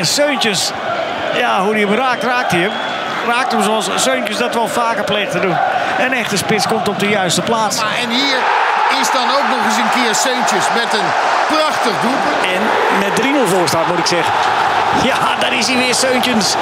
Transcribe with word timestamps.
En 0.00 0.06
Seuntjes, 0.06 0.72
ja, 1.34 1.62
hoe 1.62 1.72
hij 1.72 1.80
hem 1.80 1.94
raakt, 1.94 2.22
raakt 2.22 2.50
hij 2.50 2.60
hem. 2.60 2.72
Raakt 3.26 3.52
hem 3.52 3.62
zoals 3.62 3.88
Seuntjes 3.94 4.36
dat 4.36 4.54
wel 4.54 4.68
vaker 4.68 5.04
pleegt 5.04 5.30
te 5.30 5.40
doen. 5.40 5.56
Een 5.98 6.12
echte 6.12 6.36
spits 6.36 6.66
komt 6.66 6.88
op 6.88 6.98
de 6.98 7.08
juiste 7.08 7.42
plaats. 7.42 7.80
Maar 7.80 7.96
en 8.02 8.10
hier 8.10 8.38
is 9.00 9.10
dan 9.10 9.22
ook 9.22 9.48
nog 9.48 9.64
eens 9.64 9.76
een 9.76 10.02
keer 10.02 10.14
Seuntjes 10.14 10.64
met 10.74 10.92
een 10.92 11.08
prachtig 11.56 11.92
doelpunt. 12.00 12.54
En 12.54 12.62
met 12.98 13.46
3-0 13.46 13.56
voor 13.56 13.68
staat, 13.68 13.86
moet 13.86 13.98
ik 13.98 14.06
zeggen. 14.06 14.32
Ja, 15.02 15.16
daar 15.40 15.52
is 15.52 15.66
hij 15.66 15.76
weer, 15.76 15.94
Seuntjes. 15.94 16.54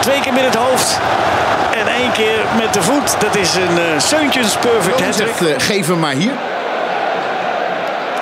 Twee 0.00 0.20
keer 0.20 0.32
met 0.32 0.44
het 0.44 0.54
hoofd. 0.54 1.00
En 1.70 1.88
één 1.88 2.12
keer 2.12 2.38
met 2.56 2.72
de 2.74 2.82
voet. 2.82 3.20
Dat 3.20 3.36
is 3.36 3.54
een 3.54 3.78
uh, 3.78 3.84
Seuntjes 3.96 4.56
perfect 4.56 5.00
Roon 5.00 5.12
zegt, 5.12 5.38
hat 5.38 5.48
eh, 5.48 5.54
geef 5.58 5.86
hem 5.86 5.98
maar 5.98 6.12
hier. 6.12 6.32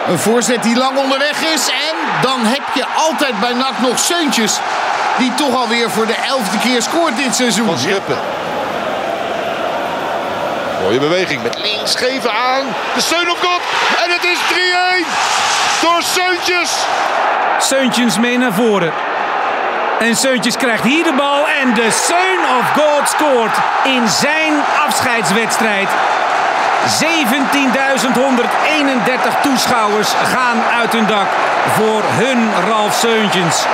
Een 0.09 0.19
voorzet 0.19 0.63
die 0.63 0.77
lang 0.77 0.99
onderweg 0.99 1.43
is. 1.43 1.69
En 1.69 2.23
dan 2.23 2.41
heb 2.45 2.63
je 2.75 2.87
altijd 2.87 3.41
bij 3.41 3.53
NAC 3.53 3.79
nog 3.81 3.99
Seuntjes. 3.99 4.61
Die 5.19 5.35
toch 5.35 5.55
alweer 5.55 5.91
voor 5.91 6.07
de 6.07 6.17
elfde 6.29 6.59
keer 6.59 6.83
scoort 6.83 7.17
dit 7.17 7.35
seizoen. 7.35 7.67
Van 7.67 7.79
Schuppen. 7.79 8.19
Mooie 10.83 10.99
beweging 10.99 11.43
met 11.43 11.59
links 11.59 11.95
geven 11.95 12.33
aan. 12.33 12.65
De 12.95 13.01
steun 13.01 13.31
op 13.31 13.39
kop. 13.41 13.61
En 14.05 14.11
het 14.13 14.25
is 14.25 14.39
3-1 14.39 15.83
door 15.83 16.03
Seuntjes. 16.03 16.71
Seuntjens 17.59 18.19
mee 18.19 18.39
naar 18.39 18.53
voren. 18.53 18.93
En 19.99 20.17
Seuntjes 20.17 20.57
krijgt 20.57 20.85
hier 20.85 21.05
de 21.05 21.13
bal 21.13 21.49
en 21.49 21.75
de 21.75 21.91
Seun 21.91 22.39
of 22.59 22.73
God 22.73 23.09
scoort 23.09 23.57
in 23.85 24.09
zijn 24.09 24.53
afscheidswedstrijd. 24.87 25.89
17.131 26.85 29.41
toeschouwers 29.43 30.13
gaan 30.13 30.81
uit 30.81 30.93
hun 30.93 31.07
dak 31.07 31.27
voor 31.67 32.03
hun 32.05 32.69
Ralf 32.69 32.95
Seuntjens. 32.95 33.67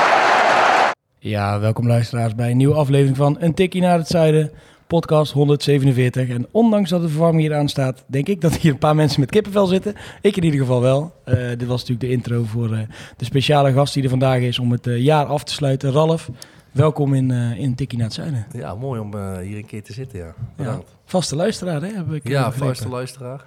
Ja, 1.18 1.60
welkom 1.60 1.86
luisteraars 1.86 2.34
bij 2.34 2.50
een 2.50 2.56
nieuwe 2.56 2.74
aflevering 2.74 3.16
van 3.16 3.36
Een 3.40 3.54
Tikkie 3.54 3.80
naar 3.80 3.98
het 3.98 4.08
Zuiden, 4.08 4.50
podcast 4.86 5.32
147. 5.32 6.28
En 6.28 6.46
ondanks 6.50 6.90
dat 6.90 7.02
de 7.02 7.08
verwarming 7.08 7.42
hier 7.42 7.54
aan 7.54 7.68
staat, 7.68 8.04
denk 8.06 8.28
ik 8.28 8.40
dat 8.40 8.56
hier 8.56 8.72
een 8.72 8.78
paar 8.78 8.94
mensen 8.94 9.20
met 9.20 9.30
kippenvel 9.30 9.66
zitten. 9.66 9.94
Ik 10.20 10.36
in 10.36 10.44
ieder 10.44 10.60
geval 10.60 10.80
wel. 10.80 11.12
Eh, 11.24 11.34
dit 11.34 11.66
was 11.66 11.80
natuurlijk 11.80 12.00
de 12.00 12.10
intro 12.10 12.44
voor 12.44 12.72
eh, 12.72 12.78
de 13.16 13.24
speciale 13.24 13.72
gast 13.72 13.94
die 13.94 14.02
er 14.02 14.08
vandaag 14.08 14.40
is 14.40 14.58
om 14.58 14.72
het 14.72 14.86
eh, 14.86 15.02
jaar 15.02 15.26
af 15.26 15.44
te 15.44 15.52
sluiten. 15.52 15.92
Ralf, 15.92 16.30
welkom 16.72 17.14
in, 17.14 17.30
eh 17.30 17.58
in 17.58 17.74
Tikkie 17.74 17.98
naar 17.98 18.06
het 18.06 18.16
Zuiden. 18.16 18.46
Ja, 18.52 18.74
mooi 18.74 19.00
om 19.00 19.14
eh, 19.14 19.38
hier 19.38 19.56
een 19.56 19.66
keer 19.66 19.82
te 19.82 19.92
zitten, 19.92 20.18
ja. 20.18 20.34
Ja, 20.56 20.80
vaste 21.04 21.36
luisteraar, 21.36 21.80
hè? 21.82 21.88
Heb 21.88 22.12
ik, 22.12 22.24
eh, 22.24 22.30
Ja, 22.30 22.52
vaste 22.52 22.88
luisteraar. 22.88 23.46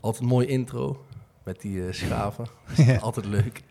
Altijd 0.00 0.22
een 0.22 0.28
mooie 0.28 0.46
intro 0.46 1.04
met 1.42 1.60
die 1.60 1.86
eh, 1.86 1.92
schaven. 1.92 2.46
Altijd 3.00 3.26
leuk. 3.26 3.62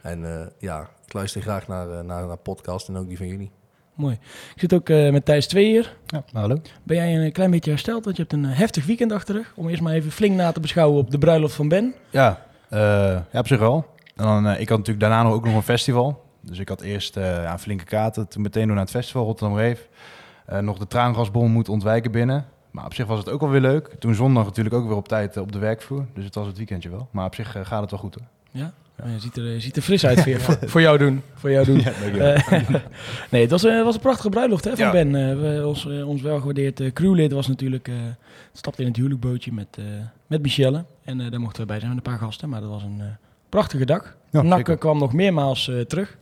En 0.00 0.40
eh, 0.40 0.46
ja, 0.58 0.88
ik 1.06 1.12
luister 1.12 1.42
graag 1.42 1.68
naar, 1.68 2.04
naar, 2.04 2.26
naar 2.26 2.36
podcast 2.36 2.88
en 2.88 2.96
ook 2.96 3.08
die 3.08 3.16
van 3.16 3.26
jullie. 3.26 3.50
Mooi. 3.94 4.14
Ik 4.54 4.60
zit 4.60 4.72
ook 4.74 4.88
eh, 4.88 5.12
met 5.12 5.24
Thijs 5.24 5.46
twee 5.46 5.64
hier. 5.66 5.96
Ja, 6.06 6.24
hallo. 6.32 6.60
Ben 6.82 6.96
jij 6.96 7.16
een 7.24 7.32
klein 7.32 7.50
beetje 7.50 7.70
hersteld? 7.70 8.04
Want 8.04 8.16
je 8.16 8.22
hebt 8.22 8.34
een 8.34 8.44
heftig 8.44 8.86
weekend 8.86 9.12
achter 9.12 9.34
de 9.34 9.40
rug. 9.40 9.52
Om 9.56 9.68
eerst 9.68 9.82
maar 9.82 9.92
even 9.92 10.10
flink 10.10 10.36
na 10.36 10.52
te 10.52 10.60
beschouwen 10.60 10.98
op 10.98 11.10
de 11.10 11.18
bruiloft 11.18 11.54
van 11.54 11.68
Ben. 11.68 11.94
Ja, 12.10 12.46
eh, 12.68 12.78
ja, 13.32 13.38
op 13.38 13.46
zich 13.46 13.58
wel. 13.58 13.86
En 14.16 14.24
dan, 14.24 14.46
eh, 14.46 14.60
ik 14.60 14.68
had 14.68 14.78
natuurlijk 14.78 15.00
daarna 15.00 15.22
nog 15.22 15.32
ook 15.32 15.44
nog 15.44 15.54
een 15.54 15.62
festival. 15.62 16.24
Dus 16.42 16.58
ik 16.58 16.68
had 16.68 16.80
eerst 16.80 17.16
eh, 17.16 17.42
een 17.42 17.58
flinke 17.58 17.84
kaarten, 17.84 18.28
toen 18.28 18.42
meteen 18.42 18.66
door 18.66 18.74
naar 18.74 18.84
het 18.84 18.94
festival 18.94 19.24
Rotterdam 19.24 19.56
Reef. 19.56 19.88
Eh, 20.46 20.58
nog 20.58 20.78
de 20.78 20.86
traangasbom 20.86 21.50
moeten 21.50 21.72
ontwijken 21.72 22.10
binnen. 22.10 22.46
Maar 22.70 22.84
op 22.84 22.94
zich 22.94 23.06
was 23.06 23.18
het 23.18 23.28
ook 23.28 23.40
wel 23.40 23.50
weer 23.50 23.60
leuk. 23.60 23.94
Toen 23.98 24.14
zondag 24.14 24.44
natuurlijk 24.44 24.74
ook 24.74 24.86
weer 24.86 24.96
op 24.96 25.08
tijd 25.08 25.36
eh, 25.36 25.42
op 25.42 25.52
de 25.52 25.58
werkvloer. 25.58 26.06
Dus 26.14 26.24
het 26.24 26.34
was 26.34 26.46
het 26.46 26.56
weekendje 26.56 26.90
wel. 26.90 27.08
Maar 27.10 27.26
op 27.26 27.34
zich 27.34 27.50
gaat 27.62 27.80
het 27.80 27.90
wel 27.90 28.00
goed 28.00 28.14
hoor. 28.14 28.24
Ja? 28.50 28.72
je 29.04 29.20
ziet 29.20 29.36
er, 29.36 29.44
je 29.44 29.60
ziet 29.60 29.76
er 29.76 29.82
fris 29.82 30.06
uit 30.06 30.20
voor, 30.20 30.58
voor, 30.68 30.80
jou 30.80 30.98
doen. 30.98 31.22
Voor 31.34 31.50
jou 31.50 31.64
doen. 31.64 31.80
Ja, 32.14 32.44
nee, 33.30 33.42
het 33.42 33.50
was, 33.50 33.62
was 33.62 33.94
een 33.94 34.00
prachtige 34.00 34.28
bruiloft 34.28 34.64
hè, 34.64 34.76
van 34.76 34.84
Ja. 34.84 34.90
Ben. 34.90 35.12
We, 35.40 35.66
ons, 35.66 35.86
ons 35.86 36.22
welgewaardeerd 36.22 36.80
eh, 36.80 36.92
crewlid 36.92 37.32
was 37.32 37.46
natuurlijk... 37.46 37.90
stapte 38.52 38.80
in 38.80 38.88
het 38.88 38.96
huwelijkbootje 38.96 39.52
met, 39.52 39.78
met 40.26 40.42
Michelle. 40.42 40.84
En 41.04 41.18
daar 41.18 41.40
mochten 41.40 41.60
we 41.60 41.68
bij 41.68 41.78
zijn 41.78 41.94
met 41.94 42.06
een 42.06 42.12
paar 42.12 42.20
gasten. 42.20 42.48
Maar 42.48 42.60
dat 42.60 42.70
was 42.70 42.82
een 42.82 43.02
prachtige 43.48 43.84
dag. 43.84 44.16
Ja, 44.30 44.62
kwam 44.62 44.98
nog 44.98 45.12
meermaals 45.12 45.70
terug. 45.86 46.16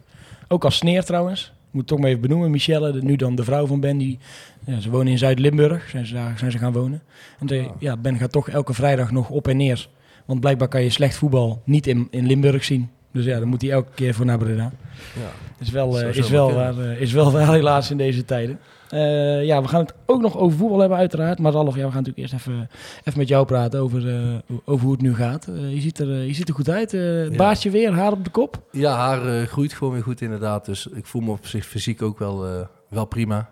Ook 0.53 0.65
als 0.65 0.77
sneer 0.77 1.05
trouwens. 1.05 1.43
Ik 1.43 1.53
moet 1.71 1.81
het 1.81 1.87
toch 1.87 1.99
maar 1.99 2.09
even 2.09 2.21
benoemen. 2.21 2.51
Michelle, 2.51 2.93
de, 2.93 3.03
nu 3.03 3.17
dan 3.17 3.35
de 3.35 3.45
vrouw 3.45 3.67
van 3.67 3.81
Ben, 3.81 3.99
die, 3.99 4.19
ja, 4.67 4.81
ze 4.81 4.91
wonen 4.91 5.13
in 5.13 5.19
Zuid-Limburg. 5.19 5.89
Zijn 5.89 6.07
ze 6.07 6.15
daar 6.15 6.39
zijn 6.39 6.51
ze 6.51 6.59
gaan 6.59 6.73
wonen. 6.73 7.03
En 7.39 7.47
de, 7.47 7.71
ja, 7.79 7.97
Ben 7.97 8.19
gaat 8.19 8.33
toch 8.33 8.49
elke 8.49 8.75
vrijdag 8.75 9.11
nog 9.11 9.31
op 9.31 9.49
en 9.49 9.57
neer. 9.57 9.89
Want 10.25 10.41
blijkbaar 10.41 10.69
kan 10.69 10.83
je 10.83 10.91
slecht 10.91 11.17
voetbal 11.17 11.63
niet 11.65 11.87
in, 11.87 12.09
in 12.11 12.27
Limburg 12.27 12.65
zien. 12.65 12.91
Dus 13.13 13.25
ja, 13.25 13.39
dan 13.39 13.49
moet 13.49 13.63
hij 13.63 13.71
elke 13.71 13.91
keer 13.95 14.15
voor 14.15 14.25
naar 14.27 14.39
Breda. 14.39 14.73
Ja. 15.15 15.31
Is 15.59 15.71
wel, 15.71 15.89
eh, 15.95 15.99
Zou 16.01 16.11
is, 16.17 16.29
wel 16.31 16.53
waar, 16.55 16.79
eh, 16.79 17.01
is 17.01 17.13
wel 17.13 17.33
waar 17.37 17.53
helaas 17.53 17.91
in 17.91 17.97
deze 17.97 18.25
tijden. 18.25 18.59
Eh, 18.89 19.45
ja, 19.45 19.63
we 19.63 19.69
gaan 19.69 19.81
het 19.81 19.95
ook 20.07 20.21
nog 20.21 20.37
over 20.39 20.59
voetbal 20.59 20.79
hebben 20.79 20.99
uiteraard. 20.99 21.39
Maar 21.39 21.53
Ralf, 21.53 21.75
ja, 21.77 21.85
we 21.87 21.93
gaan 21.93 22.03
natuurlijk 22.03 22.19
eerst 22.19 22.35
even, 22.35 22.69
even 23.05 23.19
met 23.19 23.29
jou 23.29 23.47
praten 23.47 23.81
over, 23.81 24.09
eh, 24.09 24.37
over 24.65 24.85
hoe 24.85 24.93
het 24.93 25.03
nu 25.03 25.15
gaat. 25.15 25.47
Eh, 25.47 25.75
je, 25.75 25.81
ziet 25.81 25.99
er, 25.99 26.11
eh, 26.11 26.27
je 26.27 26.35
ziet 26.35 26.49
er 26.49 26.55
goed 26.55 26.69
uit. 26.71 26.95
eh 26.95 27.29
Ja. 27.31 27.37
Baasje 27.37 27.71
weer, 27.71 27.93
haar 27.93 28.13
op 28.13 28.25
de 28.25 28.31
kop. 28.31 28.63
Ja, 28.71 28.97
haar 28.97 29.27
eh, 29.41 29.47
groeit 29.47 29.73
gewoon 29.73 29.93
weer 29.93 30.03
goed 30.03 30.21
inderdaad. 30.21 30.65
Dus 30.65 30.87
ik 30.87 31.07
voel 31.07 31.23
me 31.23 31.31
op 31.31 31.47
zich 31.47 31.67
fysiek 31.67 32.03
ook 32.03 32.19
wel, 32.19 32.47
eh, 32.47 32.61
wel 32.89 33.05
prima. 33.05 33.51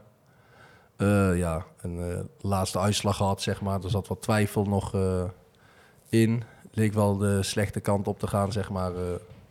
Eh, 0.96 1.38
ja, 1.38 1.64
een 1.82 1.98
eh, 1.98 2.18
laatste 2.40 2.78
uitslag 2.78 3.16
gehad, 3.16 3.42
zeg 3.42 3.60
maar. 3.60 3.82
Er 3.84 3.90
zat 3.90 4.08
wat 4.08 4.22
twijfel 4.22 4.64
nog 4.64 4.94
eh, 4.94 5.22
in. 6.08 6.42
Leek 6.72 6.92
wel 6.92 7.16
de 7.16 7.42
slechte 7.42 7.80
kant 7.80 8.08
op 8.08 8.18
te 8.18 8.26
gaan, 8.26 8.52
zeg 8.52 8.70
maar, 8.70 8.90
eh, 8.94 9.00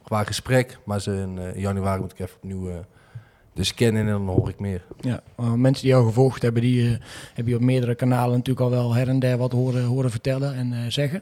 qua 0.07 0.23
gesprek. 0.23 0.79
Maar 0.85 1.01
ze 1.01 1.11
in, 1.15 1.37
eh, 1.39 1.55
in 1.55 1.61
januari 1.61 2.01
moet 2.01 2.11
ik 2.11 2.19
even 2.19 2.35
opnieuw 2.35 2.69
eh, 2.69 2.75
de 3.53 3.63
scan 3.63 3.87
in 3.87 3.95
en 3.95 4.07
dan 4.07 4.27
hoor 4.27 4.49
ik 4.49 4.59
meer. 4.59 4.83
Ja, 4.99 5.21
mensen 5.55 5.83
die 5.83 5.91
jou 5.91 6.05
gevolgd 6.05 6.41
hebben, 6.41 6.61
die 6.61 6.89
eh, 6.89 6.99
heb 7.33 7.47
je 7.47 7.55
op 7.55 7.61
meerdere 7.61 7.95
kanalen 7.95 8.37
natuurlijk 8.37 8.65
al 8.65 8.69
wel 8.69 8.93
her 8.93 9.07
en 9.07 9.19
der 9.19 9.37
wat 9.37 9.51
horen, 9.51 9.83
horen 9.83 10.11
vertellen 10.11 10.55
en 10.55 10.91
zeggen. 10.91 11.21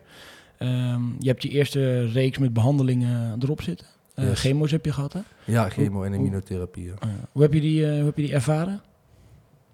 Ehm, 0.57 1.01
je 1.19 1.27
hebt 1.27 1.43
je 1.43 1.49
eerste 1.49 2.05
reeks 2.05 2.37
met 2.37 2.53
behandelingen 2.53 3.41
erop 3.41 3.61
zitten. 3.61 3.87
Yes. 4.15 4.39
Chemo's 4.39 4.71
heb 4.71 4.85
je 4.85 4.93
gehad, 4.93 5.13
hè? 5.13 5.19
Ja, 5.43 5.69
chemo 5.69 6.03
en 6.03 6.13
immunotherapie. 6.13 6.85
ja. 6.85 6.93
Hoe, 7.31 7.41
heb 7.41 7.53
je 7.53 7.61
die, 7.61 7.85
hoe 7.85 8.05
heb 8.05 8.15
je 8.15 8.21
die 8.21 8.33
ervaren? 8.33 8.81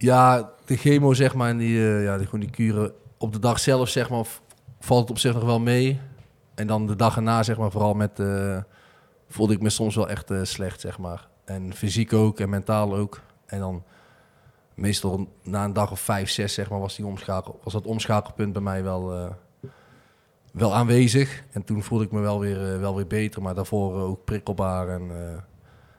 Ja, 0.02 0.50
de 0.66 0.78
chemo 0.78 1.14
zeg 1.14 1.34
maar 1.34 1.50
en 1.50 1.58
die, 1.58 1.78
eh, 1.78 2.04
ja, 2.04 2.18
die, 2.18 2.26
gewoon 2.26 2.40
die 2.40 2.50
kuren 2.50 2.92
op 3.18 3.34
de 3.34 3.40
dag 3.40 3.60
zelf 3.60 3.90
zeg 3.90 4.10
maar 4.10 4.26
valt 4.80 5.02
het 5.02 5.10
op 5.10 5.18
zich 5.18 5.34
nog 5.34 5.44
wel 5.44 5.60
mee. 5.60 6.00
En 6.56 6.68
dan 6.68 6.88
de 6.88 6.96
dag 6.96 7.16
erna 7.16 7.44
zeg 7.44 7.58
maar 7.58 7.72
vooral 7.72 7.94
met 7.94 8.20
eh, 8.20 8.58
voelde 9.32 9.54
ik 9.54 9.62
me 9.62 9.70
soms 9.70 9.96
wel 9.96 10.10
echt 10.10 10.32
eh, 10.32 10.44
slecht 10.44 10.82
zeg 10.82 10.98
maar. 10.98 11.28
En 11.44 11.74
fysiek 11.74 12.14
ook 12.14 12.40
en 12.40 12.50
mentaal 12.50 12.96
ook. 12.96 13.22
En 13.46 13.60
dan 13.60 13.84
meestal 14.74 15.28
na 15.44 15.64
een 15.64 15.74
dag 15.74 15.92
of 15.92 16.00
vijf, 16.00 16.30
zes 16.30 16.54
zeg 16.54 16.70
maar 16.70 16.80
was, 16.80 16.96
die 16.96 17.06
omschakel, 17.06 17.60
was 17.64 17.74
dat 17.74 17.86
omschakelpunt 17.86 18.54
bij 18.54 18.62
mij 18.62 18.84
wel, 18.84 19.14
eh, 19.14 19.30
wel 20.54 20.74
aanwezig. 20.74 21.44
En 21.52 21.64
toen 21.64 21.84
voelde 21.84 22.04
ik 22.04 22.12
me 22.12 22.20
wel 22.20 22.40
weer, 22.40 22.74
eh, 22.74 22.80
wel 22.80 22.96
weer 22.96 23.08
beter, 23.08 23.42
maar 23.42 23.56
daarvoor 23.56 23.94
ook 23.94 24.24
prikkelbaar 24.26 24.90
en 24.90 25.12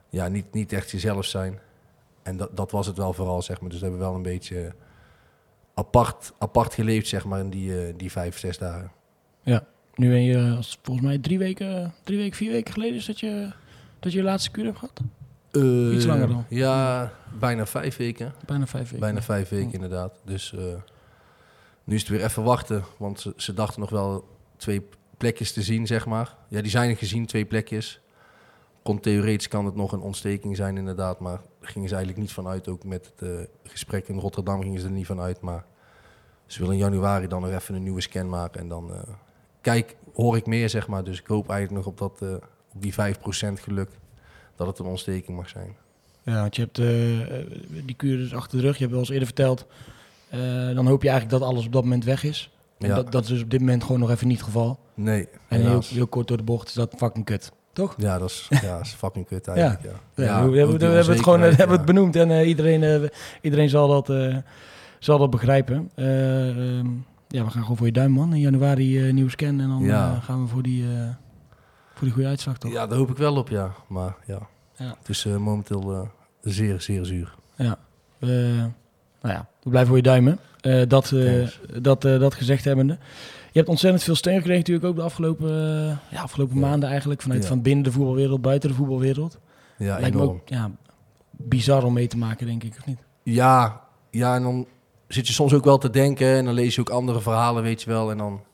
ja, 0.08 0.28
niet, 0.28 0.52
niet 0.52 0.72
echt 0.72 0.90
jezelf 0.90 1.24
zijn. 1.24 1.58
En 2.22 2.36
dat, 2.36 2.56
dat 2.56 2.70
was 2.70 2.86
het 2.86 2.96
wel 2.96 3.12
vooral, 3.12 3.42
zeg 3.42 3.60
maar. 3.60 3.70
Dus 3.70 3.78
we 3.78 3.84
hebben 3.84 4.04
wel 4.04 4.14
een 4.14 4.22
beetje 4.22 4.74
apart, 5.74 6.32
apart 6.38 6.74
geleefd, 6.74 7.08
zeg 7.08 7.24
maar, 7.24 7.40
in 7.40 7.50
die, 7.50 7.96
die 7.96 8.10
vijf, 8.10 8.38
zes 8.38 8.58
dagen. 8.58 8.92
Nu 9.94 10.08
ben 10.08 10.22
je, 10.22 10.36
eh, 10.36 10.58
volgens 10.82 11.06
mij 11.06 11.18
drie 11.18 11.38
weken, 11.38 11.94
drie 12.04 12.18
weken, 12.18 12.36
vier 12.36 12.50
weken 12.50 12.72
geleden 12.72 12.96
is 12.96 13.06
dat 13.06 13.20
je, 13.20 13.52
dat 13.98 14.12
je 14.12 14.18
je 14.18 14.24
laatste 14.24 14.50
kuur 14.50 14.64
hebt 14.64 14.78
gehad. 14.78 15.00
Iets 15.94 16.04
langer 16.04 16.28
dan. 16.28 16.44
Ja, 16.48 17.12
bijna 17.38 17.66
vijf 17.66 17.96
weken. 17.96 18.32
Bijna 18.46 18.66
vijf 18.66 18.84
weken. 18.84 19.00
Bijna 19.00 19.22
vijf 19.22 19.48
weken, 19.48 19.66
Ja. 19.66 19.72
inderdaad. 19.74 20.12
Dus 20.24 20.54
eh, 20.54 20.64
nu 21.84 21.94
is 21.94 22.00
het 22.00 22.10
weer 22.10 22.24
even 22.24 22.42
wachten. 22.42 22.84
Want 22.96 23.20
ze, 23.20 23.32
ze 23.36 23.54
dachten 23.54 23.80
nog 23.80 23.90
wel 23.90 24.28
twee 24.56 24.82
plekjes 25.16 25.52
te 25.52 25.62
zien, 25.62 25.86
zeg 25.86 26.06
maar. 26.06 26.36
Ja, 26.48 26.60
die 26.62 26.70
zijn 26.70 26.90
er 26.90 26.96
gezien, 26.96 27.26
twee 27.26 27.44
plekjes. 27.44 28.00
Kon, 28.82 29.00
theoretisch 29.00 29.48
kan 29.48 29.64
het 29.64 29.74
nog 29.74 29.92
een 29.92 30.00
ontsteking 30.00 30.56
zijn, 30.56 30.76
inderdaad. 30.76 31.20
Maar 31.20 31.40
daar 31.60 31.70
gingen 31.70 31.88
ze 31.88 31.94
eigenlijk 31.94 32.24
niet 32.24 32.34
van 32.34 32.48
uit. 32.48 32.68
Ook 32.68 32.84
met 32.84 33.12
het 33.16 33.28
eh, 33.28 33.38
gesprek 33.64 34.08
in 34.08 34.18
Rotterdam 34.18 34.62
gingen 34.62 34.80
ze 34.80 34.86
er 34.86 34.92
niet 34.92 35.06
van 35.06 35.20
uit. 35.20 35.40
Maar 35.40 35.64
ze 36.46 36.58
willen 36.58 36.74
in 36.74 36.80
januari 36.80 37.26
dan 37.28 37.40
nog 37.42 37.50
even 37.50 37.74
een 37.74 37.82
nieuwe 37.82 38.00
scan 38.00 38.28
maken. 38.28 38.60
En 38.60 38.68
dan 38.68 38.92
eh, 38.94 39.00
kijk, 39.62 39.96
hoor 40.14 40.36
ik 40.36 40.46
meer, 40.46 40.68
zeg 40.68 40.88
maar. 40.88 41.04
Dus 41.04 41.18
ik 41.20 41.26
hoop 41.26 41.50
eigenlijk 41.50 41.84
nog 41.84 41.94
op 41.94 41.98
dat, 41.98 42.28
eh, 42.28 42.34
op 42.74 42.82
die 42.82 42.92
5% 42.92 43.60
geluk 43.60 43.90
dat 44.56 44.66
het 44.66 44.78
een 44.78 44.86
ontsteking 44.86 45.36
mag 45.36 45.48
zijn. 45.48 45.76
Ja, 46.22 46.40
want 46.40 46.56
je 46.56 46.62
hebt 46.62 46.78
eh, 46.78 47.20
eh, 47.20 47.46
die 47.84 47.96
kuur 47.96 48.16
dus 48.16 48.34
achter 48.34 48.58
de 48.58 48.64
rug. 48.64 48.74
Je 48.74 48.80
hebt 48.80 48.90
wel 48.90 49.00
eens 49.00 49.10
eerder 49.10 49.26
verteld. 49.26 49.66
dan 50.74 50.86
hoop 50.86 51.02
je 51.02 51.08
eigenlijk 51.08 51.40
dat 51.40 51.50
alles 51.50 51.66
op 51.66 51.72
dat 51.72 51.82
moment 51.82 52.04
weg 52.04 52.24
is. 52.24 52.50
En 52.78 52.88
Ja. 52.88 52.94
dat, 52.94 53.12
dat 53.12 53.22
is 53.22 53.28
dus 53.28 53.42
op 53.42 53.50
dit 53.50 53.60
moment 53.60 53.84
gewoon 53.84 54.00
nog 54.00 54.10
even 54.10 54.28
niet 54.28 54.36
het 54.36 54.46
geval. 54.46 54.78
Nee, 54.94 55.28
En 55.48 55.60
heel, 55.60 55.82
heel 55.86 56.06
kort 56.06 56.28
door 56.28 56.36
de 56.36 56.42
bocht 56.42 56.68
is 56.68 56.74
dat 56.74 56.94
fucking 56.96 57.24
kut. 57.24 57.52
Toch? 57.72 57.94
Ja, 57.98 58.18
dat 58.18 58.30
is, 58.30 58.46
ja, 58.62 58.80
is 58.80 58.92
fucking 58.92 59.26
kut 59.26 59.48
eigenlijk, 59.48 59.82
ja. 60.14 60.24
Ja, 60.24 60.40
we, 60.40 60.46
ook 60.46 60.52
we 60.52 60.84
hebben 60.86 61.14
het 61.14 61.22
gewoon 61.22 61.40
hebben 61.40 61.76
het 61.76 61.84
benoemd 61.84 62.16
en 62.16 62.46
iedereen, 62.46 63.10
iedereen 63.40 63.68
zal, 63.68 63.88
dat, 63.88 64.10
zal 64.98 65.18
dat 65.18 65.30
begrijpen. 65.30 65.90
Eh, 65.94 66.48
ehm, 66.48 66.86
ja, 67.32 67.44
we 67.44 67.50
gaan 67.50 67.62
gewoon 67.62 67.76
voor 67.76 67.86
je 67.86 67.92
duim, 67.92 68.10
man. 68.10 68.32
In 68.32 68.40
januari 68.40 69.06
eh 69.06 69.12
nieuwe 69.12 69.30
scan 69.30 69.60
en 69.60 69.68
dan 69.68 69.82
Ja. 69.82 70.12
eh, 70.14 70.22
gaan 70.24 70.42
we 70.42 70.48
voor 70.48 70.62
die, 70.62 70.84
eh, 70.84 71.08
voor 71.94 72.04
die 72.06 72.10
goede 72.12 72.28
uitslag, 72.28 72.58
toch? 72.58 72.72
Ja, 72.72 72.86
daar 72.86 72.98
hoop 72.98 73.10
ik 73.10 73.16
wel 73.16 73.36
op, 73.36 73.48
ja. 73.48 73.72
Maar 73.88 74.16
ja, 74.26 74.38
Ja. 74.76 74.94
het 74.98 75.08
is 75.08 75.24
momenteel 75.24 76.08
zeer, 76.40 76.80
zeer 76.80 77.04
zuur. 77.04 77.34
Ja. 77.56 77.78
Nou 78.20 79.34
ja, 79.34 79.46
we 79.62 79.68
blijven 79.70 79.86
voor 79.88 79.96
je 79.96 80.02
duimen. 80.02 80.38
Dat, 80.88 81.14
dat, 81.80 82.02
dat 82.02 82.34
gezegd 82.34 82.64
hebbende. 82.64 82.98
Je 83.52 83.58
hebt 83.58 83.68
ontzettend 83.68 84.02
veel 84.02 84.14
steun 84.14 84.34
gekregen 84.36 84.58
natuurlijk 84.58 84.86
ook 84.86 84.96
de 84.96 85.02
afgelopen, 85.02 85.50
ja, 86.10 86.22
afgelopen 86.22 86.58
maanden 86.58 86.88
eigenlijk. 86.88 87.22
Vanuit 87.22 87.46
van 87.46 87.62
binnen 87.62 87.84
de 87.84 87.92
voetbalwereld, 87.92 88.42
buiten 88.42 88.68
de 88.68 88.74
voetbalwereld. 88.74 89.38
Ja, 89.78 89.98
Lijkt 89.98 90.14
me 90.16 90.20
enorm. 90.22 90.36
ook 90.36 90.48
ja, 90.48 90.70
bizar 91.30 91.84
om 91.84 91.92
mee 91.92 92.06
te 92.06 92.16
maken, 92.18 92.46
denk 92.46 92.62
ik, 92.64 92.74
of 92.78 92.86
niet? 92.86 92.98
Ja, 93.22 93.80
ja, 94.10 94.34
en 94.34 94.42
dan 94.42 94.66
zit 95.14 95.26
je 95.26 95.32
soms 95.32 95.54
ook 95.54 95.64
wel 95.64 95.78
te 95.78 95.90
denken 95.90 96.26
en 96.26 96.44
dan 96.44 96.54
lees 96.54 96.74
je 96.74 96.80
ook 96.80 96.90
andere 96.90 97.20
verhalen, 97.20 97.62
weet 97.62 97.82
je 97.82 97.90
wel. 97.90 98.10
En 98.10 98.18
dan 98.18 98.44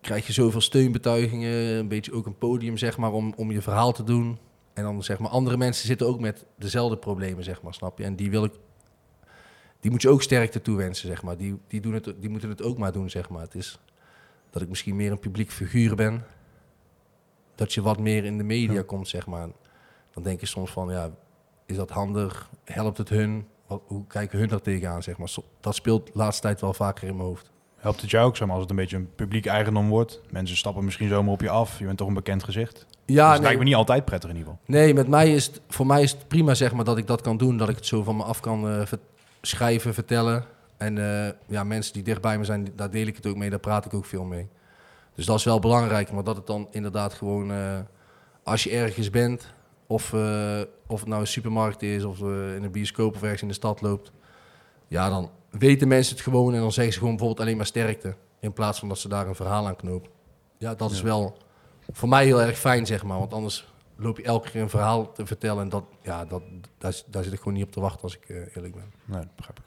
krijg 0.00 0.26
je 0.26 0.32
zoveel 0.32 0.60
steunbetuigingen, 0.60 1.52
een 1.52 1.88
beetje 1.88 2.12
ook 2.12 2.26
een 2.26 2.38
podium, 2.38 2.76
zeg 2.76 2.96
maar, 2.96 3.12
om, 3.12 3.32
om 3.36 3.50
je 3.50 3.62
verhaal 3.62 3.92
te 3.92 4.04
doen. 4.04 4.38
En 4.72 4.82
dan 4.82 5.02
zeg 5.02 5.18
maar, 5.18 5.30
andere 5.30 5.56
mensen 5.56 5.86
zitten 5.86 6.06
ook 6.06 6.20
met 6.20 6.44
dezelfde 6.56 6.96
problemen, 6.96 7.44
zeg 7.44 7.62
maar, 7.62 7.74
snap 7.74 7.98
je? 7.98 8.04
En 8.04 8.16
die 8.16 8.30
wil 8.30 8.44
ik, 8.44 8.52
die 9.80 9.90
moet 9.90 10.02
je 10.02 10.08
ook 10.08 10.22
sterkte 10.22 10.62
toewensen, 10.62 11.08
zeg 11.08 11.22
maar. 11.22 11.36
Die, 11.36 11.58
die, 11.66 11.80
doen 11.80 11.94
het, 11.94 12.14
die 12.20 12.30
moeten 12.30 12.48
het 12.48 12.62
ook 12.62 12.78
maar 12.78 12.92
doen, 12.92 13.10
zeg 13.10 13.28
maar. 13.28 13.42
Het 13.42 13.54
is 13.54 13.80
dat 14.50 14.62
ik 14.62 14.68
misschien 14.68 14.96
meer 14.96 15.10
een 15.10 15.18
publiek 15.18 15.50
figuur 15.50 15.94
ben. 15.94 16.24
Dat 17.54 17.72
je 17.72 17.82
wat 17.82 17.98
meer 17.98 18.24
in 18.24 18.38
de 18.38 18.44
media 18.44 18.82
komt, 18.82 19.08
zeg 19.08 19.26
maar. 19.26 19.48
Dan 20.10 20.22
denk 20.22 20.40
je 20.40 20.46
soms 20.46 20.70
van, 20.70 20.90
ja, 20.90 21.10
is 21.66 21.76
dat 21.76 21.90
handig? 21.90 22.50
Helpt 22.64 22.98
het 22.98 23.08
hun? 23.08 23.46
Wat, 23.70 23.82
hoe 23.86 24.06
kijken 24.06 24.38
hun 24.38 24.48
daar 24.48 24.60
tegenaan, 24.60 25.02
zeg 25.02 25.18
maar? 25.18 25.28
Dat 25.60 25.74
speelt 25.74 26.06
de 26.06 26.12
laatste 26.14 26.42
tijd 26.42 26.60
wel 26.60 26.74
vaker 26.74 27.08
in 27.08 27.16
mijn 27.16 27.28
hoofd. 27.28 27.50
Helpt 27.76 28.00
het 28.00 28.10
jou 28.10 28.26
ook, 28.26 28.36
zeg 28.36 28.46
maar, 28.46 28.56
als 28.56 28.62
het 28.62 28.70
een 28.70 28.76
beetje 28.76 28.96
een 28.96 29.14
publiek 29.14 29.46
eigendom 29.46 29.88
wordt? 29.88 30.20
Mensen 30.30 30.56
stappen 30.56 30.84
misschien 30.84 31.08
zomaar 31.08 31.32
op 31.32 31.40
je 31.40 31.50
af. 31.50 31.78
Je 31.78 31.84
bent 31.84 31.98
toch 31.98 32.08
een 32.08 32.14
bekend 32.14 32.44
gezicht. 32.44 32.86
Ja, 32.88 33.14
dus 33.14 33.16
het 33.16 33.32
nee. 33.32 33.40
lijkt 33.40 33.58
me 33.58 33.64
niet 33.64 33.74
altijd 33.74 34.04
prettig 34.04 34.30
in 34.30 34.36
ieder 34.36 34.52
geval. 34.52 34.66
Nee, 34.74 34.94
met 34.94 35.08
mij 35.08 35.34
is 35.34 35.46
het, 35.46 35.60
voor 35.68 35.86
mij 35.86 36.02
is 36.02 36.10
het 36.10 36.28
prima 36.28 36.54
zeg 36.54 36.72
maar, 36.72 36.84
dat 36.84 36.98
ik 36.98 37.06
dat 37.06 37.20
kan 37.20 37.36
doen. 37.36 37.56
Dat 37.56 37.68
ik 37.68 37.76
het 37.76 37.86
zo 37.86 38.02
van 38.02 38.16
me 38.16 38.22
af 38.22 38.40
kan 38.40 38.68
eh, 38.68 38.86
ver- 38.86 38.98
schrijven, 39.42 39.94
vertellen. 39.94 40.44
En 40.76 40.98
eh, 41.26 41.32
ja, 41.46 41.64
mensen 41.64 41.92
die 41.92 42.02
dichtbij 42.02 42.38
me 42.38 42.44
zijn, 42.44 42.68
daar 42.76 42.90
deel 42.90 43.06
ik 43.06 43.16
het 43.16 43.26
ook 43.26 43.36
mee. 43.36 43.50
Daar 43.50 43.58
praat 43.58 43.84
ik 43.84 43.94
ook 43.94 44.04
veel 44.06 44.24
mee. 44.24 44.48
Dus 45.14 45.26
dat 45.26 45.38
is 45.38 45.44
wel 45.44 45.58
belangrijk. 45.58 46.12
Maar 46.12 46.24
dat 46.24 46.36
het 46.36 46.46
dan 46.46 46.68
inderdaad 46.70 47.14
gewoon, 47.14 47.52
eh, 47.52 47.78
als 48.42 48.62
je 48.62 48.70
ergens 48.70 49.10
bent... 49.10 49.52
Of, 49.90 50.12
eh, 50.12 50.60
of 50.86 51.00
het 51.00 51.08
nou 51.08 51.20
een 51.20 51.26
supermarkt 51.26 51.82
is, 51.82 52.04
of 52.04 52.20
eh, 52.20 52.54
in 52.54 52.62
een 52.62 52.70
bioscoop 52.70 53.14
of 53.14 53.22
ergens 53.22 53.42
in 53.42 53.48
de 53.48 53.54
stad 53.54 53.80
loopt... 53.80 54.12
Ja, 54.88 55.08
dan 55.08 55.30
weten 55.50 55.88
mensen 55.88 56.14
het 56.14 56.24
gewoon 56.24 56.54
en 56.54 56.60
dan 56.60 56.72
zeggen 56.72 56.92
ze 56.92 56.98
gewoon 56.98 57.14
bijvoorbeeld 57.14 57.46
alleen 57.46 57.56
maar 57.56 57.66
sterkte. 57.66 58.14
In 58.40 58.52
plaats 58.52 58.78
van 58.78 58.88
dat 58.88 58.98
ze 58.98 59.08
daar 59.08 59.26
een 59.26 59.34
verhaal 59.34 59.66
aan 59.66 59.76
knopen. 59.76 60.10
Ja, 60.58 60.74
dat 60.74 60.90
is 60.90 61.02
wel 61.02 61.36
voor 61.92 62.08
mij 62.08 62.24
heel 62.24 62.42
erg 62.42 62.58
fijn, 62.58 62.86
zeg 62.86 63.02
maar. 63.02 63.18
Want 63.18 63.32
anders 63.32 63.72
loop 63.96 64.16
je 64.16 64.22
elke 64.22 64.50
keer 64.50 64.62
een 64.62 64.70
verhaal 64.70 65.12
te 65.12 65.26
vertellen. 65.26 65.62
En 65.62 65.68
dat, 65.68 65.84
ja, 66.02 66.24
dat, 66.24 66.42
daar, 66.78 67.02
daar 67.06 67.24
zit 67.24 67.32
ik 67.32 67.38
gewoon 67.38 67.54
niet 67.54 67.64
op 67.64 67.72
te 67.72 67.80
wachten 67.80 68.02
als 68.02 68.16
ik 68.16 68.28
eh, 68.28 68.36
eerlijk 68.36 68.74
ben. 68.74 68.92
Nee, 69.04 69.20
dat 69.20 69.36
begrijp 69.36 69.58
ik. 69.58 69.64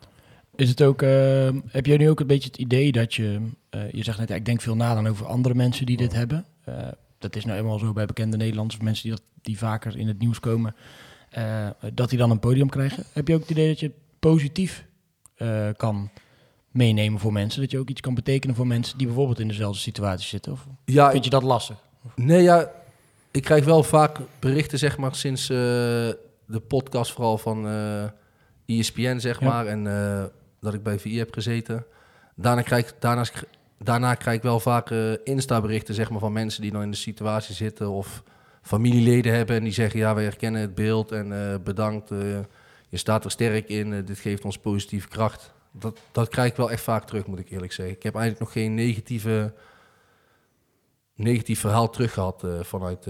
Is 0.55 0.69
het 0.69 0.83
ook, 0.83 1.01
eh, 1.01 1.49
heb 1.67 1.85
jij 1.85 1.97
nu 1.97 2.09
ook 2.09 2.19
een 2.19 2.27
beetje 2.27 2.49
het 2.49 2.57
idee 2.57 2.91
dat 2.91 3.13
je, 3.13 3.41
eh, 3.69 3.91
je 3.91 4.03
zegt 4.03 4.19
net, 4.19 4.29
ja, 4.29 4.35
ik 4.35 4.45
denk 4.45 4.61
veel 4.61 4.75
na 4.75 4.93
dan 4.93 5.07
over 5.07 5.25
andere 5.25 5.55
mensen 5.55 5.85
die 5.85 5.97
dit 5.97 6.13
hebben. 6.13 6.45
Dat 7.23 7.35
is 7.35 7.45
nou 7.45 7.59
eenmaal 7.59 7.79
zo 7.79 7.93
bij 7.93 8.05
bekende 8.05 8.37
Nederlanders, 8.37 8.81
mensen 8.81 9.03
die, 9.03 9.11
dat, 9.11 9.21
die 9.41 9.57
vaker 9.57 9.97
in 9.97 10.07
het 10.07 10.19
nieuws 10.19 10.39
komen, 10.39 10.75
eh, 11.29 11.67
dat 11.93 12.09
die 12.09 12.17
dan 12.17 12.31
een 12.31 12.39
podium 12.39 12.69
krijgen. 12.69 13.03
Heb 13.13 13.27
je 13.27 13.33
ook 13.33 13.41
het 13.41 13.49
idee 13.49 13.67
dat 13.67 13.79
je 13.79 13.85
het 13.85 13.95
positief 14.19 14.85
eh, 15.35 15.69
kan 15.77 16.09
meenemen 16.71 17.19
voor 17.19 17.33
mensen? 17.33 17.61
Dat 17.61 17.71
je 17.71 17.77
ook 17.79 17.89
iets 17.89 18.01
kan 18.01 18.13
betekenen 18.13 18.55
voor 18.55 18.67
mensen 18.67 18.97
die 18.97 19.07
bijvoorbeeld 19.07 19.39
in 19.39 19.47
dezelfde 19.47 19.79
situatie 19.79 20.27
zitten? 20.27 20.51
Of 20.51 20.67
Ja, 20.85 21.11
vind 21.11 21.23
je 21.23 21.29
dat 21.29 21.43
lastig? 21.43 21.77
Nee, 22.15 22.41
ja, 22.41 22.71
ik 23.31 23.41
krijg 23.43 23.65
wel 23.65 23.83
vaak 23.83 24.17
berichten, 24.39 24.79
zeg 24.79 24.97
maar, 24.97 25.15
sinds 25.15 25.41
eh, 25.49 25.57
de 26.47 26.61
podcast 26.67 27.11
vooral 27.11 27.37
van 27.37 27.67
ESPN, 28.65 29.19
zeg 29.19 29.39
Ja. 29.39 29.47
maar. 29.47 29.65
En 29.65 29.83
dat 30.59 30.73
ik 30.73 30.83
bij 30.83 30.99
VI 30.99 31.17
heb 31.17 31.33
gezeten. 31.33 31.85
Daarna 32.35 32.61
krijg, 32.61 32.93
daarnaast, 32.99 33.43
daarna 33.83 34.15
krijg 34.15 34.38
ik 34.38 34.44
wel 34.44 34.59
vaak 34.59 34.91
eh, 34.91 35.12
Insta-berichten, 35.24 35.95
zeg 35.95 36.09
maar, 36.09 36.19
van 36.19 36.33
mensen 36.33 36.62
die 36.62 36.71
dan 36.71 36.81
in 36.81 36.91
de 36.91 36.97
situatie 36.97 37.56
zitten 37.56 37.89
of 37.89 38.24
familieleden 38.62 39.33
hebben 39.33 39.56
en 39.56 39.63
die 39.63 39.74
zeggen, 39.74 40.00
ja, 40.00 40.15
wij 40.15 40.24
herkennen 40.24 40.62
het 40.62 40.75
beeld 40.75 41.12
en 41.12 41.51
eh, 41.51 41.59
bedankt, 41.63 42.12
eh, 42.12 42.39
je 42.89 42.97
staat 42.97 43.25
er 43.25 43.31
sterk 43.31 43.69
in, 43.69 44.06
dit 44.06 44.19
geeft 44.19 44.45
ons 44.45 44.57
positieve 44.57 45.07
kracht. 45.07 45.53
Dat, 45.71 46.00
dat 46.12 46.30
krijg 46.30 46.51
ik 46.51 46.57
wel 46.57 46.71
echt 46.71 46.83
vaak 46.83 47.06
terug, 47.06 47.25
moet 47.25 47.39
ik 47.39 47.50
eerlijk 47.50 47.71
zeggen. 47.71 47.95
Ik 47.95 48.03
heb 48.03 48.15
eigenlijk 48.15 48.45
nog 48.45 48.53
geen 48.63 48.74
negatieve 48.74 49.53
negatief 51.15 51.59
verhaal 51.59 51.89
terug 51.89 52.13
gehad 52.13 52.44
eh, 52.44 52.59
vanuit, 52.63 53.07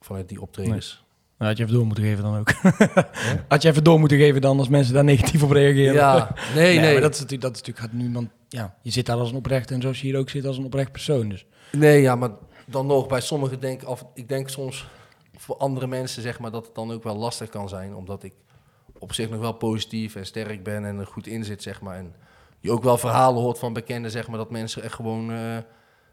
vanuit 0.00 0.28
die 0.28 0.40
optredens. 0.40 1.04
Nou, 1.40 1.52
had 1.52 1.56
je 1.56 1.62
even 1.62 1.76
door 1.76 1.86
moeten 1.86 2.04
geven 2.04 2.22
dan 2.22 2.38
ook. 2.38 2.52
had 3.48 3.62
je 3.62 3.68
even 3.68 3.84
door 3.84 3.98
moeten 4.00 4.18
geven 4.18 4.40
dan 4.40 4.58
als 4.58 4.68
mensen 4.68 4.94
daar 4.94 5.04
negatief 5.04 5.42
op 5.42 5.50
reageren. 5.50 5.94
Ja, 5.94 6.34
nee, 6.54 6.78
nee. 6.78 6.92
maar 6.92 7.00
dat 7.00 7.14
is 7.14 7.20
natuurlijk, 7.20 7.42
dat 7.42 7.54
is 7.54 7.58
natuurlijk 7.62 7.78
gaat 7.86 7.92
nu, 8.02 8.12
want 8.12 8.28
ja, 8.48 8.74
je 8.82 8.90
zit 8.90 9.06
daar 9.06 9.16
als 9.16 9.30
een 9.30 9.36
oprecht 9.36 9.70
en 9.70 9.80
zoals 9.80 10.00
je 10.00 10.06
hier 10.06 10.18
ook 10.18 10.30
zit 10.30 10.44
als 10.46 10.58
een 10.58 10.64
oprecht 10.64 10.92
persoon. 10.92 11.28
Dus 11.28 11.46
Nee, 11.72 12.00
ja, 12.00 12.14
maar 12.14 12.30
dan 12.66 12.86
nog, 12.86 13.06
bij 13.06 13.20
sommigen 13.20 13.60
denk 13.60 13.82
ik 13.82 13.88
af, 13.88 14.04
ik 14.14 14.28
denk 14.28 14.48
soms 14.48 14.88
voor 15.36 15.56
andere 15.56 15.86
mensen 15.86 16.22
zeg 16.22 16.38
maar 16.38 16.50
dat 16.50 16.66
het 16.66 16.74
dan 16.74 16.92
ook 16.92 17.02
wel 17.02 17.16
lastig 17.16 17.48
kan 17.48 17.68
zijn, 17.68 17.94
omdat 17.94 18.22
ik 18.22 18.32
op 18.98 19.12
zich 19.12 19.30
nog 19.30 19.40
wel 19.40 19.52
positief 19.52 20.14
en 20.14 20.26
sterk 20.26 20.62
ben 20.64 20.84
en 20.84 20.98
er 20.98 21.06
goed 21.06 21.26
in 21.26 21.44
zit, 21.44 21.62
zeg 21.62 21.80
maar. 21.80 21.96
En 21.96 22.14
je 22.60 22.70
ook 22.70 22.82
wel 22.82 22.98
verhalen 22.98 23.42
hoort 23.42 23.58
van 23.58 23.72
bekenden, 23.72 24.10
zeg 24.10 24.28
maar, 24.28 24.38
dat 24.38 24.50
mensen 24.50 24.82
echt 24.82 24.94
gewoon 24.94 25.32
eh, 25.32 25.56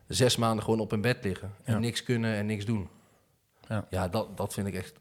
zes 0.07 0.37
maanden 0.37 0.63
gewoon 0.63 0.79
op 0.79 0.91
hun 0.91 1.01
bed 1.01 1.17
liggen 1.23 1.51
en 1.63 1.73
Ja. 1.73 1.79
niks 1.79 2.03
kunnen 2.03 2.35
en 2.35 2.45
niks 2.45 2.65
doen. 2.65 2.89
Ja. 3.67 3.85
Ja, 3.89 4.07
dat, 4.07 4.37
dat 4.37 4.53
vind 4.53 4.67
ik 4.67 4.73
echt, 4.73 4.93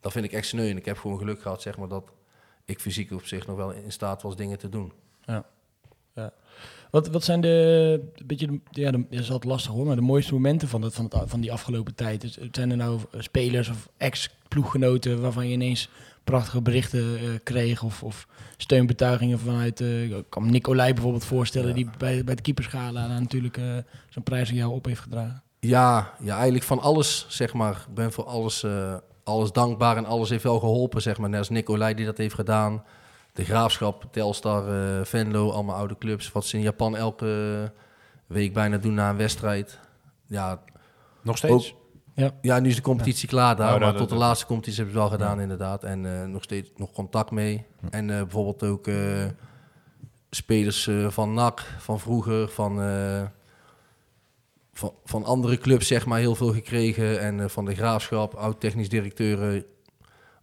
dat 0.00 0.12
vind 0.12 0.24
ik 0.24 0.32
echt 0.32 0.46
sneu. 0.46 0.70
En 0.70 0.76
ik 0.76 0.84
heb 0.84 0.98
gewoon 0.98 1.18
geluk 1.18 1.42
gehad, 1.42 1.62
zeg 1.62 1.76
maar, 1.78 1.88
dat 1.88 2.12
ik 2.64 2.80
fysiek 2.80 3.12
op 3.12 3.24
zich 3.26 3.46
nog 3.46 3.56
wel 3.56 3.70
in 3.72 3.92
staat 3.92 4.22
was 4.22 4.36
dingen 4.36 4.58
te 4.58 4.68
doen. 4.68 4.92
Wat, 6.90 7.08
wat 7.08 7.24
zijn 7.24 7.40
de, 7.40 8.00
een 8.14 8.26
beetje, 8.26 8.46
de- 8.46 8.60
ja, 8.70 8.90
de, 8.90 8.98
dat 9.10 9.20
is 9.20 9.30
altijd 9.30 9.52
lastig 9.52 9.72
hoor, 9.72 9.86
maar 9.86 9.96
de 9.96 10.02
mooiste 10.02 10.32
momenten 10.34 10.68
van, 10.68 10.82
het, 10.82 10.94
van, 10.94 11.04
het, 11.04 11.30
van 11.30 11.40
die 11.40 11.52
afgelopen 11.52 11.94
tijd? 11.94 12.20
Dus, 12.20 12.38
zijn 12.52 12.70
er 12.70 12.76
nou 12.76 13.00
spelers 13.18 13.68
of 13.68 13.88
ex-ploeggenoten 13.96 15.20
waarvan 15.20 15.46
je 15.48 15.52
ineens 15.52 15.88
prachtige 16.24 16.60
berichten 16.62 17.18
eh, 17.18 17.24
kreeg 17.42 17.82
of, 17.82 18.02
of 18.02 18.26
steunbetuigingen 18.56 19.38
vanuit, 19.38 19.80
eh, 19.80 20.10
ik 20.18 20.24
kan 20.28 20.50
Nicolai 20.50 20.92
bijvoorbeeld 20.94 21.24
voorstellen, 21.24 21.68
Ja. 21.68 21.74
die 21.74 21.88
bij, 21.98 22.24
bij 22.24 22.34
de 22.34 22.42
keeperschala 22.42 23.06
natuurlijk 23.18 23.56
eh, 23.56 23.76
zo'n 24.08 24.22
prijs 24.22 24.48
aan 24.48 24.54
jou 24.54 24.72
op 24.72 24.84
heeft 24.84 25.00
gedragen. 25.00 25.42
Ja, 25.60 26.14
ja, 26.20 26.34
eigenlijk 26.34 26.64
van 26.64 26.78
alles, 26.80 27.26
zeg 27.28 27.52
maar. 27.52 27.84
Ik 27.88 27.94
ben 27.94 28.12
voor 28.12 28.24
alles, 28.24 28.62
eh, 28.62 28.96
alles 29.24 29.52
dankbaar 29.52 29.96
en 29.96 30.04
alles 30.06 30.28
heeft 30.30 30.42
wel 30.42 30.58
geholpen, 30.58 31.02
zeg 31.02 31.18
maar. 31.18 31.28
Net 31.28 31.38
als 31.38 31.48
Nicolai 31.48 31.94
die 31.94 32.04
dat 32.06 32.16
heeft 32.18 32.34
gedaan. 32.34 32.84
De 33.32 33.44
Graafschap, 33.44 34.04
Telstar, 34.10 34.68
eh, 34.68 35.04
Venlo, 35.04 35.50
allemaal 35.50 35.76
oude 35.76 35.98
clubs. 35.98 36.32
Wat 36.32 36.44
ze 36.44 36.56
in 36.56 36.62
Japan 36.62 36.96
elke 36.96 37.72
week 38.26 38.52
bijna 38.54 38.76
doen 38.76 38.94
na 38.94 39.10
een 39.10 39.16
wedstrijd. 39.16 39.78
Ja, 40.26 40.62
Nog 41.22 41.36
steeds? 41.36 41.74
ja 42.40 42.58
nu 42.60 42.68
is 42.68 42.76
de 42.76 42.82
competitie 42.82 43.28
klaar 43.28 43.56
daar. 43.56 43.74
Oh, 43.74 43.80
maar 43.80 43.88
dat- 43.88 43.96
tot 43.96 44.08
de 44.08 44.14
dat- 44.14 44.22
laatste 44.24 44.46
competitie 44.46 44.76
hebben 44.82 44.94
ze 45.02 45.08
wel 45.08 45.18
gedaan, 45.18 45.40
inderdaad. 45.40 45.84
En 45.84 46.20
eh, 46.20 46.26
nog 46.28 46.42
steeds 46.42 46.70
nog 46.76 46.92
contact 46.92 47.30
mee. 47.30 47.66
En 47.90 48.10
eh, 48.10 48.16
bijvoorbeeld 48.16 48.62
ook 48.62 48.86
eh, 48.86 48.96
spelers 50.30 50.86
eh, 50.86 51.08
van 51.10 51.34
NAC, 51.34 51.60
van 51.78 52.00
vroeger, 52.00 52.48
van, 52.48 52.80
eh, 52.82 53.22
van, 54.80 54.92
van 55.04 55.24
andere 55.24 55.58
clubs, 55.58 55.86
zeg 55.86 56.06
maar, 56.06 56.18
heel 56.18 56.34
veel 56.34 56.52
gekregen. 56.52 57.20
En 57.20 57.40
eh, 57.40 57.48
van 57.48 57.64
de 57.64 57.74
Graafschap, 57.74 58.34
oud-technisch 58.34 58.88
directeuren, 58.88 59.64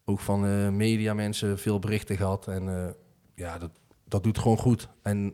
ook 0.06 0.20
van 0.20 0.46
eh 0.46 0.70
media 0.70 1.14
mensen 1.14 1.60
veel 1.60 1.80
berichten 1.80 2.18
gehad. 2.18 2.48
En 2.48 2.68
eh, 2.68 2.94
ja, 3.36 3.58
dat, 3.58 3.72
dat 4.08 4.24
doet 4.24 4.38
gewoon 4.38 4.58
goed. 4.58 4.88
En 5.02 5.34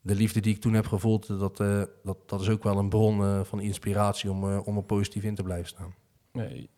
de 0.00 0.14
liefde 0.14 0.40
die 0.40 0.54
ik 0.54 0.60
toen 0.60 0.74
heb 0.74 0.86
gevoeld, 0.86 1.26
dat, 1.26 1.56
dat, 2.02 2.16
dat 2.26 2.40
is 2.40 2.48
ook 2.48 2.62
wel 2.62 2.78
een 2.78 2.88
bron 2.88 3.44
van 3.44 3.60
inspiratie 3.60 4.30
om, 4.30 4.58
om 4.58 4.76
er 4.76 4.82
positief 4.82 5.22
in 5.22 5.34
te 5.34 5.42
blijven 5.42 5.68
staan. 5.68 5.94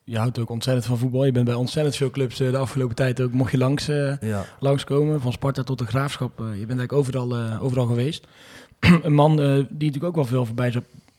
Je 0.04 0.18
houdt 0.18 0.38
ook 0.38 0.50
ontzettend 0.50 0.86
van 0.86 0.98
voetbal. 0.98 1.24
Je 1.24 1.32
bent 1.32 1.44
bij 1.44 1.54
ontzettend 1.54 1.96
veel 1.96 2.10
clubs 2.10 2.36
de 2.36 2.56
afgelopen 2.56 2.96
tijd 2.96 3.20
ook, 3.20 3.32
mocht 3.32 3.50
je 3.50 3.58
langs, 3.58 3.86
Ja. 4.20 4.44
langskomen, 4.60 5.20
van 5.20 5.32
Sparta 5.32 5.62
tot 5.62 5.78
de 5.78 5.86
Graafschap. 5.86 6.38
Je 6.38 6.44
bent 6.44 6.58
eigenlijk 6.78 6.92
overal, 6.92 7.36
overal 7.60 7.86
geweest. 7.86 8.26
een 9.02 9.14
man 9.14 9.36
die 9.36 9.66
natuurlijk 9.68 10.04
ook 10.04 10.14
wel 10.14 10.24
veel 10.24 10.46
voorbij 10.46 10.70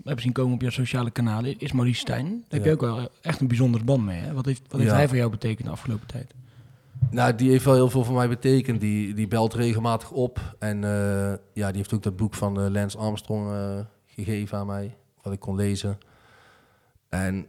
heb 0.08 0.20
zien 0.20 0.32
komen 0.32 0.54
op 0.54 0.62
je 0.62 0.72
sociale 0.72 1.12
kanalen, 1.12 1.60
is 1.60 1.72
Maurice 1.72 2.00
Stijn. 2.00 2.26
Daar 2.26 2.60
heb 2.60 2.64
je 2.64 2.72
ook 2.72 2.82
wel 2.82 3.10
echt 3.22 3.42
een 3.42 3.48
bijzondere 3.48 3.84
band 3.84 4.06
mee. 4.06 4.20
Hè? 4.20 4.34
Wat 4.34 4.46
heeft, 4.46 4.62
wat 4.70 4.80
heeft 4.80 4.92
hij 4.92 5.08
voor 5.08 5.18
jou 5.18 5.30
betekend 5.30 5.66
de 5.66 5.74
afgelopen 5.74 6.08
tijd? 6.08 6.34
Nou, 7.10 7.36
die 7.36 7.50
heeft 7.50 7.66
wel 7.66 7.74
heel 7.74 7.90
veel 7.90 8.04
voor 8.04 8.16
mij 8.16 8.30
betekend. 8.30 8.82
Die, 8.82 9.14
die 9.14 9.28
belt 9.28 9.54
regelmatig 9.54 10.12
op. 10.12 10.56
En 10.60 10.84
eh, 10.84 11.34
ja, 11.54 11.68
die 11.68 11.78
heeft 11.78 11.94
ook 11.94 12.04
dat 12.04 12.16
boek 12.16 12.34
van 12.34 12.62
eh, 12.62 12.70
Lance 12.70 12.98
Armstrong 12.98 13.52
eh, 13.52 13.80
gegeven 14.06 14.58
aan 14.58 14.68
mij. 14.68 14.96
Wat 15.22 15.34
ik 15.34 15.40
kon 15.40 15.56
lezen. 15.56 15.98
En 17.10 17.48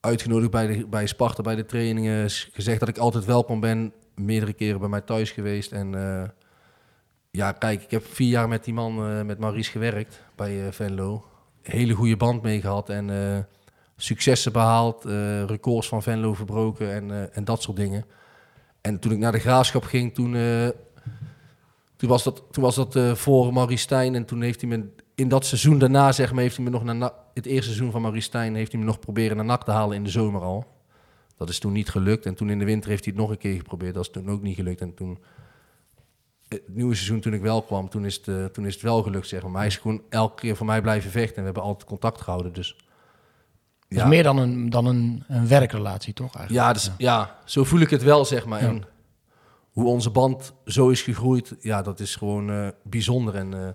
uitgenodigd 0.00 0.50
bij, 0.50 0.66
de, 0.66 0.86
bij 0.86 1.06
Sparta 1.06 1.42
bij 1.42 1.56
de 1.56 1.66
trainingen. 1.66 2.30
Gezegd 2.30 2.80
dat 2.80 2.88
ik 2.88 2.98
altijd 2.98 3.24
welkom 3.24 3.60
ben. 3.60 3.92
Meerdere 4.14 4.52
keren 4.52 4.80
bij 4.80 4.88
mij 4.88 5.00
thuis 5.00 5.30
geweest. 5.30 5.72
En 5.72 5.94
eh, 5.94 6.28
ja, 7.30 7.52
kijk, 7.52 7.82
ik 7.82 7.90
heb 7.90 8.06
vier 8.06 8.28
jaar 8.28 8.48
met 8.48 8.64
die 8.64 8.74
man, 8.74 9.06
eh, 9.06 9.22
met 9.22 9.38
Maurice 9.38 9.70
gewerkt 9.70 10.22
bij 10.34 10.66
eh, 10.66 10.72
Venlo. 10.72 11.24
Hele 11.64 11.92
goede 11.94 12.16
band 12.16 12.42
mee 12.42 12.60
gehad. 12.60 12.88
En 12.88 13.10
eh, 13.10 13.38
successen 13.96 14.52
behaald. 14.52 15.04
eh, 15.04 15.44
records 15.44 15.88
van 15.88 16.02
Venlo 16.02 16.34
verbroken 16.34 16.92
en, 16.92 17.10
eh, 17.10 17.36
en 17.36 17.44
dat 17.44 17.62
soort 17.62 17.76
dingen. 17.76 18.04
En 18.80 18.98
toen 18.98 19.12
ik 19.12 19.18
naar 19.18 19.32
de 19.32 19.38
graafschap 19.38 19.84
ging, 19.84 20.14
toen, 20.14 20.36
toen 21.96 22.08
was 22.08 22.22
dat, 22.24 22.42
toen 22.50 22.62
was 22.62 22.74
dat 22.74 22.98
voor 23.18 23.52
Maurice 23.52 23.82
Stijn. 23.82 24.14
En 24.14 24.24
toen 24.24 24.42
heeft 24.42 24.60
hij 24.60 24.70
me 24.70 24.88
in 25.14 25.28
dat 25.28 25.46
seizoen 25.46 25.78
daarna, 25.78 26.12
zeg 26.12 26.32
maar, 26.32 26.42
heeft 26.42 26.56
hij 26.56 26.64
me 26.64 26.70
nog 26.70 26.84
naar 26.84 26.96
Na- 26.96 27.14
het 27.34 27.46
eerste 27.46 27.64
seizoen 27.64 27.90
van 27.90 28.00
Maurice 28.00 28.26
Stijn, 28.26 28.54
heeft 28.54 28.72
hij 28.72 28.80
me 28.80 28.86
nog 28.86 28.98
proberen 28.98 29.36
naar 29.36 29.44
NAC 29.46 29.64
te 29.64 29.70
halen 29.70 29.96
in 29.96 30.04
de 30.04 30.10
zomer 30.10 30.42
al. 30.42 30.66
Dat 31.36 31.48
is 31.48 31.58
toen 31.58 31.72
niet 31.72 31.88
gelukt. 31.88 32.26
En 32.26 32.34
toen 32.34 32.50
in 32.50 32.58
de 32.58 32.64
winter 32.64 32.90
heeft 32.90 33.04
hij 33.04 33.12
het 33.12 33.22
nog 33.22 33.30
een 33.30 33.38
keer 33.38 33.56
geprobeerd. 33.56 33.94
Dat 33.94 34.04
is 34.04 34.10
toen 34.10 34.30
ook 34.30 34.42
niet 34.42 34.56
gelukt. 34.56 34.80
En 34.80 34.94
toen, 34.94 35.18
het 36.54 36.74
nieuwe 36.74 36.94
seizoen 36.94 37.20
toen 37.20 37.32
ik 37.32 37.40
wel 37.40 37.62
kwam, 37.62 37.88
toen 37.88 38.04
is 38.04 38.16
het, 38.16 38.28
eh, 38.28 38.44
toen 38.44 38.66
is 38.66 38.74
het 38.74 38.82
wel 38.82 39.02
gelukt, 39.02 39.28
zeg 39.28 39.42
maar. 39.42 39.50
Maar 39.50 39.60
hij 39.60 39.70
is 39.70 39.76
gewoon 39.76 40.02
elke 40.08 40.40
keer 40.40 40.56
voor 40.56 40.66
mij 40.66 40.80
blijven 40.80 41.10
vechten. 41.10 41.36
En 41.36 41.40
we 41.40 41.44
hebben 41.44 41.62
altijd 41.62 41.88
contact 41.88 42.20
gehouden. 42.20 42.52
Dus 42.52 42.76
is 43.88 44.04
meer 44.04 44.22
dan 44.22 44.36
een, 44.38 44.70
dan 44.70 44.86
een, 44.86 45.24
een 45.28 45.48
werkrelatie, 45.48 46.12
toch? 46.12 46.36
Eigenlijk? 46.36 46.66
Ja, 46.66 46.72
dus, 46.72 46.90
ja, 46.98 47.38
zo 47.44 47.64
voel 47.64 47.80
ik 47.80 47.90
het 47.90 48.02
wel, 48.02 48.24
zeg 48.24 48.46
maar. 48.46 48.62
Ja. 48.62 48.68
En 48.68 48.84
hoe 49.72 49.86
onze 49.86 50.10
band 50.10 50.52
zo 50.64 50.88
is 50.88 51.02
gegroeid, 51.02 51.56
ja, 51.60 51.82
dat 51.82 52.00
is 52.00 52.16
gewoon 52.16 52.50
eh, 52.50 52.68
bijzonder. 52.82 53.34
En 53.34 53.54
eh, 53.54 53.68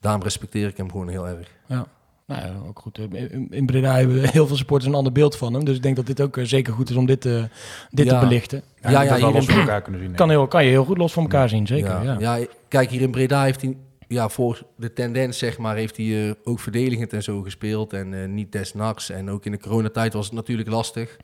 daarom 0.00 0.22
respecteer 0.22 0.68
ik 0.68 0.76
hem 0.76 0.90
gewoon 0.90 1.08
heel 1.08 1.28
erg. 1.28 1.50
Ja. 1.66 1.86
Nou 2.26 2.40
ja, 2.46 2.60
ook 2.68 2.78
goed. 2.78 2.98
In 2.98 3.46
in 3.50 3.66
Breda 3.66 3.94
hebben 3.94 4.28
heel 4.30 4.46
veel 4.46 4.56
supporters 4.56 4.90
een 4.90 4.96
ander 4.96 5.12
beeld 5.12 5.36
van 5.36 5.54
hem. 5.54 5.64
Dus 5.64 5.76
ik 5.76 5.82
denk 5.82 5.96
dat 5.96 6.06
dit 6.06 6.20
ook 6.20 6.36
eh, 6.36 6.44
zeker 6.44 6.72
goed 6.72 6.90
is 6.90 6.96
om 6.96 7.06
dit, 7.06 7.24
eh, 7.26 7.44
dit 7.90 8.06
Ja. 8.06 8.20
te 8.20 8.26
belichten. 8.26 8.62
Ja, 8.82 8.90
ja, 8.90 9.02
ja, 9.02 9.08
wel 9.08 9.16
hier 9.16 9.32
los 9.32 9.46
in- 9.46 9.50
van 9.50 9.60
elkaar 9.60 9.82
kunnen 9.82 10.00
zien. 10.00 10.08
denk 10.08 10.20
Kan, 10.20 10.30
heel, 10.30 10.46
kan 10.46 10.64
je 10.64 10.70
heel 10.70 10.84
goed 10.84 10.98
los 10.98 11.12
van 11.12 11.22
elkaar 11.22 11.48
zien, 11.48 11.66
zeker. 11.66 11.90
Ja, 12.04 12.16
Ja, 12.18 12.34
ja, 12.36 12.46
kijk, 12.68 12.90
hier 12.90 13.00
in 13.00 13.10
Breda 13.10 13.42
heeft 13.42 13.60
hij, 13.62 13.76
ja, 14.08 14.28
voor 14.28 14.62
de 14.76 14.92
tendens, 14.92 15.38
zeg 15.38 15.58
maar, 15.58 15.76
heeft 15.76 15.96
hij 15.96 16.28
eh, 16.28 16.34
ook 16.44 16.60
verdedigend 16.60 17.12
en 17.12 17.22
zo 17.22 17.42
gespeeld. 17.42 17.92
En 17.92 18.22
eh, 18.22 18.28
niet 18.28 18.52
des 18.52 18.74
nachts. 18.74 19.10
En 19.10 19.30
ook 19.30 19.44
in 19.44 19.52
de 19.52 19.58
coronatijd 19.60 20.12
was 20.12 20.24
het 20.26 20.34
natuurlijk 20.34 20.68
lastig. 20.68 21.16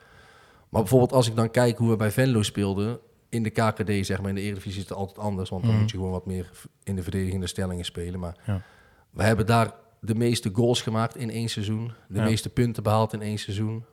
Maar 0.69 0.80
bijvoorbeeld 0.80 1.12
als 1.12 1.28
ik 1.28 1.37
dan 1.37 1.50
kijk 1.50 1.78
hoe 1.78 1.90
we 1.90 1.97
bij 1.97 2.11
Venlo 2.11 2.42
speelden, 2.42 2.99
in 3.28 3.42
de 3.42 3.50
KKD, 3.50 4.07
zeg 4.07 4.21
maar, 4.21 4.28
in 4.28 4.35
de 4.35 4.40
Eredivisie 4.40 4.83
is 4.83 4.88
het 4.88 4.99
altijd 4.99 5.19
anders. 5.19 5.50
Want 5.50 5.62
dan 5.62 5.71
Mhm. 5.73 5.80
moet 5.80 5.90
je 5.90 5.97
gewoon 5.97 6.12
wat 6.12 6.26
meer 6.26 6.50
in 6.83 6.97
de 6.97 7.02
verdedigende 7.02 7.47
stellingen 7.47 7.85
spelen. 7.85 8.21
Maar 8.21 8.37
Ja. 8.47 8.62
we 9.11 9.23
hebben 9.23 9.47
daar 9.47 9.73
de 10.00 10.14
meeste 10.14 10.50
goals 10.52 10.83
gemaakt 10.83 11.16
in 11.16 11.30
één 11.30 11.49
seizoen. 11.49 11.92
De 12.09 12.19
Ja. 12.19 12.25
meeste 12.25 12.49
punten 12.49 12.83
behaald 12.83 13.12
in 13.12 13.23
één 13.23 13.38
seizoen. 13.38 13.85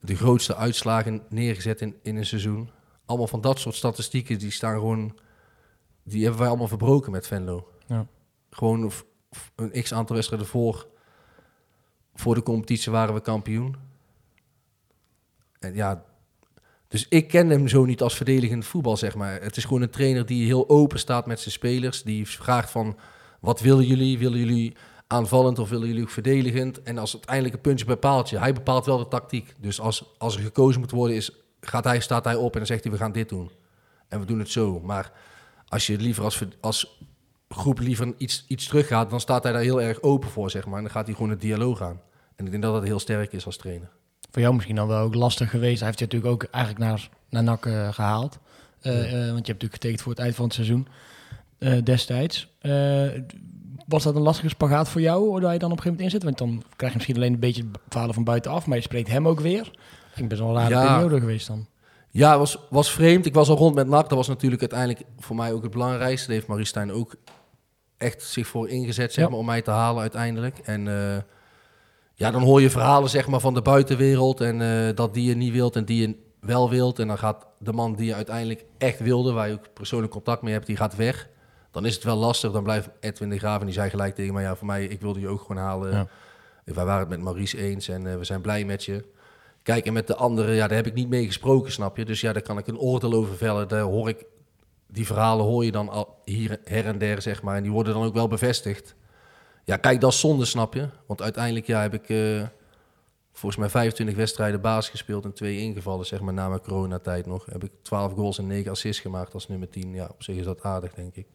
De 0.00 0.16
grootste 0.16 0.56
uitslagen 0.56 1.22
neergezet 1.28 1.80
in, 1.80 1.96
in 2.02 2.16
een 2.16 2.26
seizoen. 2.26 2.70
Allemaal 3.06 3.26
van 3.26 3.40
dat 3.40 3.58
soort 3.58 3.74
statistieken, 3.74 4.38
die 4.38 4.50
staan 4.50 4.74
gewoon... 4.74 5.18
Die 6.04 6.22
hebben 6.22 6.40
wij 6.40 6.48
allemaal 6.48 6.68
verbroken 6.68 7.12
met 7.12 7.26
Venlo. 7.26 7.72
Ja. 7.86 8.06
Gewoon 8.50 8.90
f- 8.90 9.04
f- 9.36 9.52
een 9.56 9.82
x-aantal 9.82 10.14
wedstrijden 10.14 10.48
voor, 10.48 10.86
voor 12.14 12.34
de 12.34 12.42
competitie 12.42 12.92
waren 12.92 13.14
we 13.14 13.20
kampioen. 13.20 13.76
En 15.58 15.74
ja, 15.74 16.04
dus 16.88 17.06
ik 17.08 17.28
ken 17.28 17.48
hem 17.48 17.68
zo 17.68 17.84
niet 17.84 18.02
als 18.02 18.16
verdedigend 18.16 18.64
voetbal, 18.66 18.96
zeg 18.96 19.14
maar. 19.14 19.42
Het 19.42 19.56
is 19.56 19.64
gewoon 19.64 19.82
een 19.82 19.90
trainer 19.90 20.26
die 20.26 20.46
heel 20.46 20.68
open 20.68 20.98
staat 20.98 21.26
met 21.26 21.40
zijn 21.40 21.52
spelers. 21.54 22.02
Die 22.02 22.28
vraagt 22.28 22.70
van, 22.70 22.96
wat 23.40 23.60
willen 23.60 23.86
jullie? 23.86 24.18
Willen 24.18 24.38
jullie 24.38 24.76
aanvallend 25.12 25.58
of 25.58 25.68
willen 25.68 25.86
jullie 25.86 26.02
ook 26.02 26.10
verdedigend? 26.10 26.82
En 26.82 26.98
als 26.98 27.12
uiteindelijk 27.12 27.54
een 27.54 27.60
puntje 27.60 27.84
bij 27.84 27.96
paaltje, 27.96 28.38
hij 28.38 28.52
bepaalt 28.52 28.86
wel 28.86 28.98
de 28.98 29.08
tactiek. 29.08 29.54
Dus 29.58 29.80
als, 29.80 30.04
als 30.18 30.36
er 30.36 30.42
gekozen 30.42 30.80
moet 30.80 30.90
worden, 30.90 31.16
is, 31.16 31.30
gaat 31.60 31.84
hij, 31.84 32.00
staat 32.00 32.24
hij 32.24 32.34
op 32.34 32.52
en 32.52 32.58
dan 32.58 32.66
zegt 32.66 32.82
hij, 32.82 32.92
we 32.92 32.98
gaan 32.98 33.12
dit 33.12 33.28
doen. 33.28 33.50
En 34.08 34.20
we 34.20 34.26
doen 34.26 34.38
het 34.38 34.50
zo. 34.50 34.80
Maar 34.80 35.12
als 35.68 35.86
je 35.86 35.96
liever 35.96 36.24
als, 36.24 36.42
als 36.60 37.00
groep 37.48 37.78
liever 37.78 38.14
iets, 38.16 38.44
iets 38.48 38.66
teruggaat, 38.66 39.10
dan 39.10 39.20
staat 39.20 39.42
hij 39.42 39.52
daar 39.52 39.62
heel 39.62 39.82
erg 39.82 40.02
open 40.02 40.30
voor, 40.30 40.50
zeg 40.50 40.66
maar. 40.66 40.76
En 40.76 40.82
dan 40.82 40.92
gaat 40.92 41.06
hij 41.06 41.14
gewoon 41.14 41.30
een 41.30 41.38
dialoog 41.38 41.82
aan. 41.82 42.00
En 42.36 42.44
ik 42.44 42.50
denk 42.50 42.62
dat 42.62 42.72
dat 42.74 42.82
heel 42.82 42.98
sterk 42.98 43.32
is 43.32 43.46
als 43.46 43.56
trainer. 43.56 43.90
Voor 44.30 44.42
jou 44.42 44.54
misschien 44.54 44.76
dan 44.76 44.88
wel 44.88 45.00
ook 45.00 45.14
lastig 45.14 45.50
geweest. 45.50 45.78
Hij 45.78 45.86
heeft 45.86 45.98
je 45.98 46.04
natuurlijk 46.04 46.32
ook 46.32 46.44
eigenlijk 46.50 46.84
naar, 46.84 47.08
naar 47.28 47.42
NAC 47.42 47.66
eh, 47.66 47.92
gehaald. 47.92 48.38
Eh, 48.80 48.92
eh, 48.92 49.10
want 49.10 49.12
je 49.12 49.26
hebt 49.26 49.46
natuurlijk 49.46 49.72
getekend 49.72 50.02
voor 50.02 50.12
het 50.12 50.20
eind 50.20 50.34
van 50.34 50.44
het 50.44 50.54
seizoen 50.54 50.88
destijds. 51.84 52.48
Was 53.86 54.02
dat 54.02 54.14
een 54.16 54.22
lastige 54.22 54.48
spagaat 54.48 54.88
voor 54.88 55.00
jou, 55.00 55.40
waar 55.40 55.52
je 55.52 55.58
dan 55.58 55.70
op 55.70 55.76
een 55.76 55.82
gegeven 55.82 55.90
moment 55.90 56.00
in 56.02 56.10
zit? 56.10 56.22
Want 56.22 56.38
dan 56.38 56.62
krijg 56.76 56.92
je 56.92 56.98
misschien 56.98 57.16
alleen 57.16 57.32
een 57.32 57.40
beetje 57.40 57.62
het 57.72 57.80
verhalen 57.88 58.14
van 58.14 58.24
buitenaf, 58.24 58.66
maar 58.66 58.76
je 58.76 58.82
spreekt 58.82 59.08
hem 59.08 59.28
ook 59.28 59.40
weer. 59.40 59.60
Ik 60.10 60.16
denk 60.16 60.28
best 60.28 60.40
wel 60.40 60.50
een 60.50 60.56
rare 60.56 60.70
Ja. 60.74 60.92
periode 60.94 61.20
geweest 61.20 61.46
dan. 61.46 61.66
Ja, 62.10 62.28
het 62.30 62.38
was, 62.38 62.58
was 62.70 62.92
vreemd. 62.92 63.26
Ik 63.26 63.34
was 63.34 63.48
al 63.48 63.56
rond 63.56 63.74
met 63.74 63.86
NAC. 63.88 64.08
Dat 64.08 64.18
was 64.18 64.28
natuurlijk 64.28 64.60
uiteindelijk 64.60 65.02
voor 65.18 65.36
mij 65.36 65.52
ook 65.52 65.62
het 65.62 65.70
belangrijkste. 65.72 66.26
Daar 66.26 66.36
heeft 66.36 66.48
Marie 66.48 66.64
Stijn 66.64 66.92
ook 66.92 67.14
echt 67.96 68.22
zich 68.22 68.46
voor 68.46 68.68
ingezet, 68.68 69.12
zeg 69.12 69.24
Ja. 69.24 69.30
maar, 69.30 69.38
om 69.38 69.46
mij 69.46 69.62
te 69.62 69.70
halen 69.70 70.00
uiteindelijk. 70.00 70.58
En 70.58 70.88
eh, 70.88 71.16
ja, 72.14 72.30
dan 72.30 72.42
hoor 72.42 72.60
je 72.60 72.70
verhalen, 72.70 73.10
zeg 73.10 73.26
maar, 73.28 73.40
van 73.40 73.54
de 73.54 73.62
buitenwereld. 73.62 74.40
En 74.40 74.62
eh, 74.88 74.94
dat 74.96 75.14
die 75.14 75.24
je 75.28 75.34
niet 75.34 75.52
wilt 75.52 75.76
en 75.76 75.84
die 75.84 76.08
je 76.08 76.16
wel 76.40 76.70
wilt. 76.70 76.98
En 76.98 77.06
dan 77.08 77.18
gaat 77.18 77.46
de 77.58 77.72
man 77.72 77.94
die 77.94 78.06
je 78.06 78.14
uiteindelijk 78.14 78.64
echt 78.78 79.00
wilde, 79.00 79.32
waar 79.32 79.48
je 79.48 79.54
ook 79.54 79.72
persoonlijk 79.72 80.12
contact 80.12 80.42
mee 80.42 80.52
hebt, 80.52 80.66
die 80.66 80.76
gaat 80.76 80.96
weg. 80.96 81.28
Dan 81.72 81.86
is 81.86 81.94
het 81.94 82.04
wel 82.04 82.16
lastig. 82.16 82.52
Dan 82.52 82.62
blijft 82.62 82.88
Edwin 83.00 83.30
de 83.30 83.38
Graaf 83.38 83.60
en 83.60 83.66
die 83.66 83.74
zei 83.74 83.90
gelijk 83.90 84.14
tegen 84.14 84.34
mij, 84.34 84.42
ja, 84.42 84.56
voor 84.56 84.66
mij, 84.66 84.84
ik 84.84 85.00
wilde 85.00 85.20
je 85.20 85.28
ook 85.28 85.40
gewoon 85.40 85.62
halen. 85.62 85.92
Ja. 85.92 86.06
Wij 86.64 86.84
waren 86.84 87.00
het 87.00 87.08
met 87.08 87.20
Maurice 87.20 87.58
eens 87.58 87.88
en 87.88 88.06
eh, 88.06 88.16
we 88.16 88.24
zijn 88.24 88.40
blij 88.40 88.64
met 88.64 88.84
je. 88.84 89.04
Kijk, 89.62 89.86
en 89.86 89.92
met 89.92 90.06
de 90.06 90.16
anderen, 90.16 90.54
ja, 90.54 90.66
daar 90.66 90.76
heb 90.76 90.86
ik 90.86 90.94
niet 90.94 91.08
mee 91.08 91.26
gesproken, 91.26 91.72
snap 91.72 91.96
je? 91.96 92.04
Dus 92.04 92.20
ja, 92.20 92.32
daar 92.32 92.42
kan 92.42 92.58
ik 92.58 92.66
een 92.66 92.78
oordeel 92.78 93.12
over 93.12 93.36
vellen. 93.36 93.68
Daar 93.68 93.82
hoor 93.82 94.08
ik, 94.08 94.24
die 94.86 95.06
verhalen 95.06 95.44
hoor 95.44 95.64
je 95.64 95.72
dan 95.72 95.88
al 95.88 96.20
hier 96.24 96.60
her 96.64 96.86
en 96.86 96.98
der, 96.98 97.22
zeg 97.22 97.42
maar. 97.42 97.56
En 97.56 97.62
die 97.62 97.72
worden 97.72 97.94
dan 97.94 98.04
ook 98.04 98.14
wel 98.14 98.28
bevestigd. 98.28 98.94
Ja, 99.64 99.76
kijk, 99.76 100.00
dat 100.00 100.12
is 100.12 100.20
zonde, 100.20 100.44
snap 100.44 100.74
je? 100.74 100.88
Want 101.06 101.22
uiteindelijk, 101.22 101.66
ja, 101.66 101.80
heb 101.80 101.94
ik 101.94 102.08
eh, 102.08 102.46
volgens 103.32 103.56
mij 103.56 103.68
25 103.68 104.16
wedstrijden 104.16 104.60
baas 104.60 104.88
gespeeld 104.88 105.24
en 105.24 105.32
twee 105.32 105.58
ingevallen, 105.58 106.06
zeg 106.06 106.20
maar, 106.20 106.34
na 106.34 106.48
mijn 106.48 106.60
coronatijd 106.60 107.26
nog. 107.26 107.46
Heb 107.46 107.64
ik 107.64 107.72
12 107.82 108.12
goals 108.12 108.38
en 108.38 108.46
9 108.46 108.70
assists 108.70 109.02
gemaakt 109.02 109.34
als 109.34 109.48
nummer 109.48 109.68
10. 109.68 109.94
Ja, 109.94 110.06
op 110.10 110.22
zich 110.22 110.36
is 110.36 110.44
dat 110.44 110.62
aardig, 110.62 110.94
denk 110.94 111.14
ik. 111.14 111.26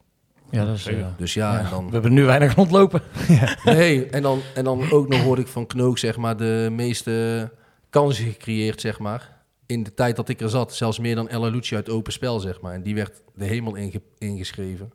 Ja, 0.50 0.64
dat 0.64 0.74
is, 0.76 0.86
eh, 0.86 1.06
Dus 1.16 1.34
ja, 1.34 1.58
en 1.58 1.70
dan... 1.70 1.86
We 1.86 1.92
hebben 1.92 2.12
nu 2.12 2.24
weinig 2.24 2.54
rondlopen. 2.54 3.02
Nee, 3.64 4.06
en 4.06 4.22
dan, 4.22 4.40
en 4.54 4.64
dan 4.64 4.90
ook 4.90 5.08
nog 5.08 5.20
hoorde 5.22 5.42
ik 5.42 5.48
van 5.48 5.66
Knook, 5.66 5.98
zeg 5.98 6.16
maar, 6.16 6.36
de 6.36 6.68
meeste 6.72 7.50
kansen 7.90 8.24
gecreëerd, 8.24 8.80
zeg 8.80 8.98
maar. 8.98 9.36
In 9.66 9.82
de 9.82 9.94
tijd 9.94 10.16
dat 10.16 10.28
ik 10.28 10.40
er 10.40 10.48
zat. 10.48 10.74
Zelfs 10.74 10.98
meer 10.98 11.14
dan 11.14 11.28
Ella 11.28 11.48
Lucci 11.48 11.74
uit 11.74 11.88
open 11.88 12.12
spel, 12.12 12.40
zeg 12.40 12.60
maar. 12.60 12.72
En 12.74 12.82
die 12.82 12.94
werd 12.94 13.22
de 13.34 13.44
hemel 13.44 13.74
inge- 13.74 14.02
ingeschreven. 14.18 14.92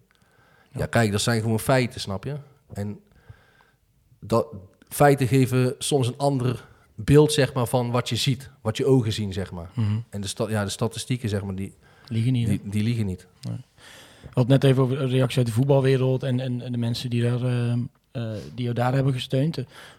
Ja, 0.76 0.86
kijk, 0.86 1.12
dat 1.12 1.22
zijn 1.22 1.42
gewoon 1.42 1.60
feiten, 1.60 2.02
snap 2.02 2.24
je? 2.24 2.36
En 2.74 3.00
dat, 4.20 4.48
feiten 4.90 5.28
geven 5.28 5.76
soms 5.78 6.08
een 6.08 6.18
ander 6.18 6.66
beeld, 6.96 7.34
zeg 7.34 7.54
maar, 7.54 7.68
van 7.68 7.92
wat 7.92 8.10
je 8.10 8.16
ziet. 8.16 8.50
Wat 8.62 8.78
je 8.78 8.86
ogen 8.86 9.14
zien, 9.14 9.34
zeg 9.34 9.52
maar. 9.52 9.70
Mhm. 9.74 9.98
En 10.10 10.22
de, 10.22 10.28
sta- 10.28 10.50
ja, 10.50 10.64
de 10.64 10.70
statistieken, 10.70 11.30
zeg 11.30 11.44
maar, 11.44 11.56
die, 11.56 11.76
Liegen 12.08 12.32
niet. 12.34 12.48
die, 12.48 12.62
die 12.64 12.84
liegen 12.84 13.06
niet. 13.06 13.28
We 13.42 13.50
hadden 14.26 14.48
net 14.48 14.64
even 14.64 14.84
over 14.84 14.98
de 14.98 15.06
reactie 15.06 15.38
uit 15.38 15.48
de 15.48 15.54
voetbalwereld 15.54 16.24
en, 16.24 16.40
en, 16.40 16.62
en 16.62 16.72
de 16.72 16.78
mensen 16.78 17.10
die, 17.10 17.22
daar, 17.22 17.42
eh, 17.44 17.72
eh, 17.72 18.32
die 18.56 18.64
jou 18.64 18.74
daar 18.76 18.94
hebben 18.94 19.14
gesteund. 19.14 19.58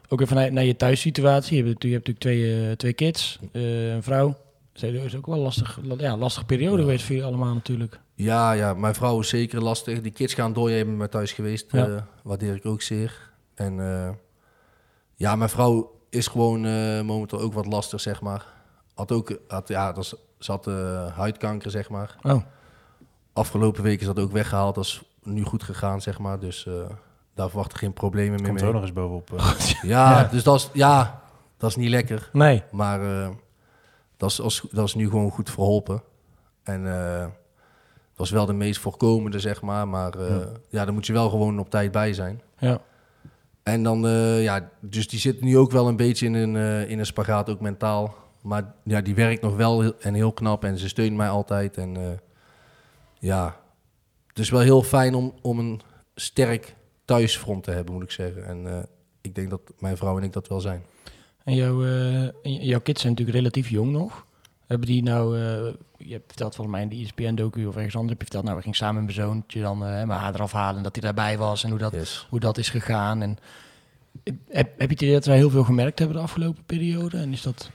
Ook 0.08 0.20
even 0.20 0.36
naar, 0.36 0.52
naar 0.52 0.64
je 0.64 0.76
thuissituatie. 0.76 1.56
Je 1.56 1.62
hebt, 1.62 1.74
natuurlijk- 1.74 2.06
je 2.06 2.12
hebt 2.12 2.22
natuurlijk 2.22 2.54
twee, 2.56 2.70
eh, 2.70 2.76
twee 2.76 2.92
kids, 2.92 3.38
eh, 3.52 3.92
een 3.94 4.02
vrouw. 4.02 4.36
Dat 4.72 4.82
is 4.82 5.16
ook 5.16 5.26
wel 5.26 5.34
een 5.34 5.40
lastig, 5.40 5.80
ja, 5.98 6.16
lastige 6.16 6.46
periode 6.46 6.82
geweest 6.82 7.04
voor 7.04 7.14
jullie 7.14 7.30
allemaal 7.30 7.54
natuurlijk. 7.54 8.00
Ja, 8.14 8.52
ja, 8.52 8.74
mijn 8.74 8.94
vrouw 8.94 9.20
is 9.20 9.28
zeker 9.28 9.62
lastig. 9.62 10.00
Die 10.00 10.12
kids 10.12 10.34
gaan 10.34 10.52
door. 10.52 10.70
Jij 10.70 10.84
bent 10.84 10.98
mij 10.98 11.08
thuis 11.08 11.32
geweest. 11.32 11.72
Ja. 11.72 12.06
waardeer 12.22 12.54
ik 12.54 12.66
ook 12.66 12.82
zeer. 12.82 13.30
En 13.54 13.74
ja, 15.14 15.36
mijn 15.36 15.50
vrouw 15.50 16.00
is 16.10 16.26
gewoon 16.26 16.60
momenteel 17.06 17.40
ook 17.40 17.52
wat 17.52 17.66
lastig, 17.66 18.00
zeg 18.00 18.20
maar. 18.20 18.44
Had 18.94 19.12
ook, 19.12 19.38
had, 19.48 19.68
ja, 19.68 19.92
dat 19.92 20.18
had 20.46 20.66
eh, 20.66 21.16
huidkanker, 21.16 21.70
zeg 21.70 21.88
maar. 21.88 22.16
Oh, 22.22 22.42
Afgelopen 23.34 23.82
week 23.82 24.00
is 24.00 24.06
dat 24.06 24.18
ook 24.18 24.32
weggehaald. 24.32 24.74
Dat 24.74 24.84
is 24.84 25.02
nu 25.22 25.42
goed 25.42 25.62
gegaan, 25.62 26.00
zeg 26.00 26.18
maar. 26.18 26.38
Dus 26.38 26.66
eh, 26.66 26.72
daar 27.34 27.48
verwacht 27.48 27.70
ik 27.70 27.76
geen 27.78 27.92
problemen 27.92 28.40
meer 28.40 28.48
Komt 28.48 28.60
er 28.60 28.66
mee. 28.66 28.74
ook 28.74 28.80
nog 28.80 28.82
eens 28.82 28.92
bovenop. 28.92 29.32
eh. 29.32 29.58
Ja, 29.90 30.10
Ja. 30.20 30.24
dus 30.24 30.42
dat 30.42 30.54
is, 30.56 30.70
ja, 30.72 31.22
dat 31.56 31.70
is 31.70 31.76
niet 31.76 31.88
lekker. 31.90 32.28
nee. 32.32 32.62
Maar 32.70 33.00
eh, 33.22 33.28
dat, 34.16 34.30
is, 34.30 34.40
als- 34.40 34.66
dat 34.70 34.86
is 34.86 34.94
nu 34.94 35.08
gewoon 35.08 35.30
goed 35.30 35.50
verholpen. 35.50 36.02
En 36.62 36.86
eh, 36.86 37.26
dat 38.16 38.26
is 38.26 38.32
wel 38.32 38.46
de 38.46 38.52
meest 38.52 38.80
voorkomende, 38.80 39.38
zeg 39.38 39.62
maar. 39.62 39.88
Maar 39.88 40.14
eh, 40.18 40.36
ja. 40.68 40.84
daar 40.84 40.94
moet 40.94 41.06
je 41.06 41.12
wel 41.12 41.30
gewoon 41.30 41.58
op 41.58 41.70
tijd 41.70 41.92
bij 41.92 42.12
zijn. 42.12 42.40
Ja. 42.58 42.78
En 43.62 43.82
dan, 43.82 44.06
eh, 44.06 44.42
ja, 44.42 44.68
dus 44.80 45.08
die 45.08 45.18
zit 45.18 45.40
nu 45.40 45.58
ook 45.58 45.70
wel 45.70 45.88
een 45.88 45.96
beetje 45.96 46.26
in 46.26 46.34
een, 46.34 46.56
eh, 46.56 46.90
in 46.90 46.98
een 46.98 47.06
spagaat, 47.06 47.50
ook 47.50 47.60
mentaal. 47.60 48.14
Maar 48.42 48.74
ja, 48.84 49.00
die 49.00 49.14
werkt 49.14 49.42
nog 49.42 49.56
wel 49.56 49.80
heel- 49.80 49.94
en 50.00 50.14
heel 50.14 50.32
knap 50.32 50.64
en 50.64 50.78
ze 50.78 50.88
steunt 50.88 51.16
mij 51.16 51.28
altijd. 51.28 51.76
En 51.76 51.96
eh, 51.96 52.02
ja, 53.24 53.60
het 54.26 54.38
is 54.38 54.50
wel 54.50 54.60
heel 54.60 54.82
fijn 54.82 55.14
om, 55.14 55.34
om 55.42 55.58
een 55.58 55.80
sterk 56.14 56.74
thuisfront 57.04 57.64
te 57.64 57.70
hebben, 57.70 57.94
moet 57.94 58.02
ik 58.02 58.10
zeggen. 58.10 58.46
En 58.46 58.66
eh, 58.66 58.82
ik 59.20 59.34
denk 59.34 59.50
dat 59.50 59.60
mijn 59.78 59.96
vrouw 59.96 60.18
en 60.18 60.22
ik 60.22 60.32
dat 60.32 60.48
wel 60.48 60.60
zijn. 60.60 60.82
En 61.44 61.54
jouw, 61.54 61.84
eh, 61.84 62.28
jouw 62.42 62.80
kids 62.80 63.00
zijn 63.00 63.12
natuurlijk 63.12 63.38
relatief 63.38 63.68
jong 63.68 63.92
nog. 63.92 64.26
Hebben 64.66 64.86
die 64.86 65.02
nou, 65.02 65.38
eh, 65.38 65.42
je 65.96 66.12
hebt 66.12 66.26
verteld 66.26 66.54
volgens 66.54 66.76
mij 66.76 66.84
in 66.84 66.88
de 66.88 66.96
ESPN-docu 66.96 67.66
of 67.66 67.76
ergens 67.76 67.94
anders, 67.94 68.12
heb 68.12 68.20
je 68.20 68.26
verteld, 68.26 68.44
nou 68.44 68.56
we 68.56 68.62
gingen 68.62 68.76
samen 68.76 69.04
met 69.04 69.14
mijn 69.14 69.26
zoontje 69.26 69.60
dan 69.60 69.78
mijn 69.78 70.08
haar 70.08 70.34
eraf 70.34 70.52
halen 70.52 70.76
en 70.76 70.82
dat 70.82 70.94
hij 70.94 71.04
daarbij 71.04 71.38
was 71.38 71.64
en 71.64 71.70
hoe 71.70 71.78
dat, 71.78 71.92
Yes. 71.92 72.26
hoe 72.30 72.40
dat 72.40 72.58
is 72.58 72.68
gegaan. 72.68 73.22
En, 73.22 73.38
heb, 74.48 74.78
heb 74.78 74.88
je 74.88 74.94
het 74.94 75.02
idee 75.02 75.14
dat 75.14 75.24
wij 75.24 75.36
heel 75.36 75.50
veel 75.50 75.64
gemerkt 75.64 75.98
hebben 75.98 76.16
de 76.16 76.22
afgelopen 76.22 76.64
periode? 76.64 77.16
En 77.16 77.32
is 77.32 77.42
dat, 77.42 77.70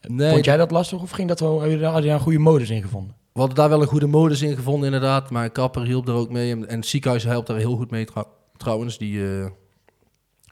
Nee, 0.00 0.32
vond 0.32 0.44
jij 0.44 0.56
dat 0.56 0.70
lastig 0.70 1.00
of 1.00 1.10
ging 1.10 1.28
dat 1.28 1.40
wel, 1.40 1.60
heb 1.60 1.70
je 1.70 1.78
daar 1.78 2.04
een 2.04 2.20
goede 2.20 2.38
modus 2.38 2.70
in 2.70 2.82
gevonden? 2.82 3.14
We 3.32 3.38
hadden 3.38 3.56
daar 3.56 3.68
wel 3.68 3.82
een 3.82 3.88
goede 3.88 4.06
modus 4.06 4.42
in 4.42 4.56
gevonden, 4.56 4.84
inderdaad. 4.84 5.30
Maar 5.30 5.50
kapper 5.50 5.82
hielp 5.82 6.08
er 6.08 6.14
ook 6.14 6.30
mee. 6.30 6.50
En, 6.50 6.68
en 6.68 6.76
het 6.76 6.86
ziekenhuis 6.86 7.24
helpt 7.24 7.46
daar 7.46 7.56
heel 7.56 7.76
goed 7.76 7.90
mee, 7.90 8.04
trou- 8.04 8.26
trouwens. 8.56 8.98
Die 8.98 9.40
eh, 9.40 9.46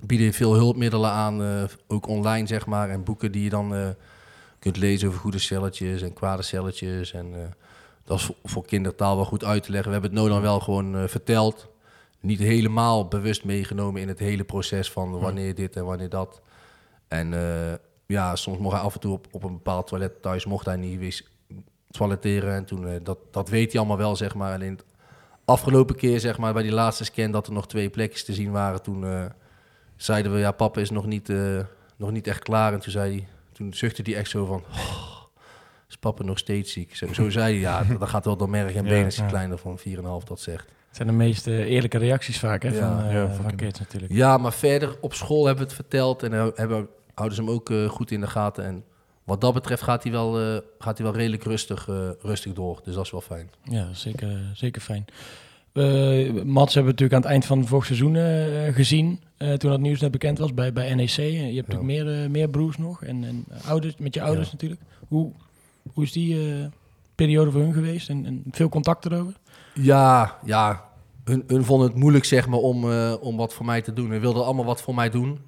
bieden 0.02 0.32
veel 0.32 0.54
hulpmiddelen 0.54 1.10
aan, 1.10 1.42
eh, 1.42 1.62
ook 1.86 2.06
online, 2.06 2.46
zeg 2.46 2.66
maar. 2.66 2.90
En 2.90 3.04
boeken 3.04 3.32
die 3.32 3.42
je 3.42 3.50
dan 3.50 3.74
eh, 3.74 3.88
kunt 4.58 4.76
lezen 4.76 5.08
over 5.08 5.20
goede 5.20 5.38
celletjes 5.38 6.02
en 6.02 6.12
kwade 6.12 6.42
celletjes. 6.42 7.12
En 7.12 7.54
dat 8.04 8.18
is 8.18 8.24
voor, 8.24 8.36
voor 8.44 8.64
kindertaal 8.66 9.16
wel 9.16 9.24
goed 9.24 9.44
uit 9.44 9.62
te 9.62 9.70
leggen. 9.70 9.88
We 9.92 9.98
hebben 9.98 10.10
het 10.10 10.20
Nolan 10.20 10.42
wel 10.42 10.60
gewoon 10.60 11.08
verteld. 11.08 11.68
Niet 12.20 12.38
helemaal 12.38 13.08
bewust 13.08 13.44
meegenomen 13.44 14.00
in 14.00 14.08
het 14.08 14.18
hele 14.18 14.44
proces 14.44 14.90
van 14.90 15.18
wanneer 15.18 15.54
dit 15.54 15.76
en 15.76 15.84
wanneer 15.84 16.08
dat. 16.08 16.40
En 17.08 17.34
ja, 18.06 18.36
soms 18.36 18.58
mocht 18.58 18.74
hij 18.74 18.84
af 18.84 18.94
en 18.94 19.00
toe 19.00 19.12
op, 19.12 19.26
op 19.30 19.44
een 19.44 19.52
bepaald 19.52 19.86
toilet 19.86 20.22
thuis, 20.22 20.44
mocht 20.44 20.66
hij 20.66 20.76
niet 20.76 20.98
En 22.00 22.64
toen, 22.64 22.88
eh, 22.88 22.94
dat, 23.02 23.18
dat 23.30 23.48
weet 23.48 23.70
hij 23.70 23.80
allemaal 23.80 23.98
wel, 23.98 24.16
zeg 24.16 24.34
maar. 24.34 24.54
Alleen 24.54 24.72
het 24.72 24.84
afgelopen 25.44 25.96
keer, 25.96 26.20
zeg 26.20 26.38
maar, 26.38 26.52
bij 26.52 26.62
die 26.62 26.72
laatste 26.72 27.04
scan, 27.04 27.30
dat 27.30 27.46
er 27.46 27.52
nog 27.52 27.66
twee 27.68 27.90
plekjes 27.90 28.24
te 28.24 28.32
zien 28.32 28.50
waren. 28.50 28.82
Toen 28.82 29.04
eh, 29.04 29.24
zeiden 29.96 30.32
we, 30.32 30.38
ja, 30.38 30.52
papa 30.52 30.80
is 30.80 30.90
nog 30.90 31.06
niet, 31.06 31.28
eh, 31.28 31.58
nog 31.96 32.10
niet 32.10 32.26
echt 32.26 32.42
klaar. 32.42 32.72
En 32.72 32.80
toen 32.80 32.92
zei 32.92 33.12
hij, 33.12 33.28
toen 33.52 33.74
zuchtte 33.74 34.02
hij 34.04 34.16
echt 34.16 34.30
zo 34.30 34.44
van, 34.44 34.64
"Oh, 34.70 35.16
is 35.88 35.96
papa 35.96 36.24
nog 36.24 36.38
steeds 36.38 36.72
ziek? 36.72 36.96
Zo, 36.96 37.12
zo 37.12 37.30
zei 37.30 37.44
hij, 37.44 37.60
ja, 37.60 37.84
dat 37.98 38.08
gaat 38.08 38.24
wel 38.24 38.36
door 38.36 38.50
merg 38.50 38.74
en 38.74 38.84
Ja, 38.84 38.90
been 38.90 39.04
als 39.04 39.16
je 39.16 39.22
ja. 39.22 39.28
kleiner 39.28 39.58
van 39.58 39.78
4,5 39.78 40.24
dat 40.24 40.40
zegt. 40.40 40.66
Het 40.66 40.96
zijn 40.96 41.08
de 41.08 41.14
meest 41.14 41.46
eh, 41.46 41.58
eerlijke 41.58 41.98
reacties 41.98 42.38
vaak 42.38 42.62
hè, 42.62 42.68
Ja, 42.68 43.00
van, 43.00 43.12
ja, 43.12 43.28
van 43.28 43.54
kids 43.54 43.78
natuurlijk. 43.78 44.12
Ja, 44.12 44.36
maar 44.38 44.52
verder 44.52 44.96
op 45.00 45.14
school 45.14 45.46
hebben 45.46 45.64
we 45.64 45.70
het 45.70 45.80
verteld 45.80 46.22
en 46.22 46.32
hebben, 46.32 46.88
houden 47.14 47.36
ze 47.36 47.44
hem 47.44 47.52
ook 47.52 47.72
goed 47.88 48.10
in 48.10 48.20
de 48.20 48.26
gaten. 48.26 48.64
En 48.64 48.84
wat 49.28 49.40
dat 49.40 49.54
betreft 49.54 49.82
gaat 49.82 50.02
hij 50.02 50.12
wel, 50.12 50.40
eh, 50.40 50.56
gaat 50.78 50.98
hij 50.98 51.06
wel 51.06 51.16
redelijk 51.16 51.44
rustig, 51.44 51.88
eh, 51.88 52.08
rustig 52.20 52.52
door. 52.52 52.80
Dus 52.84 52.94
dat 52.94 53.04
is 53.04 53.10
wel 53.10 53.20
fijn. 53.20 53.50
Ja, 53.62 53.88
zeker, 53.92 54.50
zeker 54.54 54.82
fijn. 54.82 55.04
Eh 55.72 56.32
Mats 56.44 56.74
hebben 56.74 56.94
we 56.94 57.00
natuurlijk 57.00 57.12
aan 57.12 57.20
het 57.20 57.30
eind 57.30 57.44
van 57.44 57.58
het 57.58 57.68
vorig 57.68 57.86
seizoen 57.86 58.16
gezien. 58.74 59.20
toen 59.38 59.70
dat 59.70 59.80
nieuws 59.80 60.00
net 60.00 60.10
bekend 60.10 60.38
was 60.38 60.54
bij, 60.54 60.72
bij 60.72 60.94
NEC. 60.94 61.08
Je 61.08 61.54
hebt 61.54 61.68
natuurlijk 61.68 62.04
meer, 62.06 62.30
meer 62.30 62.48
broers 62.48 62.76
nog. 62.76 63.02
En, 63.02 63.24
en 63.24 63.44
ouders, 63.66 63.96
met 63.96 64.14
je 64.14 64.22
ouders 64.22 64.46
Ja. 64.46 64.52
natuurlijk. 64.52 64.80
Hoe, 65.08 65.32
hoe 65.92 66.04
is 66.04 66.12
die 66.12 66.38
periode 67.14 67.50
voor 67.50 67.60
hun 67.60 67.72
geweest? 67.72 68.08
En, 68.08 68.26
en 68.26 68.42
veel 68.50 68.68
contact 68.68 69.04
erover? 69.04 69.34
Ja, 69.74 70.38
ja. 70.44 70.84
Hun, 71.24 71.44
hun 71.46 71.64
vonden 71.64 71.88
het 71.88 71.96
moeilijk 71.96 72.24
zeg 72.24 72.46
maar, 72.46 72.58
om, 72.58 72.92
om 73.20 73.36
wat 73.36 73.54
voor 73.54 73.66
mij 73.66 73.82
te 73.82 73.92
doen. 73.92 74.12
Ze 74.12 74.18
wilden 74.18 74.44
allemaal 74.44 74.64
wat 74.64 74.82
voor 74.82 74.94
mij 74.94 75.10
doen. 75.10 75.38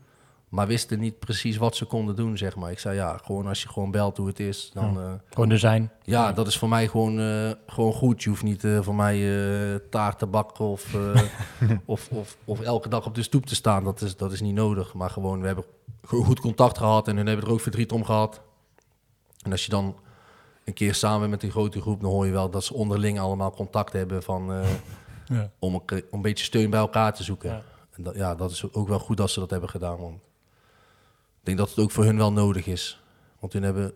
Maar 0.50 0.66
wisten 0.66 0.98
niet 0.98 1.18
precies 1.18 1.56
wat 1.56 1.76
ze 1.76 1.84
konden 1.84 2.16
doen, 2.16 2.38
zeg 2.38 2.56
maar. 2.56 2.70
Ik 2.70 2.78
zei, 2.78 2.94
ja, 2.96 3.16
gewoon 3.24 3.46
als 3.46 3.62
je 3.62 3.68
gewoon 3.68 3.90
belt 3.90 4.16
hoe 4.16 4.26
het 4.26 4.40
is, 4.40 4.70
dan... 4.74 5.00
eh, 5.00 5.12
Gewoon 5.30 5.50
er 5.50 5.58
zijn. 5.58 5.90
Ja, 6.02 6.32
dat 6.32 6.46
is 6.46 6.58
voor 6.58 6.68
mij 6.68 6.88
gewoon, 6.88 7.20
eh, 7.20 7.50
gewoon 7.66 7.92
goed. 7.92 8.22
Je 8.22 8.28
hoeft 8.28 8.42
niet 8.42 8.64
eh, 8.64 8.78
voor 8.82 8.94
mij 8.94 9.18
taart 9.90 10.18
te 10.18 10.26
bakken 10.26 10.64
of, 10.64 10.94
of, 11.84 12.08
of, 12.10 12.36
of 12.44 12.60
elke 12.60 12.88
dag 12.88 13.06
op 13.06 13.14
de 13.14 13.22
stoep 13.22 13.46
te 13.46 13.54
staan. 13.54 13.84
Dat 13.84 14.00
is, 14.00 14.16
dat 14.16 14.32
is 14.32 14.40
niet 14.40 14.54
nodig. 14.54 14.94
Maar 14.94 15.10
gewoon, 15.10 15.40
we 15.40 15.46
hebben 15.46 15.64
goed 16.06 16.40
contact 16.40 16.78
gehad 16.78 17.08
en 17.08 17.16
hun 17.16 17.26
hebben 17.26 17.46
er 17.46 17.52
ook 17.52 17.60
verdriet 17.60 17.92
om 17.92 18.04
gehad. 18.04 18.40
En 19.42 19.50
als 19.50 19.64
je 19.64 19.70
dan 19.70 19.96
een 20.64 20.74
keer 20.74 20.94
samen 20.94 21.30
met 21.30 21.40
die 21.40 21.50
grote 21.50 21.80
groep, 21.80 22.00
dan 22.00 22.10
hoor 22.10 22.26
je 22.26 22.32
wel 22.32 22.50
dat 22.50 22.64
ze 22.64 22.74
onderling 22.74 23.18
allemaal 23.20 23.50
contact 23.50 23.92
hebben 23.92 24.22
van, 24.22 24.52
Ja. 25.26 25.50
om, 25.58 25.74
een, 25.74 25.82
om 25.88 26.02
een 26.10 26.22
beetje 26.22 26.44
steun 26.44 26.70
bij 26.70 26.80
elkaar 26.80 27.14
te 27.14 27.22
zoeken. 27.22 27.50
Ja. 27.50 27.62
En 27.90 28.02
dat, 28.02 28.14
ja, 28.14 28.34
dat 28.34 28.50
is 28.50 28.72
ook 28.72 28.88
wel 28.88 28.98
goed 28.98 29.16
dat 29.16 29.30
ze 29.30 29.40
dat 29.40 29.50
hebben 29.50 29.68
gedaan. 29.68 29.96
Want 29.98 30.18
ik 31.40 31.46
denk 31.46 31.58
dat 31.58 31.68
het 31.68 31.78
ook 31.78 31.90
voor 31.90 32.04
hun 32.04 32.16
wel 32.16 32.32
nodig 32.32 32.66
is. 32.66 33.02
Want 33.40 33.52
hun 33.52 33.62
hebben, 33.62 33.92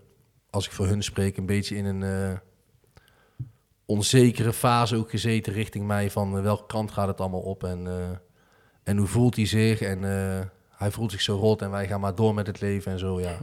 als 0.51 0.67
ik 0.67 0.73
voor 0.73 0.87
hun 0.87 1.03
spreek, 1.03 1.37
een 1.37 1.47
beetje 1.47 1.77
in 1.77 1.85
een 1.85 2.03
eh, 2.03 2.39
onzekere 3.87 4.53
fase 4.53 4.97
ook 4.97 5.11
gezeten 5.11 5.53
richting 5.53 5.87
mij. 5.87 6.11
Van 6.11 6.37
eh, 6.37 6.43
welke 6.43 6.67
kant 6.67 6.91
gaat 6.91 7.09
het 7.09 7.21
allemaal 7.21 7.41
op 7.41 7.65
en, 7.65 7.87
eh, 7.87 7.93
en 8.83 8.97
hoe 8.97 9.07
voelt 9.07 9.37
hij 9.37 9.47
zich. 9.47 9.81
En 9.81 10.03
hij 10.71 10.91
voelt 10.91 11.11
zich 11.11 11.21
zo 11.21 11.37
rot 11.37 11.63
en 11.63 11.71
wij 11.71 11.87
gaan 11.87 12.01
maar 12.01 12.15
door 12.15 12.35
met 12.35 12.47
het 12.47 12.61
leven 12.61 12.93
en 12.93 12.99
zo. 12.99 13.21
Ja. 13.21 13.39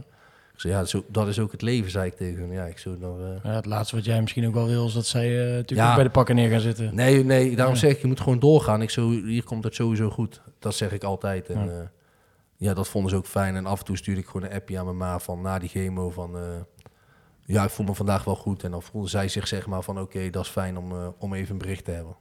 Ik 0.52 0.60
zei, 0.60 0.72
ja, 0.72 0.84
zo, 0.84 1.04
dat 1.08 1.28
is 1.28 1.38
ook 1.38 1.52
het 1.52 1.62
leven, 1.62 1.90
zei 1.90 2.06
ik 2.06 2.14
tegen 2.16 2.40
hem. 2.40 2.52
Ja, 2.52 2.64
ik 2.64 2.78
zo, 2.78 2.98
dan, 2.98 3.18
eh, 3.20 3.50
Ja, 3.50 3.54
het 3.56 3.66
laatste 3.66 3.96
wat 3.96 4.04
jij 4.04 4.20
misschien 4.20 4.46
ook 4.46 4.54
wel 4.54 4.66
wil, 4.66 4.86
is 4.86 4.92
dat 4.92 5.06
zij 5.06 5.28
natuurlijk 5.28 5.80
Ja. 5.80 5.88
ook 5.88 5.94
bij 5.94 6.04
de 6.04 6.10
pakken 6.10 6.34
neer 6.34 6.50
gaan 6.50 6.60
zitten. 6.60 6.94
Nee, 6.94 7.24
nee, 7.24 7.56
daarom 7.56 7.74
Ja. 7.74 7.80
zeg 7.80 7.90
ik, 7.92 8.00
je 8.00 8.06
moet 8.06 8.20
gewoon 8.20 8.38
doorgaan. 8.38 8.82
Ik 8.82 8.90
zo, 8.90 9.10
hier 9.10 9.44
komt 9.44 9.64
het 9.64 9.74
sowieso 9.74 10.10
goed. 10.10 10.40
Dat 10.58 10.74
zeg 10.74 10.92
ik 10.92 11.04
altijd. 11.04 11.48
En 11.48 11.64
Ja. 11.66 11.90
Ja. 12.62 12.68
ja, 12.68 12.74
dat 12.74 12.88
vonden 12.88 13.10
ze 13.10 13.16
ook 13.16 13.26
fijn. 13.26 13.56
En 13.56 13.66
af 13.66 13.78
en 13.78 13.84
toe 13.84 13.96
stuurde 13.96 14.20
ik 14.20 14.26
gewoon 14.26 14.42
een 14.42 14.54
appje 14.56 14.78
aan 14.78 14.84
mijn 14.84 14.96
ma 14.96 15.18
van 15.18 15.40
na 15.40 15.58
die 15.58 15.68
chemo 15.68 16.10
van... 16.10 16.36
eh, 16.36 16.42
ja, 17.44 17.64
ik 17.64 17.70
voel 17.70 17.86
me 17.86 17.94
vandaag 17.94 18.24
wel 18.24 18.36
goed. 18.36 18.62
En 18.64 18.70
dan 18.70 18.82
voelde 18.82 19.08
zij 19.08 19.28
zich 19.28 19.48
zeg 19.48 19.66
maar 19.66 19.82
van 19.82 20.00
oké, 20.00 20.30
dat 20.30 20.44
is 20.44 20.50
fijn 20.50 20.76
om, 20.76 20.92
eh, 20.92 21.08
om 21.18 21.34
even 21.34 21.52
een 21.52 21.58
bericht 21.58 21.84
te 21.84 21.90
hebben. 21.90 22.16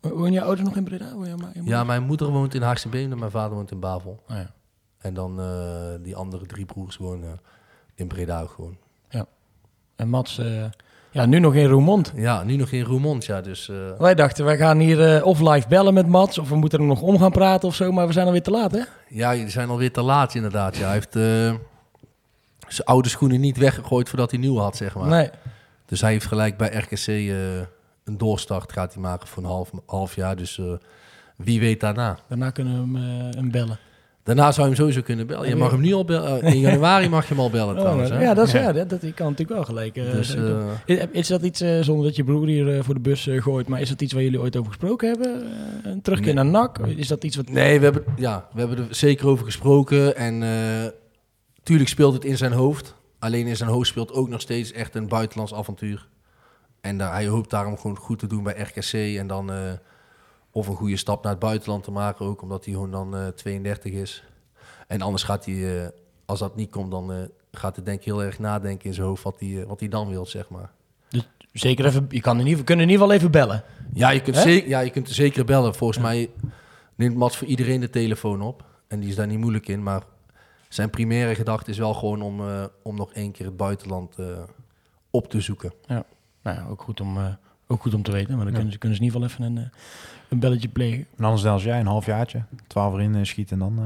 Woon 0.00 0.32
je 0.32 0.42
ouders 0.42 0.68
nog 0.68 0.76
in 0.76 0.84
Breda? 0.84 1.12
Woon 1.14 1.28
je, 1.28 1.36
maar- 1.36 1.50
je 1.54 1.64
Ja, 1.64 1.84
mijn 1.84 2.02
moeder 2.02 2.28
woont 2.30 2.54
in 2.54 2.62
Haagse 2.62 2.88
Beem 2.88 3.12
en 3.12 3.18
mijn 3.18 3.30
vader 3.30 3.56
woont 3.56 3.70
in 3.70 3.80
Bavel. 3.80 4.22
Oh, 4.28 4.36
ja. 4.36 4.54
En 4.98 5.14
dan 5.14 5.40
eh, 5.40 5.90
die 6.02 6.16
andere 6.16 6.46
drie 6.46 6.64
broers 6.64 6.96
wonen 6.96 7.40
in 7.94 8.08
Breda 8.08 8.42
ook 8.42 8.50
gewoon. 8.50 8.76
En 9.96 10.08
Mats, 10.08 10.38
ja, 11.18 11.26
nu 11.26 11.38
nog 11.38 11.54
in 11.54 11.66
Roermond. 11.66 12.12
Ja, 12.16 12.42
nu 12.42 12.56
nog 12.56 12.70
in 12.70 12.82
Roermond, 12.82 13.24
ja. 13.24 13.40
Dus 13.40 13.68
eh, 13.68 13.76
Wij 13.98 14.14
dachten, 14.14 14.44
wij 14.44 14.56
gaan 14.56 14.78
hier 14.78 15.16
eh, 15.16 15.26
of 15.26 15.40
live 15.40 15.68
bellen 15.68 15.94
met 15.94 16.06
Mats, 16.06 16.38
of 16.38 16.48
we 16.48 16.56
moeten 16.56 16.78
er 16.78 16.84
nog 16.84 17.00
om 17.00 17.18
gaan 17.18 17.30
praten 17.30 17.68
of 17.68 17.74
zo, 17.74 17.92
maar 17.92 18.06
we 18.06 18.12
zijn 18.12 18.26
alweer 18.26 18.42
te 18.42 18.50
laat, 18.50 18.72
hè? 18.72 18.82
Ja, 19.08 19.32
die 19.32 19.48
zijn 19.48 19.68
alweer 19.68 19.92
te 19.92 20.02
laat 20.02 20.34
inderdaad. 20.34 20.76
Ja, 20.76 20.84
hij 20.84 20.92
heeft 20.92 21.16
eh, 21.16 21.22
zijn 22.68 22.86
oude 22.86 23.08
schoenen 23.08 23.40
niet 23.40 23.56
weggegooid 23.56 24.08
voordat 24.08 24.30
hij 24.30 24.40
nieuwe 24.40 24.60
had, 24.60 24.76
zeg 24.76 24.94
maar. 24.94 25.08
Nee. 25.08 25.30
Dus 25.86 26.00
hij 26.00 26.10
heeft 26.10 26.26
gelijk 26.26 26.56
bij 26.56 26.68
RKC 26.68 27.06
een 28.04 28.18
doorstart 28.18 28.72
gaat 28.72 28.92
hij 28.92 29.02
maken 29.02 29.28
voor 29.28 29.42
een 29.42 29.48
half, 29.48 29.70
half 29.86 30.14
jaar. 30.14 30.36
Dus 30.36 30.60
wie 31.36 31.60
weet 31.60 31.80
daarna. 31.80 32.18
Daarna 32.28 32.50
kunnen 32.50 32.92
we 32.92 32.98
hem, 32.98 33.32
hem 33.36 33.50
bellen. 33.50 33.78
Daarna 34.28 34.52
zou 34.52 34.68
je 34.68 34.72
hem 34.74 34.74
sowieso 34.82 35.02
kunnen 35.02 35.26
bellen. 35.26 35.48
Je 35.48 35.56
mag 35.56 35.70
hem 35.70 35.80
nu 35.80 35.92
al 35.92 36.04
bellen. 36.04 36.42
Eh, 36.42 36.52
in 36.54 36.60
januari 36.60 37.08
mag 37.08 37.22
je 37.28 37.34
hem 37.34 37.42
al 37.42 37.50
bellen 37.50 37.76
trouwens. 37.76 38.10
Oh, 38.10 38.16
Hè? 38.16 38.22
ja, 38.22 38.34
dat 38.34 38.46
is 38.46 38.52
ja. 38.52 38.72
dat, 38.72 38.90
dat 38.90 39.00
kan 39.00 39.26
natuurlijk 39.30 39.48
wel 39.48 39.64
gelijk. 39.64 39.96
eh, 39.96 40.10
Dus, 40.12 40.34
eh, 40.34 40.70
is, 40.84 40.98
is 41.12 41.26
dat 41.28 41.42
iets, 41.42 41.58
zonder 41.80 42.06
dat 42.06 42.16
je 42.16 42.24
broer 42.24 42.46
hier 42.46 42.84
voor 42.84 42.94
de 42.94 43.00
bus 43.00 43.28
gooit, 43.30 43.68
maar 43.68 43.80
is 43.80 43.88
dat 43.88 44.00
iets 44.02 44.12
waar 44.12 44.22
jullie 44.22 44.40
ooit 44.40 44.56
over 44.56 44.68
gesproken 44.72 45.08
hebben? 45.08 45.46
Een 45.82 46.02
terugkeer 46.02 46.34
Nee. 46.34 46.44
naar 46.44 46.52
NAC? 46.52 46.78
Is 46.78 47.08
dat 47.08 47.24
iets 47.24 47.36
wat... 47.36 47.48
Nee, 47.50 47.78
we 47.78 47.84
hebben, 47.84 48.04
ja, 48.16 48.48
we 48.52 48.58
hebben 48.60 48.78
er 48.78 48.86
zeker 48.94 49.26
over 49.26 49.44
gesproken. 49.44 50.16
En 50.16 50.42
tuurlijk 51.62 51.88
speelt 51.88 52.14
het 52.14 52.24
in 52.24 52.36
zijn 52.36 52.52
hoofd. 52.52 52.94
Alleen 53.18 53.46
in 53.46 53.56
zijn 53.56 53.70
hoofd 53.70 53.88
speelt 53.88 54.12
ook 54.12 54.28
nog 54.28 54.40
steeds 54.40 54.72
echt 54.72 54.94
een 54.94 55.08
buitenlands 55.08 55.54
avontuur. 55.54 56.08
En 56.80 57.00
hij 57.00 57.26
hoopt 57.26 57.50
daarom 57.50 57.78
gewoon 57.78 57.96
goed 57.96 58.18
te 58.18 58.26
doen 58.26 58.42
bij 58.42 58.54
RKC. 58.74 58.92
En 59.18 59.26
dan 59.26 59.50
of 60.58 60.66
een 60.68 60.76
goede 60.76 60.96
stap 60.96 61.22
naar 61.22 61.32
het 61.32 61.40
buitenland 61.40 61.84
te 61.84 61.90
maken. 61.90 62.26
Ook 62.26 62.42
omdat 62.42 62.64
hij 62.64 62.74
gewoon 62.74 62.90
dan 62.90 63.16
eh 63.16 63.26
32 63.26 63.92
is. 63.92 64.24
En 64.86 65.00
anders 65.00 65.22
gaat 65.22 65.44
hij, 65.44 65.82
eh, 65.82 65.88
als 66.24 66.38
dat 66.38 66.56
niet 66.56 66.70
komt, 66.70 66.90
dan 66.90 67.12
eh, 67.12 67.18
gaat 67.52 67.76
hij 67.76 67.84
denk 67.84 67.98
ik 67.98 68.04
heel 68.04 68.22
erg 68.22 68.38
nadenken 68.38 68.86
in 68.86 68.94
zijn 68.94 69.06
hoofd 69.06 69.22
wat 69.22 69.40
hij, 69.40 69.60
eh, 69.60 69.66
wat 69.66 69.80
hij 69.80 69.88
dan 69.88 70.08
wil, 70.08 70.26
zeg 70.26 70.48
maar. 70.48 70.70
Zeker 71.52 71.86
even, 71.86 72.06
je 72.08 72.20
kan 72.20 72.38
in 72.38 72.44
ieder, 72.44 72.58
we 72.58 72.64
kunnen 72.64 72.84
in 72.84 72.90
ieder 72.90 73.06
geval 73.06 73.18
even 73.20 73.30
bellen. 73.30 73.64
Ja, 73.92 74.10
je 74.10 74.20
kunt, 74.20 74.36
Hè? 74.36 74.42
zeker, 74.42 74.68
ja, 74.68 74.80
je 74.80 74.90
kunt 74.90 75.08
er 75.08 75.14
zeker 75.14 75.44
bellen. 75.44 75.74
Volgens 75.74 75.98
mij 75.98 76.30
neemt 76.94 77.16
Mats 77.16 77.36
voor 77.36 77.46
iedereen 77.46 77.80
de 77.80 77.90
telefoon 77.90 78.42
op. 78.42 78.64
En 78.88 79.00
die 79.00 79.08
is 79.08 79.14
daar 79.14 79.26
niet 79.26 79.38
moeilijk 79.38 79.68
in. 79.68 79.82
Maar 79.82 80.02
zijn 80.68 80.90
primaire 80.90 81.34
gedachte 81.34 81.70
is 81.70 81.78
wel 81.78 81.94
gewoon 81.94 82.22
om, 82.22 82.40
eh, 82.40 82.64
om 82.82 82.96
nog 82.96 83.12
één 83.12 83.32
keer 83.32 83.46
het 83.46 83.56
buitenland 83.56 84.18
eh, 84.18 84.26
op 85.10 85.28
te 85.30 85.40
zoeken. 85.40 85.72
Nou 86.42 86.56
ja, 86.56 86.66
ook 86.70 86.82
goed 86.82 87.00
om, 87.00 87.16
eh, 87.16 87.24
ook 87.66 87.80
goed 87.82 87.94
om 87.94 88.02
te 88.02 88.12
weten, 88.12 88.34
maar 88.36 88.44
dan 88.44 88.54
kunnen, 88.54 88.72
ze, 88.72 88.78
kunnen 88.78 88.98
ze 88.98 89.04
in 89.04 89.08
ieder 89.12 89.28
geval 89.28 89.44
even 89.46 89.56
een, 89.56 89.64
eh, 89.64 89.78
een 90.28 90.38
belletje 90.38 90.68
plegen. 90.68 91.06
En 91.16 91.24
anders 91.24 91.42
dan 91.42 91.52
als 91.52 91.64
jij 91.64 91.80
een 91.80 91.86
halfjaartje, 91.86 92.42
twaalf 92.66 92.94
erin 92.94 93.14
eh, 93.14 93.24
schiet 93.24 93.50
en 93.50 93.58
dan... 93.58 93.78
eh, 93.78 93.84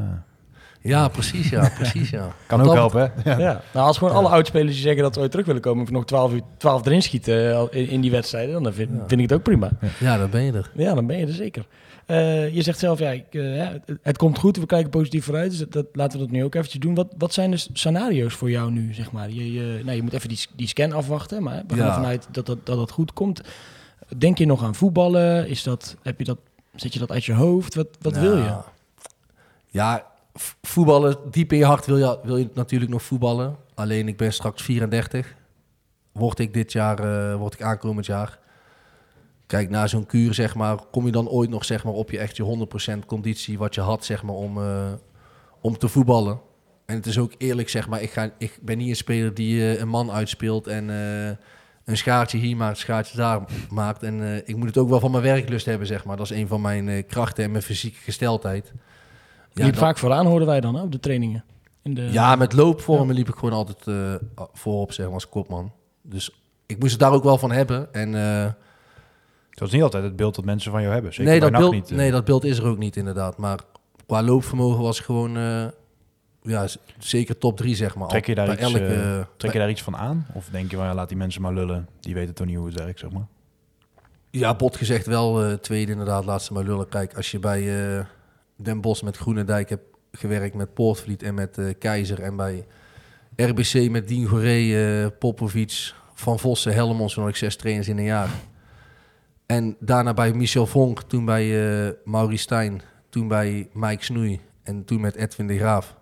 Ja, 0.90 1.08
precies, 1.08 1.48
ja, 1.48 1.70
precies, 1.76 2.10
ja. 2.10 2.28
Kan 2.46 2.60
ook 2.60 2.74
helpen, 2.74 3.12
hè? 3.22 3.30
Ja. 3.30 3.38
Ja. 3.38 3.60
Nou, 3.72 3.86
als 3.86 3.98
gewoon 3.98 4.14
alle 4.14 4.28
oudspelers 4.28 4.72
die 4.72 4.82
zeggen 4.82 5.02
dat 5.02 5.14
ze 5.14 5.20
ooit 5.20 5.30
terug 5.30 5.46
willen 5.46 5.60
komen... 5.62 5.82
of 5.84 5.90
nog 5.90 6.04
12, 6.04 6.32
uur, 6.32 6.40
12 6.56 6.86
erin 6.86 7.02
schieten 7.02 7.50
eh, 7.52 7.62
in, 7.82 7.88
in 7.88 8.00
die 8.00 8.10
wedstrijden... 8.10 8.62
dan 8.62 8.72
vind, 8.72 8.90
vind 9.06 9.20
ik 9.20 9.28
het 9.28 9.32
ook 9.32 9.42
prima. 9.42 9.70
Ja, 9.98 10.18
dan 10.18 10.30
ben 10.30 10.42
je 10.42 10.52
er. 10.52 10.70
Ja, 10.74 10.94
dan 10.94 11.06
ben 11.06 11.18
je 11.18 11.26
er 11.26 11.32
zeker. 11.32 11.66
Eh, 12.06 12.54
je 12.54 12.62
zegt 12.62 12.78
zelf, 12.78 12.98
ja, 12.98 13.10
ik, 13.10 13.24
het, 13.30 13.98
het 14.02 14.16
komt 14.18 14.38
goed, 14.38 14.56
we 14.56 14.66
kijken 14.66 14.90
positief 14.90 15.24
vooruit. 15.24 15.50
Dus 15.50 15.58
dat, 15.58 15.72
dat- 15.72 15.86
laten 15.92 16.18
we 16.18 16.24
dat 16.24 16.34
nu 16.34 16.44
ook 16.44 16.54
eventjes 16.54 16.80
doen. 16.80 16.94
Wat, 16.94 17.14
wat 17.18 17.32
zijn 17.32 17.50
de 17.50 17.56
scenario's 17.72 18.34
voor 18.34 18.50
jou 18.50 18.70
nu, 18.70 18.94
zeg 18.94 19.12
maar? 19.12 19.30
Je, 19.30 19.52
je, 19.52 19.80
nou, 19.84 19.96
je 19.96 20.02
moet 20.02 20.12
even 20.12 20.28
die, 20.28 20.46
die 20.56 20.66
scan 20.68 20.92
afwachten, 20.92 21.42
maar 21.42 21.62
we 21.66 21.74
gaan 21.74 21.84
Ja. 21.84 21.88
ervan 21.88 22.04
uit 22.04 22.28
dat 22.30 22.46
dat, 22.46 22.58
dat 22.66 22.76
dat 22.76 22.90
goed 22.90 23.12
komt. 23.12 23.40
Denk 24.16 24.38
je 24.38 24.46
nog 24.46 24.62
aan 24.62 24.74
voetballen? 24.74 25.48
Is 25.48 25.62
dat, 25.62 25.96
heb 26.02 26.18
je 26.18 26.24
dat, 26.24 26.38
zet 26.74 26.92
je 26.92 26.98
dat 26.98 27.10
uit 27.10 27.24
je 27.24 27.32
hoofd? 27.32 27.74
Wat, 27.74 27.88
wat 28.00 28.16
wil 28.16 28.36
je? 28.36 28.56
Ja, 29.66 30.06
voetballen, 30.62 31.16
diep 31.30 31.52
in 31.52 31.58
je 31.58 31.64
hart 31.64 31.86
wil 31.86 31.98
je, 31.98 32.18
wil 32.22 32.36
je 32.36 32.50
natuurlijk 32.54 32.90
nog 32.90 33.02
voetballen. 33.02 33.56
Alleen 33.74 34.08
ik 34.08 34.16
ben 34.16 34.32
straks 34.32 34.62
34. 34.62 35.34
Word 36.12 36.38
ik 36.38 36.54
dit 36.54 36.72
jaar, 36.72 36.98
eh, 36.98 37.36
word 37.36 37.54
ik 37.54 37.62
aankomend 37.62 38.06
jaar. 38.06 38.38
Kijk, 39.46 39.70
na 39.70 39.86
zo'n 39.86 40.06
kuur, 40.06 40.34
zeg 40.34 40.54
maar, 40.54 40.76
kom 40.90 41.06
je 41.06 41.12
dan 41.12 41.28
ooit 41.28 41.50
nog 41.50 41.64
zeg 41.64 41.84
maar, 41.84 41.92
op 41.92 42.10
je 42.10 42.18
echt 42.18 42.36
je 42.36 42.42
100% 42.42 43.06
conditie 43.06 43.58
wat 43.58 43.74
je 43.74 43.80
had, 43.80 44.04
zeg 44.04 44.22
maar, 44.22 44.34
om, 44.34 44.58
eh, 44.58 44.92
om 45.60 45.78
te 45.78 45.88
voetballen. 45.88 46.40
En 46.86 46.96
het 46.96 47.06
is 47.06 47.18
ook 47.18 47.32
eerlijk, 47.38 47.68
zeg 47.68 47.88
maar, 47.88 48.02
ik, 48.02 48.10
ga, 48.10 48.30
ik 48.38 48.58
ben 48.62 48.78
niet 48.78 48.88
een 48.88 48.96
speler 48.96 49.34
die 49.34 49.60
eh, 49.60 49.80
een 49.80 49.88
man 49.88 50.10
uitspeelt 50.10 50.66
en 50.66 50.90
een 51.84 51.96
schaartje 51.96 52.38
hier 52.38 52.56
maakt, 52.56 52.70
een 52.70 52.76
schaartje 52.76 53.16
daar 53.16 53.40
maakt. 53.70 54.02
En 54.02 54.22
eh, 54.22 54.36
ik 54.36 54.56
moet 54.56 54.66
het 54.66 54.78
ook 54.78 54.88
wel 54.88 55.00
van 55.00 55.10
mijn 55.10 55.22
werklust 55.22 55.66
hebben, 55.66 55.86
zeg 55.86 56.04
maar. 56.04 56.16
Dat 56.16 56.30
is 56.30 56.36
een 56.38 56.48
van 56.48 56.60
mijn 56.60 56.88
eh, 56.88 57.06
krachten 57.06 57.44
en 57.44 57.50
mijn 57.50 57.62
fysieke 57.62 57.98
gesteldheid. 57.98 58.72
Ja, 59.52 59.64
liep 59.64 59.76
vaak 59.76 59.98
vooraan, 59.98 60.26
hoorden 60.26 60.48
wij 60.48 60.60
dan 60.60 60.74
hè, 60.74 60.82
op 60.82 60.92
de 60.92 61.00
trainingen. 61.00 61.44
In 61.82 61.94
de, 61.94 62.02
ja, 62.12 62.36
met 62.36 62.52
loopvormen 62.52 63.14
liep 63.14 63.28
ik 63.28 63.34
gewoon 63.34 63.52
altijd 63.52 63.86
eh, 63.86 64.44
voorop, 64.52 64.92
zeg 64.92 65.06
maar, 65.06 65.14
als 65.14 65.28
kopman. 65.28 65.72
Dus 66.02 66.30
ik 66.66 66.78
moest 66.78 66.90
het 66.90 67.00
daar 67.00 67.12
ook 67.12 67.22
wel 67.22 67.38
van 67.38 67.52
hebben. 67.52 67.92
En, 67.94 68.14
eh, 68.14 68.50
Dat 69.50 69.68
is 69.68 69.74
niet 69.74 69.82
altijd 69.82 70.04
het 70.04 70.16
beeld 70.16 70.34
dat 70.34 70.44
mensen 70.44 70.72
van 70.72 70.80
jou 70.80 70.92
hebben. 70.92 71.14
Zeker 71.14 71.30
nee, 71.30 71.40
dat 71.40 71.52
beeld, 71.52 71.72
niet. 71.72 71.90
nee, 71.90 72.10
dat 72.10 72.24
beeld 72.24 72.44
is 72.44 72.58
er 72.58 72.66
ook 72.66 72.78
niet, 72.78 72.96
inderdaad. 72.96 73.36
Maar 73.36 73.58
qua 74.06 74.22
loopvermogen 74.22 74.82
was 74.82 75.00
gewoon 75.00 75.36
eh, 75.36 75.66
ja, 76.42 76.66
zeker 76.98 77.38
top 77.38 77.56
drie, 77.56 77.74
zeg 77.74 77.94
maar. 77.94 78.08
Trek 78.08 78.26
je, 78.26 78.34
daar 78.34 78.52
iets, 78.52 78.60
elke, 78.60 78.86
eh, 78.86 79.24
trek 79.36 79.52
je 79.52 79.58
daar 79.58 79.70
iets 79.70 79.82
van 79.82 79.96
aan? 79.96 80.26
Of 80.32 80.48
denk 80.48 80.70
je 80.70 80.76
ja, 80.76 80.94
laat 80.94 81.08
die 81.08 81.16
mensen 81.16 81.42
maar 81.42 81.52
lullen. 81.52 81.88
Die 82.00 82.14
weten 82.14 82.34
toch 82.34 82.46
niet 82.46 82.56
hoe 82.56 82.66
het 82.66 82.78
werkt, 82.78 82.98
zeg 82.98 83.10
maar. 83.10 83.26
Ja, 84.30 84.54
bot 84.54 84.76
gezegd 84.76 85.06
wel 85.06 85.44
eh, 85.44 85.52
tweede 85.52 85.92
inderdaad, 85.92 86.24
laat 86.24 86.42
ze 86.42 86.52
maar 86.52 86.64
lullen. 86.64 86.88
Kijk, 86.88 87.14
als 87.16 87.30
je 87.30 87.38
bij 87.38 87.96
eh, 87.96 88.04
Den 88.56 88.80
Bosch 88.80 89.02
met 89.02 89.16
Groenendijk 89.16 89.68
hebt 89.68 89.84
gewerkt 90.12 90.54
met 90.54 90.74
Poortvliet 90.74 91.22
en 91.22 91.34
met 91.34 91.58
Keizer... 91.78 92.20
en 92.20 92.36
bij 92.36 92.66
RBC 93.36 93.90
met 93.90 94.08
Dien 94.08 94.26
Goré, 94.26 95.10
Popovic, 95.10 95.94
Van 96.14 96.38
Vossen, 96.38 96.76
had 96.76 97.28
ik 97.28 97.36
zes 97.36 97.56
trainers 97.56 97.88
in 97.88 97.98
een 97.98 98.04
jaar. 98.04 98.28
En 99.46 99.76
daarna 99.80 100.14
bij 100.14 100.32
Michel 100.32 100.66
Vonk, 100.66 101.02
toen 101.02 101.24
bij 101.24 101.96
Maurice 102.04 102.42
Stijn... 102.42 102.82
toen 103.08 103.28
bij 103.28 103.68
Mike 103.72 104.04
Snoei 104.04 104.40
en 104.62 104.84
toen 104.84 105.00
met 105.00 105.16
Edwin 105.16 105.46
de 105.46 105.58
Graaf. 105.58 105.96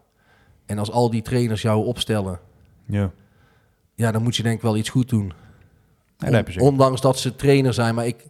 En 0.70 0.78
als 0.78 0.90
al 0.90 1.10
die 1.10 1.22
trainers 1.22 1.62
jou 1.62 1.84
opstellen... 1.86 2.40
Ja. 2.86 3.10
ja, 3.94 4.12
dan 4.12 4.22
moet 4.22 4.36
je 4.36 4.42
denk 4.42 4.56
ik 4.56 4.62
wel 4.62 4.76
iets 4.76 4.88
goed 4.88 5.08
doen. 5.08 5.32
dat 6.16 6.32
heb 6.32 6.46
je 6.46 6.52
zeker. 6.52 6.68
Ondanks 6.68 7.00
dat 7.00 7.18
ze 7.18 7.36
trainer 7.36 7.74
zijn, 7.74 7.94
maar 7.94 8.06
ik 8.06 8.26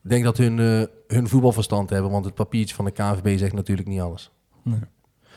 denk 0.00 0.24
dat 0.24 0.36
hun, 0.36 0.58
eh, 0.58 0.82
hun 1.16 1.28
voetbalverstand 1.28 1.90
hebben. 1.90 2.10
Want 2.10 2.24
het 2.24 2.34
papiertje 2.34 2.74
van 2.74 2.84
de 2.84 2.90
KNVB 2.90 3.38
zegt 3.38 3.52
natuurlijk 3.52 3.88
niet 3.88 4.00
alles. 4.00 4.30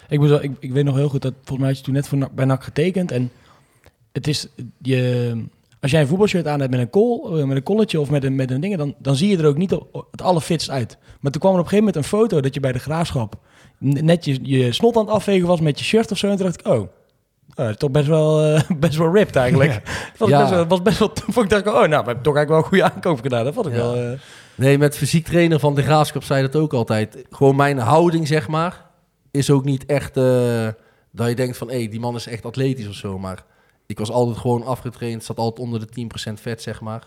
Ik, 0.07 0.19
moet 0.19 0.29
wel, 0.29 0.43
ik, 0.43 0.51
ik 0.59 0.71
weet 0.71 0.83
nog 0.83 0.95
heel 0.95 1.09
goed 1.09 1.21
dat 1.21 1.33
volgens 1.33 1.59
mij 1.59 1.67
had 1.67 1.77
je 1.77 1.83
toen 1.83 1.93
net 1.93 2.07
voor, 2.07 2.17
NAC- 2.17 2.35
bij 2.35 2.45
NAC 2.45 2.63
getekend. 2.63 3.11
En 3.11 3.31
het 4.11 4.27
is, 4.27 4.47
je, 4.81 5.43
als 5.79 5.91
jij 5.91 6.01
een 6.01 6.07
voetbalshirt 6.07 6.47
aan 6.47 6.59
hebt 6.59 6.71
met 6.71 6.79
een 6.79 6.89
kol, 6.89 7.37
eh, 7.37 7.45
met 7.45 7.57
een 7.57 7.63
kolletje 7.63 7.99
of 7.99 8.09
met 8.09 8.23
een, 8.23 8.35
met 8.35 8.51
een 8.51 8.61
ding, 8.61 8.77
dan, 8.77 8.95
dan 8.97 9.15
zie 9.15 9.29
je 9.29 9.37
er 9.37 9.45
ook 9.45 9.57
niet 9.57 9.73
op, 9.73 10.07
het 10.11 10.21
allerfitst 10.21 10.69
uit. 10.69 10.97
Maar 11.19 11.31
toen 11.31 11.41
kwam 11.41 11.53
er 11.53 11.59
op 11.59 11.65
een 11.65 11.69
gegeven 11.69 11.77
moment 11.77 11.95
een 11.95 12.19
foto 12.19 12.41
dat 12.41 12.53
je 12.53 12.59
bij 12.59 12.71
de 12.71 12.79
graafschap 12.79 13.39
net 13.77 14.25
je, 14.25 14.39
je 14.41 14.71
snot 14.71 14.95
aan 14.95 15.05
het 15.05 15.13
afvegen 15.13 15.47
was 15.47 15.59
met 15.59 15.79
je 15.79 15.85
shirt 15.85 16.11
of 16.11 16.17
zo. 16.17 16.27
En 16.29 16.35
toen 16.37 16.45
dacht 16.45 16.59
ik, 16.59 16.67
oh, 16.67 16.87
oh, 17.55 17.69
toch 17.69 17.91
best 17.91 18.07
wel, 18.07 18.43
eh, 18.43 18.61
best 18.79 18.95
wel 18.97 19.13
ripped 19.13 19.35
eigenlijk. 19.35 19.71
Dat 19.73 20.17
was, 20.17 20.29
Ja. 20.29 20.39
best 20.39 20.49
wel, 20.51 20.67
was 20.67 20.81
best 20.81 20.99
wel, 20.99 21.11
vond 21.13 21.37
ik, 21.45 21.49
dacht 21.49 21.65
ik, 21.65 21.73
oh, 21.73 21.79
nou, 21.79 21.89
we 21.89 21.95
hebben 21.95 22.21
toch 22.21 22.35
eigenlijk 22.35 22.49
wel 22.49 22.57
een 22.57 22.63
goede 22.63 22.83
aankoop 22.83 23.21
gedaan. 23.21 23.43
Dat 23.43 23.53
vond 23.53 23.65
ik 23.65 23.71
Ja. 23.73 23.77
wel... 23.77 23.95
eh, 23.95 24.19
Nee, 24.55 24.77
met 24.77 24.97
fysiek 24.97 25.25
trainer 25.25 25.59
van 25.59 25.75
de 25.75 25.81
Graafschap 25.81 26.23
zei 26.23 26.41
dat 26.41 26.55
ook 26.55 26.73
altijd. 26.73 27.25
Gewoon 27.29 27.55
mijn 27.55 27.77
houding, 27.77 28.27
zeg 28.27 28.47
maar, 28.47 28.85
is 29.31 29.49
ook 29.49 29.63
niet 29.65 29.85
echt 29.85 30.17
eh, 30.17 30.67
dat 31.11 31.27
je 31.27 31.35
denkt 31.35 31.57
van... 31.57 31.69
hé, 31.69 31.87
die 31.87 31.99
man 31.99 32.15
is 32.15 32.27
echt 32.27 32.45
atletisch 32.45 32.87
of 32.87 32.93
zo. 32.95 33.19
Maar 33.19 33.43
ik 33.85 33.99
was 33.99 34.11
altijd 34.11 34.37
gewoon 34.37 34.63
afgetraind. 34.65 35.23
Zat 35.23 35.37
altijd 35.37 35.59
onder 35.67 35.79
de 35.79 36.07
10% 36.29 36.33
vet, 36.33 36.61
zeg 36.61 36.81
maar. 36.81 37.03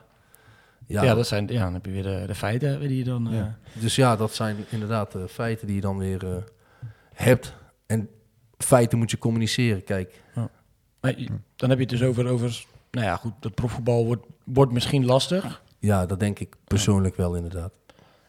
ja, 0.87 1.15
dat 1.15 1.27
zijn, 1.27 1.47
ja, 1.51 1.65
dan 1.65 1.73
heb 1.75 1.85
je 1.85 1.91
weer 1.93 2.03
de, 2.03 2.25
de 2.27 2.35
feiten 2.35 2.81
die 2.81 2.97
je 2.99 3.05
dan... 3.05 3.29
Dus 3.73 3.97
ja, 3.97 4.17
dat 4.17 4.35
zijn 4.35 4.57
inderdaad 4.69 5.15
eh, 5.15 5.21
feiten 5.31 5.67
die 5.67 5.77
je 5.77 5.83
dan 5.83 5.99
weer 5.99 6.25
eh, 6.25 6.31
hebt. 7.25 7.55
En 7.87 8.09
feiten 8.59 8.99
moet 8.99 9.11
je 9.11 9.19
communiceren, 9.19 9.85
kijk. 9.85 10.23
Maar 11.01 11.19
je- 11.21 11.29
dan 11.57 11.69
heb 11.69 11.79
je 11.79 11.85
het 11.85 11.99
dus 11.99 12.03
over, 12.09 12.27
over 12.27 12.65
nou 12.91 13.07
ja, 13.07 13.17
goed, 13.17 13.33
dat 13.41 13.55
profvoetbal 13.55 14.05
wordt, 14.07 14.27
wordt 14.45 14.73
misschien 14.73 15.05
lastig. 15.05 15.63
Ja, 15.79 16.07
dat 16.07 16.21
denk 16.21 16.39
ik 16.39 16.55
persoonlijk 16.65 17.17
wel 17.17 17.35
inderdaad. 17.35 17.73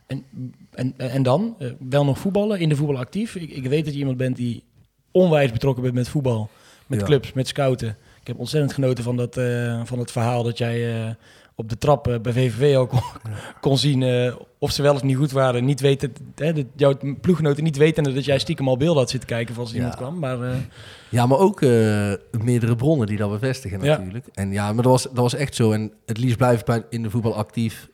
En, 0.07 0.25
en, 0.71 0.93
en 0.97 1.23
dan? 1.23 1.55
Eh, 1.59 1.71
wel 1.89 2.05
nog 2.05 2.19
voetballen, 2.19 2.59
in 2.59 2.69
de 2.69 2.75
voetbal 2.75 2.97
actief. 2.97 3.35
Ik, 3.35 3.49
ik 3.51 3.65
weet 3.67 3.85
dat 3.85 3.93
je 3.93 3.99
iemand 3.99 4.17
bent 4.17 4.35
die 4.35 4.63
onwijs 5.11 5.51
betrokken 5.51 5.83
bent 5.83 5.95
met 5.95 6.09
voetbal. 6.09 6.49
Met 6.87 6.99
Ja. 6.99 7.05
clubs, 7.05 7.33
met 7.33 7.47
scouten. 7.47 7.97
Ik 8.21 8.27
heb 8.27 8.39
ontzettend 8.39 8.73
genoten 8.73 9.03
van, 9.03 9.15
dat, 9.17 9.37
eh, 9.37 9.81
van 9.85 9.99
het 9.99 10.11
verhaal 10.11 10.43
dat 10.43 10.57
jij 10.57 11.03
eh, 11.07 11.13
op 11.59 11.69
de 11.69 11.77
trap 11.77 12.07
eh, 12.07 12.19
bij 12.19 12.33
VVV 12.33 12.77
ook 12.77 12.91
kon, 13.61 13.77
zien 13.77 14.03
eh, 14.03 14.35
of 14.57 14.71
ze 14.71 14.81
wel 14.81 14.93
of 14.93 15.03
niet 15.03 15.17
goed 15.17 15.31
waren. 15.31 15.65
Niet 15.65 15.79
weten, 15.79 16.13
hè, 16.35 16.53
dat 16.53 16.65
jouw 16.75 16.97
ploeggenoten 17.21 17.63
niet 17.63 17.77
wetende 17.77 18.13
dat 18.13 18.25
jij 18.25 18.39
stiekem 18.39 18.67
al 18.67 18.77
beelden 18.77 18.97
had 18.97 19.09
zitten 19.09 19.29
kijken 19.29 19.53
van 19.53 19.63
als 19.63 19.71
Ja. 19.71 19.77
iemand 19.77 19.95
kwam. 19.95 20.19
Maar 20.19 20.41
eh, 20.41 20.57
Ja, 21.09 21.25
maar 21.25 21.37
ook 21.37 21.61
meerdere 22.31 22.75
bronnen 22.75 23.07
die 23.07 23.17
dat 23.17 23.29
bevestigen 23.29 23.81
Ja. 23.81 23.97
natuurlijk. 23.97 24.27
En 24.33 24.51
ja, 24.51 24.65
maar 24.73 24.83
dat 24.83 24.91
was, 24.91 25.03
dat 25.03 25.13
was 25.15 25.33
echt 25.33 25.55
zo. 25.55 25.71
En 25.71 25.93
het 26.05 26.17
liefst 26.17 26.37
blijf 26.37 26.61
ik 26.67 26.85
in 26.89 27.03
de 27.03 27.09
voetbal 27.09 27.35
actief. 27.35 27.89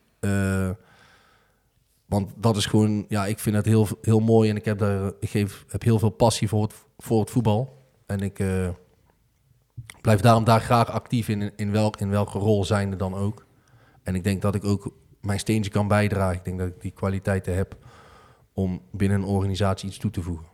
want 2.05 2.31
dat 2.37 2.57
is 2.57 2.65
gewoon, 2.65 3.05
ja, 3.09 3.25
ik 3.25 3.39
vind 3.39 3.55
het 3.55 3.65
heel, 3.65 3.87
heel 4.01 4.19
mooi. 4.19 4.49
En 4.49 4.55
ik 4.55 4.65
heb, 4.65 4.77
daar, 4.77 5.11
ik 5.19 5.29
geef, 5.29 5.65
heb 5.67 5.81
heel 5.83 5.99
veel 5.99 6.09
passie 6.09 6.47
voor 6.47 6.61
het, 6.63 6.73
voor 6.97 7.19
het 7.19 7.29
voetbal. 7.29 7.83
En 8.05 8.19
ik 8.19 8.39
blijf 10.01 10.19
daarom 10.19 10.43
daar 10.43 10.61
graag 10.61 10.91
actief 10.91 11.27
in, 11.27 11.51
in, 11.55 11.71
welk, 11.71 11.97
in 11.99 12.09
welke 12.09 12.37
rol 12.37 12.65
zijnde 12.65 12.95
dan 12.95 13.13
ook. 13.15 13.44
En 14.05 14.15
ik 14.15 14.23
denk 14.23 14.41
dat 14.41 14.55
ik 14.55 14.63
ook 14.63 14.91
mijn 15.21 15.39
steentje 15.39 15.71
kan 15.71 15.87
bijdragen. 15.87 16.35
Ik 16.37 16.43
denk 16.45 16.59
dat 16.59 16.67
ik 16.67 16.81
die 16.81 16.91
kwaliteiten 16.91 17.55
heb 17.55 17.75
om 18.53 18.81
binnen 18.91 19.17
een 19.21 19.27
organisatie 19.27 19.87
iets 19.87 19.97
toe 19.97 20.11
te 20.11 20.21
voegen. 20.21 20.45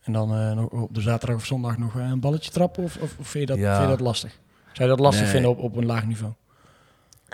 En 0.00 0.12
dan 0.12 0.34
eh, 0.34 0.82
op 0.82 0.94
de 0.94 1.00
zaterdag 1.00 1.36
of 1.36 1.44
zondag 1.44 1.78
nog 1.78 1.96
eh, 1.98 2.08
een 2.08 2.20
balletje 2.20 2.50
trappen? 2.50 2.82
Of, 2.84 2.96
of, 2.96 3.16
of 3.18 3.28
vind, 3.28 3.48
je 3.48 3.54
dat, 3.54 3.58
Ja. 3.64 3.72
vind 3.76 3.82
je 3.90 3.96
dat 3.96 4.06
lastig? 4.06 4.40
Zou 4.72 4.88
je 4.88 4.94
dat 4.96 5.04
lastig 5.04 5.22
Nee. 5.22 5.32
vinden 5.32 5.50
op, 5.50 5.58
op 5.58 5.76
een 5.76 5.86
laag 5.86 6.06
niveau? 6.06 6.32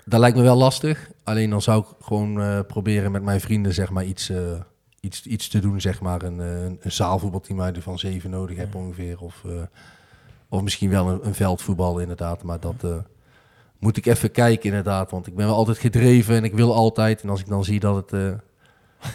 Dat 0.04 0.20
lijkt 0.20 0.36
me 0.36 0.42
wel 0.42 0.56
lastig. 0.56 1.10
Alleen 1.24 1.50
dan 1.50 1.62
zou 1.62 1.80
ik 1.82 2.04
gewoon 2.04 2.40
eh, 2.40 2.60
proberen 2.66 3.12
met 3.12 3.22
mijn 3.22 3.40
vrienden 3.40 3.74
zeg 3.74 3.90
maar, 3.90 4.04
iets, 4.04 4.32
iets, 5.00 5.26
iets 5.26 5.48
te 5.48 5.58
doen. 5.60 5.80
Zeg 5.80 6.00
maar. 6.00 6.22
een, 6.22 6.38
een, 6.38 6.78
een 6.80 6.92
zaalvoetbalteam 6.92 7.60
er 7.60 7.82
van 7.82 7.98
zeven 7.98 8.30
nodig 8.30 8.56
hebt 8.56 8.74
ongeveer. 8.74 9.20
Of, 9.20 9.44
of 10.48 10.62
misschien 10.62 10.90
wel 10.90 11.08
een, 11.08 11.26
een 11.26 11.34
veldvoetbal 11.34 11.98
inderdaad. 11.98 12.42
Maar 12.42 12.60
dat 12.60 12.84
moet 13.78 13.96
ik 13.96 14.06
even 14.06 14.30
kijken 14.30 14.68
inderdaad. 14.68 15.10
Want 15.10 15.26
ik 15.26 15.34
ben 15.34 15.46
wel 15.46 15.54
altijd 15.54 15.78
gedreven 15.78 16.36
en 16.36 16.44
ik 16.44 16.54
wil 16.54 16.74
altijd. 16.74 17.22
En 17.22 17.28
als 17.28 17.40
ik 17.40 17.48
dan 17.48 17.64
zie 17.64 17.80
dat 17.80 17.96
het, 17.96 18.12
eh, 18.12 18.38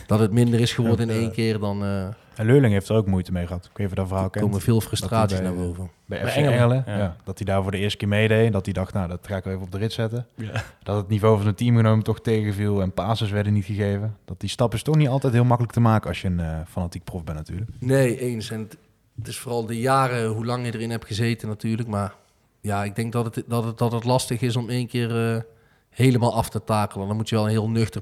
dat 0.08 0.20
het 0.20 0.32
minder 0.32 0.60
is 0.60 0.74
geworden 0.74 1.10
in 1.10 1.16
één 1.16 1.32
keer... 1.32 1.60
dan 1.60 1.84
eh, 1.84 2.04
En 2.36 2.46
Leurling 2.46 2.74
heeft 2.74 2.90
er 2.90 2.96
ook 2.96 3.08
moeite 3.08 3.32
mee 3.32 3.48
gehad. 3.48 3.66
Ik 3.66 3.78
weet 3.78 3.78
niet 3.78 3.88
of 3.88 3.94
je 3.94 4.00
dat 4.00 4.08
verhaal 4.08 4.30
kent. 4.30 4.46
komen 4.46 4.62
veel 4.62 4.82
frustraties 4.82 5.40
naar 5.40 5.54
boven. 5.56 5.90
Bij 6.06 6.20
Engelen, 6.20 6.54
Engelen. 6.54 6.84
ja. 6.88 6.98
ja. 6.98 7.16
Dat 7.24 7.38
hij 7.38 7.48
daar 7.48 7.62
voor 7.62 7.72
de 7.72 7.78
eerste 7.78 7.98
keer 7.98 8.08
meedeed. 8.08 8.46
En 8.46 8.52
dat 8.52 8.66
hij 8.66 8.74
dacht, 8.74 8.94
nou, 8.94 9.08
dat 9.08 9.28
ga 9.28 9.36
ik 9.38 9.44
wel 9.44 9.54
even 9.54 9.66
op 9.66 9.72
de 9.72 9.78
rit 9.78 9.94
zetten. 9.94 10.26
Ja. 10.36 10.64
Dat 10.84 10.96
het 10.96 11.08
niveau 11.08 11.38
van 11.38 11.48
het 11.48 11.58
teamgenomen 11.58 12.04
toch 12.04 12.22
tegenviel. 12.22 12.82
En 12.82 12.92
passes 12.92 13.32
werden 13.32 13.54
niet 13.54 13.66
gegeven. 13.66 14.18
Dat 14.26 14.40
die 14.40 14.50
stap 14.50 14.74
is 14.74 14.84
toch 14.84 14.96
niet 14.96 15.08
altijd 15.08 15.34
heel 15.34 15.44
makkelijk 15.44 15.74
te 15.74 15.80
maken 15.80 16.08
als 16.10 16.22
je 16.22 16.28
een 16.28 16.40
eh, 16.40 16.60
fanatiek 16.68 17.04
prof 17.04 17.24
bent 17.24 17.38
natuurlijk. 17.38 17.72
Nee, 17.80 18.20
eens. 18.20 18.52
En 18.52 18.60
het, 18.60 18.78
het 19.18 19.28
is 19.28 19.38
vooral 19.38 19.66
de 19.66 19.80
jaren 19.80 20.28
hoe 20.28 20.46
lang 20.46 20.66
je 20.66 20.74
erin 20.74 20.90
hebt 20.90 21.06
gezeten 21.06 21.48
natuurlijk. 21.48 21.88
Maar 21.90 22.14
ja, 22.64 22.84
ik 22.84 22.96
denk 22.96 23.12
dat 23.12 23.36
het, 23.36 23.44
dat 23.48 23.64
het, 23.64 23.78
dat 23.78 23.92
het 23.92 24.04
lastig 24.04 24.42
is 24.42 24.56
om 24.56 24.70
één 24.70 24.88
keer 24.88 25.34
eh, 25.36 25.42
helemaal 25.90 26.34
af 26.36 26.50
te 26.50 26.64
takelen. 26.64 27.08
Dan 27.08 27.16
moet 27.16 27.30
je 27.30 27.36
wel 27.36 27.44
een 27.44 27.50
heel 27.52 27.70
nuchter 27.70 28.02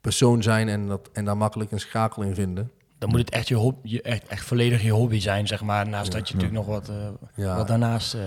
persoon 0.00 0.42
zijn 0.42 0.68
en, 0.68 0.86
dat, 0.86 1.08
en 1.12 1.24
daar 1.24 1.36
makkelijk 1.36 1.72
een 1.72 1.80
schakel 1.80 2.22
in 2.22 2.34
vinden. 2.34 2.70
Dan 2.98 3.08
moet 3.08 3.18
het 3.18 3.30
echt, 3.30 3.48
je 3.48 3.54
hobby, 3.54 3.88
je, 3.88 4.02
echt, 4.02 4.26
echt 4.26 4.44
volledig 4.46 4.82
je 4.82 4.90
hobby 4.90 5.20
zijn, 5.20 5.46
zeg 5.46 5.62
maar. 5.62 5.88
Naast 5.88 6.12
dat 6.12 6.28
je 6.28 6.34
natuurlijk 6.34 6.66
nog 6.66 6.76
wat, 6.76 6.88
eh, 6.88 6.96
Ja, 7.34 7.56
wat 7.56 7.66
daarnaast, 7.68 8.14
eh, 8.14 8.20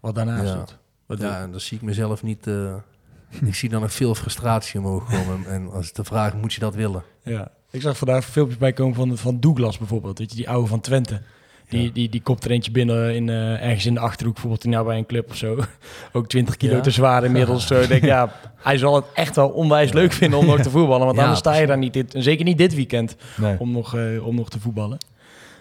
wat 0.00 0.14
daarnaast 0.14 0.52
Ja. 0.52 0.54
doet. 0.54 0.78
Wat 1.06 1.20
ja 1.20 1.40
en 1.40 1.50
dan 1.50 1.60
zie 1.60 1.76
ik 1.76 1.82
mezelf 1.82 2.22
niet... 2.22 2.46
eh, 2.46 2.74
ik 3.48 3.54
zie 3.54 3.68
dan 3.68 3.80
nog 3.80 3.92
veel 3.92 4.14
frustratie 4.14 4.80
omhoog 4.80 5.10
komen. 5.10 5.46
En 5.46 5.70
als 5.72 5.92
de 5.92 6.04
vraag, 6.04 6.34
moet 6.34 6.52
je 6.52 6.60
dat 6.60 6.74
willen? 6.74 7.02
Ja. 7.22 7.50
Ik 7.70 7.80
zag 7.82 7.96
vandaag 7.96 8.24
filmpjes 8.24 8.58
bij 8.58 8.72
komen 8.72 8.94
van, 8.94 9.16
van 9.16 9.40
Douglas 9.40 9.78
bijvoorbeeld. 9.78 10.18
Weet 10.18 10.30
je, 10.30 10.36
die 10.36 10.48
oude 10.48 10.68
van 10.68 10.80
Twente. 10.80 11.22
Die, 11.68 11.92
die, 11.92 12.08
die 12.08 12.20
kopt 12.22 12.44
er 12.44 12.50
eentje 12.50 12.70
binnen 12.70 13.14
in, 13.14 13.28
eh, 13.28 13.62
ergens 13.64 13.86
in 13.86 13.94
de 13.94 14.00
Achterhoek, 14.00 14.34
bijvoorbeeld 14.34 14.64
nou 14.64 14.86
bij 14.86 14.98
een 14.98 15.06
club 15.06 15.30
of 15.30 15.36
zo. 15.36 15.58
Ook 16.12 16.28
20 16.28 16.56
kilo 16.56 16.74
Ja. 16.74 16.80
te 16.80 16.90
zwaar 16.90 17.24
inmiddels. 17.24 17.66
Zo 17.66 17.86
denk 17.86 18.04
ja, 18.04 18.32
hij 18.62 18.78
zal 18.78 18.94
het 18.94 19.04
echt 19.14 19.36
wel 19.36 19.48
onwijs 19.48 19.92
leuk 19.92 20.12
vinden 20.12 20.38
om 20.38 20.46
nog 20.46 20.60
te 20.60 20.70
voetballen. 20.70 21.06
Want 21.06 21.18
anders 21.18 21.38
sta 21.38 21.54
je 21.56 21.66
daar 21.66 21.78
niet, 21.78 21.92
dit, 21.92 22.14
en 22.14 22.22
zeker 22.22 22.44
niet 22.44 22.58
dit 22.58 22.74
weekend, 22.74 23.16
Nee. 23.36 23.56
om 23.58 23.70
nog, 23.72 23.94
eh, 23.96 24.26
om 24.26 24.34
nog 24.34 24.50
te 24.50 24.60
voetballen. 24.60 24.98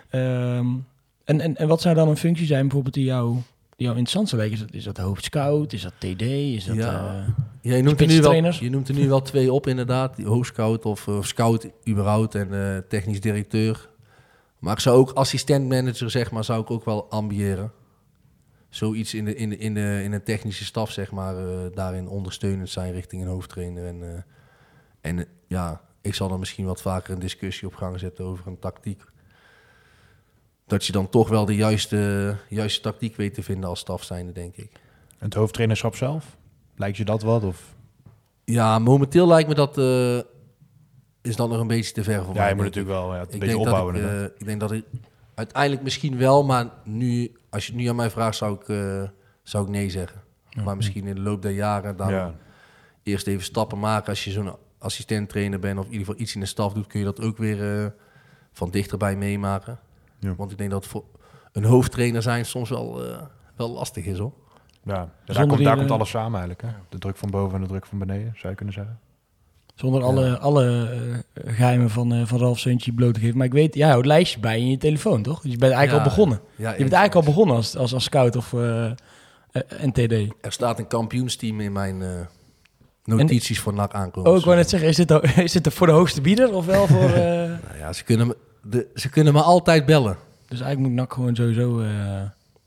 Ehm, 0.09 0.65
en, 1.25 1.41
en, 1.41 1.55
en 1.57 1.67
wat 1.67 1.81
zou 1.81 1.95
dan 1.95 2.07
een 2.07 2.17
functie 2.17 2.45
zijn 2.45 2.61
bijvoorbeeld 2.61 2.93
die 2.93 3.05
jou, 3.05 3.33
die 3.75 3.85
jou 3.85 3.89
interessant 3.89 4.29
zou 4.29 4.41
lijken? 4.41 4.59
Is 4.59 4.65
dat, 4.65 4.73
is 4.75 4.83
dat 4.83 4.97
hoofdscout? 4.97 5.73
Is 5.73 5.81
dat 5.81 5.93
TD? 5.97 6.21
Is 6.21 6.65
dat... 6.65 6.75
Ja. 6.75 7.23
eh, 7.27 7.33
Ja, 7.61 7.75
je, 7.75 7.83
noemt 7.83 8.01
er 8.01 8.07
nu 8.07 8.21
wel, 8.21 8.33
je 8.59 8.69
noemt 8.69 8.87
er 8.87 8.95
nu 8.95 9.07
wel 9.07 9.21
twee 9.21 9.53
op, 9.53 9.67
inderdaad. 9.67 10.21
Hoofdscout 10.23 10.85
of, 10.85 11.07
of 11.07 11.25
scout 11.27 11.67
überhaupt 11.89 12.35
en 12.35 12.83
technisch 12.89 13.19
directeur. 13.21 13.89
Maar 14.65 14.73
ik 14.73 14.79
zou 14.79 14.97
ook 14.97 15.11
assistent-manager, 15.11 16.09
zeg 16.09 16.31
maar, 16.31 16.43
zou 16.43 16.61
ik 16.61 16.71
ook 16.71 16.85
wel 16.85 17.09
ambiëren. 17.09 17.71
Zoiets 18.69 19.13
in 19.13 19.25
de, 19.25 19.35
in 19.35 19.49
de, 19.49 19.57
in 19.57 19.73
de, 19.73 20.01
in 20.03 20.11
de 20.11 20.23
technische 20.23 20.65
staf, 20.65 20.91
zeg 20.91 21.11
maar, 21.11 21.37
eh, 21.37 21.71
daarin 21.73 22.07
ondersteunend 22.07 22.69
zijn 22.69 22.93
richting 22.93 23.21
een 23.21 23.27
hoofdtrainer. 23.27 23.85
En, 23.85 24.03
eh, 24.03 24.21
en 25.01 25.19
eh, 25.19 25.25
ja, 25.47 25.81
ik 26.01 26.15
zal 26.15 26.27
dan 26.27 26.39
misschien 26.39 26.65
wat 26.65 26.81
vaker 26.81 27.13
een 27.13 27.19
discussie 27.19 27.67
op 27.67 27.75
gang 27.75 27.99
zetten 27.99 28.25
over 28.25 28.47
een 28.47 28.59
tactiek. 28.59 29.03
Dat 30.67 30.85
je 30.85 30.91
dan 30.91 31.09
toch 31.09 31.29
wel 31.29 31.45
de 31.45 31.55
juiste, 31.55 32.35
juiste 32.49 32.81
tactiek 32.81 33.15
weet 33.15 33.33
te 33.33 33.43
vinden 33.43 33.69
als 33.69 33.79
staf 33.79 34.03
zijnde, 34.03 34.31
denk 34.31 34.55
ik. 34.55 34.71
En 35.17 35.25
het 35.25 35.33
hoofdtrainerschap 35.33 35.95
zelf? 35.95 36.37
Lijkt 36.75 36.97
je 36.97 37.05
dat 37.05 37.21
wat? 37.21 37.43
Of? 37.43 37.75
Ja, 38.43 38.79
momenteel 38.79 39.27
lijkt 39.27 39.49
me 39.49 39.55
dat 39.55 39.77
is 41.25 41.35
dan 41.35 41.49
nog 41.49 41.59
een 41.59 41.67
beetje 41.67 41.93
te 41.93 42.03
ver 42.03 42.23
voor 42.23 42.33
Ja, 42.33 42.39
mij. 42.39 42.49
je 42.49 42.55
moet 42.55 42.63
natuurlijk 42.63 42.95
wel 42.95 43.13
ja, 43.15 43.21
een 43.21 43.27
Ik 43.29 43.39
beetje 43.39 43.57
opbouwen. 43.57 43.95
Ik, 43.95 44.01
eh, 44.01 44.23
ik 44.23 44.45
denk 44.45 44.59
dat 44.59 44.71
ik 44.71 44.85
uiteindelijk 45.35 45.83
misschien 45.83 46.17
wel, 46.17 46.43
maar 46.43 46.69
nu, 46.83 47.31
als 47.49 47.65
je 47.65 47.71
het 47.71 47.81
nu 47.81 47.87
aan 47.87 47.95
mij 47.95 48.09
vraagt, 48.09 48.35
zou 48.35 48.55
ik, 48.55 48.69
eh, 48.69 49.03
zou 49.43 49.63
ik 49.63 49.69
nee 49.69 49.89
zeggen. 49.89 50.21
Maar 50.63 50.75
misschien 50.75 51.07
in 51.07 51.15
de 51.15 51.21
loop 51.21 51.41
der 51.41 51.51
jaren 51.51 51.97
dan 51.97 52.11
ja. 52.11 52.33
eerst 53.03 53.27
even 53.27 53.43
stappen 53.43 53.79
maken. 53.79 54.09
Als 54.09 54.23
je 54.23 54.31
zo'n 54.31 54.55
assistent-trainer 54.77 55.59
bent 55.59 55.79
of 55.79 55.85
in 55.85 55.91
ieder 55.91 56.05
geval 56.05 56.21
iets 56.21 56.33
in 56.33 56.39
de 56.39 56.45
staf 56.45 56.73
doet, 56.73 56.87
kun 56.87 56.99
je 56.99 57.05
dat 57.05 57.21
ook 57.21 57.37
weer 57.37 57.83
eh, 57.83 57.87
van 58.51 58.69
dichterbij 58.69 59.15
meemaken. 59.15 59.79
Ja. 60.19 60.35
Want 60.35 60.51
ik 60.51 60.57
denk 60.57 60.71
dat 60.71 60.85
voor 60.85 61.03
een 61.51 61.63
hoofdtrainer 61.63 62.21
zijn 62.21 62.45
soms 62.45 62.69
wel, 62.69 63.05
eh, 63.05 63.21
wel 63.55 63.69
lastig 63.69 64.05
is 64.05 64.17
hoor. 64.17 64.33
Ja, 64.83 65.09
daar, 65.25 65.47
komt, 65.47 65.63
daar 65.63 65.77
komt 65.77 65.91
alles 65.91 66.09
samen 66.09 66.39
eigenlijk. 66.39 66.61
Hè? 66.61 66.81
De 66.89 66.97
druk 66.97 67.17
van 67.17 67.29
boven 67.29 67.55
en 67.55 67.61
de 67.61 67.67
druk 67.67 67.85
van 67.85 67.97
beneden, 67.97 68.33
zou 68.35 68.49
je 68.49 68.55
kunnen 68.55 68.73
zeggen. 68.73 68.99
Zonder 69.75 70.03
alle, 70.03 70.37
alle 70.37 70.89
eh, 71.33 71.53
geheimen 71.53 71.89
van, 71.89 72.13
eh 72.13 72.25
van 72.25 72.39
Ralf 72.39 72.59
Seuntje 72.59 72.93
bloot 72.93 73.13
te 73.13 73.19
geven. 73.19 73.37
Maar 73.37 73.45
ik 73.45 73.53
weet, 73.53 73.75
jij 73.75 73.89
houdt 73.89 74.05
lijstjes 74.05 74.41
bij 74.41 74.59
in 74.59 74.69
je 74.69 74.77
telefoon, 74.77 75.21
toch? 75.21 75.41
Dus 75.41 75.51
je 75.51 75.57
bent 75.57 75.73
eigenlijk 75.73 76.05
al 76.05 76.09
begonnen. 76.09 76.39
Je 76.55 76.63
bent 76.63 76.79
eigenlijk 76.79 77.15
al 77.15 77.23
begonnen 77.23 77.55
als, 77.55 77.77
als, 77.77 77.93
als 77.93 78.03
scout 78.03 78.35
of 78.35 78.53
eh, 78.53 78.91
NTD. 79.81 80.11
Er 80.41 80.51
staat 80.51 80.79
een 80.79 80.87
kampioensteam 80.87 81.59
in 81.59 81.71
mijn 81.71 82.27
notities 83.05 83.59
voor 83.59 83.73
NAC 83.73 83.93
aankomen. 83.93 84.31
Oh, 84.31 84.37
ik 84.37 84.43
wou 84.43 84.55
net 84.57 84.69
zeggen, 84.69 84.89
is 84.89 84.95
dit, 84.95 85.11
is 85.37 85.51
dit 85.51 85.73
voor 85.73 85.87
de 85.87 85.93
hoogste 85.93 86.21
bieder 86.21 86.53
of 86.53 86.65
wel 86.65 86.87
voor... 86.87 87.09
eh, 87.23 87.23
Nou 87.23 87.77
ja, 87.77 87.93
ze 87.93 88.03
kunnen, 88.03 88.27
me, 88.27 88.37
de, 88.61 88.87
ze 88.95 89.09
kunnen 89.09 89.33
me 89.33 89.41
altijd 89.41 89.85
bellen. 89.85 90.17
Dus 90.47 90.61
eigenlijk 90.61 90.79
moet 90.79 90.99
NAC 91.01 91.13
gewoon 91.13 91.35
sowieso 91.35 91.81
eh 91.81 92.21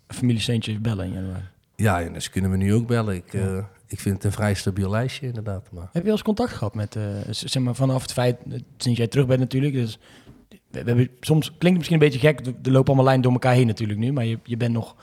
familie 0.08 0.40
Steentje 0.40 0.78
bellen 0.78 1.06
in 1.06 1.12
januari. 1.12 1.44
Ja, 1.76 2.02
en 2.02 2.22
ze 2.22 2.30
kunnen 2.30 2.50
me 2.50 2.56
nu 2.56 2.74
ook 2.74 2.86
bellen. 2.86 3.14
Ik, 3.14 3.32
ik 3.88 4.00
vind 4.00 4.14
het 4.14 4.24
een 4.24 4.32
vrij 4.32 4.54
stabiel 4.54 4.90
lijstje 4.90 5.26
inderdaad. 5.26 5.68
Maar 5.72 5.88
Heb 5.92 6.02
je 6.02 6.08
al 6.08 6.14
eens 6.14 6.22
contact 6.22 6.52
gehad 6.52 6.74
met, 6.74 6.96
z- 7.30 7.42
zeg 7.42 7.62
maar, 7.62 7.74
vanaf 7.74 8.02
het 8.02 8.12
feit, 8.12 8.36
eh, 8.50 8.58
sinds 8.76 8.98
jij 8.98 9.06
terug 9.08 9.26
bent 9.26 9.40
natuurlijk, 9.40 9.72
dus 9.74 9.98
we, 10.48 10.58
we 10.70 10.78
hebben, 10.88 11.08
soms 11.20 11.44
klinkt 11.46 11.64
het 11.66 11.76
misschien 11.76 11.94
een 12.02 12.08
beetje 12.10 12.18
gek, 12.18 12.46
er 12.66 12.72
lopen 12.72 12.86
allemaal 12.86 13.04
lijnen 13.04 13.22
door 13.22 13.32
elkaar 13.32 13.54
heen 13.54 13.66
natuurlijk 13.66 13.98
nu, 13.98 14.12
maar 14.12 14.24
je, 14.24 14.38
je 14.42 14.56
bent 14.56 14.72
nog, 14.72 14.96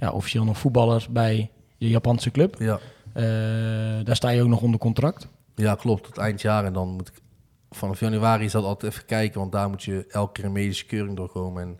ja, 0.00 0.10
officieel 0.10 0.44
nog 0.44 0.58
voetballer 0.58 1.06
bij 1.10 1.50
je 1.76 1.88
Japanse 1.88 2.30
club. 2.30 2.56
ja, 2.58 2.78
Eh, 3.12 3.24
daar 4.04 4.16
sta 4.16 4.28
je 4.28 4.42
ook 4.42 4.48
nog 4.48 4.60
onder 4.62 4.80
contract. 4.80 5.28
ja, 5.54 5.74
klopt. 5.74 6.04
Tot 6.04 6.18
eind 6.18 6.40
jaar. 6.40 6.64
En 6.64 6.72
dan 6.72 6.88
moet 6.88 7.08
ik 7.08 7.14
vanaf 7.70 8.00
januari 8.00 8.44
is 8.44 8.52
dat 8.52 8.64
altijd 8.64 8.92
even 8.92 9.04
kijken. 9.06 9.40
Want 9.40 9.52
daar 9.52 9.68
moet 9.68 9.82
je 9.82 10.04
elke 10.08 10.32
keer 10.32 10.44
een 10.44 10.52
medische 10.52 10.86
keuring 10.86 11.16
doorkomen. 11.16 11.62
En 11.62 11.78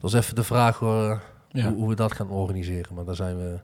dat 0.00 0.10
is 0.12 0.16
even 0.20 0.34
de 0.34 0.44
vraag 0.44 0.80
Ja. 0.80 1.20
hoe, 1.50 1.74
hoe 1.74 1.88
we 1.88 1.94
dat 1.94 2.12
gaan 2.12 2.30
organiseren. 2.30 2.94
Maar 2.94 3.04
daar 3.04 3.14
zijn 3.14 3.36
we 3.36 3.58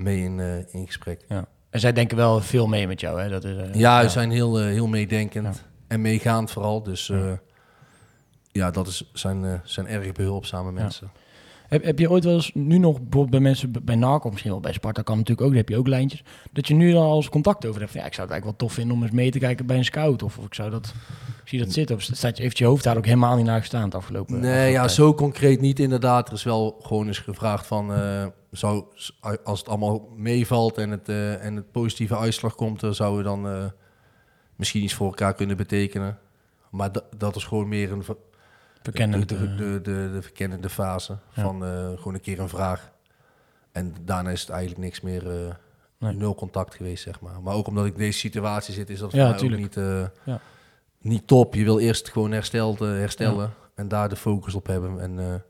mee 0.00 0.22
in, 0.24 0.40
eh, 0.40 0.74
in 0.74 0.86
gesprek. 0.86 1.24
Ja. 1.28 1.44
En 1.70 1.80
zij 1.80 1.92
denken 1.92 2.16
wel 2.16 2.40
veel 2.40 2.66
mee 2.66 2.86
met 2.86 3.00
jou, 3.00 3.20
hè? 3.20 3.28
Dat 3.28 3.44
is, 3.44 3.56
eh, 3.56 3.74
Ja, 3.74 4.02
we 4.02 4.08
zijn 4.08 4.30
heel, 4.30 4.58
eh, 4.60 4.64
heel 4.64 4.86
meedenkend. 4.86 5.64
En 5.86 6.00
meegaand 6.00 6.50
vooral. 6.50 6.82
Dus 6.82 7.12
Ja. 8.52 8.70
dat 8.70 8.86
is, 8.86 9.10
zijn, 9.12 9.60
zijn 9.64 9.86
erg 9.86 10.12
behulpzame 10.12 10.72
mensen. 10.72 11.10
Heb, 11.68 11.84
heb 11.84 11.98
je 11.98 12.10
ooit 12.10 12.24
wel 12.24 12.34
eens, 12.34 12.50
nu 12.54 12.78
nog 12.78 12.92
bijvoorbeeld 12.96 13.30
bij 13.30 13.40
mensen 13.40 13.72
bij 13.84 13.94
NAC 13.94 14.24
of 14.24 14.30
misschien 14.30 14.50
wel 14.52 14.60
bij 14.60 14.72
Sparta 14.72 15.02
kan 15.02 15.16
natuurlijk 15.16 15.40
ook, 15.46 15.48
daar 15.52 15.58
heb 15.58 15.68
je 15.68 15.76
ook 15.76 15.86
lijntjes, 15.86 16.22
dat 16.52 16.68
je 16.68 16.74
nu 16.74 16.94
al 16.94 17.16
eens 17.16 17.28
contact 17.28 17.66
over 17.66 17.80
hebt 17.80 17.92
van 17.92 18.00
ja, 18.00 18.06
ik 18.06 18.14
zou 18.14 18.26
het 18.26 18.34
eigenlijk 18.36 18.44
wel 18.60 18.68
tof 18.68 18.72
vinden 18.78 18.96
om 18.96 19.02
eens 19.02 19.12
mee 19.12 19.30
te 19.30 19.38
kijken 19.38 19.66
bij 19.66 19.76
een 19.76 19.84
scout 19.84 20.22
of, 20.22 20.38
of 20.38 20.44
ik 20.44 20.54
zou 20.54 20.70
dat, 20.70 20.94
ik 21.42 21.48
zie 21.48 21.58
dat 21.58 21.72
zitten 21.72 21.96
of 21.96 22.02
staat 22.02 22.36
je, 22.36 22.42
heeft 22.42 22.58
je 22.58 22.64
hoofd 22.64 22.84
daar 22.84 22.96
ook 22.96 23.04
helemaal 23.04 23.36
niet 23.36 23.46
naar 23.46 23.60
gestaan 23.60 23.82
het 23.84 23.94
afgelopen 23.94 24.32
Nee, 24.34 24.42
afgelopen 24.50 24.72
ja, 24.72 24.80
tijd? 24.80 24.92
zo 24.92 25.14
concreet 25.14 25.60
niet 25.60 25.78
inderdaad. 25.78 26.28
Er 26.28 26.34
is 26.34 26.42
wel 26.44 26.76
gewoon 26.82 27.06
eens 27.06 27.18
gevraagd 27.18 27.66
van... 27.66 27.92
zou, 28.50 28.84
als 29.44 29.58
het 29.58 29.68
allemaal 29.68 30.08
meevalt 30.16 30.78
en 30.78 30.90
het, 30.90 31.08
eh, 31.08 31.44
en 31.44 31.56
het 31.56 31.72
positieve 31.72 32.16
uitslag 32.16 32.54
komt... 32.54 32.80
dan 32.80 32.94
zouden 32.94 33.18
we 33.18 33.24
dan 33.42 33.48
eh, 33.48 33.64
misschien 34.56 34.82
iets 34.82 34.94
voor 34.94 35.06
elkaar 35.06 35.34
kunnen 35.34 35.56
betekenen. 35.56 36.18
Maar 36.70 36.92
da- 36.92 37.02
dat 37.16 37.36
is 37.36 37.44
gewoon 37.44 37.68
meer 37.68 37.92
een... 37.92 38.04
ver- 38.04 38.16
Verkennend, 38.82 39.28
de, 39.28 39.38
de, 39.38 39.44
eh. 39.44 39.56
de, 39.56 39.80
de, 39.80 40.10
de 40.12 40.22
verkennende 40.22 40.68
fase 40.68 41.18
Ja. 41.34 41.42
van 41.42 41.62
gewoon 41.96 42.14
een 42.14 42.20
keer 42.20 42.40
een 42.40 42.48
vraag. 42.48 42.90
En 43.72 43.94
daarna 44.04 44.30
is 44.30 44.40
het 44.40 44.50
eigenlijk 44.50 44.80
niks 44.80 45.00
meer... 45.00 45.58
Nee. 45.98 46.14
Nul 46.14 46.34
contact 46.34 46.74
geweest, 46.74 47.02
zeg 47.02 47.20
maar. 47.20 47.42
Maar 47.42 47.54
ook 47.54 47.66
omdat 47.66 47.86
ik 47.86 47.92
in 47.92 47.98
deze 47.98 48.18
situatie 48.18 48.74
zit, 48.74 48.90
is 48.90 48.98
dat 48.98 49.10
voor 49.10 49.18
Ja, 49.18 49.28
mij 49.30 49.42
ook 49.42 49.56
niet, 49.56 49.74
Ja. 50.24 50.40
niet 51.00 51.26
top. 51.26 51.54
Je 51.54 51.64
wil 51.64 51.78
eerst 51.78 52.08
gewoon 52.08 52.30
hersteld, 52.32 52.78
herstellen 52.78 53.52
en 53.74 53.88
daar 53.88 54.08
de 54.08 54.16
focus 54.16 54.54
op 54.54 54.66
hebben. 54.66 55.00
En 55.00 55.44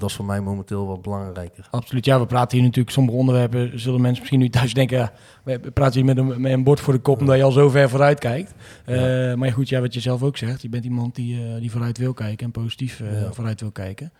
dat 0.00 0.08
is 0.10 0.16
voor 0.16 0.24
mij 0.24 0.40
momenteel 0.40 0.86
wat 0.86 1.02
belangrijker. 1.02 1.68
Absoluut, 1.70 2.04
ja, 2.04 2.20
we 2.20 2.26
praten 2.26 2.56
hier 2.56 2.66
natuurlijk 2.66 2.94
sommige 2.94 3.16
onderwerpen. 3.16 3.80
Zullen 3.80 4.00
mensen 4.00 4.18
misschien 4.18 4.38
nu 4.40 4.48
thuis 4.48 4.74
denken, 4.74 4.98
ja, 4.98 5.12
we 5.44 5.58
praten 5.58 5.94
hier 5.94 6.04
met 6.04 6.16
een, 6.18 6.40
met 6.40 6.52
een 6.52 6.64
bord 6.64 6.80
voor 6.80 6.92
de 6.92 6.98
kop 6.98 7.20
omdat 7.20 7.36
je 7.36 7.42
al 7.42 7.52
zo 7.52 7.68
ver 7.68 7.88
vooruit 7.90 8.18
kijkt. 8.18 8.54
Eh, 8.84 9.34
Maar 9.34 9.52
goed, 9.52 9.68
ja, 9.68 9.80
wat 9.80 9.94
je 9.94 10.00
zelf 10.00 10.22
ook 10.22 10.36
zegt, 10.36 10.62
je 10.62 10.68
bent 10.68 10.84
iemand 10.84 11.14
die, 11.14 11.46
eh, 11.54 11.60
die 11.60 11.70
vooruit 11.70 11.98
wil 11.98 12.12
kijken 12.12 12.46
en 12.46 12.52
positief 12.52 13.00
eh, 13.00 13.20
Ja. 13.22 13.32
vooruit 13.32 13.60
wil 13.60 13.70
kijken. 13.70 14.12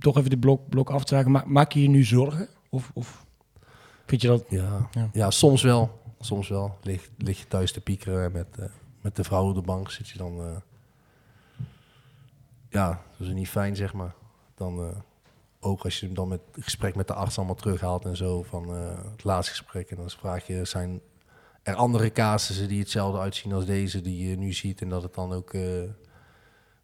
Toch 0.00 0.16
even 0.16 0.30
de 0.30 0.38
blok, 0.38 0.68
blok 0.68 0.90
af 0.90 1.04
te 1.04 1.14
raken, 1.14 1.30
Ma- 1.30 1.44
maak 1.46 1.72
je 1.72 1.82
je 1.82 1.88
nu 1.88 2.04
zorgen? 2.04 2.48
Of, 2.70 2.90
of 2.94 3.24
vind 4.06 4.22
je 4.22 4.28
dat... 4.28 4.44
Ja, 4.48 4.88
Ja. 4.92 5.08
ja. 5.12 5.30
soms 5.30 5.62
wel. 5.62 5.98
Soms 6.20 6.48
wel. 6.48 6.78
Lig, 6.82 7.08
lig 7.18 7.38
je 7.38 7.46
thuis 7.48 7.72
te 7.72 7.80
piekeren 7.80 8.24
en 8.24 8.32
met, 8.32 8.46
met 9.00 9.16
de 9.16 9.24
vrouw 9.24 9.48
op 9.48 9.54
de 9.54 9.60
bank 9.62 9.90
zit 9.90 10.08
je 10.08 10.18
dan... 10.18 10.40
ja, 12.70 13.00
dat 13.18 13.26
is 13.28 13.34
niet 13.34 13.48
fijn, 13.48 13.76
zeg 13.76 13.92
maar. 13.94 14.14
Dan, 14.60 14.78
eh, 14.78 14.96
ook 15.60 15.82
als 15.82 16.00
je 16.00 16.06
hem 16.06 16.14
dan 16.14 16.28
met 16.28 16.40
het 16.52 16.64
gesprek 16.64 16.94
met 16.94 17.06
de 17.06 17.14
arts 17.14 17.36
allemaal 17.36 17.54
terughaalt 17.54 18.04
en 18.04 18.16
zo... 18.16 18.42
van 18.42 18.74
eh, 18.74 19.10
het 19.12 19.24
laatste 19.24 19.50
gesprek. 19.52 19.90
En 19.90 19.96
dan 19.96 20.10
vraag 20.10 20.46
je, 20.46 20.64
zijn 20.64 21.00
er 21.62 21.74
andere 21.74 22.12
casussen 22.12 22.68
die 22.68 22.78
hetzelfde 22.78 23.18
uitzien 23.20 23.52
als 23.52 23.66
deze... 23.66 24.00
die 24.00 24.28
je 24.28 24.36
nu 24.36 24.52
ziet 24.52 24.80
en 24.80 24.88
dat 24.88 25.02
het 25.02 25.14
dan 25.14 25.32
ook... 25.32 25.54
eh, 25.54 25.62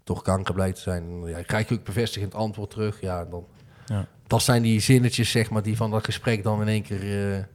toch 0.04 0.22
kanker 0.22 0.54
blijkt 0.54 0.76
te 0.76 0.82
zijn. 0.82 1.26
Ja, 1.26 1.42
krijg 1.42 1.68
je 1.68 1.74
ook 1.74 1.84
bevestigend 1.84 2.34
antwoord 2.34 2.70
terug. 2.70 3.00
Ja, 3.00 3.24
dan, 3.24 3.46
Ja. 3.86 4.08
dat 4.26 4.42
zijn 4.42 4.62
die 4.62 4.80
zinnetjes, 4.80 5.30
zeg 5.30 5.50
maar, 5.50 5.62
die 5.62 5.76
van 5.76 5.90
dat 5.90 6.04
gesprek 6.04 6.42
dan 6.42 6.60
in 6.60 6.68
één 6.68 6.82
keer... 6.82 7.48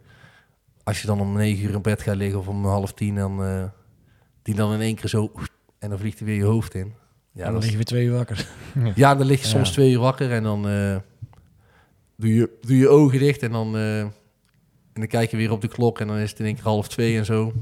als 0.84 1.01
je 1.01 1.07
dan 1.07 1.19
om 1.21 1.34
negen 1.34 1.63
uur 1.63 1.73
in 1.73 1.81
bed 1.81 2.01
gaat 2.01 2.15
liggen 2.15 2.39
of 2.39 2.47
om 2.47 2.65
half 2.65 2.93
tien... 2.93 3.15
Dan, 3.15 3.71
die 4.41 4.55
dan 4.55 4.73
in 4.73 4.81
één 4.81 4.95
keer 4.95 5.10
zo... 5.10 5.31
En 5.79 5.89
dan 5.89 5.99
vliegt 5.99 6.17
hij 6.19 6.27
weer 6.27 6.38
je 6.38 6.43
hoofd 6.43 6.73
in. 6.73 6.93
Ja, 7.31 7.51
dan 7.51 7.59
lig 7.59 7.69
je 7.69 7.75
weer 7.75 7.85
twee 7.85 8.05
uur 8.05 8.13
wakker. 8.13 8.47
ja 8.95 9.15
dan 9.15 9.27
lig 9.27 9.41
je 9.41 9.47
soms 9.47 9.71
twee 9.71 9.91
uur 9.91 9.99
wakker 9.99 10.31
en 10.31 10.43
dan 10.43 10.67
eh, 10.67 10.95
doe, 12.15 12.33
je, 12.33 12.57
doe 12.61 12.77
je 12.77 12.89
ogen 12.89 13.19
dicht... 13.19 13.43
en 13.43 13.51
dan, 13.51 13.75
eh, 13.75 13.99
en 13.99 14.13
dan 14.93 15.07
kijk 15.07 15.31
je 15.31 15.37
weer 15.37 15.51
op 15.51 15.61
de 15.61 15.67
klok 15.67 15.99
en 15.99 16.07
dan 16.07 16.17
is 16.17 16.29
het 16.29 16.39
in 16.39 16.45
één 16.45 16.55
keer 16.55 16.63
half 16.63 16.87
twee 16.87 17.17
en 17.17 17.25
zo. 17.25 17.53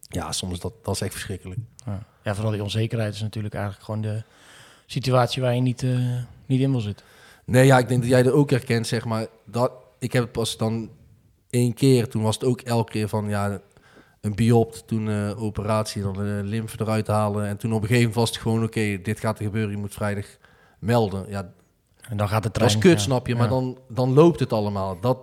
Ja, 0.00 0.32
soms 0.32 0.60
dat, 0.60 0.72
dat 0.82 0.94
is 0.94 1.00
echt 1.00 1.12
verschrikkelijk. 1.12 1.60
Ja. 1.86 2.06
ja, 2.22 2.34
vooral 2.34 2.52
die 2.52 2.62
onzekerheid 2.62 3.14
is 3.14 3.20
natuurlijk 3.20 3.54
eigenlijk 3.54 3.84
gewoon 3.84 4.00
de 4.00 4.22
situatie 4.86 5.42
waar 5.42 5.54
je 5.54 5.60
niet, 5.60 5.82
eh, 5.82 6.16
niet 6.46 6.60
in 6.60 6.70
wil 6.70 6.80
zitten. 6.80 7.06
Nee, 7.44 7.66
ja, 7.66 7.78
ik 7.78 7.88
denk 7.88 8.00
dat 8.00 8.10
jij 8.10 8.22
dat 8.22 8.32
ook 8.32 8.50
herkent, 8.50 8.86
zeg 8.86 9.04
maar. 9.04 9.26
Dat, 9.44 9.72
ik 9.98 10.12
heb 10.12 10.22
het 10.22 10.32
pas 10.32 10.56
dan 10.56 10.90
één 11.50 11.74
keer, 11.74 12.08
toen 12.08 12.22
was 12.22 12.34
het 12.34 12.44
ook 12.44 12.60
elke 12.60 12.92
keer 12.92 13.08
van, 13.08 13.28
ja, 13.28 13.60
een 14.28 14.34
biopt, 14.34 14.86
toen 14.86 15.08
eh, 15.10 15.42
operatie, 15.42 16.02
dan 16.02 16.12
de 16.12 16.40
lymfe 16.44 16.76
eruit 16.80 17.06
halen. 17.06 17.46
En 17.46 17.56
toen 17.56 17.70
op 17.72 17.82
een 17.82 17.86
gegeven 17.88 18.08
moment 18.08 18.14
was 18.20 18.28
het 18.30 18.38
gewoon, 18.38 18.62
oké, 18.64 19.00
dit 19.02 19.20
gaat 19.20 19.38
er 19.38 19.44
gebeuren, 19.44 19.70
je 19.70 19.76
moet 19.76 19.94
vrijdag 19.94 20.26
melden. 20.78 21.24
Ja, 21.28 21.52
En 22.08 22.16
dan 22.16 22.28
gaat 22.28 22.42
dat 22.42 22.54
trein... 22.54 22.70
is 22.70 22.78
kut, 22.78 22.92
ja. 22.92 22.98
snap 22.98 23.26
je, 23.26 23.32
Ja. 23.32 23.38
maar 23.38 23.48
dan, 23.48 23.78
dan 23.88 24.12
loopt 24.12 24.40
het 24.40 24.52
allemaal. 24.52 25.00
Dat, 25.00 25.18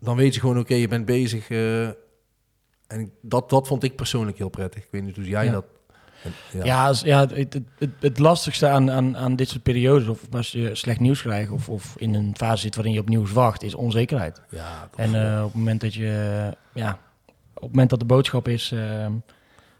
dan 0.00 0.16
weet 0.16 0.34
je 0.34 0.40
gewoon, 0.40 0.58
oké, 0.58 0.74
je 0.74 0.88
bent 0.88 1.04
bezig. 1.04 1.50
eh, 1.50 1.86
en 2.86 3.12
dat, 3.22 3.50
dat 3.50 3.66
vond 3.66 3.82
ik 3.82 3.96
persoonlijk 3.96 4.38
heel 4.38 4.48
prettig. 4.48 4.82
Ik 4.82 4.88
weet 4.90 5.02
niet 5.04 5.16
hoe 5.16 5.28
jij 5.28 5.44
Ja. 5.44 5.52
dat... 5.52 5.64
Ja. 6.52 6.64
Ja, 6.64 6.92
ja 7.02 7.20
het, 7.20 7.30
het, 7.52 7.62
het, 7.78 7.90
het 8.00 8.18
lastigste 8.18 8.66
aan, 8.68 8.90
aan, 8.90 9.16
aan 9.16 9.36
dit 9.36 9.48
soort 9.48 9.62
periodes, 9.62 10.08
of 10.08 10.20
als 10.30 10.52
je 10.52 10.74
slecht 10.74 11.00
nieuws 11.00 11.22
krijgt, 11.22 11.50
of, 11.50 11.68
of 11.68 11.94
in 11.98 12.14
een 12.14 12.34
fase 12.36 12.62
zit 12.62 12.74
waarin 12.74 12.92
je 12.94 13.00
op 13.00 13.08
nieuws 13.08 13.32
wacht, 13.32 13.62
is 13.62 13.74
onzekerheid. 13.74 14.40
Ja, 14.50 14.88
dat 14.90 15.00
En 15.00 15.14
eh, 15.34 15.38
op 15.38 15.44
het 15.46 15.54
moment 15.54 15.80
dat 15.80 15.94
je, 15.94 16.50
ja, 16.74 16.98
op 17.60 17.66
het 17.66 17.70
moment 17.70 17.90
dat 17.90 17.98
de 17.98 18.04
boodschap 18.04 18.48
is, 18.48 18.72
ehm, 18.72 19.12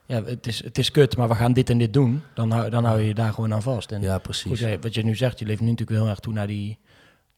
ja, 0.06 0.24
het 0.24 0.46
is, 0.46 0.64
het 0.64 0.78
is 0.78 0.90
kut, 0.90 1.16
maar 1.16 1.28
we 1.28 1.34
gaan 1.34 1.52
dit 1.52 1.70
en 1.70 1.78
dit 1.78 1.92
doen, 1.92 2.22
dan 2.34 2.50
hou, 2.50 2.70
dan 2.70 2.84
hou 2.84 3.00
je 3.00 3.06
je 3.06 3.14
daar 3.14 3.32
gewoon 3.32 3.52
aan 3.52 3.62
vast. 3.62 3.92
En 3.92 4.00
ja, 4.00 4.18
precies. 4.18 4.64
wat 4.80 4.94
je 4.94 5.02
nu 5.02 5.16
zegt, 5.16 5.38
je 5.38 5.46
leeft 5.46 5.60
nu 5.60 5.70
natuurlijk 5.70 5.98
heel 5.98 6.08
erg 6.08 6.20
toe 6.20 6.32
naar 6.32 6.46
die, 6.46 6.78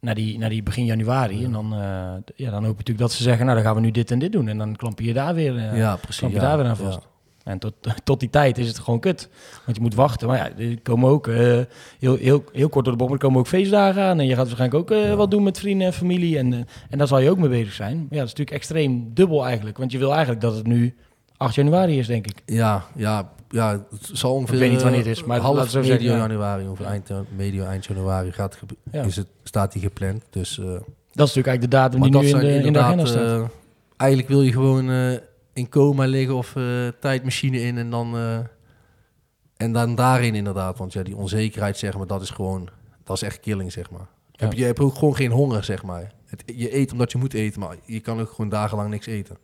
naar 0.00 0.14
die, 0.14 0.38
naar 0.38 0.48
die 0.48 0.62
begin 0.62 0.84
januari. 0.84 1.44
En 1.44 1.52
dan, 1.52 1.72
eh, 1.72 2.34
ja, 2.36 2.50
dan 2.50 2.64
hoop 2.64 2.72
je 2.72 2.78
natuurlijk 2.78 2.98
dat 2.98 3.12
ze 3.12 3.22
zeggen, 3.22 3.44
nou 3.44 3.56
dan 3.56 3.66
gaan 3.66 3.74
we 3.74 3.80
nu 3.80 3.90
dit 3.90 4.10
en 4.10 4.18
dit 4.18 4.32
doen. 4.32 4.48
En 4.48 4.58
dan 4.58 4.76
klamp 4.76 4.98
je 4.98 5.06
je 5.06 5.12
daar 5.12 5.34
weer, 5.34 5.56
eh, 5.56 5.76
ja, 5.76 5.96
precies. 5.96 6.18
klamp 6.18 6.34
je 6.34 6.40
ja, 6.40 6.46
daar 6.46 6.56
weer 6.56 6.66
aan 6.66 6.76
ja. 6.90 7.00
En 7.44 7.58
tot, 7.58 7.74
tot 8.04 8.20
die 8.20 8.30
tijd 8.30 8.58
is 8.58 8.68
het 8.68 8.78
gewoon 8.78 9.00
kut. 9.00 9.28
Want 9.64 9.76
je 9.76 9.82
moet 9.82 9.94
wachten. 9.94 10.28
Maar 10.28 10.36
ja, 10.36 10.64
er 10.64 10.80
komen 10.82 11.10
ook 11.10 11.26
eh, 11.26 11.58
heel, 11.98 12.16
heel, 12.16 12.44
heel 12.52 12.68
kort 12.68 12.84
door 12.84 12.92
de 12.92 12.98
bocht, 12.98 13.10
maar 13.10 13.18
er 13.18 13.24
komen 13.24 13.38
ook 13.38 13.46
feestdagen 13.46 14.02
aan. 14.02 14.18
En 14.20 14.26
je 14.26 14.34
gaat 14.34 14.46
waarschijnlijk 14.46 14.80
ook 14.80 14.98
eh, 14.98 15.14
wat 15.14 15.30
doen 15.30 15.42
met 15.42 15.58
vrienden 15.58 15.86
en 15.86 15.92
familie. 15.92 16.38
En, 16.38 16.52
eh, 16.52 16.58
en 16.90 16.98
daar 16.98 17.06
zal 17.06 17.18
je 17.18 17.30
ook 17.30 17.38
mee 17.38 17.48
bezig 17.48 17.72
zijn. 17.72 17.96
Maar 17.96 18.06
ja, 18.10 18.18
dat 18.18 18.24
is 18.24 18.30
natuurlijk 18.30 18.56
extreem 18.56 19.10
dubbel 19.14 19.46
eigenlijk. 19.46 19.78
Want 19.78 19.92
je 19.92 19.98
wil 19.98 20.10
eigenlijk 20.10 20.40
dat 20.40 20.54
het 20.54 20.66
nu 20.66 20.94
8 21.36 21.54
januari 21.54 21.98
is, 21.98 22.06
denk 22.06 22.26
ik. 22.26 22.42
Ja, 22.46 22.84
ja, 22.96 23.32
ja, 23.48 23.70
het 23.90 24.10
zal 24.12 24.34
ongeveer... 24.34 24.54
Ik 24.54 24.60
weet 24.60 24.70
niet 24.70 24.82
wanneer 24.82 25.00
het 25.00 25.08
is, 25.08 25.24
maar 25.24 25.40
half 25.40 25.68
zo 25.68 25.80
medio 25.80 25.96
zeggen, 25.96 26.16
januari 26.18 26.68
of 26.68 26.80
eind, 26.80 27.10
medio 27.36 27.64
eind 27.64 27.84
januari 27.84 28.32
gaat, 28.32 28.58
Ja. 28.92 29.02
is 29.02 29.16
het, 29.16 29.26
staat 29.42 29.72
die 29.72 29.82
gepland. 29.82 30.22
Dus, 30.30 30.54
Dat 31.12 31.28
is 31.28 31.34
natuurlijk 31.34 31.46
eigenlijk 31.46 31.60
de 31.60 31.68
datum 31.68 32.00
die 32.02 32.20
nu 32.20 32.26
in 32.28 32.38
de, 32.38 32.66
in 32.66 32.72
de 32.72 32.78
agenda 32.78 33.04
staat. 33.04 33.50
eigenlijk 33.96 34.30
wil 34.30 34.42
je 34.42 34.52
gewoon 34.52 35.20
in 35.52 35.68
coma 35.68 36.04
liggen 36.04 36.36
of 36.36 36.56
eh, 36.56 36.88
tijdmachine 37.00 37.60
in 37.60 37.78
en 37.78 37.90
dan... 37.90 38.16
eh, 38.16 38.38
en 39.56 39.72
dan 39.72 39.94
daarin 39.94 40.34
inderdaad, 40.34 40.78
want 40.78 40.92
ja, 40.92 41.02
die 41.02 41.16
onzekerheid, 41.16 41.78
zeg 41.78 41.96
maar, 41.96 42.06
dat 42.06 42.22
is 42.22 42.30
gewoon... 42.30 42.68
Dat 43.04 43.16
is 43.16 43.22
echt 43.22 43.40
killing, 43.40 43.72
zeg 43.72 43.90
maar. 43.90 44.06
Ja. 44.32 44.44
Heb, 44.44 44.52
je 44.52 44.64
hebt 44.64 44.80
ook 44.80 44.94
gewoon 44.94 45.16
geen 45.16 45.30
honger, 45.30 45.64
zeg 45.64 45.82
maar. 45.82 46.12
Het, 46.26 46.42
je 46.46 46.76
eet 46.76 46.92
omdat 46.92 47.12
je 47.12 47.18
moet 47.18 47.34
eten, 47.34 47.60
maar 47.60 47.76
je 47.84 48.00
kan 48.00 48.20
ook 48.20 48.30
gewoon 48.30 48.48
dagenlang 48.50 48.90
niks 48.90 49.06
eten. 49.06 49.36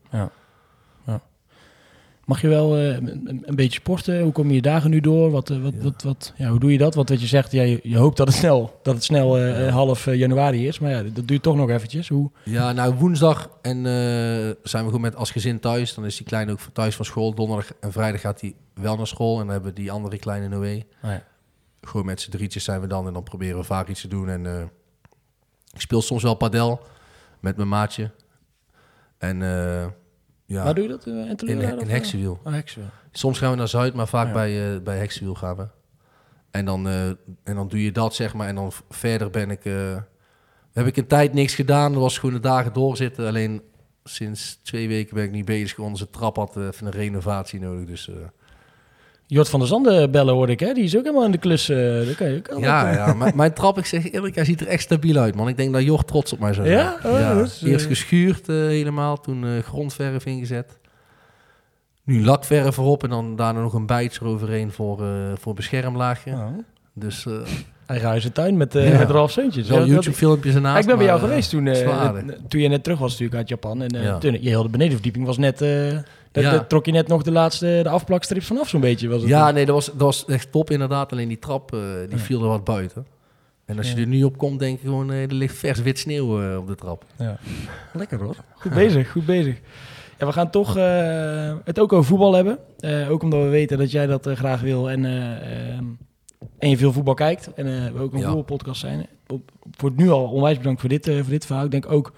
Mag 2.28 2.40
je 2.40 2.48
wel 2.48 2.76
eh, 2.76 2.94
een, 2.94 3.42
een 3.44 3.54
beetje 3.54 3.80
sporten? 3.80 4.20
Hoe 4.22 4.32
kom 4.32 4.48
je 4.48 4.54
je 4.54 4.62
dagen 4.62 4.90
nu 4.90 5.00
door? 5.00 5.30
Wat, 5.30 5.50
eh, 5.50 5.62
wat, 5.62 5.72
Ja. 5.76 5.82
wat, 5.82 6.02
wat, 6.02 6.32
ja, 6.36 6.48
hoe 6.48 6.58
doe 6.58 6.72
je 6.72 6.78
dat? 6.78 6.94
Want 6.94 7.08
wat 7.08 7.20
je 7.20 7.26
zegt, 7.26 7.52
ja, 7.52 7.62
je, 7.62 7.80
je 7.82 7.96
hoopt 7.96 8.16
dat 8.16 8.26
het 8.26 8.36
snel, 8.36 8.78
dat 8.82 8.94
het 8.94 9.04
snel 9.04 9.38
eh, 9.38 9.72
half 9.72 10.04
januari 10.04 10.66
is. 10.66 10.78
Maar 10.78 10.90
ja, 10.90 11.02
dat 11.02 11.28
duurt 11.28 11.42
toch 11.42 11.56
nog 11.56 11.70
eventjes. 11.70 12.08
Hoe? 12.08 12.30
Ja, 12.44 12.72
nou 12.72 12.94
woensdag 12.94 13.50
en 13.62 13.82
zijn 14.62 14.82
we 14.82 14.86
gewoon 14.86 15.00
met 15.00 15.16
als 15.16 15.30
gezin 15.30 15.60
thuis. 15.60 15.94
Dan 15.94 16.04
is 16.04 16.16
die 16.16 16.26
kleine 16.26 16.52
ook 16.52 16.60
thuis 16.72 16.96
van 16.96 17.04
school. 17.04 17.34
Donderdag 17.34 17.72
en 17.80 17.92
vrijdag 17.92 18.20
gaat 18.20 18.40
hij 18.40 18.54
wel 18.74 18.96
naar 18.96 19.06
school. 19.06 19.32
En 19.34 19.42
dan 19.42 19.50
hebben 19.52 19.70
we 19.74 19.80
die 19.80 19.90
andere 19.90 20.18
kleine 20.18 20.48
Noé. 20.48 20.82
Oh 21.02 21.10
ja. 21.10 21.22
Gewoon 21.82 22.06
met 22.06 22.20
z'n 22.20 22.30
drietjes 22.30 22.64
zijn 22.64 22.80
we 22.80 22.86
dan. 22.86 23.06
En 23.06 23.12
dan 23.12 23.22
proberen 23.22 23.58
we 23.58 23.64
vaak 23.64 23.88
iets 23.88 24.00
te 24.00 24.08
doen. 24.08 24.28
En 24.28 24.70
ik 25.74 25.80
speel 25.80 26.02
soms 26.02 26.22
wel 26.22 26.34
padel 26.34 26.80
met 27.40 27.56
mijn 27.56 27.68
maatje. 27.68 28.10
En 29.18 29.42
eh, 29.42 29.86
ja, 30.48 30.64
Waar 30.64 30.74
doe 30.74 30.82
je 30.84 30.90
dat? 30.90 31.06
eh, 31.06 31.12
in, 31.12 31.26
Enteleur, 31.28 31.74
of, 31.74 31.80
in 31.82 31.87
eh? 31.87 31.92
Heksenwiel. 31.92 32.40
Oh, 32.44 32.52
Heksenwiel. 32.52 32.90
Soms 33.12 33.38
gaan 33.38 33.50
we 33.50 33.56
naar 33.56 33.68
Zuid, 33.68 33.94
maar 33.94 34.08
vaak 34.08 34.26
Ja. 34.26 34.32
bij, 34.32 34.74
eh, 34.74 34.80
bij 34.82 34.98
Heksenwiel 34.98 35.34
gaan 35.34 35.56
we. 35.56 35.66
En 36.50 36.64
dan, 36.64 36.88
eh, 36.88 37.06
en 37.08 37.18
dan 37.54 37.68
doe 37.68 37.82
je 37.82 37.92
dat, 37.92 38.14
zeg 38.14 38.34
maar. 38.34 38.48
En 38.48 38.54
dan 38.54 38.72
verder 38.90 39.30
ben 39.30 39.50
ik... 39.50 39.64
eh, 39.64 39.96
heb 40.72 40.87
ik 40.87 40.96
een 40.96 41.06
tijd 41.06 41.32
niks 41.32 41.54
gedaan. 41.54 41.92
Dat 41.92 42.00
was 42.02 42.18
gewoon 42.18 42.34
de 42.34 42.40
dagen 42.40 42.72
doorzitten. 42.72 43.26
Alleen 43.26 43.62
sinds 44.04 44.61
twee 44.62 44.88
weken 44.88 45.14
ben 45.14 45.24
ik 45.24 45.30
niet 45.30 45.44
bezig. 45.44 45.78
Onze 45.78 46.11
trap 46.11 46.37
had 46.37 46.56
eh, 46.56 46.66
even 46.66 46.87
een 46.87 46.92
renovatie 46.92 47.61
nodig. 47.61 47.87
Dus 47.87 48.08
eh, 48.08 48.14
Jort 49.30 49.48
van 49.48 49.58
der 49.58 49.68
Zanden 49.68 50.10
bellen 50.10 50.34
hoorde 50.34 50.52
ik, 50.52 50.60
hè? 50.60 50.72
Die 50.72 50.84
is 50.84 50.96
ook 50.96 51.02
helemaal 51.02 51.24
in 51.24 51.30
de 51.30 51.38
klus. 51.38 51.66
daar 51.66 52.14
kan 52.16 52.28
je 52.30 52.42
ook 52.50 52.60
ja, 52.60 52.92
ja 52.92 53.14
mijn, 53.14 53.36
mijn 53.36 53.52
trap, 53.52 53.78
ik 53.78 53.86
zeg 53.86 54.12
eerlijk, 54.12 54.34
hij 54.34 54.44
ziet 54.44 54.60
er 54.60 54.66
echt 54.66 54.82
stabiel 54.82 55.16
uit, 55.16 55.34
man. 55.34 55.48
Ik 55.48 55.56
denk 55.56 55.72
dat 55.72 55.82
Jort 55.82 56.06
trots 56.06 56.32
op 56.32 56.38
mij 56.38 56.52
zou 56.54 56.66
zijn. 56.66 56.78
Ja? 56.78 56.98
Oh, 57.04 57.40
is, 57.44 57.62
eh, 57.62 57.70
Eerst 57.70 57.86
geschuurd 57.86 58.48
eh, 58.48 58.56
helemaal, 58.56 59.20
toen 59.20 59.62
grondverf 59.62 60.26
ingezet. 60.26 60.78
Nu 62.04 62.24
lakverf 62.24 62.76
erop 62.76 63.02
en 63.02 63.10
dan 63.10 63.36
daarna 63.36 63.60
nog 63.60 63.74
een 63.74 63.86
bijtje 63.86 64.20
eroverheen 64.22 64.72
voor, 64.72 65.02
voor 65.38 65.54
beschermlaagje. 65.54 66.30
oh. 66.30 66.46
Dus 66.98 67.26
eh 67.26 67.32
Eigen 67.87 68.08
huis 68.08 68.24
en 68.24 68.32
tuin 68.32 68.56
met, 68.56 68.74
eh 68.74 68.90
Ja. 68.92 68.98
met 68.98 69.11
Ralf 69.11 69.34
Ja, 69.34 69.42
dat- 69.42 69.87
YouTube-filmpjes 69.87 70.54
ernaast. 70.54 70.74
Ja, 70.74 70.80
ik 70.80 70.87
ben 70.87 70.96
bij 70.96 71.06
jou 71.06 71.20
geweest 71.20 71.50
toen, 71.50 71.66
eh, 71.66 72.18
toen 72.48 72.61
je 72.61 72.68
net 72.68 72.82
terug 72.82 72.98
was 72.98 73.11
natuurlijk 73.11 73.38
uit 73.38 73.48
Japan. 73.48 73.82
En 73.82 73.88
eh, 73.88 74.02
Ja. 74.02 74.18
toen, 74.18 74.32
je 74.42 74.48
hele 74.48 74.68
benedenverdieping 74.68 75.26
was 75.26 75.38
net... 75.38 75.61
eh 75.62 75.98
dat, 76.32 76.68
trok 76.68 76.87
je 76.87 76.92
net 76.92 77.08
nog 77.08 77.22
de 77.22 77.32
laatste 77.32 77.80
de 77.82 77.88
afplakstrips 77.88 78.46
vanaf 78.46 78.68
zo'n 78.68 78.80
beetje. 78.80 79.08
Was 79.08 79.20
het 79.20 79.30
Ja, 79.30 79.50
nee, 79.50 79.66
dat 79.66 79.74
was, 79.74 79.87
dat 79.87 79.96
was 79.96 80.24
echt 80.24 80.52
top 80.52 80.70
inderdaad. 80.70 81.12
Alleen 81.12 81.28
die 81.28 81.38
trap, 81.38 81.72
eh, 81.72 81.80
die 82.08 82.16
Ja. 82.18 82.22
viel 82.22 82.42
er 82.42 82.48
wat 82.48 82.64
buiten. 82.64 83.06
En 83.64 83.78
als 83.78 83.92
je 83.92 84.00
er 84.00 84.06
nu 84.06 84.22
op 84.24 84.38
komt, 84.38 84.58
denk 84.58 84.80
je 84.80 84.87
gewoon, 84.87 85.11
eh, 85.12 85.22
er 85.22 85.32
ligt 85.34 85.56
vers 85.58 85.80
wit 85.82 85.98
sneeuw 85.98 86.42
eh, 86.42 86.56
op 86.58 86.66
de 86.66 86.74
trap. 86.74 87.04
Lekker 87.92 88.22
hoor. 88.22 88.37
Goed 88.54 88.74
bezig, 88.74 89.11
goed 89.11 89.26
bezig. 89.26 89.56
Ja, 90.18 90.26
we 90.26 90.32
gaan 90.32 90.50
toch 90.50 90.76
eh, 90.76 91.54
het 91.64 91.78
ook 91.78 91.92
over 91.92 92.04
voetbal 92.06 92.34
hebben. 92.34 92.58
Eh, 92.80 93.11
ook 93.11 93.22
omdat 93.22 93.42
we 93.42 93.48
weten 93.48 93.78
dat 93.78 93.90
jij 93.90 94.06
dat 94.06 94.28
graag 94.34 94.61
wil 94.61 94.90
en, 94.90 95.04
eh, 95.04 95.72
ehm, 95.76 95.84
en 96.59 96.70
je 96.70 96.77
veel 96.77 96.92
voetbal 96.92 97.14
kijkt. 97.14 97.55
En 97.55 97.66
eh, 97.85 97.92
we 97.92 97.98
ook 98.01 98.12
een 98.12 98.18
Ja. 98.18 98.24
voetbalpodcast 98.24 98.81
zijn. 98.81 99.07
Op- 99.27 99.51
Voor 99.70 99.88
het 99.88 99.98
nu 99.98 100.11
al 100.11 100.24
onwijs 100.24 100.57
bedankt 100.57 100.81
voor 100.81 100.88
dit, 100.88 101.09
eh, 101.09 101.14
voor 101.20 101.31
dit 101.31 101.46
verhaal. 101.46 101.64
Ik 101.64 101.70
denk 101.70 101.90
ook, 101.92 102.12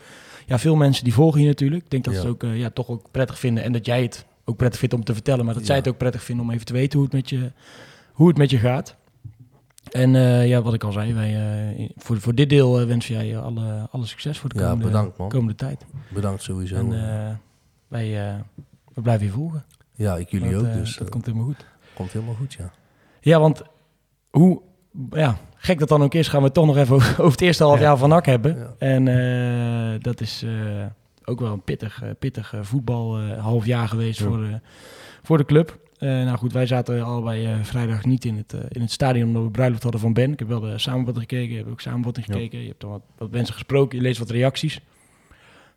ja, 0.46 0.58
veel 0.58 0.76
mensen 0.76 1.04
die 1.04 1.12
volgen 1.14 1.40
je 1.40 1.46
natuurlijk. 1.46 1.84
Ik 1.84 1.90
denk 1.90 2.04
dat 2.04 2.14
Ja. 2.14 2.20
ze 2.20 2.26
het 2.26 2.34
ook 2.34 2.42
eh, 2.42 2.58
ja, 2.58 2.70
toch 2.70 2.88
ook 2.88 3.10
prettig 3.10 3.38
vinden. 3.38 3.64
En 3.64 3.72
dat 3.72 3.86
jij 3.86 4.02
het 4.02 4.26
ook 4.44 4.56
prettig 4.56 4.78
vindt 4.80 4.94
om 4.94 5.04
te 5.04 5.12
vertellen. 5.14 5.44
Maar 5.44 5.54
dat 5.54 5.66
zij 5.66 5.76
het 5.76 5.88
ook 5.88 5.96
prettig 5.96 6.22
vinden 6.22 6.44
om 6.44 6.50
even 6.50 6.66
te 6.66 6.72
weten 6.72 6.98
hoe 6.98 7.04
het 7.08 7.16
met 7.16 7.28
je, 7.30 7.52
hoe 8.12 8.28
het 8.28 8.36
met 8.36 8.50
je 8.50 8.58
gaat. 8.58 8.96
En 9.90 10.10
ja, 10.46 10.62
wat 10.62 10.74
ik 10.74 10.84
al 10.84 10.92
zei, 10.92 11.14
wij, 11.14 11.92
voor, 11.96 12.20
voor 12.20 12.34
dit 12.34 12.48
deel 12.48 12.86
wensen 12.86 13.14
jij 13.14 13.26
je 13.26 13.38
alle, 13.38 13.88
alle 13.90 14.06
succes 14.06 14.38
voor 14.38 14.48
de 14.48 14.54
komende, 14.60 14.84
bedankt, 14.84 15.18
man. 15.18 15.28
komende 15.28 15.54
tijd. 15.54 15.84
Bedankt 16.08 16.42
sowieso. 16.42 16.76
En 16.76 17.40
wij 17.88 18.36
we 18.94 19.02
blijven 19.02 19.26
je 19.26 19.32
volgen. 19.32 19.64
ja, 19.94 20.16
ik 20.16 20.30
jullie 20.30 20.56
ook, 20.56 20.72
dus 20.72 20.96
dat 20.96 21.08
komt 21.08 21.26
helemaal 21.26 21.46
goed. 21.46 21.66
komt 21.94 22.12
helemaal 22.12 22.34
goed, 22.34 22.52
ja. 22.52 22.70
Ja, 23.20 23.40
want 23.40 23.62
hoe 24.30 24.60
ja, 25.10 25.38
gek 25.56 25.78
dat 25.78 25.88
dan 25.88 26.02
ook 26.02 26.14
is, 26.14 26.28
gaan 26.28 26.38
we 26.40 26.44
het 26.44 26.54
toch 26.54 26.66
nog 26.66 26.76
even 26.76 26.94
over, 26.96 27.24
het 27.24 27.40
eerste 27.40 27.64
half 27.64 27.78
Ja. 27.78 27.82
jaar 27.84 27.96
van 27.96 28.08
NAC 28.08 28.26
hebben. 28.26 28.56
Ja. 28.58 28.74
En 28.78 29.08
eh, 29.08 30.00
dat 30.00 30.20
is 30.20 30.42
eh, 30.42 30.50
ook 31.24 31.40
wel 31.40 31.52
een 31.52 31.62
pittig, 31.62 32.02
eh, 32.02 32.08
pittig 32.18 32.54
voetbal 32.60 33.20
half 33.20 33.66
jaar 33.66 33.88
geweest 33.88 34.18
Ja. 34.18 34.24
voor, 34.26 34.36
de, 34.38 34.60
voor 35.22 35.38
de 35.38 35.44
club. 35.44 35.78
Nou 35.98 36.36
goed, 36.38 36.52
wij 36.52 36.66
zaten 36.66 37.02
allebei 37.04 37.48
vrijdag 37.62 38.04
niet 38.04 38.24
in 38.24 38.36
het, 38.36 38.54
in 38.68 38.80
het 38.80 38.90
stadion 38.90 39.26
omdat 39.26 39.42
we 39.42 39.50
bruiloft 39.50 39.82
hadden 39.82 40.00
van 40.00 40.12
Ben. 40.12 40.32
Ik 40.32 40.38
heb 40.38 40.48
wel 40.48 40.60
de 40.60 40.78
samenvatting 40.78 41.26
gekeken, 41.28 41.50
je 41.50 41.56
hebt 41.56 41.70
ook 41.70 41.80
samenvatting 41.80 42.26
Ja. 42.26 42.32
gekeken. 42.32 42.60
Je 42.60 42.68
hebt 42.68 42.80
dan 42.80 42.90
wat, 42.90 43.02
wat 43.18 43.30
mensen 43.30 43.54
gesproken, 43.54 43.96
je 43.98 44.04
leest 44.04 44.18
wat 44.18 44.30
reacties. 44.30 44.74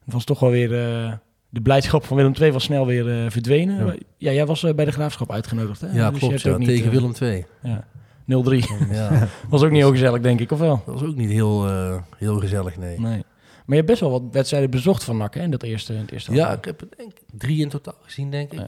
Het 0.05 0.13
was 0.13 0.23
toch 0.23 0.39
wel 0.39 0.49
weer... 0.49 0.69
de 1.49 1.61
blijdschap 1.61 2.05
van 2.05 2.17
Willem 2.17 2.33
II 2.41 2.51
was 2.51 2.63
snel 2.63 2.85
weer 2.85 3.31
verdwenen. 3.31 3.85
Ja. 4.17 4.31
Jij 4.31 4.45
was 4.45 4.61
bij 4.75 4.85
de 4.85 4.91
Graafschap 4.91 5.31
uitgenodigd, 5.31 5.81
hè? 5.81 5.87
Ja, 5.87 6.11
Dus 6.11 6.19
je 6.19 6.27
klopt, 6.27 6.47
ook 6.47 6.57
niet, 6.57 6.67
tegen 6.67 6.91
Willem 6.91 7.13
II. 7.21 7.45
Ja, 7.63 7.87
0-3. 8.23 8.25
Ja, 8.91 9.27
Was 9.49 9.63
ook 9.63 9.71
niet 9.71 9.81
heel 9.81 9.91
gezellig, 9.91 10.21
denk 10.21 10.39
ik, 10.39 10.51
of 10.51 10.59
wel? 10.59 10.81
dat 10.85 10.99
was 10.99 11.09
ook 11.09 11.15
niet 11.15 11.29
heel, 11.29 11.67
eh, 11.67 12.01
heel 12.17 12.39
gezellig, 12.39 12.77
nee. 12.77 12.99
Nee. 12.99 13.23
Maar 13.65 13.75
je 13.77 13.83
hebt 13.83 13.87
best 13.87 13.99
wel 13.99 14.11
wat 14.11 14.21
wedstrijden 14.31 14.69
bezocht 14.69 15.03
van 15.03 15.17
NAC, 15.17 15.33
hè, 15.33 15.41
in 15.41 15.51
dat 15.51 15.63
eerste, 15.63 15.93
in 15.93 15.99
het 15.99 16.11
eerste 16.11 16.33
Ja, 16.33 16.51
ik 16.51 16.65
heb 16.65 16.81
er 16.81 16.87
denk 16.97 17.11
drie 17.31 17.61
in 17.61 17.69
totaal 17.69 17.97
gezien, 18.01 18.31
denk 18.31 18.51
ik. 18.51 18.67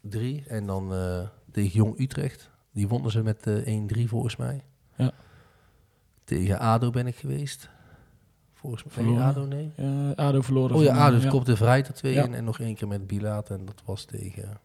Drie. 0.00 0.44
En 0.48 0.66
dan 0.66 0.94
eh, 0.94 1.20
tegen 1.52 1.70
Jong 1.70 2.00
Utrecht. 2.00 2.50
Die 2.72 2.88
wonnen 2.88 3.10
ze 3.10 3.22
met 3.22 3.46
eh 3.46 3.80
1-3 4.04 4.08
volgens 4.08 4.36
mij. 4.36 4.62
Ja. 4.96 5.10
Tegen 6.24 6.58
ADO 6.58 6.90
ben 6.90 7.06
ik 7.06 7.16
geweest. 7.16 7.68
Volgens 8.54 8.84
mij. 8.84 8.92
Verloren. 8.92 9.22
ADO, 9.24 9.44
nee. 9.44 9.72
ADO 10.14 10.40
verloren. 10.40 10.76
Oh 10.76 10.82
ja, 10.82 10.96
ADO 10.96 11.16
ja. 11.16 11.28
kopte 11.28 11.56
vrij 11.56 11.82
tot 11.82 11.94
twee 11.94 12.12
Ja. 12.14 12.24
in. 12.24 12.34
En 12.34 12.44
nog 12.44 12.60
één 12.60 12.74
keer 12.74 12.88
met 12.88 13.06
Bilaat. 13.06 13.50
En 13.50 13.64
dat 13.64 13.82
was 13.84 14.04
tegen 14.04 14.60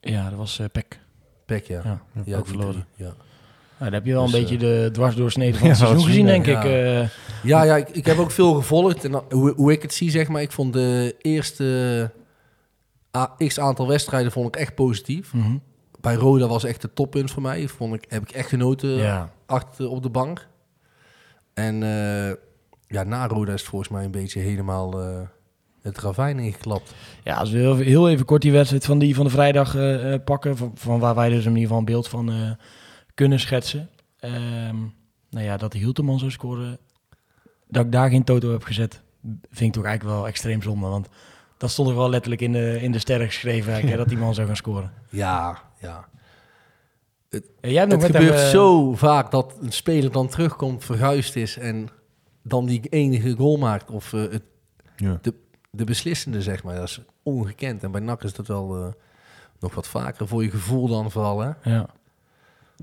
Ja, 0.00 0.28
dat 0.28 0.38
was 0.38 0.58
eh 0.58 0.66
Peck. 0.72 1.00
Pek, 1.56 1.66
ja. 1.66 1.80
Ja, 1.84 2.00
Ja, 2.24 2.38
ook 2.38 2.46
verloren. 2.46 2.72
drie, 2.94 3.06
Ja. 3.06 3.14
Nou, 3.78 3.94
heb 3.94 4.04
je 4.06 4.12
wel 4.12 4.22
Dus, 4.24 4.32
een 4.32 4.38
eh, 4.38 4.48
beetje 4.48 4.58
de 4.66 4.88
dwarsdoorsnede 4.92 5.58
van 5.58 5.68
het 5.68 5.78
Ja, 5.78 5.84
seizoen 5.84 6.06
gezien, 6.06 6.14
zien, 6.14 6.42
denk 6.42 6.46
ja. 6.46 6.62
ik. 6.62 6.64
eh. 7.02 7.08
Ja, 7.42 7.62
ja 7.62 7.76
ik, 7.76 7.88
ik 7.88 8.06
heb 8.06 8.18
ook 8.18 8.30
veel 8.30 8.54
gevolgd. 8.54 9.04
En 9.04 9.10
dan- 9.10 9.24
hoe, 9.30 9.52
hoe 9.56 9.72
ik 9.72 9.82
het 9.82 9.94
zie, 9.94 10.10
zeg 10.10 10.28
maar. 10.28 10.42
Ik 10.42 10.52
vond 10.52 10.72
de 10.72 11.14
eerste 11.20 12.10
a- 13.16 13.34
x 13.46 13.58
aantal 13.60 13.88
wedstrijden 13.88 14.32
vond 14.32 14.46
ik 14.48 14.56
echt 14.56 14.74
positief. 14.74 15.32
Mhm. 15.32 15.56
Bij 16.00 16.14
Roda 16.14 16.46
was 16.46 16.64
echt 16.64 16.82
het 16.82 16.94
toppunt 16.94 17.30
voor 17.30 17.42
mij. 17.42 17.68
Vond 17.68 17.94
ik, 17.94 18.04
heb 18.08 18.22
ik 18.22 18.30
echt 18.30 18.48
genoten 18.48 18.88
Ja. 18.90 19.30
achter 19.46 19.88
op 19.88 20.02
de 20.02 20.10
bank. 20.10 20.46
En 21.54 21.82
eh, 21.82 22.34
ja, 22.86 23.02
na 23.04 23.26
Roda 23.26 23.52
is 23.52 23.60
het 23.60 23.70
volgens 23.70 23.90
mij 23.90 24.04
een 24.04 24.10
beetje 24.10 24.40
helemaal 24.40 25.00
eh, 25.00 25.20
het 25.82 25.98
ravijn 25.98 26.38
ingeklapt. 26.38 26.94
ja, 27.24 27.36
als 27.36 27.50
we 27.50 27.58
heel, 27.58 27.76
heel 27.76 28.08
even 28.10 28.24
kort 28.24 28.42
die 28.42 28.52
wedstrijd 28.52 28.84
van, 28.84 28.98
die, 28.98 29.14
van 29.14 29.24
de 29.24 29.30
vrijdag 29.30 29.74
eh, 29.74 30.12
eh, 30.14 30.24
pakken, 30.24 30.56
van, 30.56 30.72
van 30.74 30.98
waar 30.98 31.14
wij 31.14 31.28
dus 31.28 31.44
in 31.44 31.48
ieder 31.50 31.62
geval 31.62 31.78
een 31.78 31.84
beeld 31.84 32.08
van 32.08 32.30
eh, 32.30 32.50
kunnen 33.14 33.40
schetsen. 33.40 33.88
Ehm, 34.18 34.76
nou 35.30 35.44
ja, 35.44 35.56
dat 35.56 35.72
Hilterman 35.72 36.18
zou 36.18 36.30
scoren, 36.30 36.78
dat 37.68 37.84
ik 37.84 37.92
daar 37.92 38.10
geen 38.10 38.24
toto 38.24 38.50
heb 38.50 38.62
gezet, 38.62 39.02
vind 39.50 39.68
ik 39.68 39.72
toch 39.72 39.84
eigenlijk 39.84 40.16
wel 40.16 40.26
extreem 40.26 40.62
zonde. 40.62 40.86
Want 40.86 41.08
dat 41.56 41.70
stond 41.70 41.88
er 41.88 41.96
wel 41.96 42.10
letterlijk 42.10 42.42
in 42.42 42.52
de, 42.52 42.78
in 42.80 42.92
de 42.92 42.98
sterren 42.98 43.26
geschreven 43.26 43.72
eigenlijk, 43.72 43.90
hè, 43.90 43.96
dat 43.96 44.08
die 44.08 44.18
man 44.18 44.34
zou 44.34 44.46
gaan 44.46 44.56
scoren. 44.56 44.92
Ja, 45.10 45.62
ja. 45.80 46.08
Het, 47.28 47.44
En 47.60 47.70
jij 47.70 47.78
hebt 47.78 47.92
nog 47.92 48.02
het 48.02 48.12
met 48.12 48.20
hem, 48.20 48.30
gebeurt 48.30 48.50
zo 48.50 48.94
vaak 48.94 49.30
dat 49.30 49.56
een 49.60 49.72
speler 49.72 50.12
dan 50.12 50.28
terugkomt, 50.28 50.84
verguisd 50.84 51.36
is 51.36 51.58
en 51.58 51.88
dan 52.42 52.66
die 52.66 52.80
enige 52.88 53.36
goal 53.36 53.56
maakt. 53.56 53.90
Of 53.90 54.12
eh, 54.12 54.20
het, 54.20 54.42
Ja. 54.96 55.18
de, 55.22 55.34
de 55.76 55.84
beslissende, 55.84 56.42
zeg 56.42 56.62
maar. 56.62 56.74
Dat 56.74 56.88
is 56.88 57.00
ongekend. 57.22 57.82
En 57.82 57.90
bij 57.90 58.00
NAC 58.00 58.22
is 58.22 58.34
dat 58.34 58.46
wel 58.46 58.76
eh, 58.76 58.86
nog 59.60 59.74
wat 59.74 59.86
vaker 59.88 60.28
voor 60.28 60.42
je 60.42 60.50
gevoel 60.50 60.88
dan 60.88 61.10
vooral. 61.10 61.40
Hè? 61.40 61.50
Ja. 61.62 61.86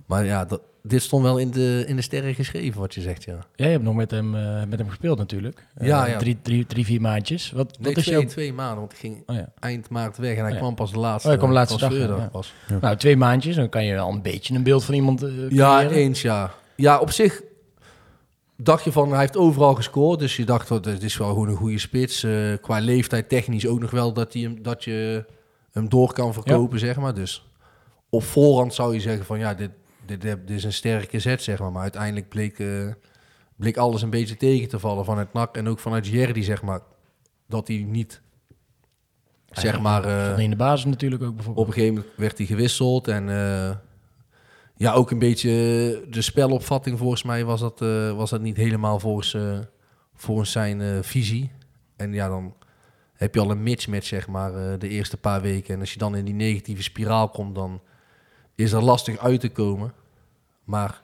Maar 0.06 0.26
ja, 0.26 0.46
dat, 0.46 0.62
dit 0.84 1.02
stond 1.02 1.24
wel 1.24 1.38
in 1.38 1.52
de, 1.52 1.84
in 1.88 1.96
de 1.96 2.02
sterren 2.02 2.36
geschreven, 2.36 2.80
wat 2.80 2.94
je 2.94 3.02
zegt, 3.02 3.24
ja. 3.24 3.40
Jij 3.56 3.72
hebt 3.72 3.84
nog 3.84 3.96
met 3.96 4.12
hem, 4.12 4.36
eh, 4.36 4.64
met 4.70 4.80
hem 4.80 4.88
gespeeld 4.90 5.18
natuurlijk. 5.18 5.66
Eh, 5.76 5.88
Ja, 5.88 6.06
ja. 6.06 6.18
Drie, 6.18 6.38
drie, 6.42 6.66
drie, 6.66 6.86
vier 6.86 7.02
maandjes. 7.02 7.52
Wat, 7.52 7.78
Nee, 7.80 7.88
wat 7.94 7.98
is 7.98 8.04
twee, 8.04 8.20
jouw... 8.20 8.28
twee 8.30 8.54
maanden, 8.54 8.80
want 8.80 8.92
ik 8.92 8.98
ging 8.98 9.24
Oh, 9.26 9.36
ja. 9.36 9.50
eind 9.60 9.90
maart 9.90 10.18
weg 10.18 10.32
en 10.36 10.38
hij 10.38 10.46
Oh, 10.48 10.52
ja. 10.54 10.58
kwam 10.58 10.76
pas 10.76 10.92
de 10.92 11.00
laatste, 11.00 11.28
Oh, 11.28 11.34
hij 11.34 11.38
kwam 11.44 11.52
laatste 11.54 11.78
dag, 11.78 11.94
ja. 11.98 12.28
pas. 12.32 12.54
Nou, 12.82 12.96
twee 12.98 13.18
maandjes. 13.18 13.56
Dan 13.56 13.70
kan 13.70 13.86
je 13.86 13.98
al 13.98 14.12
een 14.12 14.22
beetje 14.22 14.56
een 14.56 14.64
beeld 14.64 14.84
van 14.84 14.94
iemand 14.94 15.26
Ja, 15.50 15.90
eens 15.90 16.22
ja. 16.22 16.52
Ja, 16.76 17.00
op 17.00 17.12
zich 17.12 17.42
dacht 18.62 18.84
je 18.84 18.92
van, 18.92 19.10
hij 19.10 19.20
heeft 19.20 19.38
overal 19.38 19.76
gescoord. 19.76 20.20
Dus 20.20 20.36
je 20.36 20.46
dacht, 20.46 20.68
dat 20.68 20.86
het 20.86 21.04
is 21.04 21.18
wel 21.18 21.28
gewoon 21.28 21.48
een 21.48 21.56
goede 21.56 21.80
spits. 21.80 22.24
Eh, 22.24 22.54
qua 22.62 22.80
leeftijd 22.80 23.30
technisch 23.30 23.68
ook 23.68 23.80
nog 23.80 23.92
wel 23.92 24.14
dat, 24.14 24.34
hij 24.34 24.42
hem, 24.42 24.62
dat 24.62 24.84
je 24.84 25.26
hem 25.72 25.90
door 25.90 26.14
kan 26.14 26.34
verkopen, 26.34 26.80
zeg 26.80 26.98
maar. 26.98 27.14
Dus 27.14 27.50
op 28.10 28.24
voorhand 28.24 28.74
zou 28.74 28.94
je 28.94 29.00
zeggen 29.00 29.26
van, 29.26 29.40
ja, 29.40 29.54
dit, 29.54 29.72
dit, 30.06 30.22
dit 30.22 30.50
is 30.50 30.64
een 30.64 30.74
sterke 30.74 31.20
zet, 31.20 31.42
zeg 31.42 31.60
maar. 31.60 31.72
Maar 31.72 31.82
uiteindelijk 31.82 32.30
bleek, 32.30 32.60
eh, 32.60 32.88
bleek 33.56 33.78
alles 33.78 34.02
een 34.02 34.10
beetje 34.10 34.38
tegen 34.38 34.70
te 34.70 34.80
vallen 34.80 35.06
vanuit 35.06 35.34
NAC. 35.34 35.56
En 35.56 35.68
ook 35.68 35.80
vanuit 35.80 36.08
Jerdy, 36.08 36.42
zeg 36.42 36.62
maar. 36.62 36.82
Dat 37.48 37.68
hij 37.68 37.78
niet, 37.78 38.22
zeg 39.50 39.80
maar... 39.80 40.30
Van 40.30 40.40
in 40.40 40.50
de 40.50 40.56
basis 40.56 40.86
natuurlijk 40.86 41.24
ook 41.24 41.36
bijvoorbeeld. 41.36 41.68
op 41.68 41.74
een 41.74 41.80
gegeven 41.80 41.96
moment 41.96 42.18
werd 42.18 42.38
hij 42.38 42.48
gewisseld 42.48 43.08
en 43.08 43.28
ja, 44.80 44.94
ook 44.94 45.12
een 45.12 45.20
beetje 45.20 45.50
de 46.10 46.22
spelopvatting 46.22 46.98
volgens 46.98 47.24
mij 47.24 47.46
was 47.46 47.60
dat, 47.60 47.82
eh, 47.82 48.16
was 48.16 48.30
dat 48.30 48.42
niet 48.42 48.58
helemaal 48.58 49.00
volgens, 49.00 49.34
eh, 49.34 49.60
volgens 50.16 50.52
zijn 50.52 50.82
eh, 50.82 50.98
visie. 51.02 51.52
En 51.96 52.14
ja, 52.14 52.28
dan 52.28 52.54
heb 53.14 53.34
je 53.34 53.40
al 53.40 53.52
een 53.52 53.64
mismatch, 53.64 54.06
zeg 54.06 54.28
maar, 54.28 54.56
eh, 54.56 54.80
de 54.80 54.88
eerste 54.88 55.18
paar 55.18 55.42
weken. 55.42 55.74
En 55.74 55.80
als 55.80 55.94
je 55.94 56.00
dan 56.00 56.16
in 56.16 56.26
die 56.26 56.34
negatieve 56.34 56.84
spiraal 56.84 57.30
komt, 57.30 57.56
dan 57.56 57.82
is 58.56 58.72
dat 58.72 58.84
lastig 58.84 59.18
uit 59.18 59.40
te 59.40 59.50
komen. 59.50 59.94
Maar 60.64 61.02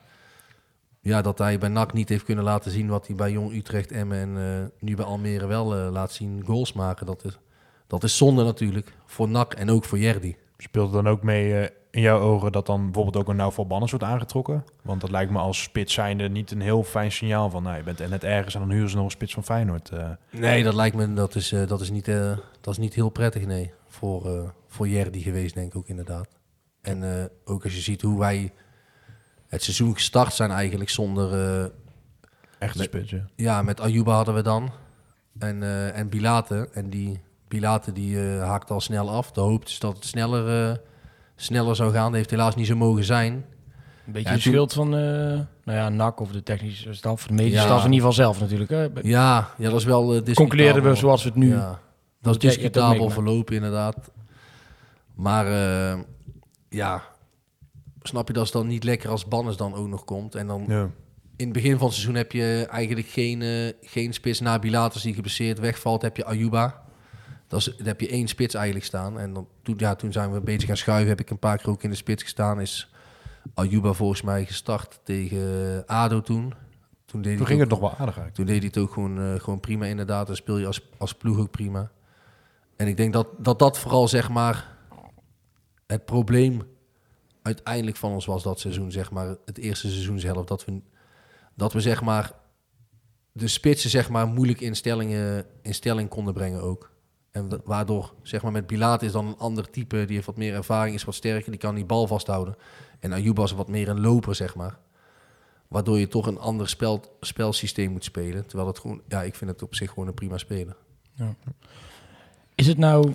ja, 1.00 1.22
dat 1.22 1.38
hij 1.38 1.58
bij 1.58 1.70
NAC 1.70 1.94
niet 1.94 2.10
heeft 2.10 2.24
kunnen 2.24 2.44
laten 2.44 2.72
zien 2.72 2.88
wat 2.88 3.08
hij 3.08 3.16
bij 3.16 3.32
Jong 3.32 3.54
Utrecht, 3.54 3.92
Emmen 3.92 4.18
en 4.18 4.38
eh, 4.38 4.66
nu 4.80 4.96
bij 4.96 5.06
Almere 5.06 5.48
wel 5.48 5.76
eh, 5.76 5.92
laat 5.92 6.12
zien, 6.12 6.44
goals 6.46 6.74
maken. 6.74 7.06
Dat 7.06 7.24
is, 7.24 7.40
dat 7.88 8.04
is 8.04 8.18
zonde 8.18 8.44
natuurlijk 8.44 8.94
voor 9.06 9.30
NAC 9.30 9.54
en 9.54 9.70
ook 9.70 9.86
voor 9.86 10.00
Jerdy. 10.00 10.36
Speelt 10.58 10.94
het 10.94 11.04
dan 11.04 11.14
ook 11.14 11.24
mee 11.24 11.60
eh, 11.60 11.70
in 11.96 12.02
jouw 12.02 12.20
ogen 12.20 12.52
dat 12.52 12.66
dan 12.66 12.84
bijvoorbeeld 12.84 13.16
ook 13.16 13.28
een 13.30 13.36
Nauval 13.36 13.68
Banners 13.68 13.92
wordt 13.92 14.06
aangetrokken? 14.06 14.64
Want 14.82 15.02
dat 15.02 15.10
lijkt 15.10 15.32
me 15.32 15.40
als 15.40 15.62
spits 15.62 15.94
zijnde 15.94 16.30
niet 16.30 16.52
een 16.52 16.62
heel 16.62 16.84
fijn 16.84 17.12
signaal 17.12 17.50
van... 17.50 17.64
Nou, 17.64 17.78
je 17.78 17.84
bent 17.84 18.10
net 18.10 18.24
ergens 18.24 18.54
en 18.54 18.60
dan 18.60 18.72
huren 18.72 18.90
ze 18.90 18.96
nog 18.96 19.06
een 19.06 19.12
spits 19.12 19.34
van 19.34 19.44
Feyenoord. 19.44 19.90
eh. 19.90 20.10
Nee, 20.30 20.64
dat 20.64 20.74
lijkt 20.74 20.96
me 20.96 21.14
dat 21.14 21.36
is, 21.36 21.52
eh, 21.52 21.68
dat 21.68 21.82
is, 21.82 21.90
niet, 21.90 22.08
eh, 22.08 22.38
dat 22.62 22.74
is 22.74 22.78
niet 22.80 22.94
heel 22.94 23.10
prettig, 23.10 23.46
nee. 23.46 23.74
Voor, 23.88 24.54
voor 24.68 24.88
Jerdy 24.88 25.22
geweest, 25.22 25.56
denk 25.56 25.68
ik 25.68 25.78
ook 25.78 25.88
inderdaad. 25.88 26.28
En 26.82 27.30
ook 27.46 27.64
als 27.64 27.74
je 27.74 27.82
ziet 27.82 28.02
hoe 28.02 28.20
wij 28.20 28.54
het 29.48 29.64
seizoen 29.64 29.94
gestart 29.94 30.34
zijn 30.34 30.52
eigenlijk 30.52 30.90
zonder... 30.90 31.72
Echte 32.60 32.84
spits, 32.84 33.10
ja. 33.10 33.26
Ja, 33.36 33.62
met 33.62 33.80
Ayuba 33.80 34.16
hadden 34.16 34.34
we 34.34 34.42
dan. 34.42 34.72
En, 35.40 35.64
en 35.94 36.10
Bilate. 36.10 36.70
En 36.74 36.90
die 36.90 37.22
Bilate 37.48 37.92
die 37.92 38.20
haakt 38.20 38.72
al 38.72 38.82
snel 38.82 39.10
af. 39.10 39.32
De 39.32 39.42
hoop 39.42 39.66
is 39.66 39.80
dat 39.80 39.96
het 39.96 40.06
sneller, 40.06 40.80
sneller 41.36 41.76
zou 41.76 41.92
gaan. 41.92 42.06
Dat 42.06 42.16
heeft 42.16 42.30
helaas 42.30 42.56
niet 42.56 42.68
zo 42.68 42.76
mogen 42.76 43.04
zijn. 43.04 43.34
Een 44.06 44.12
beetje 44.12 44.30
Ja, 44.30 44.36
de 44.36 44.42
schuld 44.42 44.74
van 44.74 44.88
eh, 44.96 45.00
nou 45.64 45.78
ja, 45.78 45.90
NAC 45.90 46.20
of 46.20 46.32
de 46.32 46.44
technische 46.44 46.94
staf, 46.94 47.28
de 47.28 47.34
medische 47.34 47.60
Ja. 47.60 47.66
staf 47.66 47.86
in 47.86 47.92
ieder 47.92 48.08
geval 48.08 48.14
zelf 48.14 48.40
natuurlijk. 48.40 48.70
Hè. 48.70 48.88
Ja, 49.02 49.50
ja 49.58 49.70
dat 49.70 49.80
is 49.80 49.86
wel... 49.86 50.02
eh, 50.04 50.08
discutabel. 50.10 50.34
Concluderen 50.36 50.84
we 50.84 50.96
zoals 50.96 51.24
we 51.24 51.30
het 51.30 51.38
nu... 51.38 51.50
Ja, 51.50 51.80
dat 52.22 52.44
is 52.44 52.44
het 52.44 52.60
discutabel 52.60 53.10
verlopen 53.10 53.56
inderdaad. 53.56 54.12
Maar 55.16 55.46
eh, 55.48 56.00
ja, 56.70 57.04
snap 58.02 58.28
je 58.28 58.34
dat 58.34 58.46
is 58.46 58.52
dan 58.52 58.68
niet 58.68 58.84
lekker 58.84 59.10
als 59.10 59.28
Bannes 59.28 59.58
dan 59.58 59.74
ook 59.76 59.88
nog 59.88 60.04
komt. 60.04 60.36
En 60.36 60.48
dan 60.48 60.66
ja. 60.68 60.90
in 61.36 61.46
het 61.46 61.54
begin 61.54 61.78
van 61.78 61.86
het 61.86 61.94
seizoen 61.96 62.16
heb 62.16 62.32
je 62.32 62.68
eigenlijk 62.72 63.08
geen, 63.08 63.42
eh, 63.42 63.74
geen 63.82 64.14
spits 64.14 64.40
na 64.40 64.60
Bilatus 64.60 65.02
die 65.02 65.14
geblesseerd 65.14 65.60
wegvalt. 65.60 66.02
Heb 66.02 66.18
je 66.18 66.26
Ayuba. 66.26 66.84
Dat 67.48 67.60
is, 67.60 67.66
dan 67.78 67.88
heb 67.88 68.02
je 68.02 68.10
één 68.10 68.28
spits 68.28 68.54
eigenlijk 68.54 68.86
staan. 68.86 69.20
En 69.20 69.34
dan, 69.34 69.48
toen, 69.62 69.76
ja, 69.78 69.96
toen 69.96 70.12
zijn 70.12 70.32
we 70.32 70.38
een 70.38 70.44
beetje 70.44 70.68
gaan 70.68 70.78
schuiven. 70.78 71.10
Heb 71.10 71.20
ik 71.20 71.30
een 71.30 71.40
paar 71.40 71.58
keer 71.58 71.70
ook 71.70 71.84
in 71.84 71.90
de 71.90 71.96
spits 71.96 72.24
gestaan. 72.24 72.62
Is 72.62 72.94
Ayuba 73.54 73.94
volgens 73.94 74.22
mij 74.22 74.46
gestart 74.46 75.00
tegen 75.04 75.84
ADO 75.86 76.22
toen. 76.22 76.54
Toen, 77.06 77.22
deed 77.22 77.38
Toen 77.38 77.46
hij 77.46 77.56
ging 77.56 77.60
het 77.60 77.70
nog 77.70 77.80
wel 77.80 77.90
aardig 77.90 78.18
eigenlijk. 78.18 78.36
toen 78.36 78.46
deed 78.46 78.58
hij 78.58 78.68
het 78.68 78.78
ook 78.78 78.94
gewoon, 78.94 79.20
eh, 79.20 79.40
gewoon 79.40 79.60
prima 79.60 79.86
inderdaad. 79.86 80.28
Dan 80.28 80.36
speel 80.36 80.58
je 80.58 80.66
als, 80.66 80.82
als 80.98 81.14
ploeg 81.14 81.38
ook 81.38 81.52
prima. 81.52 81.92
En 82.76 82.88
ik 82.88 82.98
denk 82.98 83.14
dat, 83.14 83.28
dat 83.38 83.60
dat 83.60 83.80
vooral 83.80 84.08
zeg 84.08 84.30
maar 84.30 84.78
het 85.88 86.06
probleem 86.06 86.62
uiteindelijk 87.42 87.98
van 87.98 88.12
ons 88.12 88.26
was 88.26 88.44
dat 88.44 88.60
seizoen. 88.60 88.92
Zeg 88.92 89.12
maar 89.12 89.36
het 89.46 89.58
eerste 89.58 89.90
seizoenshelft. 89.90 90.48
Dat 90.48 90.66
we, 90.66 90.82
dat 91.54 91.74
we 91.74 91.82
zeg 91.82 92.02
maar 92.02 92.32
de 93.32 93.48
spitsen 93.48 93.90
zeg 93.90 94.10
maar 94.10 94.28
moeilijk 94.28 94.62
in, 94.62 94.76
stellingen, 94.76 95.46
in 95.62 95.74
stelling 95.74 96.10
konden 96.10 96.34
brengen 96.34 96.62
ook. 96.62 96.95
En 97.36 97.50
wa- 97.50 97.60
waardoor 97.64 98.14
zeg 98.22 98.42
maar 98.42 98.52
met 98.52 98.68
Bilaat 98.68 99.02
is 99.02 99.12
dan 99.12 99.28
een 99.28 99.38
ander 99.38 99.70
type. 99.70 100.06
Die 100.06 100.16
heeft 100.16 100.26
wat 100.28 100.38
meer 100.38 100.54
ervaring, 100.54 100.96
is 100.96 101.04
wat 101.04 101.16
sterker. 101.16 101.52
Die 101.52 101.60
kan 101.60 101.76
die 101.76 101.86
bal 101.86 102.08
vasthouden. 102.08 102.56
En 103.00 103.12
is 103.14 103.52
wat 103.52 103.68
meer 103.68 103.90
een 103.90 104.00
loper 104.00 104.36
zeg 104.36 104.56
maar. 104.56 104.78
Waardoor 105.68 106.00
je 106.00 106.08
toch 106.08 106.28
een 106.28 106.40
ander 106.40 106.70
spel, 106.70 107.18
spelsysteem 107.22 107.92
moet 107.92 108.04
spelen. 108.04 108.46
Terwijl 108.46 108.68
het 108.68 108.80
gewoon, 108.80 109.02
ja, 109.08 109.24
ik 109.24 109.36
vind 109.36 109.52
het 109.52 109.62
op 109.62 109.76
zich 109.76 109.90
gewoon 109.90 110.08
een 110.08 110.14
prima 110.14 110.38
speler. 110.38 110.76
Is 112.56 112.68
het 112.68 112.78
nou, 112.78 113.14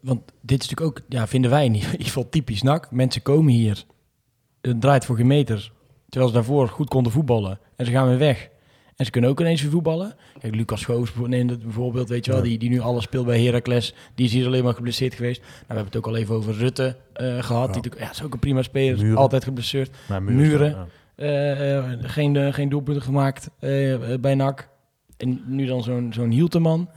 want 0.00 0.32
dit 0.40 0.62
is 0.62 0.68
natuurlijk 0.68 0.98
ook, 0.98 1.04
ja, 1.08 1.26
vinden 1.26 1.50
wij 1.50 1.64
in 1.64 1.74
ieder 1.74 1.90
geval 2.04 2.28
typisch 2.28 2.62
NAC. 2.62 2.90
Mensen 2.90 3.22
komen 3.22 3.52
hier, 3.52 3.84
het 4.60 4.80
draait 4.80 5.04
voor 5.04 5.16
geen 5.16 5.26
meter, 5.26 5.72
terwijl 6.08 6.30
ze 6.30 6.36
daarvoor 6.36 6.68
goed 6.68 6.88
konden 6.88 7.12
voetballen. 7.12 7.58
En 7.76 7.86
ze 7.86 7.92
gaan 7.92 8.08
weer 8.08 8.18
weg. 8.18 8.50
En 8.98 9.04
ze 9.04 9.10
kunnen 9.10 9.30
ook 9.30 9.40
ineens 9.40 9.62
weer 9.62 9.70
voetballen. 9.70 10.14
Kijk, 10.40 10.54
Lucas 10.54 10.86
het 10.86 11.62
bijvoorbeeld, 11.62 12.08
weet 12.08 12.24
je 12.24 12.32
wel, 12.32 12.42
die, 12.42 12.58
die 12.58 12.68
nu 12.70 12.80
alles 12.80 13.04
speelt 13.04 13.26
bij 13.26 13.42
Heracles. 13.44 13.94
Die 14.14 14.26
is 14.26 14.32
hier 14.32 14.46
alleen 14.46 14.64
maar 14.64 14.74
geblesseerd 14.74 15.14
geweest. 15.14 15.40
Nou, 15.40 15.52
we 15.58 15.64
hebben 15.66 15.84
het 15.86 15.96
ook 15.96 16.06
al 16.06 16.16
even 16.16 16.34
over 16.34 16.54
Rutte 16.54 16.96
eh, 17.12 17.26
gehad. 17.42 17.66
Die 17.66 17.74
natuurlijk, 17.76 18.02
ja, 18.04 18.10
is 18.10 18.22
ook 18.22 18.32
een 18.32 18.38
prima 18.38 18.62
speler, 18.62 18.98
Muren. 18.98 19.16
altijd 19.16 19.44
geblesseerd. 19.44 19.90
Maar 20.08 20.22
Muren. 20.22 20.70
ja. 20.70 20.86
Eh, 21.14 21.76
eh, 21.76 21.84
geen, 22.02 22.52
geen 22.54 22.68
doelpunten 22.68 23.02
gemaakt 23.02 23.50
bij 24.20 24.34
NAC. 24.34 24.68
En 25.16 25.42
nu 25.46 25.66
dan 25.66 25.82
zo'n 25.82 26.12
zo'n 26.12 26.30
Hielteman. 26.30 26.88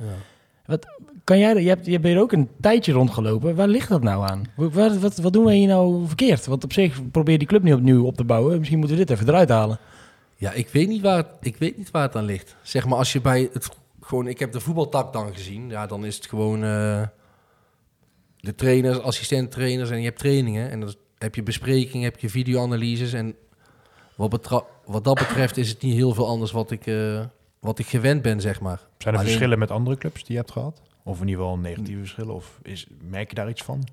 Wat, 0.65 0.85
kan 1.23 1.39
jij, 1.39 1.61
je, 1.61 1.67
hebt, 1.67 1.85
je 1.85 1.99
bent 1.99 2.17
ook 2.19 2.31
een 2.31 2.49
tijdje 2.61 2.91
rondgelopen. 2.91 3.55
Waar 3.55 3.67
ligt 3.67 3.89
dat 3.89 4.03
nou 4.03 4.29
aan? 4.29 4.43
Wa- 4.55 4.69
Waar, 4.69 4.99
wat, 4.99 5.17
wat 5.17 5.33
doen 5.33 5.45
wij 5.45 5.55
hier 5.55 5.67
nou 5.67 6.07
verkeerd? 6.07 6.45
Want 6.45 6.63
op 6.63 6.73
zich 6.73 7.09
probeer 7.11 7.37
die 7.37 7.47
club 7.47 7.63
nu 7.63 7.73
opnieuw 7.73 8.05
op 8.05 8.15
te 8.15 8.23
bouwen. 8.23 8.57
Misschien 8.57 8.79
moeten 8.79 8.97
we 8.97 9.05
dit 9.05 9.15
even 9.15 9.27
eruit 9.29 9.49
halen. 9.49 9.77
Ja, 10.41 10.51
ik 10.51 10.69
weet 10.69 10.87
niet 10.87 11.01
waar 11.01 11.17
het, 11.17 11.27
ik 11.41 11.57
weet 11.57 11.77
niet 11.77 11.91
waar 11.91 12.01
het 12.01 12.15
aan 12.15 12.25
ligt. 12.25 12.55
Zeg 12.61 12.85
maar, 12.85 12.97
als 12.97 13.13
je 13.13 13.21
bij 13.21 13.49
het 13.53 13.69
gewoon, 13.99 14.27
ik 14.27 14.39
heb 14.39 14.51
de 14.51 14.59
voetbaltak 14.59 15.13
dan 15.13 15.33
gezien. 15.33 15.69
Ja, 15.69 15.85
dan 15.85 16.05
is 16.05 16.15
het 16.15 16.25
gewoon 16.25 16.63
eh, 16.63 17.01
de 18.37 18.55
trainers, 18.55 18.99
assistent-trainers 18.99 19.89
en 19.89 19.97
je 19.97 20.05
hebt 20.05 20.19
trainingen. 20.19 20.69
En 20.69 20.79
dan 20.79 20.93
heb 21.17 21.35
je 21.35 21.43
besprekingen, 21.43 22.03
heb 22.03 22.19
je 22.19 22.29
videoanalyses. 22.29 23.13
En 23.13 23.35
wat, 24.15 24.63
wat 24.85 25.03
dat 25.03 25.15
betreft 25.15 25.57
is 25.57 25.69
het 25.69 25.81
niet 25.81 25.93
heel 25.93 26.13
veel 26.13 26.27
anders 26.27 26.51
wat 26.51 26.71
ik, 26.71 26.87
eh, 26.87 27.25
wat 27.59 27.79
ik 27.79 27.87
gewend 27.87 28.21
ben, 28.21 28.41
zeg 28.41 28.61
maar. 28.61 28.77
Zijn 28.77 29.13
er 29.13 29.19
Alleen- 29.19 29.25
verschillen 29.25 29.59
met 29.59 29.71
andere 29.71 29.97
clubs 29.97 30.23
die 30.23 30.31
je 30.31 30.37
hebt 30.37 30.51
gehad? 30.51 30.81
Of 31.03 31.21
in 31.21 31.27
ieder 31.27 31.43
geval 31.43 31.57
negatieve 31.59 31.99
verschillen? 31.99 32.35
Of 32.35 32.59
is, 32.61 32.87
merk 33.01 33.29
je 33.29 33.35
daar 33.35 33.49
iets 33.49 33.63
van? 33.63 33.87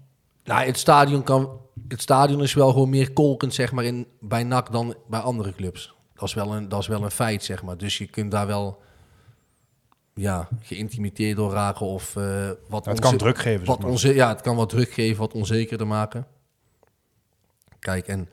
Nou, 0.44 0.66
het 0.66 0.78
stadion, 0.78 1.22
kan, 1.22 1.61
het 1.88 2.01
stadion 2.01 2.42
is 2.42 2.55
wel 2.55 2.72
gewoon 2.72 2.88
meer 2.88 3.12
kolkend 3.12 3.55
zeg 3.55 3.72
maar, 3.72 3.84
in, 3.84 4.07
bij 4.20 4.44
NAC 4.44 4.72
dan 4.72 4.94
bij 5.09 5.20
andere 5.20 5.53
clubs. 5.53 5.96
Dat 6.18 6.28
is, 6.28 6.34
wel 6.34 6.54
een, 6.54 6.68
dat 6.68 6.80
is 6.80 6.86
wel 6.86 7.02
een 7.04 7.10
feit, 7.10 7.44
zeg 7.44 7.62
maar. 7.62 7.76
Dus 7.76 7.98
je 7.98 8.06
kunt 8.06 8.30
daar 8.30 8.46
wel 8.46 8.82
ja, 10.14 10.48
geïntimideerd 10.60 11.36
door 11.36 11.52
raken 11.52 11.86
of 11.86 12.16
eh, 12.16 12.50
wat 12.68 12.84
het 12.84 13.00
kan 13.00 13.16
druk 13.16 13.38
geven, 13.38 13.58
zeg 13.58 13.68
Wat 13.68 13.78
maar. 13.80 13.90
onze, 13.90 14.14
ja, 14.14 14.28
het 14.28 14.40
kan 14.40 14.56
wat 14.56 14.68
druk 14.68 14.90
geven, 14.92 15.18
wat 15.18 15.32
onzekerder 15.32 15.86
maken. 15.86 16.26
Kijk, 17.78 18.06
en 18.08 18.28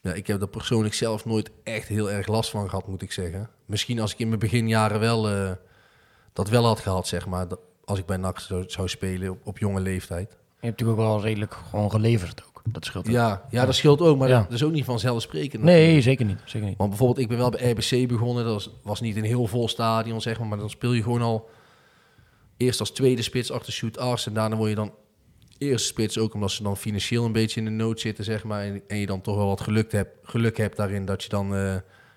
ja, 0.00 0.12
ik 0.12 0.26
heb 0.26 0.40
er 0.40 0.48
persoonlijk 0.48 0.94
zelf 0.94 1.24
nooit 1.24 1.50
echt 1.64 1.88
heel 1.88 2.10
erg 2.10 2.26
last 2.26 2.50
van 2.50 2.68
gehad, 2.68 2.86
moet 2.88 3.02
ik 3.02 3.12
zeggen. 3.12 3.50
Misschien 3.66 4.00
als 4.00 4.12
ik 4.12 4.18
in 4.18 4.28
mijn 4.28 4.40
beginjaren 4.40 5.00
wel 5.00 5.28
eh, 5.30 5.50
dat 6.32 6.48
wel 6.48 6.64
had 6.64 6.80
gehad, 6.80 7.06
zeg 7.06 7.26
maar. 7.26 7.48
dat- 7.48 7.60
Als 7.84 7.98
ik 7.98 8.06
bij 8.06 8.16
NAC 8.16 8.38
zou, 8.40 8.64
zou 8.66 8.88
spelen 8.88 9.30
op, 9.30 9.38
op 9.46 9.58
jonge 9.58 9.80
leeftijd. 9.80 10.30
Je 10.30 10.36
hebt 10.68 10.78
natuurlijk 10.80 10.98
ook 11.00 11.06
wel 11.06 11.22
redelijk 11.22 11.54
gewoon 11.70 11.90
geleverd 11.90 12.42
Dat 12.68 12.84
scheelt 12.84 13.06
ook. 13.06 13.12
Ja, 13.12 13.42
ja, 13.50 13.64
dat 13.66 13.74
scheelt 13.74 14.00
ook, 14.00 14.18
maar 14.18 14.28
Ja. 14.28 14.42
dat 14.42 14.52
is 14.52 14.62
ook 14.62 14.72
niet 14.72 14.84
vanzelfsprekend. 14.84 15.62
Nee, 15.62 16.00
zeker 16.00 16.24
niet. 16.26 16.38
Zeker 16.44 16.68
niet. 16.68 16.76
Want 16.78 16.88
bijvoorbeeld, 16.88 17.18
ik 17.18 17.28
ben 17.28 17.38
wel 17.38 17.50
bij 17.50 17.70
RBC 17.70 18.08
begonnen. 18.08 18.44
Dat 18.44 18.52
was, 18.52 18.70
was 18.82 19.00
niet 19.00 19.16
een 19.16 19.24
heel 19.24 19.46
vol 19.46 19.68
stadion, 19.68 20.20
zeg 20.20 20.38
maar. 20.38 20.48
Maar 20.48 20.58
dan 20.58 20.70
speel 20.70 20.92
je 20.92 21.02
gewoon 21.02 21.22
al 21.22 21.48
eerst 22.56 22.80
als 22.80 22.90
tweede 22.90 23.22
spits 23.22 23.50
achter 23.52 23.72
Shoot 23.72 23.98
Ars. 23.98 24.26
En 24.26 24.34
daarna 24.34 24.56
word 24.56 24.68
je 24.68 24.74
dan 24.76 24.92
eerste 25.58 25.86
spits. 25.86 26.18
Ook 26.18 26.34
omdat 26.34 26.50
ze 26.50 26.62
dan 26.62 26.76
financieel 26.76 27.24
een 27.24 27.32
beetje 27.32 27.60
in 27.60 27.66
de 27.66 27.72
nood 27.72 28.00
zitten, 28.00 28.24
zeg 28.24 28.44
maar. 28.44 28.62
En, 28.64 28.82
en 28.88 28.96
je 28.98 29.06
dan 29.06 29.20
toch 29.20 29.36
wel 29.36 29.46
wat 29.46 29.60
geluk 29.60 29.92
hebt, 29.92 30.16
geluk 30.22 30.56
hebt 30.56 30.76
daarin 30.76 31.04
dat, 31.04 31.22
je 31.22 31.28
dan, 31.28 31.54
eh, 31.54 31.74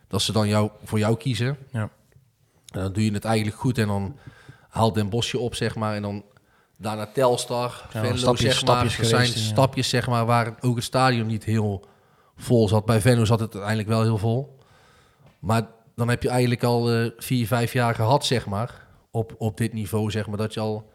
dat 0.08 0.22
ze 0.22 0.32
dan 0.32 0.48
jou, 0.48 0.70
voor 0.84 1.00
jou 1.00 1.18
kiezen. 1.18 1.58
Ja. 1.72 1.90
En 2.74 2.82
dan 2.82 2.94
doe 2.94 3.04
je 3.06 3.12
het 3.14 3.26
eigenlijk 3.26 3.58
goed 3.58 3.78
en 3.78 3.88
dan 3.88 4.18
haalt 4.70 4.94
Den 4.94 5.10
Bosje 5.10 5.40
op, 5.40 5.56
zeg 5.56 5.76
maar. 5.76 5.96
En 5.96 6.02
dan 6.02 6.24
daarna 6.78 7.06
Telstar, 7.06 7.82
Ja, 7.94 8.00
Venlo, 8.00 8.16
stapjes- 8.16 8.42
zeg 8.60 8.66
maar. 8.66 8.76
stapjes 8.76 9.10
zijn 9.10 9.22
geweest, 9.26 9.46
ja. 9.46 9.52
stapjes, 9.54 9.90
zeg 9.90 10.08
maar, 10.08 10.26
waar 10.26 10.56
ook 10.62 10.76
het 10.76 10.84
stadion 10.84 11.28
niet 11.28 11.44
heel 11.44 11.86
vol 12.36 12.68
zat. 12.68 12.86
Bij 12.86 13.02
Venlo 13.02 13.26
zat 13.26 13.40
het 13.40 13.50
uiteindelijk 13.54 13.90
wel 13.90 14.02
heel 14.04 14.18
vol. 14.18 14.58
Maar 15.40 15.68
dan 15.96 16.10
heb 16.10 16.24
je 16.24 16.30
eigenlijk 16.30 16.64
al 16.64 16.92
eh, 16.92 17.10
vier, 17.18 17.48
vijf 17.48 17.74
jaar 17.74 17.96
gehad, 17.96 18.26
zeg 18.26 18.46
maar. 18.46 18.88
Op, 19.12 19.36
op 19.38 19.58
dit 19.58 19.74
niveau, 19.74 20.12
zeg 20.12 20.28
maar. 20.28 20.38
Dat 20.38 20.54
je 20.54 20.60
al 20.60 20.92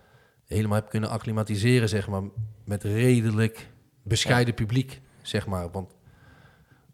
helemaal 0.47 0.79
hebt 0.79 0.91
kunnen 0.91 1.11
acclimatiseren, 1.11 1.89
zeg 1.89 2.09
maar. 2.09 2.23
Met 2.65 2.85
redelijk 2.85 3.69
bescheiden 4.03 4.55
publiek, 4.55 5.01
zeg 5.23 5.47
maar. 5.47 5.71
Want 5.71 5.95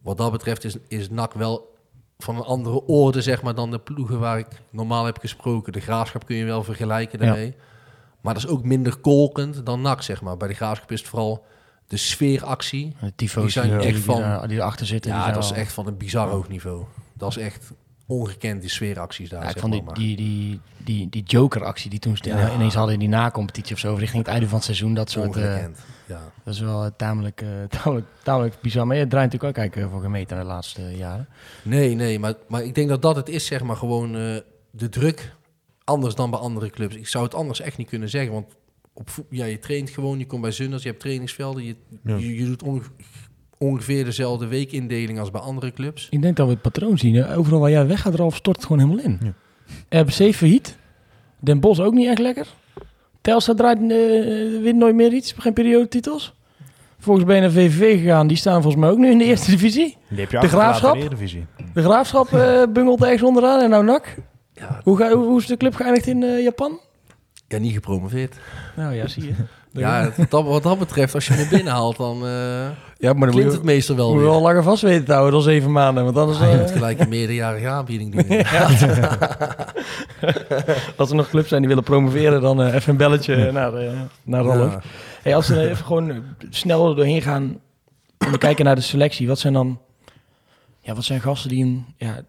wat 0.03 0.16
dat 0.16 0.32
betreft 0.32 0.64
is, 0.64 0.76
is 0.89 1.11
NAC 1.11 1.32
wel 1.32 1.74
van 2.18 2.37
een 2.37 2.43
andere 2.43 2.84
orde, 2.84 3.22
zeg 3.22 3.43
maar, 3.43 3.55
dan 3.55 3.70
de 3.70 3.78
ploegen 3.78 4.18
waar 4.20 4.39
ik 4.39 4.47
normaal 4.70 5.05
heb 5.05 5.18
gesproken. 5.18 5.72
De 5.72 5.80
graafschap 5.80 6.26
kun 6.26 6.37
je 6.37 6.45
wel 6.45 6.62
vergelijken 6.64 7.24
Ja. 7.26 7.34
Maar 8.27 8.35
dat 8.35 8.45
is 8.45 8.49
ook 8.51 8.64
minder 8.64 8.97
kolkend 8.97 9.66
dan 9.66 9.81
NAC, 9.81 10.03
zeg 10.03 10.22
maar. 10.22 10.37
Bij 10.37 10.49
de 10.49 10.55
graafschap 10.55 10.93
is 10.93 11.01
het 11.01 11.09
vooral 11.09 11.45
de 11.87 11.97
sfeeractie. 11.97 12.97
Tyfo's 13.16 13.43
Die 13.43 13.53
zijn 13.53 13.81
echt 13.81 13.95
die, 13.95 14.03
van- 14.03 14.20
daar- 14.20 14.49
die 14.49 14.57
erachter 14.57 14.87
zitten. 14.87 15.11
Ja, 15.11 15.31
dat 15.33 15.45
is 15.45 15.51
echt 15.51 15.72
van 15.72 15.87
een 15.87 15.97
bizar 15.97 16.29
hoog 16.29 16.49
niveau. 16.49 16.85
Dat 17.14 17.31
is 17.31 17.37
echt 17.37 17.70
ongekend, 18.07 18.61
die 18.61 18.70
sfeeracties 18.70 19.29
daar. 19.29 19.43
Ja, 19.43 19.49
ik 19.51 19.59
vond 19.59 19.72
die, 19.72 19.85
die, 19.95 20.16
die, 20.16 20.61
die, 20.85 21.09
die 21.09 21.22
Joker-actie 21.22 21.91
die 21.91 21.99
toen 21.99 22.16
Ja. 22.20 22.53
ineens 22.55 22.74
hadden 22.74 22.95
in 22.95 23.01
die 23.01 23.09
na-competitie 23.09 23.74
of 23.74 23.81
zo, 23.81 23.95
richting 23.95 24.22
het 24.22 24.33
einde 24.33 24.47
van 24.47 24.55
het 24.57 24.64
seizoen, 24.64 24.95
dat 24.95 25.11
soort... 25.11 25.27
Ongekend, 25.27 25.79
ja. 26.07 26.20
dat 26.45 26.55
is 26.55 26.61
wel 26.61 26.85
eh, 26.85 26.91
tamelijk, 26.97 27.41
eh, 27.43 27.49
tamelijk, 27.83 28.07
tamelijk 28.22 28.61
bizar. 28.61 28.87
Maar 28.87 28.97
je 28.97 29.07
draait 29.07 29.33
natuurlijk 29.33 29.59
ook 29.59 29.64
kijken 29.70 29.91
voor 29.91 30.01
gemeten 30.01 30.39
de 30.39 30.45
laatste 30.45 30.97
jaren. 30.97 31.29
Nee, 31.62 31.95
nee, 31.95 32.18
maar, 32.18 32.35
maar 32.49 32.62
ik 32.64 32.74
denk 32.74 32.89
dat 32.89 33.03
dat 33.03 33.16
het 33.16 33.29
is, 33.29 33.47
zeg 33.47 33.62
maar, 33.62 33.77
gewoon 33.77 34.12
de 34.70 34.89
druk. 34.91 35.35
Anders 35.87 36.14
dan 36.14 36.30
bij 36.30 36.39
andere 36.41 36.70
clubs. 36.70 36.95
Ik 36.97 37.09
zou 37.09 37.24
het 37.24 37.34
anders 37.34 37.61
echt 37.61 37.76
niet 37.76 37.89
kunnen 37.89 38.09
zeggen, 38.09 38.32
want 38.32 38.47
op 38.93 39.09
ja, 39.30 39.45
je 39.45 39.59
traint 39.59 39.91
gewoon, 39.91 40.18
je 40.18 40.26
komt 40.26 40.43
bij 40.43 40.51
Zunders, 40.51 40.82
je 40.82 40.89
hebt 40.89 41.01
trainingsvelden, 41.01 41.64
je, 41.64 41.76
Ja. 42.05 42.16
je, 42.16 42.37
je 42.37 42.45
doet 42.45 42.62
onge- 42.62 42.82
ongeveer 43.59 44.05
dezelfde 44.05 44.47
weekindeling 44.47 45.18
als 45.18 45.30
bij 45.30 45.41
andere 45.41 45.72
clubs. 45.72 46.07
Ik 46.11 46.22
denk 46.22 46.37
dat 46.37 46.47
we 46.47 46.53
het 46.53 46.62
patroon 46.62 46.99
zien. 46.99 47.14
hè. 47.14 47.37
Overal 47.37 47.61
waar 47.61 47.70
jij 47.70 47.87
weggaat, 47.87 48.14
Ralf, 48.14 48.34
stort 48.37 48.57
het 48.57 48.66
gewoon 48.66 48.89
helemaal 48.89 49.05
in. 49.05 49.34
RBC 49.89 50.34
failliet. 50.34 50.76
Den 51.39 51.61
Bosch 51.61 51.80
ook 51.80 51.93
niet 51.93 52.09
echt 52.09 52.18
lekker. 52.18 52.47
Telstar 53.20 53.55
draait, 53.55 53.78
eh, 53.80 53.87
wint 54.62 54.76
nooit 54.76 54.95
meer 54.95 55.12
iets. 55.12 55.32
Geen 55.39 55.53
periodetitels. 55.53 56.34
Volgens 56.99 57.26
ben 57.26 57.34
je 57.34 57.41
naar 57.41 57.51
VVV 57.51 57.99
gegaan. 58.01 58.26
Die 58.26 58.37
staan 58.37 58.62
volgens 58.62 58.82
mij 58.82 58.91
ook 58.91 58.99
nu 58.99 59.11
in 59.11 59.18
de 59.18 59.24
eerste 59.24 59.51
divisie. 59.51 59.97
Die 60.09 60.20
heb 60.20 60.30
je 60.30 60.39
De 60.39 60.49
Graafschap? 60.49 60.95
de. 61.01 61.43
De 61.74 61.82
Graafschap 61.82 62.32
eh, 62.32 62.62
bungelt 62.72 63.03
ergens 63.03 63.22
onderaan 63.22 63.61
en 63.62 63.70
nou 63.70 63.84
nak. 63.84 64.14
Hoe, 64.82 64.96
ga, 64.96 65.12
hoe, 65.12 65.24
hoe 65.24 65.40
is 65.40 65.46
de 65.46 65.57
club 65.57 65.74
geëindigd 65.74 66.07
in 66.07 66.22
eh, 66.22 66.42
Japan? 66.42 66.80
Ja, 67.48 67.59
niet 67.59 67.72
gepromoveerd. 67.72 68.36
Nou 68.76 68.94
ja, 68.94 69.07
zie 69.07 69.24
je. 69.24 69.34
Ja, 69.72 70.11
dat, 70.28 70.44
wat 70.44 70.62
dat 70.62 70.78
betreft, 70.78 71.14
als 71.14 71.26
je 71.26 71.34
me 71.34 71.46
binnenhaalt, 71.50 71.96
dan 71.96 72.26
eh 72.26 72.68
ja, 72.98 73.12
maar 73.12 73.26
dan 73.26 73.36
klinkt 73.36 73.52
het 73.52 73.62
meestal 73.62 73.96
wel 73.96 74.07
moet 74.07 74.14
je 74.14 74.20
weer. 74.20 74.30
wel 74.30 74.40
langer 74.40 74.62
vast 74.62 74.82
weten 74.82 75.04
te 75.04 75.12
houden 75.12 75.32
dan 75.32 75.42
zeven 75.42 75.72
maanden. 75.72 76.04
Want 76.04 76.16
anders... 76.16 76.38
Ja, 76.38 76.46
je 76.46 76.52
eh, 76.52 76.61
moet 76.61 76.70
gelijk 76.70 77.00
een 77.00 77.09
meerderjarige 77.09 77.68
aanbieding 77.68 78.14
doen. 78.14 78.26
Als 80.96 81.11
er 81.11 81.16
nog 81.16 81.28
clubs 81.28 81.48
zijn 81.48 81.61
die 81.61 81.68
willen 81.68 81.84
promoveren, 81.84 82.40
dan 82.40 82.62
eh, 82.62 82.74
even 82.74 82.90
een 82.90 82.96
belletje 82.96 83.52
naar, 83.52 83.74
eh 83.74 84.00
naar 84.22 84.42
Rolf. 84.42 84.72
Ja. 84.72 84.80
Hey, 85.22 85.34
als 85.34 85.48
we 85.48 85.68
even 85.68 85.84
gewoon 85.84 86.24
snel 86.50 86.88
er 86.88 86.96
doorheen 86.96 87.22
gaan 87.22 87.61
en 88.18 88.30
we 88.30 88.38
kijken 88.38 88.64
naar 88.64 88.74
de 88.74 88.80
selectie, 88.80 89.28
wat 89.28 89.38
zijn 89.38 89.52
dan 89.52 89.80
ja, 90.80 90.94
wat 90.94 91.04
zijn 91.04 91.20
gasten 91.20 91.50
die 91.50 91.64
een, 91.64 91.86
ja, 91.96 92.20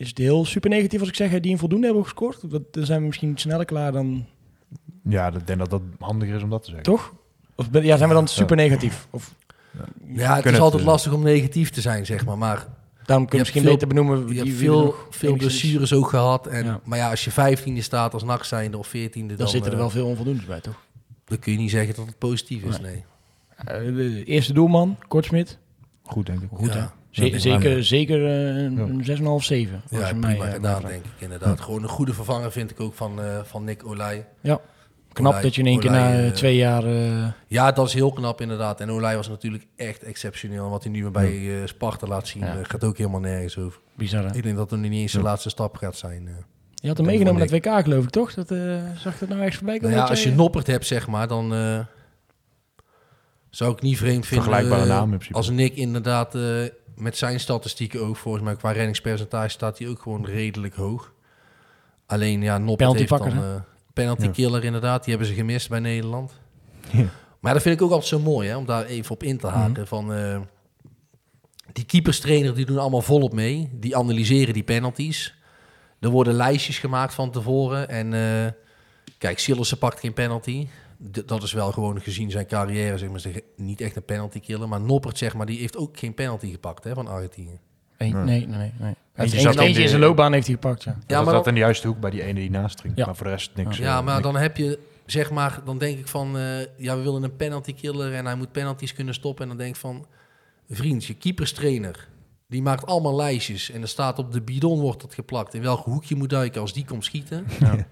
is 0.00 0.08
het 0.08 0.18
heel 0.18 0.44
super 0.44 0.70
negatief 0.70 1.00
als 1.00 1.08
ik 1.08 1.14
zeg 1.14 1.30
hè, 1.30 1.40
die 1.40 1.52
een 1.52 1.58
voldoende 1.58 1.86
hebben 1.86 2.02
gescoord? 2.04 2.50
Dat, 2.50 2.62
dan 2.72 2.84
zijn 2.86 3.00
we 3.00 3.06
misschien 3.06 3.38
sneller 3.38 3.64
klaar 3.64 3.92
dan, 3.92 4.26
Ja, 5.08 5.26
ik 5.26 5.46
denk 5.46 5.58
dat 5.58 5.70
dat 5.70 5.82
handiger 5.98 6.34
is 6.36 6.42
om 6.42 6.50
dat 6.50 6.60
te 6.62 6.66
zeggen. 6.66 6.84
toch? 6.84 7.12
Of 7.54 7.70
ben- 7.70 7.84
ja, 7.84 7.96
zijn 7.96 8.08
we 8.08 8.14
dan 8.14 8.28
super 8.28 8.56
negatief? 8.56 9.06
Of 9.10 9.34
Ja, 10.06 10.36
het 10.36 10.46
is 10.46 10.58
altijd 10.58 10.82
eh, 10.82 10.88
lastig 10.88 11.12
om 11.12 11.22
negatief 11.22 11.70
te 11.70 11.80
zijn, 11.80 12.06
zeg 12.06 12.24
maar. 12.24 12.38
Maar 12.38 12.66
daarom 13.04 13.26
kun 13.26 13.38
je 13.38 13.44
hebt 13.44 13.54
misschien 13.54 13.62
veel- 13.62 13.72
beter 13.72 13.88
benoemen 13.88 14.18
je 14.18 14.24
wie 14.26 14.38
hebt 14.38 14.50
veel, 14.58 14.94
veel 15.10 15.36
blessures 15.36 15.92
ook 15.92 16.08
gehad. 16.08 16.46
En, 16.46 16.64
Ja. 16.64 16.80
Maar 16.84 16.98
ja, 16.98 17.10
als 17.10 17.24
je 17.24 17.30
vijftiende 17.30 17.82
staat 17.82 18.12
als 18.14 18.22
NAC 18.24 18.44
zijnde 18.44 18.78
of 18.78 18.86
veertiende, 18.86 19.28
dan, 19.28 19.36
Dan 19.36 19.48
zitten 19.48 19.70
er 19.70 19.76
eh, 19.76 19.82
wel 19.82 19.90
veel 19.90 20.06
onvoldoendes 20.06 20.44
bij, 20.44 20.60
toch? 20.60 20.82
dan 21.24 21.38
kun 21.38 21.52
je 21.52 21.58
niet 21.58 21.70
zeggen 21.70 21.94
dat 21.94 22.06
het 22.06 22.18
positief 22.18 22.62
is, 22.62 22.80
nee. 22.80 23.04
Eh, 23.56 23.66
de 23.94 24.24
eerste 24.24 24.52
doelman, 24.52 24.96
Kortsmit. 25.08 25.58
Goed, 26.02 26.26
denk 26.26 26.42
ik. 26.42 26.48
Goed, 26.52 26.72
Ja. 26.72 26.92
Ja, 27.10 27.38
zeker 27.38 27.76
ja. 27.76 27.82
zeker 27.82 28.24
eh, 28.26 28.62
een, 28.62 28.78
een 28.78 29.04
6,5, 29.40 29.44
7. 29.44 29.82
als 29.90 30.00
Ja, 30.00 30.06
prima 30.08 30.26
mij, 30.26 30.38
eh, 30.40 30.52
gedaan, 30.52 30.78
vraagt. 30.80 30.92
denk 30.92 31.04
ik 31.04 31.10
inderdaad. 31.18 31.60
Gewoon 31.60 31.82
een 31.82 31.88
goede 31.88 32.14
vervanger 32.14 32.52
vind 32.52 32.70
ik 32.70 32.80
ook 32.80 32.94
van, 32.94 33.20
eh, 33.22 33.38
van 33.44 33.64
Nick 33.64 33.86
Olij. 33.86 34.26
Ja, 34.40 34.60
knap 35.12 35.30
Olij- 35.32 35.42
dat 35.42 35.54
je 35.54 35.60
in 35.60 35.66
één 35.66 35.80
keer 35.80 35.90
na 35.90 36.12
eh, 36.12 36.26
eh, 36.26 36.32
twee 36.34 36.56
jaar... 36.56 36.84
eh, 36.84 37.26
Ja, 37.46 37.72
dat 37.72 37.86
is 37.86 37.94
heel 37.94 38.12
knap 38.12 38.40
inderdaad. 38.40 38.80
En 38.80 38.90
Olij 38.90 39.16
was 39.16 39.28
natuurlijk 39.28 39.66
echt 39.76 40.02
exceptioneel. 40.02 40.64
En 40.64 40.70
wat 40.70 40.82
hij 40.82 40.92
nu 40.92 41.08
bij 41.10 41.60
eh, 41.60 41.66
Sparta 41.66 42.06
laat 42.06 42.28
zien, 42.28 42.42
Ja. 42.42 42.52
eh, 42.58 42.58
gaat 42.62 42.84
ook 42.84 42.96
helemaal 42.96 43.20
nergens 43.20 43.58
over. 43.58 43.80
bizar, 43.94 44.24
hè? 44.24 44.34
Ik 44.36 44.42
denk 44.42 44.56
dat 44.56 44.70
het 44.70 44.80
nu 44.80 44.88
niet 44.88 45.00
eens 45.00 45.12
de 45.12 45.20
laatste 45.22 45.48
stap 45.48 45.76
gaat 45.76 45.96
zijn. 45.96 46.26
eh. 46.28 46.32
Je 46.74 46.88
had 46.88 46.96
hem 46.96 47.06
meegenomen 47.06 47.40
naar 47.40 47.48
het 47.50 47.64
WK, 47.64 47.82
geloof 47.82 48.04
ik, 48.04 48.10
toch? 48.10 48.34
Dat, 48.34 48.50
eh, 48.50 48.58
zag 48.96 49.12
ik 49.14 49.20
dat 49.20 49.28
nou 49.28 49.40
ergens 49.40 49.56
voorbij 49.56 49.74
Nou 49.74 49.80
komen? 49.80 49.96
ja, 49.96 50.00
dat 50.00 50.10
als 50.10 50.22
je 50.22 50.32
Noppert 50.32 50.66
hebt, 50.66 50.86
zeg 50.86 51.06
maar, 51.06 51.28
dan 51.28 51.54
eh, 51.54 51.78
zou 53.50 53.72
ik 53.72 53.82
niet 53.82 53.96
vreemd 53.98 54.26
vinden. 54.26 54.44
Vergelijkbare 54.46 54.82
eh, 54.82 54.88
naam 54.88 55.02
in 55.02 55.08
principe. 55.08 55.34
Als 55.36 55.50
Nick 55.50 55.74
inderdaad 55.76 56.34
eh, 56.34 56.42
met 57.00 57.16
zijn 57.16 57.40
statistieken 57.40 58.00
ook, 58.00 58.16
volgens 58.16 58.44
mij 58.44 58.56
qua 58.56 58.70
reddingspercentage 58.72 59.48
staat 59.48 59.78
hij 59.78 59.88
ook 59.88 60.02
gewoon 60.02 60.24
redelijk 60.24 60.74
hoog. 60.74 61.12
Alleen 62.06 62.42
ja, 62.42 62.58
Noppert 62.58 62.92
heeft 62.92 63.08
Penaltypakker, 63.08 63.48
dan... 63.48 63.54
eh, 63.56 63.60
penalty 63.92 64.24
Ja. 64.24 64.30
killer 64.30 64.64
inderdaad, 64.64 65.04
die 65.04 65.10
hebben 65.14 65.32
ze 65.32 65.38
gemist 65.38 65.68
bij 65.68 65.80
Nederland. 65.80 66.32
Ja. 66.90 67.04
Maar 67.40 67.52
dat 67.52 67.62
vind 67.62 67.74
ik 67.74 67.82
ook 67.82 67.90
altijd 67.90 68.08
zo 68.08 68.18
mooi, 68.18 68.48
hè, 68.48 68.56
om 68.56 68.66
daar 68.66 68.84
even 68.84 69.10
op 69.12 69.22
in 69.22 69.38
te 69.38 69.46
haken. 69.46 69.72
Mhm. 69.72 69.84
Van, 69.84 70.14
eh, 70.14 70.40
die 71.72 71.84
keeperstrainer 71.84 72.54
die 72.54 72.66
doen 72.66 72.78
allemaal 72.78 73.02
volop 73.02 73.32
mee. 73.32 73.68
Die 73.72 73.96
analyseren 73.96 74.54
die 74.54 74.62
penalties. 74.62 75.34
Er 76.00 76.08
worden 76.10 76.34
lijstjes 76.34 76.78
gemaakt 76.78 77.14
van 77.14 77.30
tevoren. 77.30 77.88
En 77.88 78.14
eh, 78.14 78.52
kijk, 79.18 79.38
Sillissen 79.38 79.78
pakt 79.78 80.00
geen 80.00 80.12
penalty. 80.12 80.68
Dat 81.24 81.42
is 81.42 81.52
wel 81.52 81.72
gewoon 81.72 82.00
gezien 82.00 82.30
zijn 82.30 82.46
carrière, 82.46 82.98
zeg 82.98 83.08
maar, 83.10 83.20
zeg- 83.20 83.40
niet 83.56 83.80
echt 83.80 83.96
een 83.96 84.04
penalty 84.04 84.40
killer. 84.40 84.68
Maar 84.68 84.80
Noppert, 84.80 85.18
zeg 85.18 85.34
maar, 85.34 85.46
die 85.46 85.58
heeft 85.58 85.76
ook 85.76 85.98
geen 85.98 86.14
penalty 86.14 86.50
gepakt 86.50 86.84
hè, 86.84 86.94
van 86.94 87.06
Argentinië. 87.08 87.58
Nee, 87.98 88.12
nee, 88.14 88.46
nee. 88.46 88.72
nee. 88.78 88.94
Eentje, 89.14 89.38
eentje, 89.48 89.64
in 89.66 89.72
de- 89.74 89.88
zijn 89.88 90.00
loopbaan 90.00 90.32
heeft 90.32 90.46
hij 90.46 90.54
gepakt, 90.54 90.82
ja. 90.82 90.90
Dat 91.06 91.24
maar 91.24 91.34
zat 91.34 91.44
dan- 91.44 91.44
in 91.46 91.54
de 91.54 91.60
juiste 91.60 91.86
hoek 91.86 92.00
bij 92.00 92.10
die 92.10 92.22
ene 92.22 92.40
die 92.40 92.50
naast 92.50 92.80
ging. 92.80 92.92
Ja. 92.96 93.06
Maar 93.06 93.16
voor 93.16 93.26
de 93.26 93.32
rest 93.32 93.50
niks. 93.54 93.76
Ja, 93.76 93.98
eh, 93.98 94.04
maar 94.04 94.14
niks. 94.14 94.26
dan 94.32 94.36
heb 94.36 94.56
je, 94.56 94.78
zeg 95.06 95.30
maar, 95.30 95.60
dan 95.64 95.78
denk 95.78 95.98
ik 95.98 96.08
van, 96.08 96.36
eh, 96.38 96.42
ja, 96.76 96.96
we 96.96 97.02
willen 97.02 97.22
een 97.22 97.36
penalty 97.36 97.74
killer 97.74 98.14
en 98.14 98.26
hij 98.26 98.34
moet 98.34 98.52
penalties 98.52 98.92
kunnen 98.94 99.14
stoppen. 99.14 99.42
En 99.42 99.48
dan 99.48 99.58
denk 99.58 99.74
ik 99.74 99.80
van, 99.80 100.06
vriend, 100.70 101.04
je 101.04 101.14
keeperstrainer, 101.14 102.08
die 102.48 102.62
maakt 102.62 102.86
allemaal 102.86 103.16
lijstjes. 103.16 103.70
En 103.70 103.82
er 103.82 103.88
staat 103.88 104.18
op 104.18 104.32
de 104.32 104.42
bidon 104.42 104.80
wordt 104.80 105.00
dat 105.00 105.14
geplakt. 105.14 105.54
In 105.54 105.62
welk 105.62 105.84
hoek 105.84 106.04
je 106.04 106.16
moet 106.16 106.30
duiken 106.30 106.60
als 106.60 106.72
die 106.72 106.84
komt 106.84 107.04
schieten. 107.04 107.46
Ja. 107.60 107.76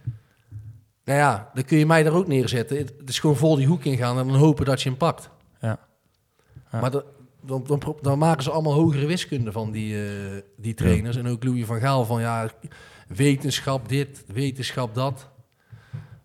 Nou 1.09 1.20
ja, 1.20 1.50
dan 1.54 1.64
kun 1.64 1.78
je 1.78 1.86
mij 1.86 2.02
daar 2.02 2.12
ook 2.12 2.26
neerzetten. 2.26 2.76
Het 2.76 2.92
is 3.06 3.18
gewoon 3.18 3.36
vol 3.36 3.56
die 3.56 3.66
hoek 3.66 3.84
ingaan 3.84 4.18
en 4.18 4.26
dan 4.26 4.36
hopen 4.36 4.64
dat 4.64 4.82
je 4.82 4.88
hem 4.88 4.98
pakt. 4.98 5.30
Ja. 5.61 5.78
Ja. 6.72 6.80
Maar 6.80 6.90
dan, 6.90 7.02
dan, 7.42 7.64
dan, 7.66 7.96
dan 8.00 8.18
maken 8.18 8.42
ze 8.42 8.50
allemaal 8.50 8.72
hogere 8.72 9.06
wiskunde 9.06 9.52
van 9.52 9.70
die, 9.70 10.02
eh, 10.06 10.11
die 10.56 10.74
trainers. 10.74 11.16
En 11.16 11.26
ook 11.28 11.44
Louis 11.44 11.64
van 11.64 11.80
Gaal 11.80 12.04
van 12.04 12.20
ja, 12.20 12.50
wetenschap 13.09 13.88
dit, 13.88 14.24
wetenschap 14.26 14.94
dat. 14.94 15.28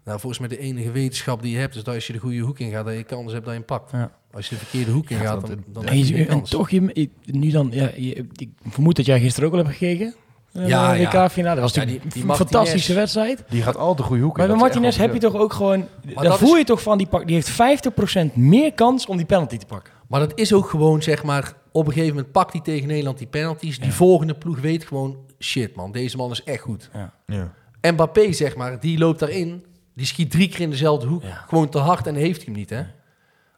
Nou, 0.03 0.19
volgens 0.19 0.39
mij 0.39 0.49
de 0.49 0.57
enige 0.59 0.91
wetenschap 0.91 1.41
die 1.41 1.51
je 1.53 1.57
hebt 1.59 1.75
is 1.75 1.83
dat 1.83 1.93
als 1.95 2.07
je 2.07 2.13
de 2.13 2.19
goede 2.19 2.39
hoek 2.39 2.59
ingaat, 2.59 2.85
dat 2.85 2.95
je 2.95 3.03
kans 3.03 3.31
hebt 3.31 3.43
dat 3.45 3.53
je 3.53 3.59
hem 3.59 3.67
pakt. 3.67 3.91
Ja. 3.91 4.11
Als 4.31 4.49
je 4.49 4.55
de 4.55 4.61
verkeerde 4.61 4.91
hoek 4.91 5.09
ingaat, 5.09 5.39
dat- 5.41 5.49
dan, 5.49 5.63
dan 5.67 5.83
En, 5.85 5.89
heb 5.89 5.97
je 5.97 6.07
je- 6.07 6.13
geen 6.13 6.27
en 6.27 6.35
kans. 6.37 6.49
toch, 6.49 6.69
je, 6.69 6.93
ik- 6.93 7.11
nu 7.25 7.49
dan, 7.51 7.67
ja, 7.71 7.89
je, 7.95 8.25
ik 8.35 8.49
vermoed 8.69 8.95
dat 8.95 9.05
jij 9.05 9.19
gisteren 9.19 9.49
ook 9.49 9.55
al 9.55 9.63
hebt 9.63 9.71
gekeken. 9.77 10.15
Eh, 10.53 10.67
Ja, 10.67 10.91
de 10.93 10.99
ja. 10.99 11.09
WK-finale. 11.23 11.55
Dat 11.55 11.63
was 11.63 11.73
Ja, 11.73 11.79
natuurlijk 11.79 12.11
die- 12.13 12.21
die 12.21 12.29
een 12.31 12.35
fantastische 12.37 12.93
wedstrijd. 12.93 13.43
Die 13.49 13.61
gaat 13.61 13.77
al 13.77 13.95
de 13.95 14.03
goede 14.03 14.21
hoek 14.23 14.31
in. 14.37 14.39
Maar 14.39 14.47
bij 14.51 14.57
Martinez 14.61 14.97
heb 14.97 15.13
je 15.13 15.19
toch 15.19 15.35
ook 15.35 15.53
gewoon... 15.53 15.87
Maar 16.15 16.23
Daar 16.23 16.37
voel 16.37 16.51
is- 16.51 16.57
je 16.57 16.63
toch 16.65 16.81
van, 16.81 16.97
die, 16.97 17.07
pak, 17.07 17.25
die 17.27 17.35
heeft 17.35 17.49
50% 17.49 18.35
meer 18.35 18.73
kans 18.73 19.05
om 19.05 19.17
die 19.17 19.25
penalty 19.25 19.57
te 19.57 19.65
pakken. 19.65 19.93
Maar 20.07 20.19
dat 20.19 20.31
is 20.39 20.53
ook 20.53 20.69
gewoon, 20.69 21.01
zeg 21.01 21.23
maar, 21.23 21.53
op 21.71 21.85
een 21.87 21.93
gegeven 21.93 22.15
moment 22.15 22.31
pakt 22.33 22.53
hij 22.53 22.61
tegen 22.61 22.87
Nederland 22.87 23.17
die 23.17 23.27
penalties. 23.27 23.79
Die 23.79 23.93
volgende 23.93 24.33
ploeg 24.35 24.59
weet 24.59 24.85
gewoon, 24.85 25.17
shit 25.39 25.75
man, 25.75 25.91
deze 25.91 26.17
man 26.17 26.31
is 26.31 26.43
echt 26.43 26.61
goed. 26.61 26.89
Ja. 27.27 27.51
Mbappé, 27.91 28.31
zeg 28.31 28.55
maar, 28.55 28.79
die 28.79 28.97
loopt 28.97 29.19
daarin. 29.19 29.65
Die 29.95 30.05
schiet 30.05 30.31
drie 30.31 30.49
keer 30.49 30.59
in 30.61 30.69
dezelfde 30.69 31.07
hoek. 31.07 31.23
Ja. 31.23 31.43
Gewoon 31.47 31.69
te 31.69 31.77
hard 31.77 32.07
en 32.07 32.15
heeft 32.15 32.35
hij 32.35 32.45
hem 32.45 32.53
niet, 32.55 32.69
hè? 32.69 32.81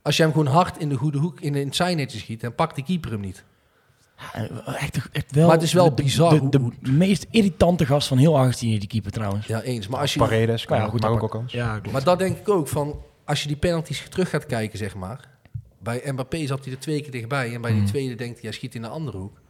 Als 0.01 0.17
je 0.17 0.23
hem 0.23 0.31
gewoon 0.31 0.47
hard 0.47 0.77
in 0.77 0.89
de 0.89 0.95
goede 0.95 1.17
hoek, 1.17 1.39
in, 1.41 1.55
in 1.55 1.65
het 1.65 1.75
zijnetje 1.75 2.17
schiet, 2.19 2.41
dan 2.41 2.55
pakt 2.55 2.75
de 2.75 2.83
keeper 2.83 3.11
hem 3.11 3.19
niet. 3.19 3.43
Echt, 4.66 5.09
echt 5.11 5.32
wel, 5.32 5.45
Maar 5.45 5.55
het 5.55 5.63
is 5.63 5.74
wel 5.74 5.95
de- 5.95 6.03
bizar 6.03 6.49
De, 6.49 6.70
meest 6.82 7.26
irritante 7.30 7.86
gast 7.86 8.07
van 8.07 8.18
heel 8.18 8.38
Argentinië, 8.38 8.80
die 8.80 8.88
keeper 8.88 9.11
trouwens. 9.11 9.47
Ja, 9.47 9.61
eens. 9.61 9.88
Maar, 9.88 9.99
als 9.99 10.13
je, 10.13 10.20
Paredes, 10.20 10.66
kan 10.66 10.70
Maar 10.70 10.80
ja, 10.80 10.86
ook, 10.86 10.91
goed, 10.91 11.01
maar 11.01 11.22
ook 11.24 11.32
kans. 11.32 11.51
Ja, 11.51 11.72
klopt. 11.72 11.91
maar 11.91 12.03
dat 12.03 12.20
denk 12.20 12.38
ik 12.38 12.49
ook 12.49 12.68
van, 12.68 13.01
als 13.26 13.41
je 13.41 13.47
die 13.47 13.57
penalties 13.57 14.05
terug 14.09 14.30
gaat 14.30 14.45
kijken, 14.45 14.78
zeg 14.78 14.95
maar. 14.95 15.30
Bij 15.80 16.01
Mbappé 16.11 16.45
zat 16.45 16.66
hij 16.66 16.74
er 16.74 16.80
twee 16.80 17.01
keer 17.01 17.11
dichtbij. 17.11 17.53
En 17.53 17.61
bij 17.61 17.74
die 17.74 17.84
tweede 17.84 18.16
denkt 18.16 18.34
hij, 18.34 18.41
hij 18.43 18.51
schiet 18.51 18.76
in 18.76 18.82
de 18.82 18.88
andere 18.88 19.18
hoek. 19.18 19.41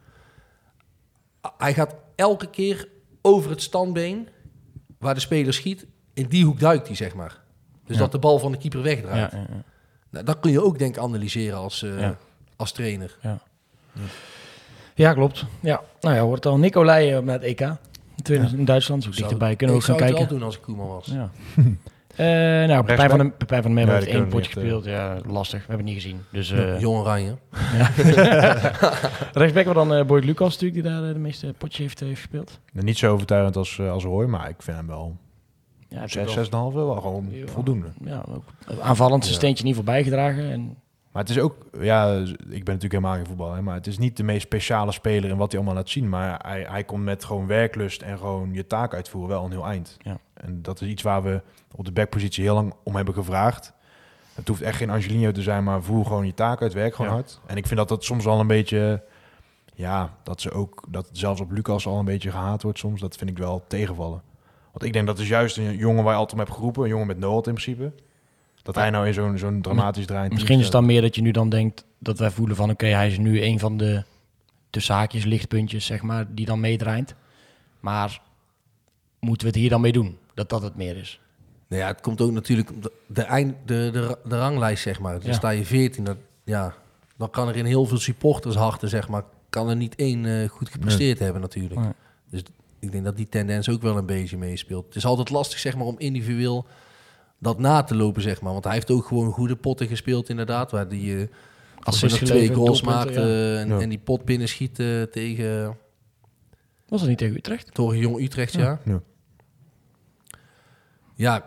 Hij 1.58 1.74
gaat 1.74 1.94
elke 2.14 2.50
keer 2.50 2.88
over 3.22 3.50
het 3.50 3.62
standbeen 3.62 4.28
waar 4.98 5.14
de 5.14 5.20
speler 5.20 5.54
schiet. 5.54 5.86
In 6.14 6.26
die 6.28 6.44
hoek 6.44 6.60
duikt 6.60 6.86
hij, 6.86 6.96
zeg 6.96 7.14
maar. 7.14 7.40
Dus 7.86 7.96
Ja. 7.96 8.02
dat 8.02 8.12
de 8.12 8.18
bal 8.18 8.38
van 8.38 8.52
de 8.52 8.58
keeper 8.58 8.82
wegdraait. 8.82 9.32
Ja, 9.32 9.38
ja, 9.38 9.46
ja. 9.50 9.62
Nou, 10.10 10.24
dat 10.24 10.40
kun 10.40 10.50
je 10.50 10.62
ook 10.64 10.78
denk 10.78 10.96
ik 10.96 11.02
analyseren 11.02 11.58
als, 11.58 11.82
eh, 11.82 12.00
Ja. 12.00 12.16
als 12.56 12.72
trainer. 12.72 13.16
Ja, 13.22 13.38
klopt. 15.14 15.44
Ja, 15.60 15.80
nou 16.00 16.14
ja, 16.14 16.20
hoort 16.22 16.46
al. 16.46 16.58
Nico 16.58 16.84
Leijen 16.84 17.24
met 17.24 17.42
EK. 17.42 17.60
In 17.60 17.76
2000 18.22 18.60
In 18.60 18.64
Duitsland, 18.66 19.02
zo 19.04 19.10
dichterbij. 19.10 19.56
Kunnen 19.56 19.76
we 19.76 19.82
ik 19.82 19.88
ook 19.90 19.98
gaan 19.98 20.08
zou 20.08 20.18
het 20.18 20.28
kijken. 20.28 20.28
wel 20.28 20.38
doen 20.38 20.46
als 20.46 20.56
ik 20.56 20.62
Koeman 20.62 20.88
was. 20.88 21.06
Ja. 21.06 21.30
Eh 22.16 22.26
nou, 22.68 22.84
Pepijn 22.84 23.10
van, 23.10 23.18
de, 23.18 23.30
Pepijn 23.30 23.62
van 23.62 23.76
Ja, 23.76 23.92
heeft 23.92 24.06
één 24.06 24.28
potje 24.28 24.30
we 24.30 24.36
niet 24.36 24.46
gespeeld. 24.46 24.84
Ja, 24.84 25.16
lastig. 25.26 25.60
We 25.60 25.66
hebben 25.68 25.86
het 25.86 25.94
niet 25.94 26.02
gezien. 26.04 26.20
Dus 26.32 26.50
eh 26.50 26.80
Jong 26.80 26.98
Oranje. 26.98 27.34
rechtsback 29.32 29.64
was 29.64 29.74
dan 29.74 29.94
eh 29.94 30.04
Boyd 30.04 30.24
Lucas 30.24 30.52
natuurlijk, 30.52 30.82
die 30.82 30.92
daar 30.92 31.02
eh, 31.08 31.12
de 31.12 31.18
meeste 31.18 31.54
potjes 31.58 31.78
heeft, 31.78 32.00
eh, 32.00 32.08
heeft 32.08 32.20
gespeeld. 32.20 32.60
Niet 32.72 32.98
zo 32.98 33.12
overtuigend 33.12 33.56
als, 33.56 33.78
eh, 33.78 33.90
als 33.90 34.04
Roy, 34.04 34.26
maar 34.26 34.48
ik 34.48 34.54
vind 34.58 34.76
hem 34.76 34.86
wel 34.86 35.16
Ja, 35.88 36.00
heeft 36.00 36.12
6, 36.12 36.20
ook 36.22 36.26
wel- 36.34 36.34
6,5 36.70 36.74
wel 36.74 36.94
gewoon 37.00 37.28
Ja. 37.30 37.46
voldoende. 37.46 37.86
Ja, 38.04 38.24
ook 38.28 38.44
aanvallend 38.80 39.22
zijn 39.24 39.36
steentje 39.36 39.64
in 39.64 39.68
ieder 39.68 39.82
geval 39.82 39.94
bijgedragen. 39.94 40.50
En, 40.52 40.76
Maar 41.16 41.24
het 41.24 41.34
is 41.36 41.42
ook, 41.42 41.56
ja, 41.80 42.14
ik 42.16 42.34
ben 42.36 42.74
natuurlijk 42.74 42.92
helemaal 42.92 43.14
geen 43.14 43.26
voetballer, 43.26 43.62
maar 43.62 43.74
het 43.74 43.86
is 43.86 43.98
niet 43.98 44.16
de 44.16 44.22
meest 44.22 44.42
speciale 44.42 44.92
speler 44.92 45.30
in 45.30 45.36
wat 45.36 45.50
hij 45.50 45.60
allemaal 45.60 45.78
laat 45.78 45.88
zien. 45.88 46.08
Maar 46.08 46.40
hij, 46.42 46.66
hij 46.68 46.84
komt 46.84 47.04
met 47.04 47.24
gewoon 47.24 47.46
werklust 47.46 48.02
en 48.02 48.18
gewoon 48.18 48.52
je 48.52 48.66
taak 48.66 48.94
uitvoeren 48.94 49.30
wel 49.30 49.44
een 49.44 49.50
heel 49.50 49.66
eind. 49.66 49.96
Ja. 49.98 50.18
En 50.34 50.62
dat 50.62 50.80
is 50.80 50.88
iets 50.88 51.02
waar 51.02 51.22
we 51.22 51.42
op 51.74 51.84
de 51.84 51.92
backpositie 51.92 52.44
heel 52.44 52.54
lang 52.54 52.74
om 52.82 52.96
hebben 52.96 53.14
gevraagd. 53.14 53.72
Het 54.34 54.48
hoeft 54.48 54.62
echt 54.62 54.76
geen 54.76 54.90
Angelino 54.90 55.32
te 55.32 55.42
zijn, 55.42 55.64
maar 55.64 55.82
voer 55.82 56.04
gewoon 56.06 56.26
je 56.26 56.34
taak 56.34 56.62
uit, 56.62 56.72
werk 56.72 56.94
gewoon 56.94 57.10
Ja. 57.10 57.16
hard. 57.16 57.40
En 57.46 57.56
ik 57.56 57.66
vind 57.66 57.78
dat 57.78 57.88
dat 57.88 58.04
soms 58.04 58.24
wel 58.24 58.40
een 58.40 58.46
beetje, 58.46 59.02
ja, 59.74 60.16
dat 60.22 60.40
ze 60.40 60.50
ook, 60.50 60.84
dat 60.88 61.08
zelfs 61.12 61.40
op 61.40 61.50
Lucas 61.50 61.86
al 61.86 61.98
een 61.98 62.04
beetje 62.04 62.30
gehaat 62.30 62.62
wordt 62.62 62.78
soms. 62.78 63.00
Dat 63.00 63.16
vind 63.16 63.30
ik 63.30 63.38
wel 63.38 63.64
tegenvallen. 63.66 64.22
Want 64.72 64.84
ik 64.84 64.92
denk 64.92 65.06
dat 65.06 65.18
is 65.18 65.28
juist 65.28 65.56
een 65.56 65.76
jongen 65.76 66.04
waar 66.04 66.12
je 66.12 66.18
altijd 66.18 66.38
om 66.40 66.44
hebt 66.46 66.56
geroepen, 66.56 66.82
een 66.82 66.88
jongen 66.88 67.06
met 67.06 67.18
nood 67.18 67.46
in 67.46 67.54
principe. 67.54 67.92
Dat 68.66 68.74
hij 68.74 68.90
nou 68.90 69.06
in 69.06 69.14
zo'n 69.14 69.38
zo'n 69.38 69.62
dramatisch 69.62 70.06
draaiend 70.06 70.32
misschien 70.32 70.56
is 70.58 70.62
het 70.64 70.72
dan 70.72 70.86
meer 70.86 71.00
dat 71.00 71.14
je 71.14 71.22
nu 71.22 71.30
dan 71.30 71.48
denkt 71.48 71.84
dat 71.98 72.18
wij 72.18 72.30
voelen 72.30 72.56
van 72.56 72.70
oké, 72.70 72.86
hij 72.86 73.06
is 73.06 73.18
nu 73.18 73.42
een 73.42 73.58
van 73.58 73.76
de 73.76 74.04
tussen 74.70 74.94
haakjes 74.94 75.24
lichtpuntjes, 75.24 75.86
zeg 75.86 76.02
maar, 76.02 76.26
die 76.34 76.46
dan 76.46 76.60
meedraait. 76.60 77.14
Maar 77.80 78.20
moeten 79.20 79.46
we 79.46 79.52
het 79.52 79.60
hier 79.60 79.70
dan 79.70 79.80
mee 79.80 79.92
doen? 79.92 80.18
Dat 80.34 80.48
dat 80.48 80.62
het 80.62 80.76
meer 80.76 80.96
is. 80.96 81.20
Nou 81.68 81.82
ja, 81.82 81.88
het 81.88 82.00
komt 82.00 82.20
ook 82.20 82.30
natuurlijk 82.30 82.70
op 82.70 82.82
de, 82.82 82.92
de, 83.06 83.22
eind, 83.22 83.54
de, 83.64 83.90
de, 83.92 84.18
de 84.28 84.38
ranglijst, 84.38 84.82
zeg 84.82 85.00
maar. 85.00 85.12
Dan 85.20 85.30
Ja. 85.30 85.32
sta 85.36 85.50
je 85.50 85.64
14. 85.64 86.04
Dat, 86.04 86.16
ja, 86.44 86.74
dan 87.16 87.30
kan 87.30 87.48
er 87.48 87.56
in 87.56 87.64
heel 87.64 87.86
veel 87.86 87.98
supportersharten, 87.98 88.88
zeg 88.88 89.08
maar, 89.08 89.22
kan 89.48 89.68
er 89.68 89.76
niet 89.76 89.94
één 89.94 90.26
eh, 90.26 90.48
goed 90.48 90.68
gepresteerd 90.68 91.18
hebben 91.18 91.40
natuurlijk. 91.40 91.80
Nee. 91.80 91.92
Dus 92.30 92.42
ik 92.78 92.92
denk 92.92 93.04
dat 93.04 93.16
die 93.16 93.28
tendens 93.28 93.68
ook 93.68 93.82
wel 93.82 93.96
een 93.96 94.06
beetje 94.06 94.36
meespeelt. 94.36 94.86
Het 94.86 94.96
is 94.96 95.04
altijd 95.06 95.30
lastig, 95.30 95.58
zeg 95.58 95.76
maar, 95.76 95.86
om 95.86 95.98
individueel 95.98 96.66
dat 97.46 97.58
na 97.58 97.82
te 97.82 97.94
lopen, 97.96 98.22
zeg 98.22 98.40
maar. 98.40 98.52
Want 98.52 98.64
hij 98.64 98.72
heeft 98.72 98.90
ook 98.90 99.06
gewoon 99.06 99.32
goede 99.32 99.56
potten 99.56 99.86
gespeeld, 99.86 100.28
inderdaad. 100.28 100.70
Waar 100.70 100.88
die 100.88 101.18
eh 101.20 101.28
als 101.82 102.00
hij 102.00 102.10
nog 102.10 102.18
twee 102.18 102.54
goals 102.54 102.82
maakte 102.82 103.20
ja. 103.20 103.26
eh, 103.26 103.60
en, 103.60 103.68
Ja. 103.68 103.78
en 103.80 103.88
die 103.88 103.98
pot 103.98 104.24
binnen 104.24 104.48
schiet 104.48 104.78
eh, 104.78 105.02
tegen, 105.02 105.76
Was 106.88 107.00
dat 107.00 107.08
niet 107.08 107.18
tegen 107.18 107.36
Utrecht? 107.36 107.74
tegen 107.74 107.98
Jong 107.98 108.20
Utrecht, 108.20 108.52
ja. 108.52 108.80
Ja. 108.84 109.00
Ja, 111.14 111.44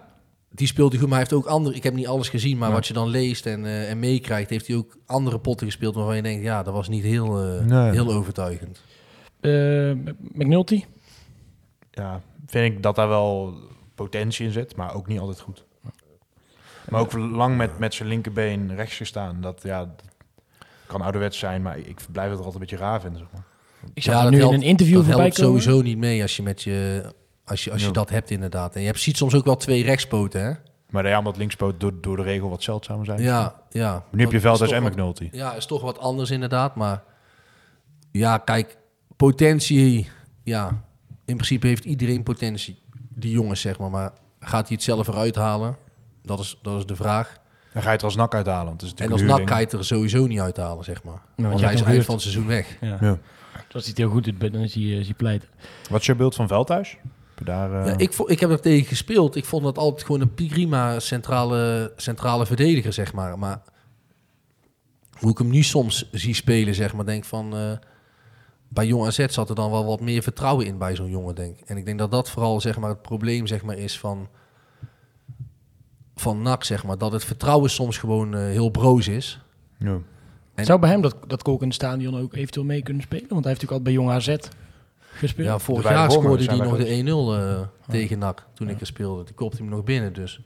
die 0.51 0.67
speelt 0.67 0.91
hij 0.91 0.99
goed, 0.99 1.09
maar 1.09 1.19
hij 1.19 1.27
heeft 1.29 1.43
ook 1.45 1.51
andere... 1.51 1.75
Ik 1.75 1.83
heb 1.83 1.93
niet 1.93 2.07
alles 2.07 2.29
gezien, 2.29 2.57
maar 2.57 2.67
Ja. 2.69 2.73
wat 2.75 2.87
je 2.87 2.93
dan 2.93 3.07
leest 3.07 3.45
en, 3.45 3.65
eh, 3.65 3.89
en 3.89 3.99
meekrijgt... 3.99 4.49
heeft 4.49 4.67
hij 4.67 4.75
ook 4.75 4.97
andere 5.05 5.39
potten 5.39 5.67
gespeeld 5.67 5.95
waarvan 5.95 6.15
je 6.15 6.21
denkt... 6.21 6.43
ja, 6.43 6.63
dat 6.63 6.73
was 6.73 6.87
niet 6.89 7.03
heel, 7.03 7.43
eh, 7.43 7.65
Nee. 7.65 7.91
heel 7.91 8.13
overtuigend. 8.13 8.81
Eh, 9.39 9.91
McNulty? 10.33 10.83
ja, 11.91 12.21
vind 12.45 12.73
ik 12.75 12.83
dat 12.83 12.95
daar 12.95 13.07
wel 13.07 13.53
potentie 13.95 14.45
in 14.45 14.51
zit, 14.51 14.75
maar 14.75 14.95
ook 14.95 15.07
niet 15.07 15.19
altijd 15.19 15.39
goed. 15.39 15.65
Maar 16.89 17.01
ook 17.01 17.13
lang 17.13 17.57
met, 17.57 17.79
met 17.79 17.93
zijn 17.93 18.09
linkerbeen 18.09 18.75
rechts 18.75 18.95
gestaan. 18.95 19.41
Dat 19.41 19.59
ja, 19.63 19.79
dat 19.79 20.03
kan 20.85 21.01
ouderwets 21.01 21.39
zijn, 21.39 21.61
maar 21.61 21.77
ik 21.77 21.99
blijf 22.11 22.29
het 22.29 22.39
er 22.39 22.45
altijd 22.45 22.53
een 22.53 22.59
beetje 22.59 22.85
raar 22.85 23.01
vinden. 23.01 23.19
Zeg 23.19 23.27
maar. 23.33 23.43
Ik 23.93 24.03
zag 24.03 24.13
Ja, 24.13 24.21
dat 24.21 24.31
nu 24.31 24.41
in 24.41 24.53
een 24.53 24.61
interview 24.61 24.95
dat 24.95 25.05
voorbij 25.05 25.21
helpt 25.23 25.39
komen. 25.39 25.61
sowieso 25.61 25.81
niet 25.81 25.97
mee 25.97 26.21
als 26.21 26.35
je, 26.35 26.43
met 26.43 26.61
je, 26.63 27.03
als 27.45 27.63
je, 27.63 27.71
als 27.71 27.85
je 27.85 27.91
dat 27.91 28.09
hebt 28.09 28.31
inderdaad. 28.31 28.75
En 28.75 28.81
je 28.81 28.87
hebt, 28.87 28.99
ziet 28.99 29.17
soms 29.17 29.33
ook 29.33 29.45
wel 29.45 29.55
twee 29.55 29.83
rechtspoten, 29.83 30.43
hè? 30.43 30.51
Maar 30.89 31.07
ja, 31.07 31.17
omdat 31.17 31.37
linkspoot 31.37 31.79
door, 31.79 31.93
door 32.01 32.15
de 32.15 32.23
regel 32.23 32.49
wat 32.49 32.63
zeldzamer 32.63 33.05
zijn. 33.05 33.21
Ja, 33.21 33.61
ja. 33.69 34.03
Nu 34.11 34.19
heb 34.21 34.31
je 34.31 34.39
Dat 34.39 34.41
Veldhuis 34.41 34.71
is 34.71 34.77
en 34.77 34.83
McNulty. 34.83 35.29
Ja, 35.31 35.53
is 35.53 35.65
toch 35.65 35.81
wat 35.81 35.99
anders 35.99 36.31
inderdaad. 36.31 36.75
Maar 36.75 37.03
ja, 38.11 38.37
kijk, 38.37 38.77
potentie... 39.15 40.09
Ja, 40.43 40.67
in 41.25 41.35
principe 41.35 41.67
heeft 41.67 41.85
iedereen 41.85 42.23
potentie. 42.23 42.79
Die 43.09 43.31
jongens, 43.31 43.61
zeg 43.61 43.79
maar. 43.79 43.89
Maar 43.89 44.11
gaat 44.39 44.67
hij 44.67 44.75
het 44.75 44.83
zelf 44.83 45.07
eruit 45.07 45.35
halen? 45.35 45.75
Dat 46.23 46.39
is, 46.39 46.59
dat 46.61 46.77
is 46.77 46.85
de 46.85 46.95
vraag. 46.95 47.37
Dan 47.73 47.81
ga 47.81 47.87
je 47.87 47.93
het 47.93 47.99
er 48.01 48.05
als 48.07 48.15
nak 48.15 48.33
uithalen. 48.35 48.65
Want 48.65 48.81
het 48.81 48.99
is 48.99 49.05
En 49.05 49.11
als 49.11 49.21
nak 49.21 49.49
ga 49.49 49.57
je 49.57 49.63
het 49.63 49.73
er 49.73 49.85
sowieso 49.85 50.25
niet 50.27 50.39
uithalen, 50.39 50.83
zeg 50.83 51.03
maar. 51.03 51.21
want 51.35 51.61
hij 51.61 51.73
is 51.73 51.81
eind 51.81 52.05
van 52.05 52.13
het 52.13 52.23
seizoen 52.23 52.47
weg. 52.47 52.77
Ja. 52.81 52.97
Ja. 53.01 53.17
Als 53.73 53.83
hij 53.83 53.89
het 53.89 53.97
heel 53.97 54.09
goed 54.09 54.23
doet, 54.23 54.39
dan 54.53 54.61
is 54.61 54.73
hij, 54.73 54.83
eh, 54.83 54.99
is 54.99 55.05
hij 55.05 55.15
pleiten. 55.15 55.49
Wat 55.89 55.99
is 55.99 56.05
je 56.05 56.15
beeld 56.15 56.35
van 56.35 56.47
Veldhuis? 56.47 56.97
Daar, 57.43 57.79
eh, 57.81 57.85
Ja, 57.87 57.97
ik, 57.97 58.13
vo- 58.13 58.27
ik 58.29 58.39
heb 58.39 58.49
er 58.49 58.59
tegen 58.61 58.85
gespeeld. 58.87 59.35
Ik 59.35 59.45
vond 59.45 59.63
dat 59.63 59.77
altijd 59.77 60.05
gewoon 60.05 60.21
een 60.21 60.33
prima 60.33 60.99
centrale, 60.99 61.93
centrale 61.95 62.45
verdediger, 62.45 62.93
zeg 62.93 63.13
maar. 63.13 63.39
Maar 63.39 63.61
hoe 65.19 65.31
ik 65.31 65.37
hem 65.37 65.49
nu 65.49 65.63
soms 65.63 66.09
zie 66.11 66.33
spelen, 66.33 66.75
zeg 66.75 66.93
maar, 66.93 67.05
denk 67.05 67.25
van... 67.25 67.55
eh, 67.55 67.71
bij 68.67 68.85
Jong 68.85 69.05
AZ 69.05 69.25
zat 69.25 69.49
er 69.49 69.55
dan 69.55 69.71
wel 69.71 69.85
wat 69.85 69.99
meer 70.01 70.21
vertrouwen 70.23 70.65
in 70.65 70.77
bij 70.77 70.95
zo'n 70.95 71.09
jongen, 71.09 71.35
denk 71.35 71.57
ik. 71.59 71.67
En 71.69 71.77
ik 71.77 71.85
denk 71.85 71.99
dat 71.99 72.11
dat 72.11 72.29
vooral, 72.29 72.61
zeg 72.61 72.77
maar, 72.79 72.89
het 72.89 73.01
probleem, 73.01 73.47
zeg 73.47 73.63
maar, 73.63 73.77
is 73.77 73.99
van... 73.99 74.27
Van 76.19 76.41
NAC, 76.41 76.63
zeg 76.63 76.83
maar. 76.85 76.97
Dat 76.97 77.11
het 77.11 77.25
vertrouwen 77.25 77.69
soms 77.69 77.97
gewoon 77.97 78.35
eh, 78.35 78.39
heel 78.41 78.69
broos 78.69 79.07
is. 79.07 79.39
ja. 79.77 79.97
En- 80.55 80.65
Zou 80.65 80.79
bij 80.79 80.89
hem 80.89 81.01
dat, 81.01 81.15
dat 81.27 81.41
Kolk 81.43 81.63
stadion 81.69 82.17
ook 82.19 82.33
eventueel 82.35 82.65
mee 82.65 82.81
kunnen 82.81 83.03
spelen? 83.03 83.27
Want 83.29 83.43
hij 83.45 83.53
heeft 83.53 83.61
natuurlijk 83.61 83.87
altijd 83.97 84.17
bij 84.17 84.27
Jong 84.27 84.41
AZ 84.41 84.49
gespeeld. 85.13 85.47
Ja, 85.47 85.59
vorig 85.59 85.89
jaar 85.89 86.11
scoorde 86.11 86.43
hij 86.45 86.57
nog 86.57 86.77
de 86.77 87.03
1-0 87.03 87.33
eh, 87.33 87.67
tegen 87.91 88.19
NAC 88.19 88.45
toen 88.53 88.69
ik 88.69 88.79
er 88.79 88.85
speelde. 88.85 89.23
Die 89.23 89.33
kopte 89.33 89.57
hem 89.57 89.69
nog 89.69 89.83
binnen, 89.83 90.13
dus... 90.13 90.39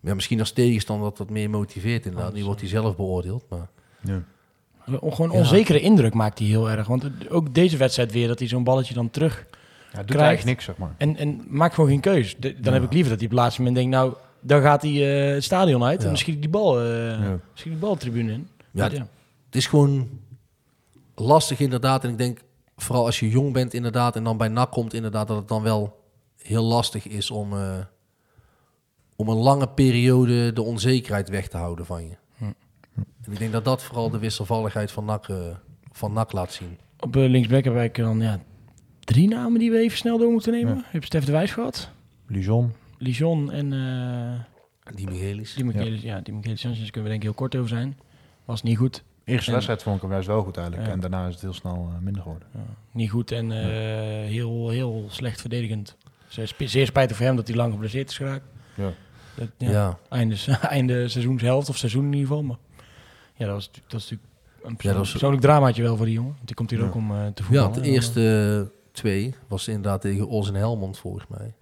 Ja, 0.00 0.14
misschien 0.14 0.38
als 0.40 0.50
tegenstander 0.52 1.08
dat 1.08 1.16
dat 1.16 1.30
meer 1.30 1.50
motiveert 1.50 2.06
inderdaad. 2.06 2.32
Nu 2.32 2.44
wordt 2.44 2.60
hij 2.60 2.68
zelf 2.68 2.96
beoordeeld, 2.96 3.44
maar... 3.48 3.68
Ja. 4.00 4.22
Gewoon 4.86 5.30
Ja. 5.32 5.38
onzekere 5.38 5.80
indruk 5.80 6.14
maakt 6.14 6.38
hij 6.38 6.48
heel 6.48 6.70
erg. 6.70 6.86
Want 6.86 7.02
het- 7.02 7.30
ook 7.30 7.54
deze 7.54 7.76
wedstrijd 7.76 8.12
weer, 8.12 8.28
dat 8.28 8.38
hij 8.38 8.48
zo'n 8.48 8.64
balletje 8.64 8.94
dan 8.94 9.10
terug... 9.10 9.36
Ja, 9.92 9.96
doet 9.98 10.06
Krijgt. 10.06 10.10
eigenlijk 10.26 10.44
niks, 10.44 10.64
zeg 10.64 10.76
maar. 10.76 10.94
En, 10.96 11.16
en 11.16 11.44
maakt 11.48 11.74
gewoon 11.74 11.90
geen 11.90 12.00
keus. 12.00 12.36
De- 12.38 12.60
dan 12.60 12.72
heb 12.72 12.82
ik 12.82 12.92
liever 12.92 13.10
dat 13.10 13.18
hij 13.20 13.28
op 13.28 13.34
het 13.34 13.42
laatste 13.42 13.62
moment 13.62 13.78
denkt... 13.80 13.96
Nou, 13.96 14.14
dan 14.40 14.62
gaat 14.62 14.82
hij 14.82 15.26
eh, 15.28 15.34
het 15.34 15.44
stadion 15.44 15.84
uit 15.84 16.04
en 16.04 16.14
ik 16.14 16.24
die 16.24 16.48
bal, 16.48 16.80
eh 16.80 16.86
Ja. 17.08 17.40
schiet 17.54 17.72
die 17.72 17.80
bal 17.80 17.92
de 17.92 17.98
tribune 18.00 18.32
in. 18.32 18.48
Ja, 18.72 18.84
het 18.90 19.56
is 19.56 19.66
gewoon 19.66 20.08
lastig 21.14 21.60
inderdaad. 21.60 22.04
En 22.04 22.10
ik 22.10 22.18
denk, 22.18 22.40
vooral 22.76 23.04
als 23.04 23.20
je 23.20 23.28
jong 23.28 23.52
bent 23.52 23.74
inderdaad... 23.74 24.16
en 24.16 24.24
dan 24.24 24.36
bij 24.36 24.48
NAC 24.48 24.70
komt 24.70 24.94
inderdaad... 24.94 25.28
dat 25.28 25.36
het 25.36 25.48
dan 25.48 25.62
wel 25.62 26.00
heel 26.36 26.62
lastig 26.64 27.06
is 27.08 27.30
om... 27.30 27.52
eh, 27.52 27.78
om 29.20 29.28
een 29.28 29.36
lange 29.36 29.68
periode 29.68 30.52
de 30.52 30.62
onzekerheid 30.62 31.28
weg 31.28 31.48
te 31.48 31.56
houden 31.56 31.86
van 31.86 32.02
je. 32.08 32.16
Hm. 32.36 32.44
En 33.22 33.32
ik 33.32 33.38
denk 33.38 33.52
dat 33.52 33.64
dat 33.64 33.82
vooral 33.82 34.10
de 34.10 34.18
wisselvalligheid 34.18 34.92
van 34.92 35.04
NAC, 35.04 35.28
eh, 35.28 35.36
van 35.92 36.12
NAC 36.12 36.32
laat 36.32 36.52
zien. 36.52 36.78
Op 37.00 37.16
uh, 37.16 37.28
linksback 37.28 37.64
hebben 37.64 37.80
wij 37.80 37.90
dan 38.04 38.20
ja, 38.20 38.40
drie 39.00 39.28
namen 39.28 39.58
die 39.58 39.70
we 39.70 39.78
even 39.78 39.98
snel 39.98 40.18
door 40.18 40.30
moeten 40.30 40.52
nemen. 40.52 40.76
Je 40.76 40.82
hebt 40.90 41.04
Stef 41.04 41.24
de 41.24 41.32
Wijs 41.32 41.52
gehad, 41.52 41.90
Lijon. 42.26 42.72
Lijon 43.02 43.52
en 43.52 43.72
eh 43.72 44.94
Die 44.96 45.08
Michelis. 45.08 45.54
die 45.54 45.64
Michaelis. 45.64 46.02
Ja, 46.02 46.20
die 46.20 46.34
Michaelis 46.34 46.60
Sanchez 46.60 46.90
kunnen 46.90 47.02
we 47.02 47.08
denk 47.08 47.14
ik 47.16 47.22
heel 47.22 47.32
kort 47.34 47.56
over 47.56 47.68
zijn. 47.68 47.98
Was 48.44 48.62
niet 48.62 48.76
goed. 48.78 49.02
Eerste 49.24 49.52
wedstrijd 49.52 49.82
vond 49.82 49.96
ik 49.96 50.02
hem 50.02 50.10
juist 50.10 50.26
wel 50.26 50.42
goed 50.42 50.56
eigenlijk. 50.56 50.86
Ja. 50.88 50.92
En 50.94 51.00
daarna 51.00 51.26
is 51.26 51.32
het 51.32 51.42
heel 51.42 51.52
snel 51.52 51.90
eh, 51.94 51.98
minder 52.02 52.22
geworden. 52.22 52.48
Niet 52.92 53.10
goed 53.10 53.32
en 53.32 53.52
eh, 53.52 53.58
heel, 54.28 54.68
heel 54.68 55.04
slecht 55.08 55.40
verdedigend. 55.40 55.96
Zeer, 56.28 56.48
sp- 56.48 56.62
zeer 56.64 56.86
spijtig 56.86 57.16
voor 57.16 57.26
hem 57.26 57.36
dat 57.36 57.46
hij 57.48 57.56
lang 57.56 57.72
geblesseerd 57.72 58.10
is 58.10 58.16
geraakt. 58.16 58.44
Ja. 58.74 58.92
Dat, 59.34 59.48
Ja. 59.56 59.70
ja, 59.70 59.98
Einde, 60.08 60.36
einde 60.62 61.08
seizoenshelft 61.08 61.68
of 61.68 61.76
seizoen 61.76 62.04
in 62.04 62.12
ieder 62.12 62.26
geval. 62.26 62.42
Maar 62.42 62.56
ja, 63.34 63.46
dat, 63.46 63.54
was, 63.54 63.70
dat 63.86 64.00
is 64.00 64.10
natuurlijk 64.62 64.82
een 64.82 64.94
was- 64.98 65.10
persoonlijk 65.10 65.42
dramaatje 65.42 65.82
wel 65.82 65.96
voor 65.96 66.06
die 66.06 66.14
jongen. 66.14 66.32
Want 66.34 66.46
die 66.46 66.56
komt 66.56 66.70
hier 66.70 66.78
Ja. 66.80 66.86
ook 66.86 66.94
om 66.94 67.10
eh, 67.10 67.16
te 67.26 67.42
Ja, 67.42 67.44
voetballen. 67.44 67.72
de 67.72 67.76
En 67.78 67.82
dan, 67.84 67.92
eerste 67.92 68.70
twee 68.92 69.34
was 69.48 69.68
inderdaad 69.68 70.00
tegen 70.00 70.28
Os 70.28 70.48
en 70.48 70.54
Helmond 70.54 70.98
volgens 70.98 71.24
mij. 71.28 71.54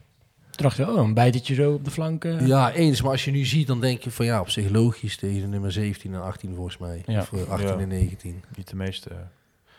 Eh, 0.61 0.71
Toen 0.71 0.85
dacht 0.85 0.91
je, 0.91 1.01
oh, 1.01 1.07
een 1.07 1.15
bijtetje 1.15 1.55
zo 1.55 1.73
op 1.73 1.85
de 1.85 1.91
flank. 1.91 2.25
eh. 2.25 2.47
Ja, 2.47 2.73
eens. 2.73 3.03
Maar 3.03 3.11
als 3.11 3.25
je 3.25 3.31
nu 3.31 3.45
ziet, 3.45 3.67
dan 3.67 3.81
denk 3.81 4.01
je 4.03 4.11
van 4.11 4.27
ja, 4.27 4.41
op 4.41 4.51
zich 4.51 4.71
logisch 4.71 5.17
tegen 5.17 5.41
de 5.41 5.47
nummer 5.47 5.73
17 5.73 6.15
en 6.15 6.23
18 6.23 6.55
volgens 6.55 6.79
mij. 6.79 7.03
Ja. 7.07 7.21
Of 7.21 7.33
eh, 7.33 7.49
18 7.49 7.69
Ja. 7.69 7.79
en 7.79 7.89
19. 7.89 8.43
Niet 8.57 8.69
de 8.69 8.77
meeste. 8.77 9.11
eh, 9.11 9.17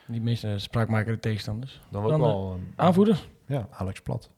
Die 0.07 0.21
meeste 0.21 0.53
spraakmakende 0.57 1.19
tegenstanders. 1.19 1.81
dan 1.89 2.03
ook 2.03 2.17
wel. 2.17 2.59
eh, 2.77 2.85
Aanvoerder? 2.85 3.27
ja, 3.45 3.67
Alex 3.71 4.01
Plat. 4.01 4.29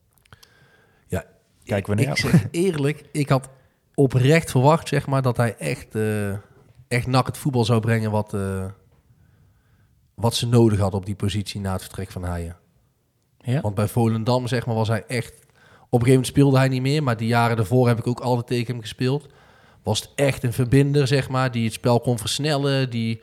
Ja, 1.07 1.25
Kijk 1.63 1.87
wanneer. 1.87 2.09
Ik 2.09 2.17
zeg 2.17 2.47
eerlijk, 2.51 3.03
ik 3.11 3.29
had 3.29 3.49
oprecht 3.95 4.51
verwacht, 4.51 4.87
zeg 4.87 5.07
maar, 5.07 5.21
dat 5.21 5.37
hij 5.37 5.55
echt, 5.57 5.95
eh 5.95 6.33
echt 6.87 7.07
nak 7.07 7.25
het 7.25 7.37
voetbal 7.37 7.65
zou 7.65 7.79
brengen 7.79 8.11
wat, 8.11 8.33
eh, 8.33 8.65
wat 10.15 10.35
ze 10.35 10.47
nodig 10.47 10.79
had 10.79 10.93
op 10.93 11.05
die 11.05 11.15
positie 11.15 11.61
na 11.61 11.71
het 11.73 11.81
vertrek 11.81 12.11
van 12.11 12.23
Haaien. 12.23 12.55
Ja? 13.37 13.61
Want 13.61 13.75
bij 13.75 13.87
Volendam, 13.87 14.47
zeg 14.47 14.65
maar, 14.65 14.75
was 14.75 14.87
hij 14.87 15.03
echt... 15.05 15.33
Op 15.93 15.99
een 15.99 16.05
gegeven 16.05 16.11
moment 16.11 16.27
speelde 16.27 16.57
hij 16.57 16.67
niet 16.67 16.81
meer, 16.81 17.03
maar 17.03 17.17
die 17.17 17.27
jaren 17.27 17.55
daarvoor 17.55 17.87
heb 17.87 17.97
ik 17.99 18.07
ook 18.07 18.19
altijd 18.19 18.47
tegen 18.47 18.73
hem 18.73 18.81
gespeeld. 18.81 19.27
Was 19.83 19.99
het 19.99 20.09
echt 20.15 20.43
een 20.43 20.53
verbinder, 20.53 21.07
zeg 21.07 21.29
maar, 21.29 21.51
die 21.51 21.63
het 21.63 21.73
spel 21.73 21.99
kon 21.99 22.17
versnellen, 22.19 22.89
die 22.89 23.21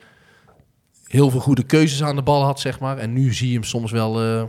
heel 1.03 1.29
veel 1.29 1.39
goede 1.39 1.63
keuzes 1.63 2.03
aan 2.03 2.15
de 2.15 2.21
bal 2.21 2.43
had, 2.43 2.59
zeg 2.59 2.79
maar. 2.79 2.97
En 2.97 3.13
nu 3.13 3.33
zie 3.33 3.47
je 3.47 3.53
hem 3.53 3.63
soms 3.63 3.91
wel 3.91 4.21
eh, 4.21 4.43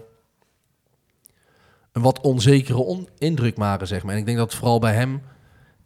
een 1.92 2.02
wat 2.02 2.20
onzekere 2.20 2.78
on- 2.78 3.08
indruk 3.18 3.56
maken, 3.56 3.86
zeg 3.86 4.02
maar. 4.02 4.12
En 4.12 4.18
ik 4.20 4.26
denk 4.26 4.38
dat 4.38 4.54
vooral 4.54 4.78
bij 4.78 4.94
hem 4.94 5.22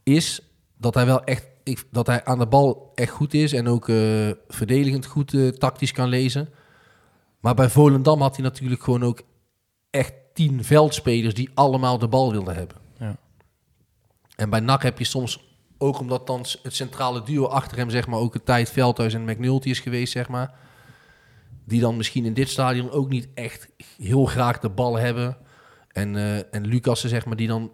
is 0.02 0.40
dat 0.78 0.94
hij 0.94 1.06
wel 1.06 1.24
echt, 1.24 1.46
dat 1.90 2.06
hij 2.06 2.24
aan 2.24 2.38
de 2.38 2.46
bal 2.46 2.92
echt 2.94 3.10
goed 3.10 3.34
is 3.34 3.52
en 3.52 3.68
ook 3.68 3.88
eh, 3.88 4.30
verdedigend 4.48 5.06
goed 5.06 5.34
eh, 5.34 5.48
tactisch 5.48 5.92
kan 5.92 6.08
lezen. 6.08 6.48
Maar 7.40 7.54
bij 7.54 7.68
Volendam 7.68 8.20
had 8.20 8.36
hij 8.36 8.44
natuurlijk 8.44 8.82
gewoon 8.82 9.04
ook 9.04 9.22
echt 9.90 10.12
tien 10.34 10.64
veldspelers 10.64 11.34
die 11.34 11.50
allemaal 11.54 11.98
de 11.98 12.08
bal 12.08 12.30
wilden 12.30 12.54
hebben. 12.54 12.76
Ja. 12.98 13.16
En 14.36 14.50
bij 14.50 14.60
NAC 14.60 14.82
heb 14.82 14.98
je 14.98 15.04
soms, 15.04 15.44
ook 15.78 15.98
omdat 15.98 16.26
dan 16.26 16.44
het 16.62 16.74
centrale 16.74 17.22
duo 17.22 17.46
achter 17.46 17.76
hem, 17.76 17.90
zeg 17.90 18.06
maar, 18.06 18.18
ook 18.18 18.34
een 18.34 18.44
tijd 18.44 18.70
Veldhuis 18.70 19.14
en 19.14 19.24
McNulty 19.24 19.68
is 19.68 19.80
geweest, 19.80 20.12
zeg 20.12 20.28
maar. 20.28 20.54
Die 21.66 21.80
dan 21.80 21.96
misschien 21.96 22.24
in 22.24 22.34
dit 22.34 22.48
stadion 22.48 22.90
ook 22.90 23.08
niet 23.08 23.28
echt 23.34 23.68
heel 23.98 24.24
graag 24.24 24.58
de 24.58 24.68
bal 24.68 24.98
hebben. 24.98 25.36
En, 25.92 26.16
eh 26.16 26.54
en 26.54 26.66
Lucassen, 26.66 27.08
zeg 27.08 27.24
maar, 27.26 27.36
die 27.36 27.48
dan 27.48 27.70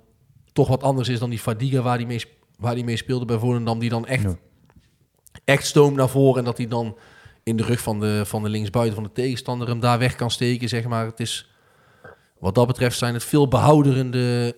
toch 0.53 0.69
wat 0.69 0.83
anders 0.83 1.09
is 1.09 1.19
dan 1.19 1.31
die 1.31 1.39
Fadiga 1.39 1.81
waar 1.81 1.99
die 1.99 2.07
mee, 2.07 2.25
waar 2.59 2.75
die 2.75 2.85
mee 2.85 2.97
speelde 2.97 3.25
bij 3.25 3.39
Volendam. 3.39 3.79
Die 3.79 3.91
dan 3.91 4.07
echt, 4.07 4.23
Ja. 4.23 4.37
echt 5.45 5.67
stoom 5.67 5.95
naar 5.95 6.09
voren 6.09 6.39
en 6.39 6.45
dat 6.45 6.57
hij 6.57 6.67
dan 6.69 6.97
in 7.43 7.57
de 7.57 7.63
rug 7.63 7.81
van 7.81 8.01
de, 8.01 8.23
van 8.27 8.43
de 8.43 8.49
linksbuiten 8.49 8.95
van 8.95 9.05
de 9.05 9.13
tegenstander 9.13 9.69
hem 9.69 9.81
daar 9.81 9.99
weg 9.99 10.15
kan 10.15 10.31
steken, 10.31 10.69
zeg 10.69 10.85
maar. 10.87 11.07
Het 11.07 11.21
is, 11.21 11.50
wat 12.41 12.55
dat 12.55 12.67
betreft 12.67 12.99
zijn 12.99 13.15
het 13.15 13.25
veel 13.25 13.49
behouderende 13.49 14.57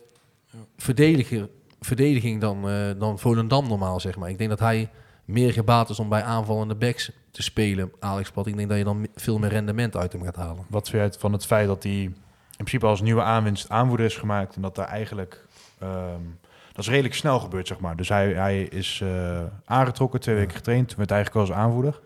verdediger, 0.76 1.49
verdediging 1.80 2.41
dan, 2.41 2.68
eh, 2.68 2.91
dan 2.99 3.18
Volendam 3.18 3.68
normaal, 3.68 4.01
zeg 4.01 4.16
maar. 4.16 4.28
Ik 4.28 4.39
denk 4.39 4.51
dat 4.51 4.59
hij 4.59 4.91
meer 5.24 5.53
gebaat 5.53 5.91
is 5.91 5.99
om 5.99 6.09
bij 6.09 6.22
aanvallende 6.22 6.74
backs 6.74 7.11
te 7.30 7.43
spelen, 7.43 7.93
Alex 8.01 8.30
Plat. 8.30 8.47
Ik 8.47 8.57
denk 8.57 8.68
dat 8.68 8.78
je 8.78 8.85
dan 8.85 9.07
veel 9.14 9.39
meer 9.39 9.51
rendement 9.51 9.97
uit 9.97 10.12
hem 10.12 10.22
gaat 10.22 10.37
halen. 10.37 10.64
Wat 10.68 10.89
vind 10.89 11.03
uit 11.03 11.16
van 11.18 11.33
het 11.33 11.47
feit 11.47 11.66
dat 11.66 11.83
hij 11.83 11.93
in 11.93 12.14
principe 12.57 12.87
als 12.87 13.01
nieuwe 13.01 13.22
aanwinst 13.22 13.68
aanvoerder 13.68 14.07
is 14.07 14.16
gemaakt 14.16 14.57
en 14.57 14.62
dat 14.62 14.74
daar 14.74 14.89
eigenlijk 14.89 15.47
ehm, 15.78 16.20
dat 16.72 16.85
is 16.85 16.91
redelijk 16.91 17.14
snel 17.14 17.41
gebeurd, 17.41 17.66
zeg 17.66 17.78
maar. 17.80 17.97
Dus 17.97 18.09
hij, 18.09 18.33
hij 18.33 18.62
is 18.62 19.01
eh, 19.03 19.41
aangetrokken, 19.64 20.20
twee 20.20 20.35
weken 20.35 20.55
getraind, 20.55 20.89
toen 20.89 20.97
werd 20.97 21.11
hij 21.11 21.24
gekozen 21.24 21.55
als 21.55 21.64
aanvoerder. 21.64 22.01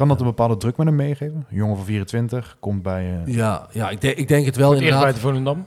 Kan 0.00 0.08
dat 0.08 0.20
een 0.20 0.26
bepaalde 0.26 0.56
druk 0.56 0.76
met 0.76 0.86
hem 0.86 0.96
meegeven? 0.96 1.46
Een 1.50 1.56
jongen 1.56 1.76
van 1.76 1.84
24 1.84 2.56
komt 2.60 2.82
bij. 2.82 3.22
eh, 3.24 3.34
Ja, 3.34 3.66
ja 3.72 3.90
ik, 3.90 4.00
denk 4.00 4.16
ik 4.16 4.28
denk 4.28 4.46
het 4.46 4.56
wel 4.56 4.68
Eerst 4.70 4.80
bij 4.82 4.90
inderdaad. 4.90 5.14
de 5.14 5.20
Volendam. 5.20 5.66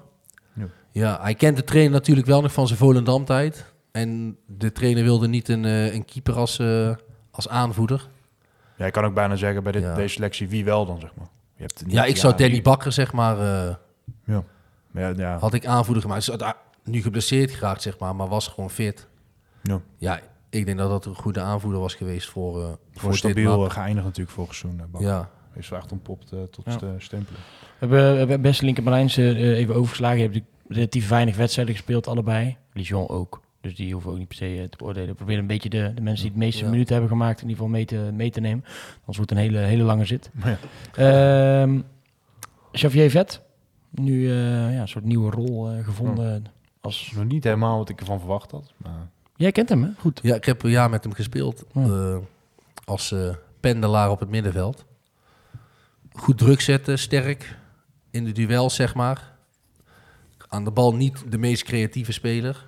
Ja, 0.91 1.19
hij 1.21 1.35
kent 1.35 1.57
de 1.57 1.63
trainer 1.63 1.91
natuurlijk 1.93 2.27
wel 2.27 2.41
nog 2.41 2.53
van 2.53 2.67
zijn 2.67 2.79
Volendam-tijd. 2.79 3.73
En 3.91 4.37
de 4.47 4.71
trainer 4.71 5.03
wilde 5.03 5.27
niet 5.27 5.49
een, 5.49 5.65
eh, 5.65 5.93
een 5.93 6.05
keeper 6.05 6.33
als, 6.35 6.59
eh, 6.59 6.95
als 7.31 7.49
aanvoerder. 7.49 8.07
Ja, 8.77 8.85
je 8.85 8.91
kan 8.91 9.03
ook 9.05 9.13
bijna 9.13 9.35
zeggen 9.35 9.63
bij 9.63 9.71
dit, 9.71 9.81
Ja. 9.83 9.95
deze 9.95 10.13
selectie 10.13 10.47
wie 10.49 10.65
wel 10.65 10.85
dan, 10.85 10.99
zeg 10.99 11.11
maar. 11.15 11.27
Je 11.55 11.61
hebt 11.61 11.85
niet- 11.85 11.93
Ja, 11.93 12.03
ik 12.05 12.17
zou 12.17 12.35
Danny 12.37 12.61
Bakker, 12.61 12.91
zeg 12.91 13.13
maar, 13.13 13.39
eh, 13.39 13.75
Ja. 14.25 14.43
Ja, 14.93 15.07
ja. 15.15 15.37
had 15.37 15.53
ik 15.53 15.65
aanvoerder 15.65 16.03
gemaakt. 16.03 16.21
Is 16.21 16.29
uita- 16.29 16.57
nu 16.83 17.01
geblesseerd 17.01 17.51
geraakt, 17.51 17.81
zeg 17.81 17.99
maar, 17.99 18.15
maar 18.15 18.27
was 18.27 18.47
gewoon 18.47 18.69
fit. 18.69 19.07
Ja. 19.63 19.79
Ja, 19.97 20.19
ik 20.53 20.65
denk 20.65 20.77
dat 20.77 20.89
dat 20.89 21.05
een 21.05 21.15
goede 21.15 21.41
aanvoerder 21.41 21.79
was 21.81 21.95
geweest 21.95 22.29
voor, 22.29 22.61
eh, 22.61 22.65
voor, 22.67 22.77
Voor 22.93 23.09
dit 23.09 23.19
stabiel 23.19 23.69
geëindigd 23.69 24.05
natuurlijk 24.05 24.35
vorig 24.35 24.55
seizoen. 24.55 24.81
eh. 24.93 25.01
Ja, 25.01 25.29
Is 25.55 25.69
wel 25.69 25.79
echt 25.79 25.91
ontpopt 25.91 26.31
eh, 26.31 26.39
tot 26.51 26.65
Ja. 26.65 26.71
ste- 26.71 26.95
stempelen. 26.97 27.39
We 27.39 27.75
hebben, 27.79 28.11
we 28.11 28.17
hebben 28.17 28.41
best 28.41 28.61
linker 28.61 28.83
Marijnse 28.83 29.21
eh, 29.29 29.57
even 29.57 29.75
overgeslagen. 29.75 30.17
Je 30.17 30.23
hebt 30.29 30.41
relatief 30.67 31.09
weinig 31.09 31.35
wedstrijden 31.35 31.75
gespeeld, 31.75 32.07
allebei. 32.07 32.57
Lijon 32.73 33.07
ook. 33.09 33.41
Dus 33.61 33.75
die 33.75 33.91
hoeven 33.91 34.09
we 34.09 34.13
ook 34.15 34.19
niet 34.19 34.27
per 34.27 34.37
se 34.37 34.67
te 34.69 34.77
beoordelen. 34.77 35.09
We 35.09 35.15
proberen 35.15 35.41
een 35.41 35.47
beetje 35.47 35.69
de, 35.69 35.91
de 35.95 36.01
mensen 36.01 36.23
die 36.23 36.31
het 36.33 36.43
meeste 36.43 36.63
Ja. 36.63 36.69
minuten 36.69 36.91
hebben 36.93 37.11
gemaakt... 37.11 37.41
in 37.41 37.47
ieder 37.49 37.63
geval 37.63 37.77
mee 37.77 37.85
te, 37.85 38.09
mee 38.13 38.29
te 38.29 38.39
nemen. 38.39 38.63
Anders 38.97 39.17
wordt 39.17 39.19
het 39.19 39.31
een 39.31 39.37
hele, 39.37 39.57
hele 39.57 39.83
lange 39.83 40.05
zit. 40.05 40.31
Ja. 40.43 40.57
Ehm 41.61 41.79
Xavier 42.71 43.09
Vet. 43.09 43.41
Nu 43.89 44.29
eh, 44.29 44.73
ja, 44.73 44.81
een 44.81 44.87
soort 44.87 45.05
nieuwe 45.05 45.31
rol 45.31 45.69
eh, 45.69 45.83
gevonden. 45.85 46.45
Als... 46.81 47.11
Nog 47.15 47.25
niet 47.25 47.43
helemaal 47.43 47.77
wat 47.77 47.89
ik 47.89 47.99
ervan 47.99 48.19
verwacht 48.19 48.51
had. 48.51 48.73
Maar 48.77 49.09
Jij 49.35 49.51
kent 49.51 49.69
hem, 49.69 49.83
hè? 49.83 49.89
Goed. 49.97 50.19
ja 50.23 50.35
ik 50.35 50.45
heb 50.45 50.63
een 50.63 50.69
jaar 50.69 50.89
met 50.89 51.03
hem 51.03 51.13
gespeeld 51.13 51.63
eh, 51.75 52.17
als 52.85 53.11
eh, 53.11 53.29
pendelaar 53.59 54.09
op 54.09 54.19
het 54.19 54.29
middenveld. 54.29 54.85
Goed 56.13 56.37
druk 56.37 56.61
zetten, 56.61 56.99
sterk. 56.99 57.57
In 58.11 58.23
de 58.25 58.31
duels, 58.31 58.75
zeg 58.75 58.95
maar. 58.95 59.31
Aan 60.47 60.63
de 60.63 60.71
bal 60.71 60.95
niet 60.95 61.31
de 61.31 61.37
meest 61.37 61.63
creatieve 61.63 62.11
speler. 62.11 62.65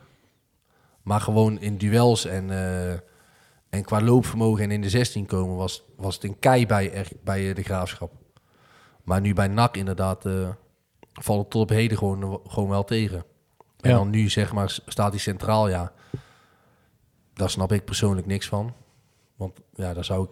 Maar 1.04 1.22
gewoon 1.22 1.60
in 1.60 1.78
duels 1.78 2.26
en, 2.26 2.50
eh, 2.52 2.92
en 3.70 3.84
qua 3.84 4.02
loopvermogen 4.02 4.64
en 4.64 4.72
in 4.72 4.82
de 4.82 4.90
16 4.90 5.26
komen 5.26 5.56
was, 5.56 5.84
was 5.96 6.16
het 6.16 6.24
een 6.24 6.40
kei 6.40 6.66
bij, 6.68 6.94
er, 6.94 7.08
bij 7.24 7.54
de 7.54 7.64
graafschap. 7.64 8.12
Maar 9.04 9.22
nu 9.22 9.34
bij 9.34 9.48
NAC 9.48 9.78
inderdaad 9.78 10.26
valt 11.14 11.42
het 11.42 11.50
tot 11.50 11.62
op 11.62 11.70
heden 11.70 11.98
gewoon, 11.98 12.42
gewoon 12.48 12.70
wel 12.70 12.84
tegen. 12.84 13.24
En 13.80 13.90
Ja. 13.90 13.96
dan 13.96 14.10
nu 14.10 14.30
zeg 14.30 14.54
maar 14.54 14.78
staat 14.86 15.12
hij 15.12 15.20
centraal, 15.20 15.70
ja. 15.70 15.92
Daar 17.36 17.50
snap 17.50 17.72
ik 17.72 17.86
persoonlijk 17.86 18.28
niks 18.28 18.48
van. 18.48 18.74
Want 19.36 19.60
ja, 19.74 19.94
daar 19.94 20.06
zou 20.06 20.28
ik 20.28 20.30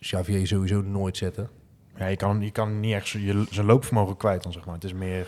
Xavier 0.00 0.46
sowieso 0.46 0.80
nooit 0.80 1.16
zetten. 1.16 1.48
ja, 1.96 2.06
je 2.06 2.16
kan, 2.16 2.40
je 2.40 2.50
kan 2.50 2.80
niet 2.80 2.92
echt 2.94 3.08
je, 3.08 3.46
zijn 3.50 3.66
loopvermogen 3.66 4.16
kwijt 4.16 4.42
dan, 4.42 4.52
zeg 4.52 4.64
maar. 4.64 4.74
Het 4.74 4.84
is 4.84 4.92
meer... 4.92 5.26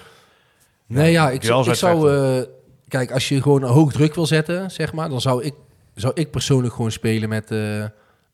Nee, 0.87 1.13
ja, 1.13 1.31
ik, 1.31 1.43
ik 1.45 1.75
zou... 1.75 2.13
eh, 2.15 2.43
kijk, 2.89 3.13
als 3.13 3.29
je 3.29 3.43
gewoon 3.43 3.63
hoog 3.63 3.93
druk 3.93 4.15
wil 4.15 4.27
zetten, 4.27 4.71
zeg 4.71 4.93
maar... 4.93 5.09
dan 5.09 5.21
zou 5.21 5.43
ik, 5.45 5.55
zou 5.95 6.15
ik 6.15 6.31
persoonlijk 6.31 6.75
gewoon 6.75 6.91
spelen 6.91 7.29
met 7.29 7.51
eh, 7.51 7.79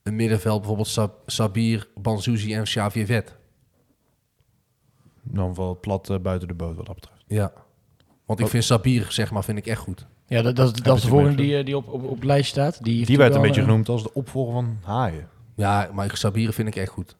een 0.02 0.16
middenveld. 0.16 0.56
Bijvoorbeeld 0.58 0.88
Sab- 0.88 1.22
Sabir, 1.30 1.88
Banzuzi 1.94 2.54
en 2.54 2.62
Xavier 2.64 3.06
Vet. 3.06 3.34
Dan 5.22 5.54
wel 5.54 5.78
plat 5.80 6.10
eh, 6.10 6.18
buiten 6.18 6.48
de 6.48 6.54
boot 6.54 6.76
wat 6.76 6.86
dat 6.86 6.94
betreft. 6.94 7.24
Ja. 7.26 7.52
Want 8.26 8.38
ik 8.38 8.44
Wat- 8.44 8.50
vind 8.50 8.64
Sabir, 8.64 9.06
zeg 9.12 9.30
maar, 9.30 9.44
vind 9.44 9.58
ik 9.58 9.66
echt 9.66 9.80
goed. 9.80 10.06
Ja, 10.28 10.42
dat, 10.42 10.56
dat, 10.56 10.66
is- 10.76 10.82
dat 10.82 10.96
is 10.96 11.02
de 11.02 11.08
volgende 11.08 11.36
die, 11.36 11.56
eh, 11.58 11.64
die 11.64 11.76
op, 11.76 11.88
op, 11.88 12.02
op 12.04 12.14
het 12.14 12.24
lijst 12.24 12.50
staat. 12.50 12.84
Die, 12.84 13.06
Die 13.06 13.16
werd 13.16 13.34
een 13.34 13.40
beetje 13.40 13.60
eh, 13.60 13.66
genoemd 13.66 13.88
als 13.88 14.02
de 14.02 14.10
opvolger 14.14 14.52
van 14.52 14.78
Haaien. 14.82 15.28
Ja, 15.56 15.88
maar 15.92 16.10
Sabir 16.16 16.52
vind 16.52 16.68
ik 16.68 16.76
echt 16.76 16.90
goed. 16.90 17.16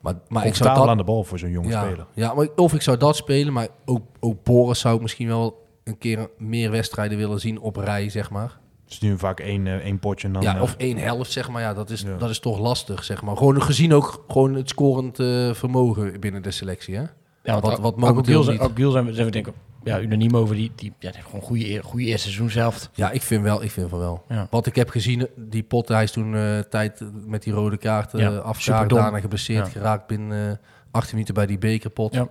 Maar, 0.00 0.14
maar 0.28 0.46
ik 0.46 0.54
zou 0.54 0.74
dat... 0.74 0.88
aan 0.88 0.96
de 0.96 1.04
bal 1.04 1.24
voor 1.24 1.38
zo'n 1.38 1.50
jonge 1.50 1.68
ja, 1.68 1.82
speler. 1.84 2.06
Ja, 2.14 2.34
maar 2.34 2.44
ik- 2.44 2.58
of 2.60 2.74
ik 2.74 2.82
zou 2.82 2.96
dat 2.96 3.16
spelen, 3.16 3.52
maar 3.52 3.68
ook, 3.84 4.02
ook 4.20 4.42
Boris 4.44 4.80
zou 4.80 4.94
ik 4.96 5.00
misschien 5.02 5.26
wel 5.28 5.66
een 5.84 5.98
keer 5.98 6.30
meer 6.38 6.70
wedstrijden 6.70 7.18
willen 7.18 7.40
zien 7.40 7.60
op 7.60 7.76
rij, 7.76 8.08
zeg 8.08 8.30
maar. 8.30 8.58
Het 8.84 8.92
is 8.92 9.00
nu 9.00 9.18
vaak 9.18 9.40
één, 9.40 9.66
eh, 9.66 9.74
één 9.74 9.98
potje 9.98 10.26
en 10.26 10.32
dan... 10.32 10.42
ja, 10.42 10.62
of 10.62 10.74
één 10.76 10.96
helft, 10.96 11.30
zeg 11.32 11.48
maar. 11.48 11.62
Ja, 11.62 11.74
dat 11.74 11.90
is, 11.90 12.00
Ja. 12.02 12.16
dat 12.16 12.30
is 12.30 12.38
toch 12.38 12.58
lastig, 12.58 13.04
zeg 13.04 13.22
maar. 13.22 13.36
Gewoon 13.36 13.62
gezien 13.62 13.92
ook 13.94 14.24
gewoon 14.28 14.54
het 14.54 14.68
scorend 14.68 15.16
vermogen 15.56 16.20
binnen 16.20 16.42
de 16.42 16.50
selectie, 16.50 16.96
hè? 16.96 17.04
Ja, 17.42 17.60
Wat- 17.60 17.78
wat, 17.78 17.96
momenteel 17.96 18.44
niet. 18.44 18.60
Ook 18.60 18.70
Giel 18.74 18.90
zijn 18.90 19.04
we, 19.06 19.12
zijn 19.14 19.26
we 19.26 19.32
denk 19.32 19.46
ik 19.46 19.54
ja, 19.84 20.00
unaniem 20.00 20.36
over. 20.36 20.54
Die, 20.54 20.72
die, 20.76 20.92
ja, 20.98 21.10
die 21.10 21.22
gewoon 21.22 21.40
goede, 21.40 21.82
goede 21.82 22.04
eerste 22.04 22.22
seizoen 22.26 22.50
zelf. 22.50 22.90
Ja, 22.94 23.10
ik 23.10 23.22
vind 23.22 23.42
wel, 23.42 23.62
ik 23.62 23.70
vind 23.70 23.90
van 23.90 23.98
wel. 23.98 24.24
Ja. 24.28 24.46
Wat 24.50 24.66
ik 24.66 24.74
heb 24.74 24.88
gezien, 24.90 25.28
die 25.36 25.62
pot, 25.62 25.88
hij 25.88 26.02
is 26.02 26.10
toen 26.12 26.34
eh, 26.34 26.58
tijd 26.58 27.02
met 27.26 27.42
die 27.42 27.52
rode 27.52 27.76
kaart 27.76 28.14
eh 28.14 28.20
Ja, 28.20 28.52
superdom. 28.52 28.98
daarna 28.98 29.20
geblesseerd 29.20 29.66
Ja. 29.66 29.72
geraakt 29.72 30.06
binnen 30.06 30.50
eh 30.50 30.56
18 30.90 31.12
minuten 31.12 31.34
bij 31.34 31.46
die 31.46 31.58
bekerpot. 31.58 32.14
Ja. 32.14 32.28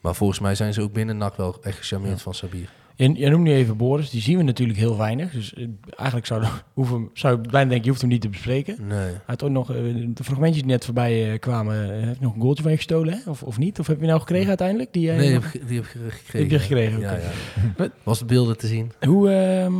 Maar 0.00 0.14
volgens 0.14 0.38
mij 0.40 0.54
zijn 0.54 0.74
ze 0.74 0.82
ook 0.82 0.92
binnen 0.92 1.16
NAC 1.16 1.36
wel 1.36 1.56
echt 1.62 1.78
gecharmeerd 1.78 2.22
van 2.22 2.34
Sabir. 2.34 2.68
Je, 2.96 3.14
je 3.14 3.28
noemt 3.28 3.44
nu 3.44 3.52
even 3.52 3.76
Boris. 3.76 4.10
Die 4.10 4.20
zien 4.20 4.36
we 4.36 4.42
natuurlijk 4.42 4.78
heel 4.78 4.96
weinig. 4.96 5.30
Dus 5.32 5.54
eh, 5.54 5.66
eigenlijk 5.96 6.26
zou, 6.26 6.44
hoeven, 6.72 7.10
zou 7.12 7.40
je 7.42 7.48
bijna 7.48 7.68
denken, 7.68 7.82
je 7.82 7.88
hoeft 7.88 8.00
hem 8.00 8.10
niet 8.10 8.20
te 8.20 8.28
bespreken. 8.28 8.76
Nee. 8.86 8.98
Hij 8.98 9.20
had 9.26 9.42
ook 9.42 9.50
nog, 9.50 9.70
eh, 9.70 9.76
de 10.08 10.24
fragmentjes 10.24 10.62
die 10.62 10.72
net 10.72 10.84
voorbij 10.84 11.32
eh, 11.32 11.38
kwamen, 11.38 12.04
heeft 12.04 12.20
nog 12.20 12.34
een 12.34 12.40
goaltje 12.40 12.62
van 12.62 12.70
je 12.70 12.76
gestolen, 12.76 13.14
hè? 13.14 13.30
Of, 13.30 13.42
of 13.42 13.58
niet? 13.58 13.78
Of 13.78 13.86
heb 13.86 14.00
je 14.00 14.06
nou 14.06 14.20
gekregen 14.20 14.48
uiteindelijk? 14.48 14.92
Die, 14.92 15.10
Nee, 15.10 15.18
die 15.18 15.32
heb, 15.32 15.44
ik 15.44 15.68
die 15.68 15.76
heb 15.76 15.84
ik 15.84 15.90
gekregen. 15.90 16.40
Heb 16.40 16.50
je 16.50 16.58
gekregen, 16.58 17.00
Ja, 17.00 17.18
Was 18.02 18.18
de 18.18 18.24
beelden 18.24 18.58
te 18.58 18.66
zien? 18.66 18.92
Hoe, 19.00 19.30
ehm, 19.30 19.74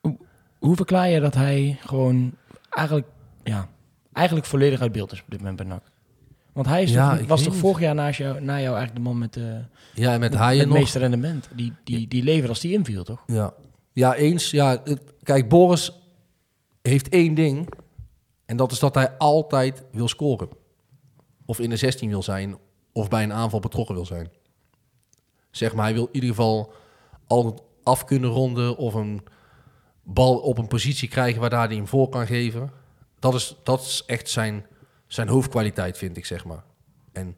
hoe, 0.00 0.16
hoe 0.58 0.76
verklaar 0.76 1.08
je 1.08 1.20
dat 1.20 1.34
hij 1.34 1.78
gewoon 1.80 2.32
eigenlijk, 2.70 3.06
ja, 3.44 3.68
eigenlijk 4.12 4.46
volledig 4.46 4.80
uit 4.80 4.92
beeld 4.92 5.12
is 5.12 5.20
op 5.20 5.30
dit 5.30 5.38
moment 5.38 5.56
bij 5.56 5.66
NAC? 5.66 5.82
Want 6.54 6.66
hij 6.66 6.82
is 6.82 6.90
Ja, 6.90 7.10
toch, 7.10 7.18
ik 7.20 7.28
was 7.28 7.42
toch 7.42 7.56
vorig 7.56 7.80
jaar 7.80 7.94
naast 7.94 8.18
jou, 8.18 8.40
na 8.40 8.60
jou 8.60 8.76
eigenlijk 8.76 8.94
de 8.94 9.00
man 9.00 9.18
met, 9.18 9.36
eh 9.36 9.42
Ja, 9.94 10.12
en 10.12 10.20
met 10.20 10.30
met 10.30 10.34
Haaien 10.40 10.60
het 10.60 10.68
nog. 10.68 10.78
meeste 10.78 10.98
rendement. 10.98 11.48
Die, 11.54 11.72
die, 11.84 12.08
die 12.08 12.22
leverde 12.22 12.48
als 12.48 12.60
die 12.60 12.72
inviel, 12.72 13.04
toch? 13.04 13.22
Ja. 13.26 13.54
ja, 13.92 14.14
eens. 14.14 14.50
Ja, 14.50 14.80
het- 14.84 15.02
kijk, 15.22 15.48
Boris 15.48 15.92
heeft 16.82 17.08
één 17.08 17.34
ding. 17.34 17.68
En 18.46 18.56
dat 18.56 18.72
is 18.72 18.78
dat 18.78 18.94
hij 18.94 19.16
altijd 19.18 19.84
wil 19.92 20.08
scoren. 20.08 20.48
Of 21.46 21.58
in 21.58 21.70
de 21.70 21.76
16 21.76 22.08
wil 22.08 22.22
zijn. 22.22 22.56
Of 22.92 23.08
bij 23.08 23.22
een 23.22 23.32
aanval 23.32 23.60
betrokken 23.60 23.94
wil 23.94 24.06
zijn. 24.06 24.28
Zeg 25.50 25.74
maar, 25.74 25.84
hij 25.84 25.94
wil 25.94 26.04
in 26.06 26.14
ieder 26.14 26.28
geval 26.28 26.72
altijd 27.26 27.62
af 27.82 28.04
kunnen 28.04 28.30
ronden. 28.30 28.76
Of 28.76 28.94
een, 28.94 29.20
bal 30.02 30.38
op 30.38 30.58
een 30.58 30.66
positie 30.68 31.08
krijgen 31.08 31.40
waar 31.40 31.50
daar 31.50 31.66
hij 31.66 31.76
hem 31.76 31.88
voor 31.88 32.08
kan 32.08 32.26
geven. 32.26 32.70
Dat 33.18 33.34
is, 33.34 33.56
dat 33.62 33.80
is 33.80 34.02
echt 34.06 34.30
zijn, 34.30 34.66
zijn 35.06 35.28
hoofdkwaliteit, 35.28 35.98
vind 35.98 36.16
ik, 36.16 36.26
zeg 36.26 36.44
maar. 36.44 36.64
En 37.12 37.36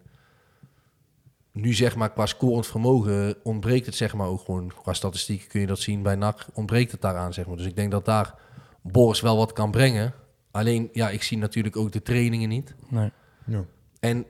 nu 1.52 1.72
zeg 1.72 1.96
maar 1.96 2.12
qua 2.12 2.26
scorend 2.26 2.66
vermogen 2.66 3.34
ontbreekt 3.42 3.86
het 3.86 3.94
zeg 3.94 4.14
maar 4.14 4.26
ook 4.26 4.40
gewoon. 4.40 4.72
Qua 4.82 4.92
statistieken 4.92 5.48
kun 5.48 5.60
je 5.60 5.66
dat 5.66 5.78
zien 5.78 6.02
bij 6.02 6.14
NAC, 6.14 6.46
ontbreekt 6.54 6.92
het 6.92 7.00
daaraan 7.00 7.32
zeg 7.32 7.46
maar. 7.46 7.56
Dus 7.56 7.66
ik 7.66 7.76
denk 7.76 7.90
dat 7.90 8.04
daar 8.04 8.34
Boris 8.82 9.20
wel 9.20 9.36
wat 9.36 9.52
kan 9.52 9.70
brengen. 9.70 10.14
Alleen, 10.50 10.88
ja, 10.92 11.10
ik 11.10 11.22
zie 11.22 11.38
natuurlijk 11.38 11.76
ook 11.76 11.92
de 11.92 12.02
trainingen 12.02 12.48
niet. 12.48 12.74
Nee. 12.88 13.10
Ja. 13.46 13.64
En 14.00 14.26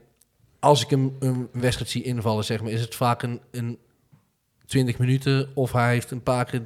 als 0.59 0.83
ik 0.83 0.91
hem 0.91 1.17
een 1.19 1.49
wedstrijd 1.53 1.91
zie 1.91 2.03
invallen, 2.03 2.45
zeg 2.45 2.63
maar, 2.63 2.71
is 2.71 2.81
het 2.81 2.95
vaak 2.95 3.23
een, 3.23 3.41
een 3.51 3.79
20 4.67 4.99
minuten 4.99 5.49
of 5.55 5.73
hij 5.73 5.93
heeft 5.93 6.11
een 6.11 6.23
paar 6.23 6.45
keer 6.45 6.63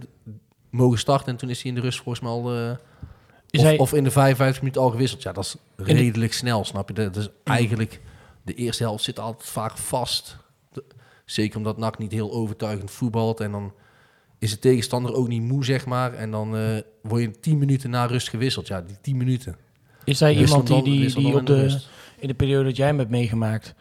mogen 0.70 0.98
starten 0.98 1.28
en 1.28 1.36
toen 1.36 1.50
is 1.50 1.62
hij 1.62 1.70
in 1.70 1.76
de 1.76 1.82
rust 1.82 2.00
volgens 2.00 2.20
mij 2.24 2.32
al... 2.32 2.54
eh, 2.54 2.76
of, 3.58 3.62
hij- 3.62 3.78
of 3.78 3.92
in 3.92 4.04
de 4.04 4.10
55 4.10 4.60
minuten 4.62 4.82
al 4.82 4.90
gewisseld. 4.90 5.22
Ja, 5.22 5.32
dat 5.32 5.44
is 5.44 5.56
de- 5.76 5.84
redelijk 5.92 6.32
snel, 6.32 6.64
snap 6.64 6.88
je? 6.88 6.94
Dat 6.94 7.16
is 7.16 7.28
eigenlijk... 7.44 8.00
De 8.42 8.54
eerste 8.54 8.82
helft 8.82 9.04
zit 9.04 9.18
altijd 9.18 9.48
vaak 9.50 9.76
vast. 9.78 10.36
De- 10.72 10.84
zeker 11.24 11.56
omdat 11.56 11.76
NAC 11.78 11.98
niet 11.98 12.12
heel 12.12 12.32
overtuigend 12.32 12.90
voetbalt. 12.90 13.40
En 13.40 13.50
dan 13.52 13.72
is 14.38 14.50
de 14.50 14.58
tegenstander 14.58 15.14
ook 15.14 15.28
niet 15.28 15.42
moe, 15.42 15.64
zeg 15.64 15.86
maar. 15.86 16.14
En 16.14 16.30
dan 16.30 16.56
eh, 16.56 16.62
word 17.02 17.22
je 17.22 17.30
10 17.40 17.58
minuten 17.58 17.90
na 17.90 18.04
rust 18.06 18.28
gewisseld. 18.28 18.66
Ja, 18.66 18.80
die 18.80 18.96
10 19.00 19.16
minuten. 19.16 19.56
Is 20.04 20.20
hij 20.20 20.34
iemand 20.34 20.66
die, 20.66 20.82
die, 21.14 21.26
op 21.26 21.38
in 21.38 21.44
de 21.44 21.80
in 22.18 22.28
de 22.28 22.34
periode 22.34 22.64
dat 22.64 22.76
jij 22.76 22.86
hem 22.86 22.98
hebt 22.98 23.10
meegemaakt, 23.10 23.74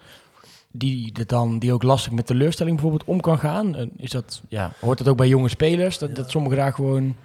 die, 0.72 1.12
dat 1.12 1.30
dan, 1.30 1.60
die 1.60 1.74
ook 1.74 1.84
lastig 1.84 2.12
met 2.12 2.26
teleurstelling 2.26 2.76
bijvoorbeeld 2.76 3.10
om 3.10 3.22
kan 3.22 3.40
gaan? 3.40 3.90
Is 3.98 4.10
dat, 4.10 4.42
ja, 4.50 4.72
hoort 4.80 4.98
dat 4.98 5.08
ook 5.08 5.18
bij 5.18 5.28
jonge 5.28 5.50
spelers? 5.50 5.98
Dat, 5.98 6.16
dat 6.16 6.32
sommigen 6.32 6.58
daar 6.58 6.74
gewoon 6.74 7.16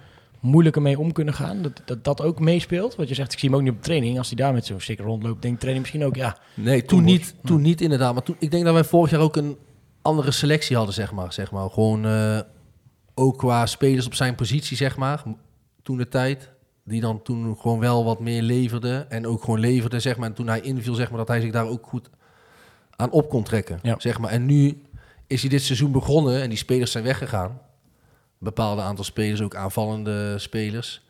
moeilijker 0.45 0.81
mee 0.81 0.99
om 0.99 1.11
kunnen 1.11 1.33
gaan? 1.33 1.61
Dat, 1.61 1.81
dat 1.85 2.03
dat 2.03 2.21
ook 2.21 2.39
meespeelt? 2.39 2.95
Want 2.95 3.09
je 3.09 3.15
zegt, 3.15 3.33
ik 3.33 3.39
zie 3.39 3.49
hem 3.49 3.57
ook 3.57 3.63
niet 3.63 3.73
op 3.73 3.81
training. 3.81 4.17
Als 4.17 4.27
hij 4.27 4.35
daar 4.37 4.53
met 4.53 4.65
zo'n 4.65 4.79
sticker 4.79 5.05
rondloopt, 5.05 5.41
denkt 5.41 5.61
de 5.61 5.67
training 5.67 5.81
misschien 5.81 6.05
ook, 6.05 6.15
ja, 6.15 6.37
Nee, 6.53 6.83
toen 6.83 7.03
niet, 7.03 7.35
toen 7.43 7.61
niet 7.61 7.81
inderdaad. 7.81 8.13
Maar 8.13 8.23
toen, 8.23 8.35
ik 8.39 8.51
denk 8.51 8.63
dat 8.63 8.73
wij 8.73 8.83
vorig 8.83 9.11
jaar 9.11 9.19
ook 9.21 9.35
een 9.35 9.57
andere 10.01 10.31
selectie 10.31 10.75
hadden, 10.75 10.93
zeg 10.93 11.11
maar. 11.11 11.33
Zeg 11.33 11.51
maar. 11.51 11.69
Gewoon 11.69 12.05
eh, 12.05 12.39
ook 13.13 13.37
qua 13.37 13.65
spelers 13.65 14.05
op 14.05 14.13
zijn 14.13 14.35
positie, 14.35 14.77
zeg 14.77 14.97
maar. 14.97 15.23
Toen 15.83 15.97
de 15.97 16.07
tijd. 16.07 16.53
Die 16.83 17.01
dan 17.01 17.21
toen 17.21 17.57
gewoon 17.57 17.79
wel 17.79 18.05
wat 18.05 18.19
meer 18.19 18.41
leverde. 18.41 19.05
En 19.09 19.27
ook 19.27 19.43
gewoon 19.43 19.59
leverde, 19.59 19.99
zeg 19.99 20.17
maar. 20.17 20.29
En 20.29 20.35
toen 20.35 20.47
hij 20.47 20.61
inviel, 20.61 20.93
zeg 20.93 21.09
maar, 21.09 21.17
dat 21.17 21.27
hij 21.27 21.41
zich 21.41 21.51
daar 21.51 21.67
ook 21.67 21.87
goed 21.87 22.09
aan 22.95 23.11
op 23.11 23.29
kon 23.29 23.43
trekken. 23.43 23.79
Ja. 23.83 23.95
Zeg 23.97 24.19
maar. 24.19 24.31
En 24.31 24.45
nu 24.45 24.81
is 25.27 25.41
hij 25.41 25.49
dit 25.49 25.61
seizoen 25.61 25.91
begonnen 25.91 26.41
en 26.41 26.49
die 26.49 26.57
spelers 26.57 26.91
zijn 26.91 27.03
weggegaan. 27.03 27.59
Een 28.39 28.51
bepaalde 28.51 28.81
aantal 28.81 29.03
spelers, 29.03 29.41
ook 29.41 29.55
aanvallende 29.55 30.39
spelers. 30.39 31.03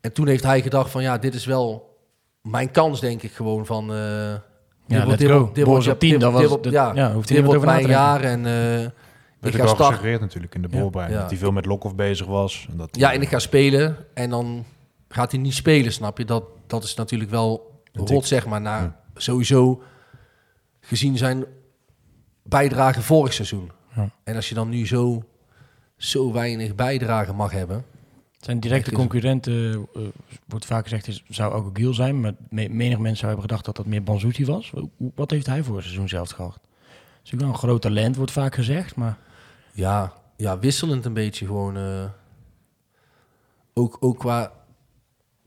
En 0.00 0.12
toen 0.12 0.26
heeft 0.26 0.42
hij 0.44 0.62
gedacht 0.62 0.90
van, 0.90 1.02
ja, 1.02 1.18
dit 1.18 1.34
is 1.34 1.44
wel 1.44 1.96
mijn 2.42 2.70
kans, 2.70 3.00
denk 3.00 3.22
ik, 3.22 3.32
gewoon 3.32 3.66
van... 3.66 3.90
eh, 3.92 3.96
Ja, 4.86 5.06
let's 5.06 5.16
dit 5.18 5.30
go. 5.30 5.52
Boris 5.64 5.86
op 5.86 5.98
10, 5.98 6.10
dit 6.10 6.20
dat 6.20 6.32
wordt- 6.32 6.48
was- 6.48 6.60
dit 6.62 6.72
ja, 6.72 6.92
Ja, 6.94 7.12
hoeft 7.12 7.28
hij 7.28 7.40
niet 7.40 7.46
over 7.54 7.66
mijn 7.66 7.86
jaar 7.86 8.20
en 8.20 8.46
eh, 8.46 8.82
ik 8.82 8.90
ga 9.40 9.50
starten. 9.66 9.76
gesuggereerd 9.86 10.20
natuurlijk 10.20 10.54
in 10.54 10.62
de. 10.62 10.68
Ja. 10.92 11.06
Dat 11.20 11.30
hij 11.30 11.38
veel 11.38 11.52
met 11.52 11.66
Lokhoff 11.66 11.94
bezig 11.94 12.26
was. 12.26 12.66
En 12.70 12.76
dat 12.76 12.88
Ja, 12.96 13.12
en 13.12 13.22
ik 13.22 13.28
ga 13.28 13.38
spelen 13.38 13.96
en 14.14 14.30
dan 14.30 14.64
gaat 15.08 15.30
hij 15.32 15.40
niet 15.40 15.54
spelen, 15.54 15.92
snap 15.92 16.18
je? 16.18 16.24
Dat, 16.24 16.44
dat 16.66 16.84
is 16.84 16.94
natuurlijk 16.94 17.30
wel 17.30 17.80
rot, 17.92 18.26
zeg 18.26 18.46
maar. 18.46 18.60
Na, 18.60 18.96
Sowieso 19.14 19.82
gezien 20.80 21.18
zijn 21.18 21.44
bijdrage 22.42 23.02
vorig 23.02 23.32
seizoen. 23.32 23.70
Ja. 23.94 24.10
En 24.24 24.36
als 24.36 24.48
je 24.48 24.54
dan 24.54 24.68
nu 24.68 24.86
zo, 24.86 25.22
zo 26.10 26.32
weinig 26.32 26.74
bijdrage 26.74 27.32
mag 27.32 27.52
hebben... 27.52 27.84
Zijn 28.40 28.60
directe 28.60 28.90
Echt 28.90 28.98
concurrenten, 28.98 29.86
eh, 29.94 30.02
wordt 30.46 30.64
vaak 30.64 30.82
gezegd, 30.82 31.06
is, 31.06 31.24
zou 31.28 31.52
ook 31.52 31.78
Giel 31.78 31.94
zijn. 31.94 32.20
Maar 32.20 32.34
me- 32.48 32.68
menig 32.68 32.98
mensen 32.98 33.16
zouden 33.16 33.20
hebben 33.20 33.40
gedacht 33.42 33.64
dat 33.64 33.76
dat 33.76 33.86
meer 33.86 34.02
Banzuti 34.02 34.44
was. 34.44 34.72
Wat 35.14 35.30
heeft 35.30 35.46
hij 35.46 35.62
voor 35.62 35.82
seizoen 35.82 36.08
zelf 36.08 36.30
gehad? 36.30 36.54
Is 36.54 37.30
natuurlijk 37.30 37.42
wel 37.42 37.50
een 37.50 37.68
groot 37.68 37.82
talent, 37.82 38.16
wordt 38.16 38.30
vaak 38.32 38.54
gezegd. 38.54 38.96
Maar 38.96 39.18
Ja, 39.72 40.12
ja 40.36 40.58
wisselend 40.58 41.04
een 41.04 41.12
beetje 41.12 41.46
gewoon. 41.46 41.76
eh, 41.76 42.04
ook 43.74 43.96
ook 44.00 44.18
qua, 44.18 44.52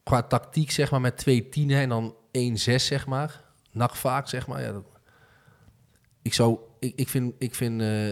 qua 0.03 0.21
tactiek, 0.23 0.71
zeg 0.71 0.91
maar, 0.91 1.01
met 1.01 1.17
twee 1.17 1.49
tienen 1.49 1.77
en 1.81 1.89
dan 1.89 2.15
één 2.31 2.57
zes, 2.57 2.85
zeg 2.85 3.05
maar. 3.07 3.41
Nak 3.71 3.95
vaak, 3.95 4.27
zeg 4.27 4.47
maar. 4.47 4.61
Ja, 4.61 4.71
dat, 4.71 4.83
ik, 6.21 6.33
zou, 6.33 6.57
ik, 6.79 6.93
ik 6.95 7.09
vind, 7.09 7.33
ik 7.37 7.55
vind 7.55 7.81
eh 7.81 8.09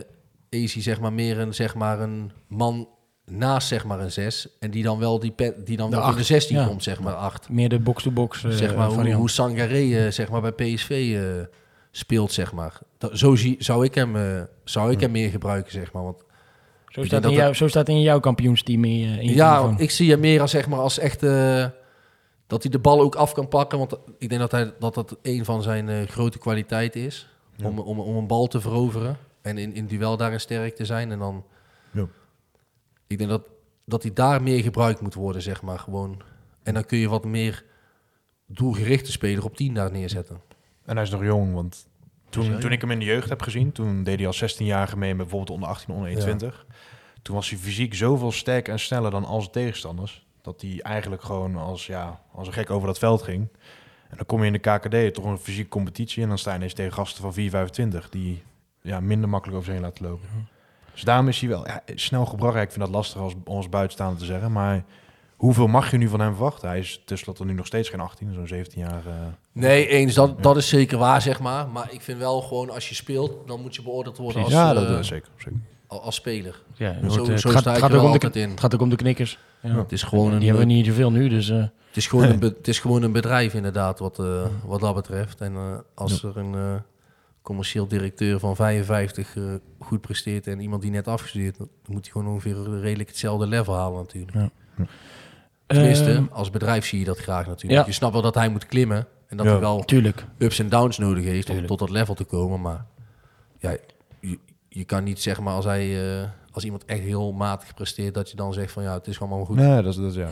Easy, 0.55 0.81
zeg 0.81 0.99
maar, 0.99 1.13
meer 1.13 1.39
een, 1.39 1.53
zeg 1.53 1.75
maar, 1.75 1.99
een 1.99 2.31
man 2.47 2.87
naast, 3.25 3.67
zeg 3.67 3.85
maar, 3.85 3.99
een 3.99 4.11
zes. 4.11 4.47
En 4.59 4.71
die 4.71 4.83
dan 4.83 4.99
wel, 4.99 5.19
die, 5.19 5.31
pe- 5.31 5.55
die 5.63 5.77
dan 5.77 5.89
De 5.89 5.95
wel 5.95 6.05
in 6.05 6.11
de 6.11 6.17
acht, 6.17 6.25
16 6.27 6.57
ja. 6.57 6.65
komt, 6.65 6.83
zeg 6.83 6.99
maar, 7.01 7.13
acht. 7.13 7.49
meer 7.49 7.69
de 7.69 7.79
box-to-box 7.79 8.43
eh, 8.43 8.51
zeg 8.51 8.75
maar, 8.75 8.87
hoe, 8.87 9.11
hoe 9.13 9.29
Sangaré, 9.29 10.05
eh, 10.05 10.11
zeg 10.11 10.29
maar, 10.29 10.41
bij 10.41 10.51
PSV 10.51 11.15
eh, 11.15 11.45
speelt, 11.91 12.31
zeg 12.31 12.53
maar. 12.53 12.79
Dat, 12.97 13.17
zo 13.17 13.35
zie, 13.35 13.55
zou 13.59 13.85
ik 13.85 13.95
hem, 13.95 14.15
eh, 14.15 14.41
zou 14.63 14.91
ik 14.91 14.99
hem 14.99 15.11
meer 15.11 15.29
gebruiken, 15.29 15.71
zeg 15.71 15.91
maar. 15.91 16.03
Want 16.03 16.23
zo, 16.87 17.03
staat 17.03 17.23
in 17.23 17.31
jou, 17.31 17.53
zo 17.53 17.67
staat 17.67 17.89
in 17.89 18.01
jouw 18.01 18.19
kampioensteam 18.19 18.83
in 18.83 19.19
in 19.19 19.33
ja, 19.33 19.55
telefoon. 19.57 19.79
ik 19.79 19.91
zie 19.91 20.09
hem 20.11 20.19
meer 20.19 20.41
als, 20.41 20.51
zeg 20.51 20.67
maar, 20.67 20.79
als 20.79 20.99
echt... 20.99 21.23
eh, 21.23 21.65
dat 22.47 22.61
hij 22.63 22.71
de 22.71 22.79
bal 22.79 23.01
ook 23.01 23.15
af 23.15 23.33
kan 23.33 23.47
pakken. 23.47 23.77
Want 23.77 23.95
ik 24.17 24.29
denk 24.29 24.41
dat 24.41 24.51
hij, 24.51 24.73
dat, 24.79 24.93
dat 24.93 25.17
een 25.21 25.45
van 25.45 25.61
zijn 25.61 25.89
eh, 25.89 26.07
grote 26.07 26.37
kwaliteiten 26.37 27.01
is. 27.01 27.27
Om, 27.63 27.79
om, 27.79 27.99
om 27.99 28.15
een 28.15 28.27
bal 28.27 28.47
te 28.47 28.61
veroveren. 28.61 29.17
En 29.45 29.57
in, 29.57 29.73
in 29.73 29.87
duel 29.87 30.17
daarin 30.17 30.39
sterk 30.39 30.75
te 30.75 30.85
zijn. 30.85 31.11
En 31.11 31.19
dan... 31.19 31.45
Ja. 31.91 32.07
Ik 33.07 33.17
denk 33.17 33.29
dat, 33.29 33.47
dat 33.85 34.03
hij 34.03 34.13
daar 34.13 34.43
meer 34.43 34.63
gebruikt 34.63 35.01
moet 35.01 35.13
worden, 35.13 35.41
zeg 35.41 35.61
maar. 35.61 35.79
Gewoon. 35.79 36.21
En 36.63 36.73
dan 36.73 36.85
kun 36.85 36.97
je 36.97 37.09
wat 37.09 37.25
meer 37.25 37.63
doelgerichte 38.45 39.11
speler 39.11 39.43
op 39.43 39.55
10 39.55 39.73
daar 39.73 39.91
neerzetten. 39.91 40.41
En 40.85 40.95
hij 40.95 41.03
is 41.03 41.09
nog 41.09 41.23
jong, 41.23 41.53
want 41.53 41.87
toen, 42.29 42.59
toen 42.59 42.71
ik 42.71 42.81
hem 42.81 42.91
in 42.91 42.99
de 42.99 43.05
jeugd 43.05 43.29
heb 43.29 43.41
gezien, 43.41 43.71
toen 43.71 44.03
deed 44.03 44.17
hij 44.17 44.27
als 44.27 44.55
16-jarige 44.55 44.97
mee 44.97 45.09
met 45.09 45.17
bijvoorbeeld 45.17 45.49
onder 45.49 45.69
18, 45.69 45.93
onder 45.93 46.09
21. 46.09 46.65
Toen 47.21 47.35
was 47.35 47.49
hij 47.49 47.59
fysiek 47.59 47.95
zoveel 47.95 48.31
sterker 48.31 48.73
en 48.73 48.79
sneller 48.79 49.11
dan 49.11 49.25
al 49.25 49.39
zijn 49.39 49.51
tegenstanders, 49.51 50.25
dat 50.41 50.61
hij 50.61 50.79
eigenlijk 50.81 51.23
gewoon 51.23 51.55
als, 51.55 51.85
ja, 51.85 52.21
als 52.31 52.47
een 52.47 52.53
gek 52.53 52.69
over 52.69 52.87
dat 52.87 52.99
veld 52.99 53.21
ging. 53.21 53.47
En 54.09 54.17
dan 54.17 54.25
kom 54.25 54.39
je 54.39 54.45
in 54.45 54.53
de 54.53 54.59
KKD, 54.59 55.13
toch 55.13 55.25
een 55.25 55.37
fysieke 55.37 55.69
competitie, 55.69 56.23
en 56.23 56.29
dan 56.29 56.37
sta 56.37 56.51
je 56.51 56.57
ineens 56.57 56.73
tegen 56.73 56.93
gasten 56.93 57.33
van 57.33 57.69
4,25, 58.03 58.09
die 58.09 58.43
ja, 58.85 58.99
minder 58.99 59.29
makkelijk 59.29 59.57
over 59.57 59.71
zich 59.71 59.79
heen 59.81 59.89
laten 59.89 60.05
lopen. 60.05 60.27
Dus 60.93 61.03
daarom 61.03 61.27
is 61.27 61.39
hij 61.39 61.49
wel 61.49 61.67
ja, 61.67 61.81
snel 61.95 62.25
gebracht. 62.25 62.55
Ik 62.55 62.71
vind 62.71 62.85
dat 62.85 62.93
lastig 62.93 63.21
als, 63.21 63.33
als 63.45 63.69
buitenstaander 63.69 64.19
te 64.19 64.25
zeggen, 64.25 64.51
maar 64.51 64.83
hoeveel 65.35 65.67
mag 65.67 65.91
je 65.91 65.97
nu 65.97 66.07
van 66.07 66.19
hem 66.19 66.33
verwachten? 66.33 66.67
Hij 66.69 66.79
is 66.79 67.01
tenslotte 67.05 67.45
nu 67.45 67.53
nog 67.53 67.65
steeds 67.65 67.89
geen 67.89 67.99
18, 67.99 68.33
zo'n 68.33 68.47
17 68.47 68.81
jaar. 68.81 69.05
eh, 69.05 69.13
Nee, 69.51 69.87
eens. 69.87 70.13
Dat, 70.13 70.43
dat 70.43 70.57
is 70.57 70.69
zeker 70.69 70.97
waar, 70.97 71.21
zeg 71.21 71.39
maar. 71.39 71.67
Maar 71.67 71.87
ik 71.91 72.01
vind 72.01 72.19
wel 72.19 72.41
gewoon, 72.41 72.69
als 72.69 72.89
je 72.89 72.95
speelt, 72.95 73.47
dan 73.47 73.61
moet 73.61 73.75
je 73.75 73.81
beoordeeld 73.81 74.17
worden 74.17 74.43
als, 74.43 74.51
ja, 74.51 74.69
eh, 74.69 74.75
dat, 74.75 74.87
dat 74.87 75.05
zeker. 75.05 75.29
zeker. 75.37 75.59
als, 75.87 76.15
speler. 76.15 76.61
ja, 76.73 76.93
zo- 76.93 77.25
het, 77.25 77.39
zo 77.41 77.51
wordt, 77.51 77.65
eh, 77.67 77.73
het, 77.73 77.81
gaat, 77.81 77.91
er 77.91 77.97
ook 77.97 78.03
om 78.03 78.07
de, 78.07 78.13
altijd 78.13 78.35
in. 78.35 78.49
het 78.49 78.59
gaat 78.59 78.73
ook 78.73 78.81
om 78.81 78.89
de 78.89 78.95
knikkers. 78.95 79.37
Ja. 79.61 79.75
Het 79.77 79.91
is 79.91 80.03
gewoon 80.03 80.31
een, 80.31 80.39
Die 80.39 80.47
hebben 80.49 80.67
we 80.67 80.73
niet 80.73 80.85
zoveel 80.85 81.11
nu, 81.11 81.29
dus... 81.29 81.49
eh, 81.49 81.57
Het 81.57 81.97
is 81.97 82.07
gewoon, 82.07 82.25
een, 82.29 82.39
be- 82.39 82.55
het 82.57 82.67
is 82.67 82.79
gewoon 82.79 83.01
een 83.03 83.11
bedrijf 83.11 83.53
inderdaad, 83.53 83.99
wat, 83.99 84.19
eh, 84.19 84.45
wat 84.65 84.79
dat 84.79 84.95
betreft. 84.95 85.41
En 85.41 85.55
eh, 85.55 85.77
als 85.93 86.23
er 86.23 86.37
een 86.37 86.55
eh, 86.55 86.75
commercieel 87.45 87.87
directeur 87.87 88.39
van 88.39 88.55
55 88.55 89.35
eh, 89.35 89.43
goed 89.79 90.01
presteert 90.01 90.47
en 90.47 90.59
iemand 90.59 90.81
die 90.81 90.91
net 90.91 91.07
afgestudeerd, 91.07 91.57
dan 91.57 91.67
moet 91.87 92.03
hij 92.03 92.11
gewoon 92.11 92.27
ongeveer 92.33 92.79
redelijk 92.79 93.09
hetzelfde 93.09 93.47
level 93.47 93.75
halen 93.75 93.97
natuurlijk. 93.99 94.33
Ja. 94.37 94.49
Tenminste, 95.67 96.11
Ehm, 96.11 96.25
als 96.31 96.49
bedrijf 96.49 96.85
zie 96.85 96.99
je 96.99 97.05
dat 97.05 97.17
graag 97.17 97.47
natuurlijk. 97.47 97.81
Ja. 97.81 97.87
Je 97.87 97.91
snapt 97.93 98.13
wel 98.13 98.21
dat 98.21 98.35
hij 98.35 98.49
moet 98.49 98.65
klimmen 98.65 99.07
en 99.27 99.37
dat 99.37 99.45
Ja. 99.45 99.51
hij 99.51 99.61
wel 99.61 99.83
tuurlijk. 99.83 100.25
ups 100.37 100.59
en 100.59 100.69
downs 100.69 100.97
nodig 100.97 101.23
heeft 101.23 101.49
om 101.49 101.65
tot 101.65 101.79
dat 101.79 101.89
level 101.89 102.13
te 102.15 102.23
komen. 102.23 102.61
Maar 102.61 102.85
ja, 103.59 103.77
je, 104.19 104.39
je 104.69 104.83
kan 104.83 105.03
niet 105.03 105.21
zeg 105.21 105.39
maar 105.39 105.53
als 105.53 105.65
hij, 105.65 106.19
eh, 106.21 106.27
als 106.51 106.63
iemand 106.63 106.85
echt 106.85 107.01
heel 107.01 107.31
matig 107.33 107.73
presteert, 107.73 108.13
dat 108.13 108.29
je 108.29 108.35
dan 108.35 108.53
zegt 108.53 108.71
van 108.71 108.83
ja, 108.83 108.93
het 108.93 109.07
is 109.07 109.17
gewoon 109.17 109.31
allemaal 109.31 109.47
goed. 109.47 109.57
Nee, 109.57 109.81
dat 109.81 109.93
is, 109.93 109.99
dat 109.99 110.11
is 110.11 110.15
ja. 110.15 110.31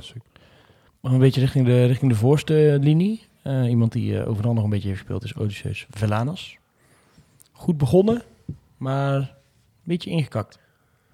Maar 1.00 1.12
een 1.12 1.20
beetje 1.20 1.40
richting 1.42 1.66
de, 1.66 1.86
richting 1.86 2.12
de 2.12 2.18
voorste 2.18 2.78
linie. 2.82 3.28
Eh, 3.44 3.70
iemand 3.70 3.92
die 3.92 4.26
overal 4.26 4.54
nog 4.54 4.64
een 4.64 4.70
beetje 4.70 4.88
heeft 4.88 5.00
gespeeld 5.00 5.24
is 5.24 5.36
Odysseus 5.36 5.88
Velanas. 5.90 6.58
Goed 7.64 7.78
begonnen, 7.78 8.22
maar 8.78 9.14
een 9.16 9.30
beetje 9.84 10.10
ingekakt. 10.10 10.60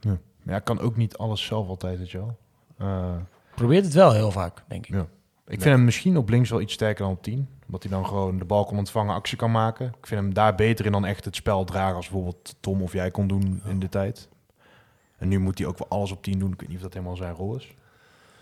Maar 0.04 0.54
ja, 0.54 0.60
kan 0.60 0.80
ook 0.80 0.96
niet 0.96 1.18
alles 1.18 1.46
zelf 1.46 1.68
altijd, 1.68 1.98
weet 1.98 2.12
je 2.12 2.18
wel. 2.18 2.38
Eh, 2.78 3.16
Probeert 3.56 3.86
het 3.86 3.94
wel 3.94 4.12
heel 4.12 4.32
vaak, 4.32 4.64
denk 4.68 4.88
ik. 4.88 4.94
ja. 4.94 5.08
Ik 5.48 5.62
vind 5.62 5.76
hem 5.76 5.86
misschien 5.86 6.18
op 6.18 6.30
links 6.30 6.50
wel 6.50 6.62
iets 6.62 6.74
sterker 6.74 7.04
dan 7.04 7.14
op 7.14 7.24
10. 7.24 7.48
Omdat 7.66 7.84
hij 7.84 7.92
dan 7.92 8.06
gewoon 8.06 8.38
de 8.38 8.46
bal 8.46 8.66
kan 8.66 8.78
ontvangen, 8.78 9.16
actie 9.16 9.38
kan 9.38 9.52
maken. 9.52 9.88
Ik 9.88 10.08
vind 10.08 10.22
hem 10.22 10.34
daar 10.34 10.56
beter 10.56 10.86
in 10.86 10.92
dan 10.92 11.06
echt 11.06 11.26
het 11.26 11.36
spel 11.36 11.64
dragen 11.66 11.96
als 11.96 12.10
bijvoorbeeld 12.10 12.56
Tom 12.60 12.82
of 12.82 12.94
jij 12.94 13.12
kon 13.12 13.28
doen 13.28 13.62
in 13.66 13.80
de 13.80 13.90
tijd. 13.90 14.30
En 15.18 15.28
nu 15.28 15.40
moet 15.40 15.58
hij 15.58 15.68
ook 15.68 15.78
wel 15.78 15.88
alles 15.88 16.12
op 16.12 16.24
10 16.24 16.40
doen. 16.40 16.52
Ik 16.54 16.60
weet 16.60 16.70
niet 16.70 16.78
of 16.78 16.84
dat 16.84 16.94
helemaal 16.94 17.16
zijn 17.16 17.34
rol 17.34 17.56
is. 17.56 17.76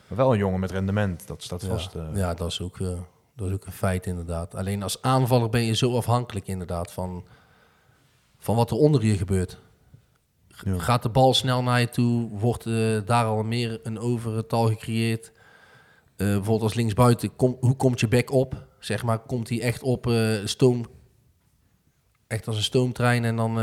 Maar 0.07 0.17
wel 0.17 0.31
een 0.33 0.39
jongen 0.39 0.59
met 0.59 0.71
rendement, 0.71 1.27
dat 1.27 1.43
staat 1.43 1.63
vast. 1.63 1.93
Ja, 1.93 2.09
ja 2.13 2.33
dat, 2.33 2.47
is 2.47 2.61
ook, 2.61 2.79
eh, 2.79 2.87
dat 3.35 3.47
is 3.47 3.53
ook 3.53 3.65
een 3.65 3.71
feit 3.71 4.05
inderdaad. 4.05 4.55
Alleen 4.55 4.83
als 4.83 5.01
aanvaller 5.01 5.49
ben 5.49 5.61
je 5.61 5.75
zo 5.75 5.97
afhankelijk 5.97 6.47
inderdaad 6.47 6.91
van, 6.91 7.23
van 8.37 8.55
wat 8.55 8.71
er 8.71 8.77
onder 8.77 9.05
je 9.05 9.17
gebeurt. 9.17 9.59
Ja. 10.63 10.79
Gaat 10.79 11.03
de 11.03 11.09
bal 11.09 11.33
snel 11.33 11.63
naar 11.63 11.79
je 11.79 11.89
toe? 11.89 12.29
Wordt 12.29 12.65
eh, 12.65 12.97
daar 13.05 13.25
al 13.25 13.43
meer 13.43 13.79
een 13.83 13.99
overtal 13.99 14.67
gecreëerd? 14.67 15.31
Eh, 16.15 16.27
bijvoorbeeld 16.27 16.61
als 16.61 16.73
linksbuiten, 16.73 17.35
kom, 17.35 17.57
hoe 17.59 17.75
komt 17.75 17.99
je 17.99 18.07
back 18.07 18.31
op? 18.31 18.67
Zeg 18.79 19.03
maar, 19.03 19.19
komt 19.19 19.49
hij 19.49 19.61
echt 19.61 19.83
op 19.83 20.07
eh, 20.07 20.35
stoom... 20.43 20.85
Echt 22.27 22.47
als 22.47 22.55
een 22.57 22.63
stoomtrein 22.63 23.25
en 23.25 23.35
dan... 23.35 23.57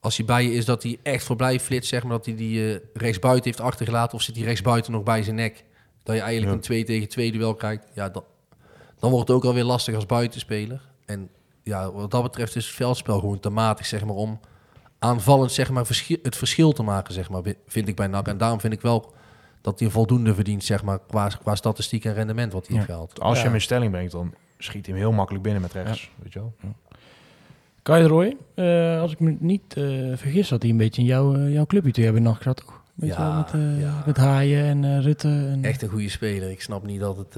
als 0.00 0.16
hij 0.16 0.26
bij 0.26 0.44
je 0.44 0.52
is, 0.52 0.64
dat 0.64 0.82
hij 0.82 0.98
echt 1.02 1.24
voorbij 1.24 1.60
flitst, 1.60 1.88
zeg 1.88 2.02
maar, 2.02 2.12
dat 2.12 2.26
hij 2.26 2.34
die 2.34 2.80
rechtsbuiten 2.92 3.44
heeft 3.44 3.60
achtergelaten, 3.60 4.14
of 4.14 4.22
zit 4.22 4.34
die 4.34 4.44
rechtsbuiten 4.44 4.92
nog 4.92 5.02
bij 5.02 5.22
zijn 5.22 5.36
nek, 5.36 5.64
dat 6.02 6.14
je 6.14 6.20
eigenlijk 6.20 6.50
Ja. 6.50 6.56
een 6.56 6.64
2 6.64 6.84
tegen 6.84 7.08
2 7.08 7.32
duel 7.32 7.54
krijgt, 7.54 7.86
ja, 7.94 8.08
dan, 8.08 8.24
dan 8.98 9.10
wordt 9.10 9.28
het 9.28 9.36
ook 9.36 9.44
alweer 9.44 9.64
lastig 9.64 9.94
als 9.94 10.06
buitenspeler. 10.06 10.80
En 11.06 11.30
ja, 11.70 11.92
wat 11.92 12.10
dat 12.10 12.22
betreft 12.22 12.56
is 12.56 12.66
het 12.66 12.74
veldspel 12.74 13.18
gewoon 13.18 13.40
te 13.40 13.50
matig, 13.50 13.86
zeg 13.86 14.04
maar, 14.04 14.14
om 14.14 14.40
aanvallend, 14.98 15.52
zeg 15.52 15.70
maar, 15.70 15.86
het 16.22 16.36
verschil 16.36 16.72
te 16.72 16.82
maken, 16.82 17.14
zeg 17.14 17.30
maar, 17.30 17.42
vind 17.66 17.88
ik 17.88 17.96
bij 17.96 18.06
NAC. 18.06 18.28
En 18.28 18.38
daarom 18.38 18.60
vind 18.60 18.72
ik 18.72 18.80
wel 18.80 19.12
dat 19.60 19.78
hij 19.78 19.88
een 19.88 19.94
voldoende 19.94 20.34
verdient, 20.34 20.64
zeg 20.64 20.82
maar, 20.82 20.98
qua, 21.08 21.28
qua 21.28 21.54
statistiek 21.54 22.04
en 22.04 22.14
rendement 22.14 22.52
wat 22.52 22.66
hij 22.66 22.76
Ja. 22.76 22.82
gehaald. 22.82 23.20
Als 23.20 23.38
je 23.38 23.44
hem 23.44 23.54
in 23.54 23.60
stelling 23.60 23.90
brengt, 23.90 24.12
dan 24.12 24.34
schiet 24.58 24.86
hij 24.86 24.94
hem 24.94 25.04
heel 25.04 25.12
makkelijk 25.12 25.44
binnen 25.44 25.62
met 25.62 25.72
rechts. 25.72 26.10
Weet 26.22 26.32
je 26.32 26.38
wel? 26.38 26.54
Kai 27.82 28.04
Roy, 28.06 28.36
eh, 28.54 29.00
als 29.00 29.12
ik 29.12 29.20
me 29.20 29.36
niet 29.40 29.74
eh, 29.76 29.84
vergis, 30.14 30.50
had 30.50 30.62
hij 30.62 30.70
een 30.70 30.76
beetje 30.76 31.00
in 31.00 31.06
jouw, 31.06 31.34
eh, 31.34 31.52
jouw 31.52 31.66
clubje 31.66 31.90
toen 31.90 32.02
jij 32.02 32.12
bij 32.12 32.20
nacht 32.22 32.42
zat, 32.42 32.56
toch? 32.56 32.82
Weet 32.94 33.10
je 33.14 33.20
Ja, 33.20 33.26
wel, 33.28 33.36
met, 33.36 33.52
eh, 33.76 33.80
ja. 33.80 34.02
met 34.06 34.16
Haaien 34.16 34.64
en 34.64 35.02
Rutte. 35.02 35.28
En... 35.28 35.64
Echt 35.64 35.82
een 35.82 35.88
goede 35.88 36.08
speler. 36.08 36.50
Ik 36.50 36.62
snap 36.62 36.86
niet 36.86 37.00
dat 37.00 37.16
het... 37.16 37.36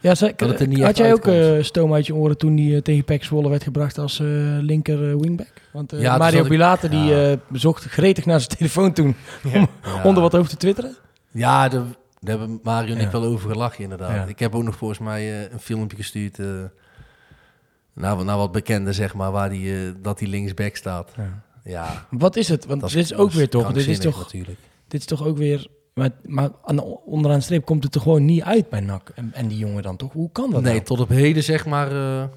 Ja, 0.00 0.14
zei, 0.14 0.32
dat 0.36 0.48
het 0.48 0.60
er 0.60 0.66
niet 0.68 0.82
had 0.82 0.96
jij 0.96 1.12
ook 1.12 1.26
uitkomt. 1.28 1.56
eh, 1.58 1.64
stoom 1.64 1.94
uit 1.94 2.06
je 2.06 2.14
oren 2.14 2.38
toen 2.38 2.54
die 2.54 2.74
eh, 2.76 2.82
tegen 2.82 3.04
PEC 3.04 3.24
Zwolle 3.24 3.48
werd 3.48 3.62
gebracht 3.62 3.98
als 3.98 4.20
eh, 4.20 4.26
linker 4.60 5.18
wingback? 5.20 5.52
Want 5.72 5.92
eh, 5.92 6.00
Ja, 6.00 6.16
Mario 6.16 6.44
Bilate 6.44 6.88
die 6.88 7.04
Ja. 7.04 7.30
eh, 7.30 7.36
zocht 7.52 7.84
gretig 7.84 8.26
naar 8.26 8.40
zijn 8.40 8.56
telefoon 8.56 8.92
toen 8.92 9.14
om 9.44 9.50
Ja. 9.50 10.02
onder 10.04 10.22
wat 10.22 10.34
over 10.34 10.50
te 10.50 10.56
twitteren. 10.56 10.96
Ja, 11.30 11.68
daar, 11.68 11.82
daar 12.20 12.38
hebben 12.38 12.60
Mario 12.62 12.92
en 12.94 13.00
Ja. 13.00 13.06
ik 13.06 13.10
wel 13.10 13.24
over 13.24 13.50
gelachen 13.50 13.82
inderdaad. 13.82 14.14
Ja. 14.14 14.24
Ik 14.24 14.38
heb 14.38 14.54
ook 14.54 14.62
nog 14.62 14.76
volgens 14.76 14.98
mij 15.00 15.20
eh, 15.44 15.52
een 15.52 15.60
filmpje 15.60 15.96
gestuurd 15.96 16.38
eh, 16.38 16.46
naar, 17.92 18.16
wat- 18.16 18.24
naar 18.24 18.36
wat 18.36 18.52
bekenden, 18.52 18.94
zeg 18.94 19.14
maar, 19.14 19.30
waar 19.32 19.50
die, 19.50 19.72
eh, 19.74 19.80
dat 20.02 20.18
die 20.18 20.28
linksback 20.28 20.76
staat. 20.76 21.12
Ja. 21.16 21.42
Ja, 21.64 22.06
Wat 22.10 22.36
is 22.36 22.48
het? 22.48 22.66
Want 22.66 22.80
dat 22.80 22.90
dit 22.90 23.04
is 23.04 23.14
ook 23.14 23.30
weer 23.30 23.48
toch, 23.48 23.72
dit 23.72 23.86
is 23.86 23.98
toch, 23.98 24.18
natuurlijk. 24.18 24.58
dit 24.88 25.00
is 25.00 25.06
toch 25.06 25.26
ook 25.26 25.36
weer, 25.36 25.66
maar, 25.98 26.10
maar 26.22 26.50
aan 26.64 26.76
de, 26.76 26.82
onderaan 27.04 27.38
de 27.38 27.44
streep 27.44 27.64
komt 27.64 27.84
het 27.84 27.94
er 27.94 28.00
gewoon 28.00 28.24
niet 28.24 28.42
uit 28.42 28.68
bij 28.68 28.80
NAC. 28.80 29.08
En, 29.14 29.32
en 29.32 29.48
die 29.48 29.58
jongen 29.58 29.82
dan 29.82 29.96
toch? 29.96 30.12
Hoe 30.12 30.30
kan 30.32 30.50
dat 30.50 30.62
Nee, 30.62 30.72
nou? 30.72 30.84
tot 30.84 31.00
op 31.00 31.08
heden 31.08 31.42
zeg 31.42 31.66
maar 31.66 31.92
eh, 31.92 32.28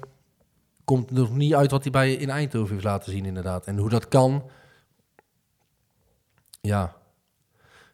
komt 0.84 1.10
er 1.10 1.14
nog 1.14 1.36
niet 1.36 1.54
uit 1.54 1.70
wat 1.70 1.82
hij 1.82 1.92
bij 1.92 2.12
in 2.12 2.30
Eindhoven 2.30 2.72
heeft 2.72 2.84
laten 2.84 3.12
zien 3.12 3.24
inderdaad. 3.24 3.66
En 3.66 3.78
hoe 3.78 3.88
dat 3.88 4.08
kan, 4.08 4.42
ja, 6.60 6.96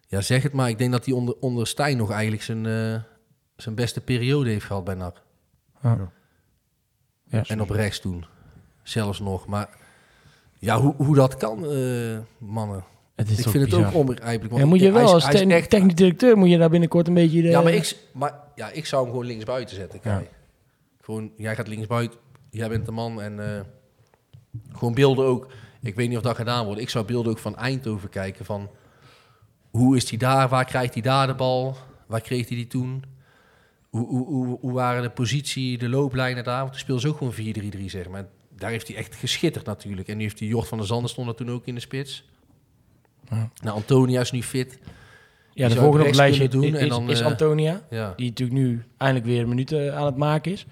ja 0.06 0.20
zeg 0.20 0.42
het 0.42 0.52
maar. 0.52 0.68
Ik 0.68 0.78
denk 0.78 0.92
dat 0.92 1.04
hij 1.04 1.14
onder, 1.14 1.36
onder 1.40 1.66
Stijn 1.66 1.96
nog 1.96 2.10
eigenlijk 2.10 2.42
zijn, 2.42 2.66
eh, 2.66 3.02
zijn 3.56 3.74
beste 3.74 4.00
periode 4.00 4.50
heeft 4.50 4.64
gehad 4.64 4.84
bij 4.84 4.94
NAC. 4.94 5.22
Ja. 5.82 6.10
Ja. 7.24 7.44
En 7.46 7.60
op 7.60 7.70
rechts 7.70 8.00
toen. 8.00 8.24
Zelfs 8.82 9.20
nog. 9.20 9.46
Maar 9.46 9.76
ja, 10.58 10.80
hoe, 10.80 10.94
hoe 10.96 11.14
dat 11.14 11.36
kan, 11.36 11.66
eh, 11.66 12.18
mannen. 12.38 12.84
Het 13.18 13.30
is 13.30 13.38
ik 13.38 13.48
vind 13.48 13.64
het 13.64 13.74
ook 13.74 13.94
onbegrijpelijk. 13.94 14.50
want 14.50 14.62
Ja, 14.62 14.68
moet 14.68 14.78
je 14.78 14.84
hij 14.84 14.94
wel 14.94 15.12
als 15.12 15.22
hij 15.24 15.32
is 15.32 15.38
techni- 15.38 15.54
echt- 15.54 15.70
technisch 15.70 15.94
directeur 15.94 16.36
moet 16.36 16.50
je 16.50 16.58
daar 16.58 16.70
binnenkort 16.70 17.08
een 17.08 17.14
beetje... 17.14 17.42
De, 17.42 17.48
Ja, 17.48 17.60
maar 17.62 17.72
ik, 17.72 17.96
maar, 18.12 18.34
ja, 18.54 18.70
ik 18.70 18.86
zou 18.86 19.02
hem 19.02 19.10
gewoon 19.10 19.26
linksbuiten 19.26 19.76
zetten. 19.76 20.00
Kai. 20.00 20.20
Ja. 20.22 20.28
Gewoon, 21.00 21.30
jij 21.36 21.54
gaat 21.54 21.68
linksbuiten. 21.68 22.18
Jij 22.50 22.68
bent 22.68 22.86
de 22.86 22.92
man. 22.92 23.22
En 23.22 23.54
eh, 23.54 23.60
gewoon 24.72 24.94
beelden 24.94 25.24
ook. 25.24 25.46
Ik 25.82 25.94
weet 25.94 26.08
niet 26.08 26.16
of 26.16 26.22
dat 26.22 26.36
gedaan 26.36 26.64
wordt. 26.64 26.80
Ik 26.80 26.88
zou 26.90 27.04
beelden 27.04 27.32
ook 27.32 27.38
van 27.38 27.56
Eindhoven 27.56 28.08
kijken. 28.08 28.44
Van 28.44 28.70
hoe 29.70 29.96
is 29.96 30.08
hij 30.10 30.18
daar? 30.18 30.48
Waar 30.48 30.64
krijgt 30.64 30.92
hij 30.94 31.02
daar 31.02 31.26
de 31.26 31.34
bal? 31.34 31.76
Waar 32.06 32.20
kreeg 32.20 32.48
hij 32.48 32.56
die 32.56 32.66
toen? 32.66 33.04
Hoe, 33.88 34.06
hoe, 34.06 34.26
hoe, 34.26 34.58
hoe 34.60 34.72
waren 34.72 35.02
de 35.02 35.10
positie, 35.10 35.78
de 35.78 35.88
looplijnen 35.88 36.44
daar? 36.44 36.58
Want 36.60 36.70
hij 36.70 36.78
speelde 36.80 37.00
ze 37.00 37.08
ook 37.08 37.16
gewoon 37.16 37.34
4-3-3, 37.78 37.84
zeg 37.84 38.08
maar. 38.08 38.26
Daar 38.56 38.70
heeft 38.70 38.88
hij 38.88 38.96
echt 38.96 39.14
geschitterd 39.14 39.66
natuurlijk. 39.66 40.08
En 40.08 40.16
nu 40.16 40.22
heeft 40.22 40.38
die 40.38 40.48
Jort 40.48 40.68
van 40.68 40.78
der 40.78 40.86
Zanden 40.86 41.10
stond 41.10 41.28
er 41.28 41.34
toen 41.34 41.50
ook 41.50 41.66
in 41.66 41.74
de 41.74 41.80
spits. 41.80 42.28
Ja. 43.30 43.48
Nou, 43.62 43.76
Antonia 43.76 44.20
is 44.20 44.30
nu 44.30 44.42
fit. 44.42 44.78
ja, 45.52 45.68
de 45.68 45.74
volgende 45.74 46.06
op 46.06 46.14
lijstje 46.14 46.48
doen 46.48 46.64
is, 46.64 46.74
en 46.74 46.88
dan, 46.88 47.10
is 47.10 47.20
eh, 47.20 47.26
Antonia. 47.26 47.80
Ja. 47.90 48.12
Die 48.16 48.28
natuurlijk 48.28 48.58
nu 48.58 48.84
eindelijk 48.96 49.26
weer 49.28 49.48
minuten 49.48 49.96
aan 49.96 50.06
het 50.06 50.16
maken 50.16 50.52
is. 50.52 50.66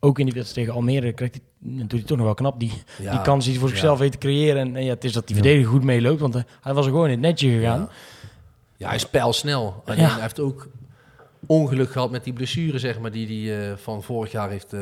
Ook 0.00 0.18
in 0.18 0.24
die 0.24 0.34
wedstrijd 0.34 0.66
tegen 0.66 0.80
Almere 0.80 1.12
krijgt 1.12 1.34
hij, 1.34 1.42
dan 1.58 1.86
doet 1.86 1.92
hij 1.98 2.02
toch 2.08 2.16
nog 2.16 2.26
wel 2.26 2.34
knap 2.34 2.60
die, 2.60 2.72
Ja. 3.02 3.10
die 3.10 3.20
kans 3.20 3.42
die 3.44 3.52
hij 3.52 3.60
voor 3.60 3.70
Ja. 3.70 3.74
zichzelf 3.74 3.98
weet 3.98 4.12
te 4.12 4.18
creëren. 4.18 4.60
En, 4.60 4.76
en 4.76 4.84
ja, 4.84 4.92
het 4.94 5.04
is 5.04 5.12
dat 5.12 5.26
die 5.26 5.36
verdediger 5.36 5.70
goed 5.70 5.84
meeloopt, 5.84 6.20
want 6.20 6.34
eh, 6.34 6.42
hij 6.60 6.74
was 6.74 6.84
er 6.86 6.90
gewoon 6.90 7.06
in 7.06 7.10
het 7.12 7.20
netje 7.20 7.48
gegaan. 7.50 7.80
Ja. 7.80 7.88
Ja, 8.76 8.86
hij 8.86 8.96
is 8.96 9.06
pijlsnel. 9.08 9.82
Alleen 9.84 9.98
hij 10.04 10.20
heeft 10.22 10.40
ook 10.40 10.68
ongeluk 11.46 11.90
gehad 11.90 12.10
met 12.10 12.24
die 12.24 12.32
blessure, 12.32 12.78
zeg 12.78 12.98
maar, 13.00 13.10
die 13.10 13.48
hij 13.50 13.70
eh, 13.70 13.76
van 13.76 14.02
vorig 14.02 14.32
jaar 14.32 14.50
heeft. 14.50 14.72
eh, 14.72 14.80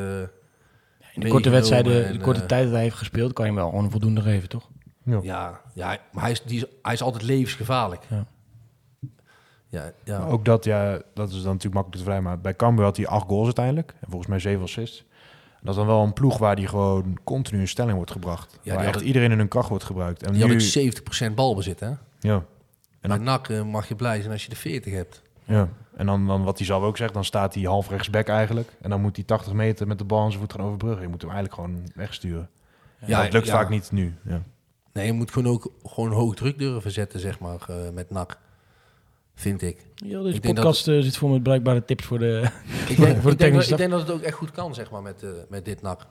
In 1.15 1.21
de 1.21 1.29
korte 1.29 1.51
wedstrijden, 1.51 2.07
en, 2.07 2.13
de 2.13 2.19
korte 2.19 2.47
tijd 2.47 2.65
dat 2.65 2.73
hij 2.73 2.83
heeft 2.83 2.97
gespeeld, 2.97 3.33
kan 3.33 3.45
je 3.45 3.51
hem 3.51 3.61
wel 3.61 3.69
gewoon 3.71 3.85
een 3.85 3.91
voldoende 3.91 4.21
geven, 4.21 4.49
toch? 4.49 4.69
Ja, 5.05 5.61
ja 5.75 5.99
maar 6.13 6.23
hij 6.23 6.33
is, 6.33 6.43
die 6.43 6.57
is, 6.57 6.65
hij 6.83 6.93
is 6.93 7.03
altijd 7.03 7.23
levensgevaarlijk. 7.23 8.03
Ja. 8.09 8.27
Ja, 9.71 9.93
ja. 10.05 10.19
Maar 10.19 10.29
ook 10.29 10.45
dat, 10.45 10.65
ja, 10.65 11.01
dat 11.15 11.29
is 11.29 11.35
dan 11.35 11.53
natuurlijk 11.53 11.75
makkelijk 11.75 11.97
te 11.97 12.11
vrij. 12.11 12.21
Maar 12.21 12.41
bij 12.41 12.57
Cambuur 12.57 12.85
had 12.85 12.97
hij 12.97 13.07
acht 13.07 13.27
goals 13.27 13.45
uiteindelijk. 13.45 13.95
En 14.01 14.07
volgens 14.09 14.27
mij 14.27 14.39
zeven 14.39 14.63
assists. 14.63 15.05
Dat 15.61 15.71
is 15.71 15.77
dan 15.77 15.87
wel 15.87 16.03
een 16.03 16.13
ploeg 16.13 16.39
waar 16.39 16.57
die 16.57 16.67
gewoon 16.67 17.19
continu 17.25 17.61
in 17.61 17.69
stelling 17.69 17.97
wordt 17.97 18.11
gebracht. 18.11 18.59
die 18.63 18.73
waar 18.73 18.85
echt 18.85 19.01
iedereen 19.01 19.31
in 19.31 19.39
hun 19.39 19.49
kracht 19.49 19.69
wordt 19.69 19.85
gebruikt. 19.85 20.23
En 20.23 20.33
Die 20.33 20.43
had 20.43 20.51
nu, 20.51 20.87
ook 20.87 21.31
70% 21.31 21.35
balbezit, 21.35 21.81
hè? 21.81 21.91
ja. 22.21 22.45
En 23.01 23.09
dan, 23.09 23.23
NAC 23.23 23.49
eh, 23.49 23.63
mag 23.63 23.89
je 23.89 23.95
blij 23.95 24.21
zijn 24.21 24.33
als 24.33 24.43
je 24.43 24.49
de 24.49 24.57
40 24.57 24.93
hebt. 24.93 25.23
ja. 25.45 25.69
en 25.97 26.07
dan, 26.07 26.27
dan 26.27 26.45
wat 26.45 26.57
hij 26.59 26.67
zelf 26.67 26.83
ook 26.83 26.97
zegt, 26.97 27.15
dan 27.15 27.25
staat 27.25 27.55
hij 27.55 27.63
half 27.63 27.89
rechtsback 27.89 28.29
eigenlijk. 28.29 28.73
En 28.81 28.91
dan 28.91 29.01
moet 29.01 29.17
hij 29.17 29.25
80 29.25 29.53
meter 29.53 29.87
met 29.87 29.99
de 29.99 30.05
bal 30.05 30.23
aan 30.23 30.31
zijn 30.31 30.43
voet 30.43 30.53
gaan 30.53 30.65
overbruggen. 30.65 31.03
Je 31.03 31.09
moet 31.09 31.23
hem 31.23 31.31
eigenlijk 31.31 31.61
gewoon 31.61 31.91
wegsturen. 31.95 32.51
Ja, 33.07 33.23
dat 33.23 33.33
lukt 33.33 33.47
ja. 33.47 33.53
vaak 33.53 33.69
niet 33.69 33.93
nu. 33.93 34.15
Ja. 34.25 34.43
Nee, 34.93 35.07
je 35.07 35.13
moet 35.13 35.31
gewoon 35.31 35.53
ook 35.53 35.73
gewoon 35.85 36.13
hoog 36.13 36.35
druk 36.35 36.59
durven 36.59 36.91
zetten, 36.91 37.21
zeg 37.21 37.39
maar, 37.39 37.61
eh, 37.69 37.91
met 37.93 38.11
NAC. 38.11 38.39
Vind 39.35 39.63
ik. 39.63 39.87
Ja, 39.95 40.23
deze 40.23 40.37
Ik 40.37 40.43
denk 40.43 40.55
podcast 40.55 40.89
eh, 40.89 41.01
zit 41.01 41.17
vol 41.17 41.29
met 41.29 41.43
bruikbare 41.43 41.85
tips 41.85 42.05
voor 42.05 42.19
de, 42.19 42.51
Ik 42.89 42.97
denk, 42.97 42.99
voor 42.99 43.07
de 43.07 43.07
ik, 43.07 43.23
denk 43.23 43.23
dat, 43.23 43.39
technische 43.39 43.71
ik 43.73 43.79
denk 43.79 43.91
dat 43.91 44.01
het 44.01 44.11
ook 44.11 44.23
echt 44.23 44.37
goed 44.37 44.51
kan, 44.51 44.75
zeg 44.75 44.91
maar, 44.91 45.03
met, 45.03 45.23
eh, 45.23 45.31
met 45.49 45.65
dit 45.65 45.83
NAC. 45.83 46.07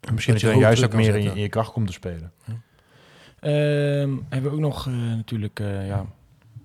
En 0.00 0.14
Misschien 0.14 0.34
Dat 0.34 0.42
dat 0.42 0.52
je 0.52 0.58
juist 0.58 0.84
ook 0.84 0.92
meer 0.92 1.00
in 1.00 1.06
je, 1.06 1.12
zetten. 1.12 1.36
in 1.36 1.42
je 1.42 1.48
kracht 1.48 1.72
komt 1.72 1.86
te 1.86 1.92
spelen. 1.92 2.32
Ehm, 3.40 4.16
hebben 4.28 4.50
we 4.50 4.56
ook 4.56 4.62
nog 4.62 4.86
eh, 4.86 4.94
natuurlijk, 4.94 5.60
eh, 5.60 5.86
ja, 5.86 6.06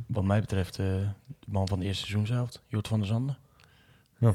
wat 0.07 0.23
mij 0.23 0.39
betreft, 0.39 0.79
eh, 0.79 0.85
de 0.85 1.47
man 1.47 1.67
van 1.67 1.79
de 1.79 1.85
eerste 1.85 2.01
seizoenshelft, 2.01 2.61
Jort 2.67 2.87
van 2.87 2.99
der 2.99 3.07
Zanden. 3.07 3.37
Ja. 4.17 4.33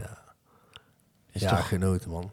Is 1.32 1.42
ja, 1.42 1.56
toch, 1.56 1.68
genoten, 1.68 2.10
man. 2.10 2.30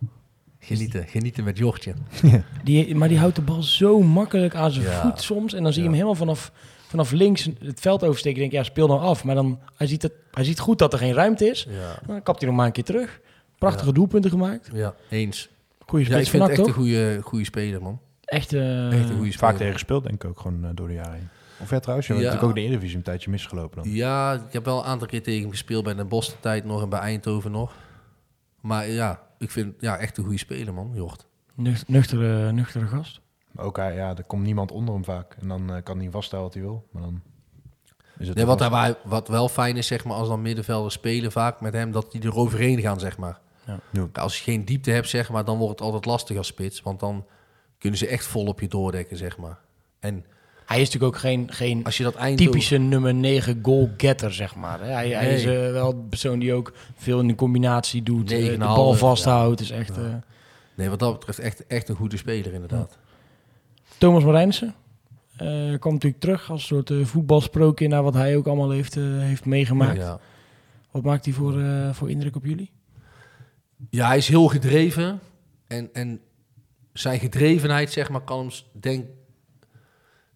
Genieten, 0.65 1.07
genieten 1.07 1.43
met 1.43 1.57
Jortje. 1.57 1.93
die, 2.63 2.95
maar 2.95 3.07
die 3.07 3.17
houdt 3.19 3.35
de 3.35 3.41
bal 3.41 3.63
zo 3.63 4.01
makkelijk 4.01 4.55
aan 4.55 4.71
zijn 4.71 4.85
Ja. 4.85 5.01
voet 5.01 5.21
soms. 5.21 5.53
En 5.53 5.63
dan 5.63 5.73
zie 5.73 5.81
je 5.83 5.89
Ja. 5.89 5.95
hem 5.95 6.05
helemaal 6.05 6.15
vanaf, 6.25 6.51
vanaf 6.87 7.11
links 7.11 7.49
het 7.59 7.79
veld 7.79 8.03
oversteken. 8.03 8.43
Ik 8.43 8.51
denk, 8.51 8.63
ja, 8.63 8.69
speel 8.71 8.87
dan 8.87 8.99
af. 8.99 9.23
Maar 9.23 9.35
dan, 9.35 9.59
hij, 9.75 9.87
ziet 9.87 10.01
het, 10.01 10.11
hij 10.31 10.43
ziet 10.43 10.59
goed 10.59 10.79
dat 10.79 10.93
er 10.93 10.99
geen 10.99 11.13
ruimte 11.13 11.45
is. 11.49 11.67
Ja, 11.69 11.99
Dan 12.07 12.23
kapt 12.23 12.39
hij 12.39 12.47
nog 12.47 12.57
maar 12.57 12.65
een 12.65 12.71
keer 12.71 12.83
terug. 12.83 13.19
Prachtige 13.57 13.93
doelpunten 13.93 14.31
gemaakt. 14.31 14.69
ja 14.73 14.95
eens. 15.09 15.49
Goeie 15.85 16.09
Ja, 16.09 16.17
ik 16.17 16.27
vind 16.27 16.43
het 16.43 16.51
echt 16.51 16.67
een 16.67 16.73
goede, 16.73 17.19
goede 17.23 17.45
speler, 17.45 17.81
man. 17.81 17.99
Echt, 18.23 18.53
eh, 18.53 18.85
Echt 18.87 19.09
een 19.09 19.15
goede 19.15 19.15
speler. 19.15 19.31
Vaak 19.37 19.57
tegen 19.57 19.73
gespeeld, 19.73 20.03
denk 20.03 20.23
ik 20.23 20.29
ook, 20.29 20.39
gewoon 20.39 20.63
eh, 20.63 20.69
door 20.73 20.87
de 20.87 20.93
jaren 20.93 21.13
heen. 21.13 21.29
Of 21.59 21.69
ja, 21.69 21.79
trouwens, 21.79 22.07
je 22.07 22.13
hebt 22.13 22.25
Ja. 22.25 22.31
natuurlijk 22.31 22.57
ook 22.59 22.63
de 22.63 22.69
Eredivisie 22.69 22.97
een 22.97 23.03
tijdje 23.03 23.29
misgelopen 23.29 23.83
dan. 23.83 23.93
Ja, 23.93 24.33
ik 24.33 24.53
heb 24.53 24.65
wel 24.65 24.77
een 24.77 24.83
aantal 24.85 25.07
keer 25.07 25.23
tegen 25.23 25.41
hem 25.41 25.49
gespeeld 25.49 25.83
bij 25.83 25.93
de 25.93 26.03
Boston 26.05 26.37
tijd 26.39 26.65
nog 26.65 26.81
en 26.81 26.89
bij 26.89 26.99
Eindhoven 26.99 27.51
nog. 27.51 27.71
Maar 28.65 28.87
ja, 28.87 29.21
ik 29.37 29.51
vind 29.51 29.73
ja, 29.79 29.97
echt 29.97 30.17
een 30.17 30.23
goede 30.23 30.39
speler, 30.39 30.73
man, 30.73 30.91
Jort. 30.93 31.25
nucht- 31.55 31.87
nuchtere, 31.87 32.51
nuchtere 32.51 32.85
gast. 32.87 33.21
Maar 33.51 33.65
ook, 33.65 33.77
hij- 33.77 33.95
ja, 33.95 34.15
er 34.17 34.23
komt 34.23 34.43
niemand 34.43 34.71
onder 34.71 34.93
hem 34.93 35.03
vaak. 35.03 35.35
En 35.41 35.47
dan 35.47 35.73
eh, 35.73 35.83
kan 35.83 35.99
hij 35.99 36.09
vaststellen 36.11 36.45
wat 36.45 36.53
hij 36.53 36.63
wil. 36.63 36.87
Maar 36.91 37.01
dan 37.01 37.21
is 38.17 38.27
het 38.27 38.37
Nee, 38.37 38.45
wat, 38.45 38.59
hij, 38.59 38.95
wat 39.03 39.27
wel 39.27 39.49
fijn 39.49 39.77
is, 39.77 39.87
zeg 39.87 40.05
maar, 40.05 40.15
als 40.17 40.27
dan 40.27 40.41
middenvelders 40.41 40.93
spelen 40.93 41.31
vaak 41.31 41.61
met 41.61 41.73
hem, 41.73 41.91
dat 41.91 42.11
die 42.11 42.21
er 42.21 42.35
overheen 42.35 42.79
gaan, 42.81 42.99
zeg 42.99 43.17
maar. 43.17 43.39
Ja. 43.65 43.79
Ja. 43.91 44.07
Als 44.13 44.37
je 44.37 44.43
geen 44.43 44.65
diepte 44.65 44.91
hebt, 44.91 45.09
zeg 45.09 45.29
maar, 45.29 45.45
dan 45.45 45.57
wordt 45.57 45.71
het 45.71 45.81
altijd 45.81 46.05
lastig 46.05 46.37
als 46.37 46.47
spits. 46.47 46.81
Want 46.81 46.99
dan 46.99 47.25
kunnen 47.77 47.99
ze 47.99 48.07
echt 48.07 48.25
vol 48.25 48.45
op 48.45 48.59
je 48.59 48.67
doordekken, 48.67 49.17
zeg 49.17 49.37
maar. 49.37 49.59
En 49.99 50.25
Hij 50.65 50.81
is 50.81 50.85
natuurlijk 50.85 51.15
ook 51.15 51.21
geen, 51.21 51.51
geen 51.53 51.83
als 51.83 51.97
je 51.97 52.03
dat 52.03 52.37
typische 52.37 52.77
nummer 52.77 53.13
9 53.13 53.59
goal-getter, 53.61 54.33
zeg 54.33 54.55
maar. 54.55 54.79
Hij, 54.79 55.09
hij 55.09 55.33
is 55.35 55.43
eh, 55.45 55.51
wel 55.71 55.93
de 55.95 56.07
persoon 56.09 56.39
die 56.39 56.53
ook 56.53 56.73
veel 56.95 57.19
in 57.19 57.27
de 57.27 57.35
combinatie 57.35 58.03
doet. 58.03 58.31
eh, 58.31 58.45
de 58.45 58.51
9,5, 58.51 58.57
bal 58.57 58.91
ja. 58.91 58.97
vasthoudt. 58.97 59.61
Is 59.61 59.69
echt, 59.71 59.95
Ja. 59.95 60.01
eh, 60.01 60.13
Nee, 60.75 60.89
wat 60.89 60.99
dat 60.99 61.13
betreft 61.13 61.39
echt, 61.39 61.67
echt 61.67 61.89
een 61.89 61.95
goede 61.95 62.17
speler, 62.17 62.53
inderdaad. 62.53 62.97
Thomas 63.97 64.23
Marijnissen 64.23 64.75
kwam 65.79 65.93
natuurlijk 65.93 66.19
terug 66.19 66.49
als 66.51 66.61
een 66.71 66.83
soort 66.85 67.07
voetbalsprookje... 67.07 67.87
naar 67.87 68.03
wat 68.03 68.13
hij 68.13 68.37
ook 68.37 68.47
allemaal 68.47 68.69
heeft, 68.71 68.95
heeft 68.95 69.45
meegemaakt. 69.45 69.97
Ja. 69.97 70.19
Wat 70.91 71.03
maakt 71.03 71.25
hij 71.25 71.33
voor, 71.33 71.61
voor 71.93 72.09
indruk 72.09 72.35
op 72.35 72.45
jullie? 72.45 72.71
Ja, 73.89 74.07
hij 74.07 74.17
is 74.17 74.27
heel 74.27 74.47
gedreven. 74.47 75.19
En, 75.67 75.89
en 75.93 76.19
zijn 76.93 77.19
gedrevenheid, 77.19 77.91
zeg 77.91 78.09
maar, 78.09 78.21
kan 78.21 78.39
hem, 78.39 78.49
denk 78.81 79.05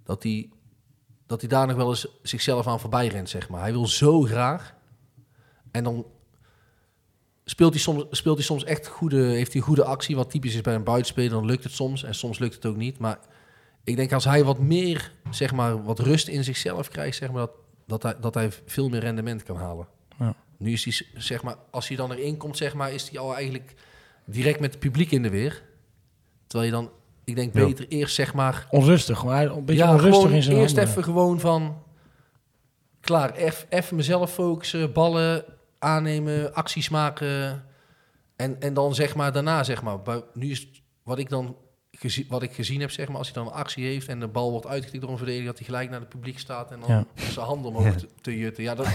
dat 0.09 0.23
hij, 0.23 0.49
dat 1.27 1.39
hij 1.39 1.49
daar 1.49 1.67
nog 1.67 1.75
wel 1.75 1.89
eens 1.89 2.07
zichzelf 2.21 2.67
aan 2.67 2.79
voorbij 2.79 3.07
rent, 3.07 3.29
zeg 3.29 3.49
maar. 3.49 3.61
Hij 3.61 3.71
wil 3.71 3.87
zo 3.87 4.21
graag. 4.21 4.75
En 5.71 5.83
dan 5.83 6.05
speelt 7.45 7.73
hij 7.73 7.81
soms, 7.81 8.05
speelt 8.09 8.37
hij 8.37 8.45
soms 8.45 8.63
echt 8.63 8.87
goede, 8.87 9.21
heeft 9.21 9.53
hij 9.53 9.61
goede 9.61 9.83
actie, 9.83 10.15
wat 10.15 10.29
typisch 10.29 10.55
is 10.55 10.61
bij 10.61 10.75
een 10.75 10.83
buitenspeler. 10.83 11.29
Dan 11.29 11.45
lukt 11.45 11.63
het 11.63 11.73
soms 11.73 12.03
en 12.03 12.15
soms 12.15 12.39
lukt 12.39 12.53
het 12.53 12.65
ook 12.65 12.75
niet. 12.75 12.97
Maar 12.99 13.19
ik 13.83 13.95
denk 13.95 14.11
als 14.11 14.25
hij 14.25 14.43
wat 14.43 14.59
meer, 14.59 15.11
zeg 15.29 15.51
maar, 15.51 15.83
wat 15.83 15.99
rust 15.99 16.27
in 16.27 16.43
zichzelf 16.43 16.87
krijgt, 16.87 17.17
zeg 17.17 17.31
maar, 17.31 17.47
dat, 17.47 17.51
dat, 17.85 18.03
hij, 18.03 18.15
dat 18.19 18.33
hij 18.33 18.51
veel 18.65 18.89
meer 18.89 18.99
rendement 18.99 19.43
kan 19.43 19.57
halen. 19.57 19.87
Ja. 20.19 20.35
Nu 20.57 20.71
is 20.71 20.83
hij, 20.83 21.21
zeg 21.21 21.43
maar, 21.43 21.55
als 21.71 21.87
hij 21.87 21.97
dan 21.97 22.11
erin 22.11 22.37
komt, 22.37 22.57
zeg 22.57 22.73
maar, 22.73 22.93
is 22.93 23.09
hij 23.09 23.19
al 23.19 23.35
eigenlijk 23.35 23.73
direct 24.25 24.59
met 24.59 24.71
het 24.71 24.79
publiek 24.79 25.11
in 25.11 25.23
de 25.23 25.29
weer. 25.29 25.63
Terwijl 26.47 26.69
je 26.69 26.75
dan, 26.75 26.91
ik 27.29 27.35
denk, 27.35 27.53
Ja. 27.53 27.65
beter 27.65 27.87
eerst, 27.87 28.15
zeg 28.15 28.33
maar, 28.33 28.67
Onrustig, 28.71 29.23
maar 29.23 29.45
een 29.45 29.65
beetje 29.65 29.83
ja, 29.83 29.93
onrustig 29.93 30.31
in 30.31 30.43
zijn 30.43 30.57
eerst 30.57 30.75
handen. 30.75 30.91
even 30.91 31.03
gewoon 31.03 31.39
van... 31.39 31.83
Klaar, 32.99 33.33
even 33.69 33.95
mezelf 33.95 34.33
focussen, 34.33 34.93
ballen 34.93 35.43
aannemen, 35.79 36.53
acties 36.53 36.89
maken. 36.89 37.63
En, 38.35 38.61
en 38.61 38.73
dan 38.73 38.95
zeg 38.95 39.15
maar 39.15 39.31
daarna, 39.31 39.63
zeg 39.63 39.81
maar... 39.81 39.97
Nu 40.33 40.49
is 40.51 40.67
wat 41.03 41.19
ik 41.19 41.29
dan 41.29 41.55
wat 42.29 42.41
ik 42.43 42.53
gezien 42.53 42.79
heb, 42.79 42.91
zeg 42.91 43.07
maar... 43.07 43.17
Als 43.17 43.27
hij 43.33 43.35
dan 43.43 43.45
een 43.51 43.57
actie 43.59 43.85
heeft 43.85 44.07
en 44.07 44.19
de 44.19 44.27
bal 44.27 44.51
wordt 44.51 44.67
uitgetikt 44.67 45.01
door 45.01 45.11
een 45.11 45.17
verdediger... 45.17 45.47
dat 45.47 45.57
hij 45.57 45.65
gelijk 45.65 45.89
naar 45.89 45.99
het 45.99 46.09
publiek 46.09 46.39
staat 46.39 46.71
en 46.71 46.79
dan 46.79 46.89
Ja. 46.89 47.05
zijn 47.31 47.45
handen 47.45 47.71
omhoog 47.75 47.95
te, 47.95 48.07
te 48.21 48.37
jutten. 48.37 48.63
Ja, 48.63 48.75
dat, 48.75 48.87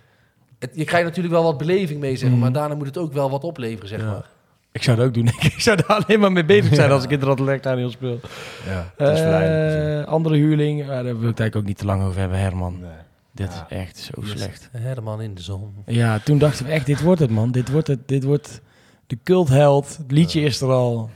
het, 0.58 0.70
je 0.74 0.84
krijgt 0.84 1.06
natuurlijk 1.06 1.34
wel 1.34 1.42
wat 1.44 1.58
beleving 1.58 2.00
mee, 2.00 2.12
zeg 2.16 2.22
maar. 2.22 2.30
Mhm. 2.30 2.40
Maar 2.40 2.52
daarna 2.52 2.74
moet 2.74 2.86
het 2.86 2.98
ook 2.98 3.12
wel 3.12 3.30
wat 3.30 3.44
opleveren, 3.44 3.88
zeg 3.88 4.00
Ja. 4.00 4.06
maar. 4.06 4.30
Ik 4.72 4.82
zou 4.82 4.96
dat 4.96 5.06
ook 5.06 5.14
doen. 5.14 5.26
ik 5.54 5.60
zou 5.60 5.76
daar 5.76 5.86
alleen 6.04 6.20
maar 6.20 6.32
mee 6.32 6.44
bezig 6.44 6.74
zijn 6.74 6.90
als 6.90 7.04
ik 7.04 7.10
in 7.10 7.18
de 7.20 7.26
Rotterdam 7.26 7.90
speel. 7.90 8.20
Ja, 8.66 8.92
het 8.96 9.08
is. 9.18 9.20
Eh, 9.20 10.04
andere 10.12 10.36
huurling, 10.36 10.80
ja, 10.80 10.86
daar 10.86 11.02
wil 11.02 11.12
ik 11.12 11.14
het 11.14 11.40
eigenlijk 11.40 11.56
ook 11.56 11.64
niet 11.64 11.78
te 11.78 11.84
lang 11.84 12.02
over 12.02 12.20
hebben, 12.20 12.38
Herman. 12.38 12.80
Nee. 12.80 12.90
Dit 13.32 13.52
Ja. 13.54 13.66
is 13.68 13.76
echt 13.76 13.96
zo 13.98 14.22
slecht. 14.22 14.68
Herman 14.72 15.22
in 15.22 15.34
de 15.34 15.42
zon. 15.42 15.74
Ja, 15.86 16.18
toen 16.18 16.38
dachten 16.38 16.64
we 16.66 16.72
echt, 16.72 16.86
dit 16.86 17.00
wordt 17.02 17.20
het 17.20 17.30
man. 17.30 17.50
Dit 17.50 17.70
wordt, 17.70 17.86
het, 17.86 18.08
dit 18.08 18.24
wordt 18.24 18.60
de 19.06 19.18
cultheld. 19.24 19.96
Het 19.96 20.10
liedje 20.12 20.40
is 20.40 20.60
er 20.60 20.70
al. 20.70 21.10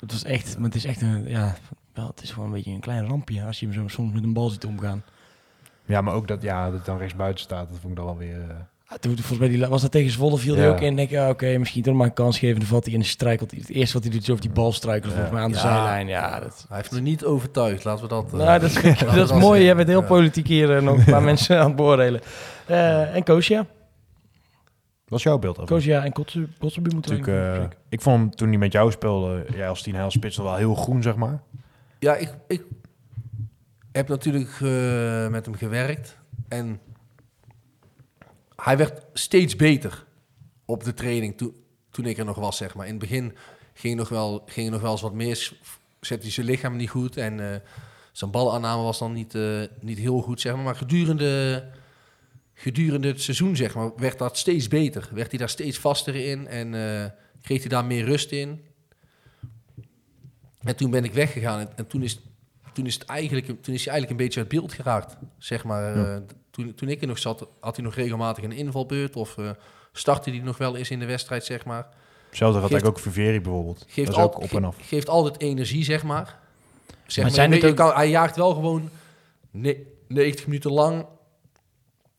Het 0.00 0.12
was 0.12 0.24
echt, 0.24 0.54
maar 0.56 0.66
het 0.66 0.74
is 0.74 0.84
echt 0.84 1.02
een, 1.02 1.28
ja, 1.28 1.54
wel, 1.94 2.06
het 2.06 2.22
is 2.22 2.30
gewoon 2.30 2.48
een 2.48 2.54
beetje 2.54 2.70
een 2.72 2.80
klein 2.80 3.06
rampje 3.06 3.44
als 3.44 3.60
je 3.60 3.66
hem 3.66 3.74
zo 3.74 3.88
soms 3.88 4.12
met 4.12 4.22
een 4.22 4.32
bal 4.32 4.48
ziet 4.48 4.64
omgaan. 4.64 5.02
Ja, 5.84 6.00
maar 6.00 6.14
ook 6.14 6.28
dat, 6.28 6.42
ja, 6.42 6.64
dat 6.64 6.74
het 6.74 6.84
dan 6.84 6.98
rechts 6.98 7.16
buiten 7.16 7.44
staat, 7.44 7.68
dat 7.68 7.78
vond 7.78 7.90
ik 7.92 7.96
dan 7.96 8.04
wel 8.04 8.16
weer... 8.16 8.40
eh, 8.50 8.56
Toen, 9.00 9.16
volgens 9.16 9.38
mij 9.38 9.48
die, 9.48 9.66
was 9.66 9.82
dat 9.82 9.90
tegen 9.90 10.10
Zwolle, 10.10 10.38
viel 10.38 10.54
hij 10.54 10.64
Ja. 10.64 10.70
ook 10.70 10.80
in. 10.80 10.96
denk 10.96 11.10
ja, 11.10 11.28
oké, 11.30 11.58
misschien 11.58 11.82
toch 11.82 11.94
maar 11.94 12.06
een 12.06 12.12
kans 12.12 12.38
geven. 12.38 12.58
Dan 12.58 12.68
valt 12.68 12.84
hij 12.84 12.92
in 12.94 13.00
de 13.00 13.06
struikelt. 13.06 13.50
Het 13.50 13.68
eerste 13.70 13.94
wat 13.94 14.02
hij 14.02 14.12
doet 14.12 14.22
is 14.22 14.30
over 14.30 14.42
die 14.42 14.50
bal 14.50 14.72
struikelen, 14.72 15.12
volgens 15.14 15.34
mij 15.34 15.42
aan 15.44 15.50
de 15.50 15.56
Ja. 15.56 15.62
zijlijn. 15.62 16.06
Ja, 16.06 16.40
dat, 16.40 16.64
Hij 16.68 16.76
heeft 16.76 16.92
me 16.92 17.00
niet 17.00 17.24
overtuigd, 17.24 17.84
laten 17.84 18.02
we 18.02 18.08
dat... 18.08 18.24
eh, 18.32 18.38
nou, 18.38 18.60
dat, 18.60 18.70
is, 18.70 18.98
dat 18.98 19.30
is 19.30 19.32
mooi. 19.38 19.62
Je 19.62 19.74
bent 19.74 19.88
heel 19.88 20.00
Ja. 20.00 20.06
politiek 20.06 20.46
hier 20.46 20.76
en 20.76 20.84
nog 20.84 20.98
een 20.98 21.04
paar 21.04 21.22
mensen 21.32 21.58
aan 21.60 21.66
het 21.66 21.76
beoordelen. 21.76 22.20
Eh, 22.66 23.14
en 23.16 23.22
Koosja. 23.22 23.66
Wat 25.08 25.18
is 25.18 25.24
jouw 25.24 25.38
beeld 25.38 25.58
over? 25.58 25.74
Koosja 25.74 26.04
en 26.04 26.12
Kotsu- 26.12 26.48
moeten 26.58 27.16
eh, 27.16 27.22
checken. 27.24 27.70
ik 27.88 28.00
vond 28.00 28.18
hem 28.20 28.30
toen 28.34 28.48
hij 28.48 28.58
met 28.58 28.72
jou 28.72 28.90
speelde, 28.90 29.46
jij 29.56 29.68
als 29.68 29.82
tien 29.82 30.10
spits 30.10 30.36
wel 30.36 30.56
heel 30.56 30.74
groen, 30.74 31.02
zeg 31.02 31.16
maar. 31.16 31.40
Ja, 31.98 32.14
ik, 32.14 32.34
ik 32.48 32.62
heb 33.92 34.08
natuurlijk 34.08 34.50
eh, 34.62 35.28
met 35.28 35.44
hem 35.46 35.54
gewerkt. 35.54 36.18
En 36.48 36.80
hij 38.64 38.76
werd 38.76 39.02
steeds 39.12 39.56
beter 39.56 40.04
op 40.64 40.84
de 40.84 40.94
training 40.94 41.36
toen, 41.36 41.54
toen 41.90 42.06
ik 42.06 42.18
er 42.18 42.24
nog 42.24 42.36
was, 42.36 42.56
zeg 42.56 42.74
maar. 42.74 42.86
In 42.86 42.90
het 42.90 43.00
begin 43.00 43.36
ging, 43.74 43.96
nog 43.96 44.08
wel, 44.08 44.42
ging 44.46 44.66
er 44.66 44.72
nog 44.72 44.80
wel 44.80 44.90
eens 44.90 45.00
wat 45.00 45.14
mis. 45.14 45.54
Zette 46.00 46.22
hij 46.22 46.32
zijn 46.32 46.46
lichaam 46.46 46.76
niet 46.76 46.90
goed. 46.90 47.16
En 47.16 47.52
eh, 47.52 47.60
zijn 48.12 48.30
balaanname 48.30 48.82
was 48.82 48.98
dan 48.98 49.12
niet, 49.12 49.34
eh, 49.34 49.62
niet 49.80 49.98
heel 49.98 50.20
goed, 50.20 50.40
zeg 50.40 50.54
maar. 50.54 50.64
Maar 50.64 50.76
gedurende, 50.76 51.64
gedurende 52.54 53.08
het 53.08 53.22
seizoen, 53.22 53.56
zeg 53.56 53.74
maar, 53.74 53.90
werd 53.96 54.18
dat 54.18 54.38
steeds 54.38 54.68
beter. 54.68 55.08
Werd 55.12 55.30
hij 55.30 55.38
daar 55.38 55.48
steeds 55.48 55.78
vaster 55.78 56.14
in. 56.14 56.46
En 56.46 56.74
eh, 56.74 57.10
kreeg 57.42 57.60
hij 57.60 57.68
daar 57.68 57.84
meer 57.84 58.04
rust 58.04 58.30
in. 58.30 58.64
En 60.60 60.76
toen 60.76 60.90
ben 60.90 61.04
ik 61.04 61.12
weggegaan. 61.12 61.60
En, 61.60 61.76
en 61.76 61.86
toen, 61.86 62.02
is, 62.02 62.20
toen, 62.72 62.86
is 62.86 62.94
het 62.94 63.04
eigenlijk, 63.04 63.46
toen 63.46 63.74
is 63.74 63.84
hij 63.84 63.92
eigenlijk 63.92 64.10
een 64.10 64.26
beetje 64.26 64.40
uit 64.40 64.48
beeld 64.48 64.72
geraakt. 64.72 65.16
Zeg 65.38 65.64
maar, 65.64 65.96
Ja. 65.96 66.22
Toen, 66.54 66.74
toen 66.74 66.88
ik 66.88 67.00
er 67.00 67.06
nog 67.06 67.18
zat, 67.18 67.46
had 67.60 67.76
hij 67.76 67.84
nog 67.84 67.94
regelmatig 67.94 68.44
een 68.44 68.52
invalbeurt. 68.52 69.16
Of 69.16 69.38
eh, 69.38 69.50
startte 69.92 70.30
hij 70.30 70.38
nog 70.38 70.58
wel 70.58 70.76
eens 70.76 70.90
in 70.90 70.98
de 70.98 71.06
wedstrijd, 71.06 71.44
zeg 71.44 71.64
maar. 71.64 71.86
Hetzelfde 72.28 72.60
had 72.60 72.70
ik 72.70 72.86
ook 72.86 72.98
Viveri 72.98 73.40
bijvoorbeeld. 73.40 73.84
Geeft, 73.88 74.06
dat 74.08 74.16
is 74.16 74.22
ook 74.22 74.34
al- 74.34 74.40
op 74.42 74.50
en 74.52 74.64
af. 74.64 74.76
geeft 74.80 75.08
altijd 75.08 75.40
energie, 75.40 75.84
zeg 75.84 76.02
maar. 76.02 76.24
Zeg 77.06 77.16
Maar 77.16 77.24
maar, 77.24 77.32
zijn 77.34 77.60
je 77.60 77.68
ook- 77.68 77.76
kan, 77.76 77.92
hij 77.94 78.08
jaagt 78.08 78.36
wel 78.36 78.54
gewoon 78.54 78.90
ne- 79.50 79.82
90 80.08 80.46
minuten 80.46 80.72
lang. 80.72 81.06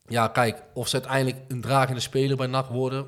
Ja, 0.08 0.28
kijk, 0.28 0.64
of 0.74 0.88
ze 0.88 0.96
uiteindelijk 0.96 1.38
een 1.48 1.62
dragende 1.62 2.00
speler 2.02 2.38
bij 2.38 2.48
NAC 2.48 2.66
worden... 2.68 3.06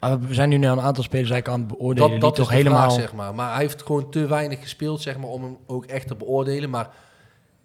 Maar 0.00 0.20
we 0.20 0.34
zijn 0.34 0.48
nu 0.48 0.56
naar 0.56 0.72
een 0.72 0.80
aantal 0.80 1.02
spelers 1.04 1.30
eigenlijk 1.30 1.60
aan 1.62 1.68
het 1.68 1.78
beoordelen. 1.78 2.10
Dat, 2.10 2.20
dat 2.20 2.34
die 2.34 2.44
is 2.44 2.48
toch 2.48 2.48
de 2.48 2.54
helemaal. 2.62 2.90
vraag, 2.90 3.00
zeg 3.00 3.12
maar. 3.12 3.34
Maar 3.34 3.52
hij 3.52 3.60
heeft 3.62 3.82
gewoon 3.82 4.10
te 4.10 4.26
weinig 4.26 4.60
gespeeld, 4.60 5.02
zeg 5.02 5.16
maar, 5.18 5.28
om 5.28 5.42
hem 5.42 5.56
ook 5.66 5.84
echt 5.84 6.06
te 6.06 6.14
beoordelen. 6.14 6.70
Maar 6.70 6.90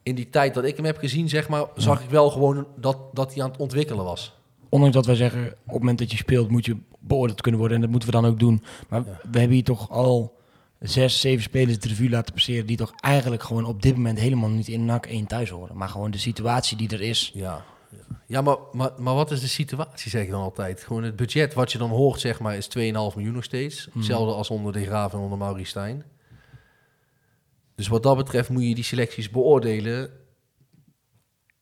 in 0.04 0.16
die 0.16 0.30
tijd 0.30 0.54
dat 0.54 0.64
ik 0.64 0.76
hem 0.76 0.86
heb 0.86 0.98
gezien, 0.98 1.30
zeg 1.30 1.50
maar, 1.50 1.66
zag 1.76 2.04
ik 2.04 2.10
wel 2.10 2.30
gewoon 2.30 2.68
dat, 2.76 2.98
dat 3.14 3.34
hij 3.34 3.44
aan 3.44 3.50
het 3.50 3.60
ontwikkelen 3.60 4.04
was. 4.04 4.34
Ondanks 4.70 4.96
dat 4.96 5.06
wij 5.06 5.16
zeggen, 5.16 5.46
op 5.46 5.66
het 5.66 5.80
moment 5.80 6.00
dat 6.00 6.12
je 6.12 6.18
speelt 6.18 6.50
moet 6.50 6.66
je 6.66 6.78
beoordeeld 7.00 7.42
kunnen 7.42 7.60
worden. 7.60 7.78
En 7.78 7.84
dat 7.84 7.92
moeten 7.92 8.10
we 8.10 8.16
dan 8.16 8.26
ook 8.26 8.40
doen. 8.40 8.64
Maar 8.90 9.04
we 9.04 9.40
hebben 9.40 9.50
hier 9.50 9.64
toch 9.64 9.90
al 9.90 10.36
zes, 10.80 11.20
zeven 11.20 11.44
spelers 11.44 11.80
de 11.80 11.88
revue 11.88 12.10
laten 12.10 12.34
passeren. 12.34 12.66
Die 12.66 12.78
toch 12.78 12.94
eigenlijk 13.00 13.44
gewoon 13.44 13.66
op 13.66 13.82
dit 13.82 13.96
moment 13.96 14.20
helemaal 14.20 14.50
niet 14.50 14.68
in 14.68 14.86
NAC 14.86 15.06
1 15.06 15.28
thuis 15.28 15.50
horen. 15.50 15.78
Maar 15.78 15.90
gewoon 15.90 16.12
de 16.12 16.18
situatie 16.18 16.78
die 16.78 16.90
er 16.90 17.02
is. 17.02 17.32
Ja, 17.34 17.66
ja 18.28 18.42
maar, 18.42 18.58
maar, 18.72 18.92
maar 18.98 19.16
wat 19.16 19.32
is 19.32 19.42
de 19.42 19.48
situatie, 19.48 20.10
zeg 20.10 20.24
ik 20.24 20.30
dan 20.30 20.42
altijd? 20.42 20.84
Gewoon 20.84 21.04
het 21.04 21.16
budget 21.16 21.54
wat 21.54 21.72
je 21.72 21.78
dan 21.78 21.90
hoort, 21.90 22.20
zeg 22.20 22.40
maar, 22.40 22.56
is 22.56 22.68
2,5 22.68 22.74
miljoen 22.82 23.34
nog 23.34 23.44
steeds. 23.44 23.88
Hetzelfde 23.94 24.34
als 24.34 24.50
onder 24.50 24.74
de 24.74 24.86
Graaf 24.86 25.14
en 25.14 25.20
onder 25.20 25.38
Maurice 25.38 25.70
Stijn. 25.70 26.04
Dus 27.76 27.88
wat 27.88 28.04
dat 28.04 28.18
betreft 28.18 28.50
moet 28.50 28.64
je 28.64 28.76
die 28.76 28.84
selecties 28.84 29.30
beoordelen 29.30 30.10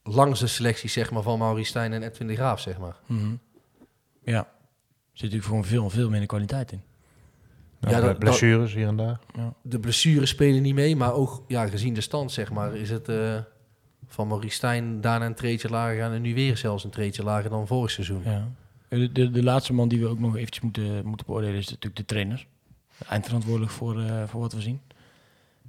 langs 0.04 0.40
de 0.40 0.48
selecties, 0.48 0.94
zeg 0.94 1.12
maar, 1.12 1.22
van 1.24 1.40
Maurice 1.40 1.70
Stijn 1.70 1.94
en 1.94 2.04
Edwin 2.04 2.28
de 2.28 2.36
Graaf, 2.36 2.60
zeg 2.60 2.78
maar. 2.80 2.96
Mhm. 3.06 3.36
Ja. 4.24 4.38
Er 4.40 4.48
zit 5.18 5.22
natuurlijk 5.32 5.46
gewoon 5.46 5.66
veel, 5.66 5.90
veel 5.90 6.10
minder 6.10 6.28
kwaliteit 6.28 6.72
in. 6.72 6.82
Ja, 7.80 7.90
Ja, 7.90 8.00
dat- 8.02 8.20
blessures 8.20 8.74
hier 8.74 8.88
en 8.88 8.96
daar. 8.96 9.20
de 9.62 9.80
blessures 9.80 10.30
spelen 10.30 10.62
niet 10.62 10.74
mee, 10.76 10.96
maar 10.96 11.14
ook 11.14 11.44
ja, 11.48 11.68
gezien 11.68 11.94
de 11.94 12.02
stand, 12.02 12.32
zeg 12.32 12.52
maar, 12.52 12.76
is 12.76 12.90
het 12.90 13.10
eh, 13.10 13.40
van 14.08 14.28
Maurice 14.28 14.56
Stijn 14.56 15.02
daarna 15.02 15.26
een 15.26 15.36
treetje 15.36 15.70
lager 15.70 15.98
gaan 16.00 16.12
en 16.12 16.22
nu 16.22 16.34
weer 16.34 16.58
zelfs 16.58 16.84
een 16.84 16.90
treetje 16.90 17.24
lager 17.24 17.50
dan 17.50 17.68
vorig 17.68 17.92
seizoen. 17.92 18.22
Ja. 18.24 18.52
De, 18.88 19.12
de, 19.12 19.32
de 19.32 19.44
laatste 19.44 19.74
man 19.74 19.88
die 19.88 20.00
we 20.00 20.08
ook 20.08 20.20
nog 20.20 20.36
eventjes 20.36 20.64
moeten, 20.64 21.06
moeten 21.06 21.26
beoordelen 21.26 21.56
is 21.58 21.66
natuurlijk 21.70 21.96
de 21.96 22.06
trainer. 22.06 22.48
Eindverantwoordelijk 23.10 23.72
voor, 23.72 24.00
eh, 24.02 24.24
voor 24.28 24.42
wat 24.42 24.54
we 24.54 24.62
zien. 24.62 24.82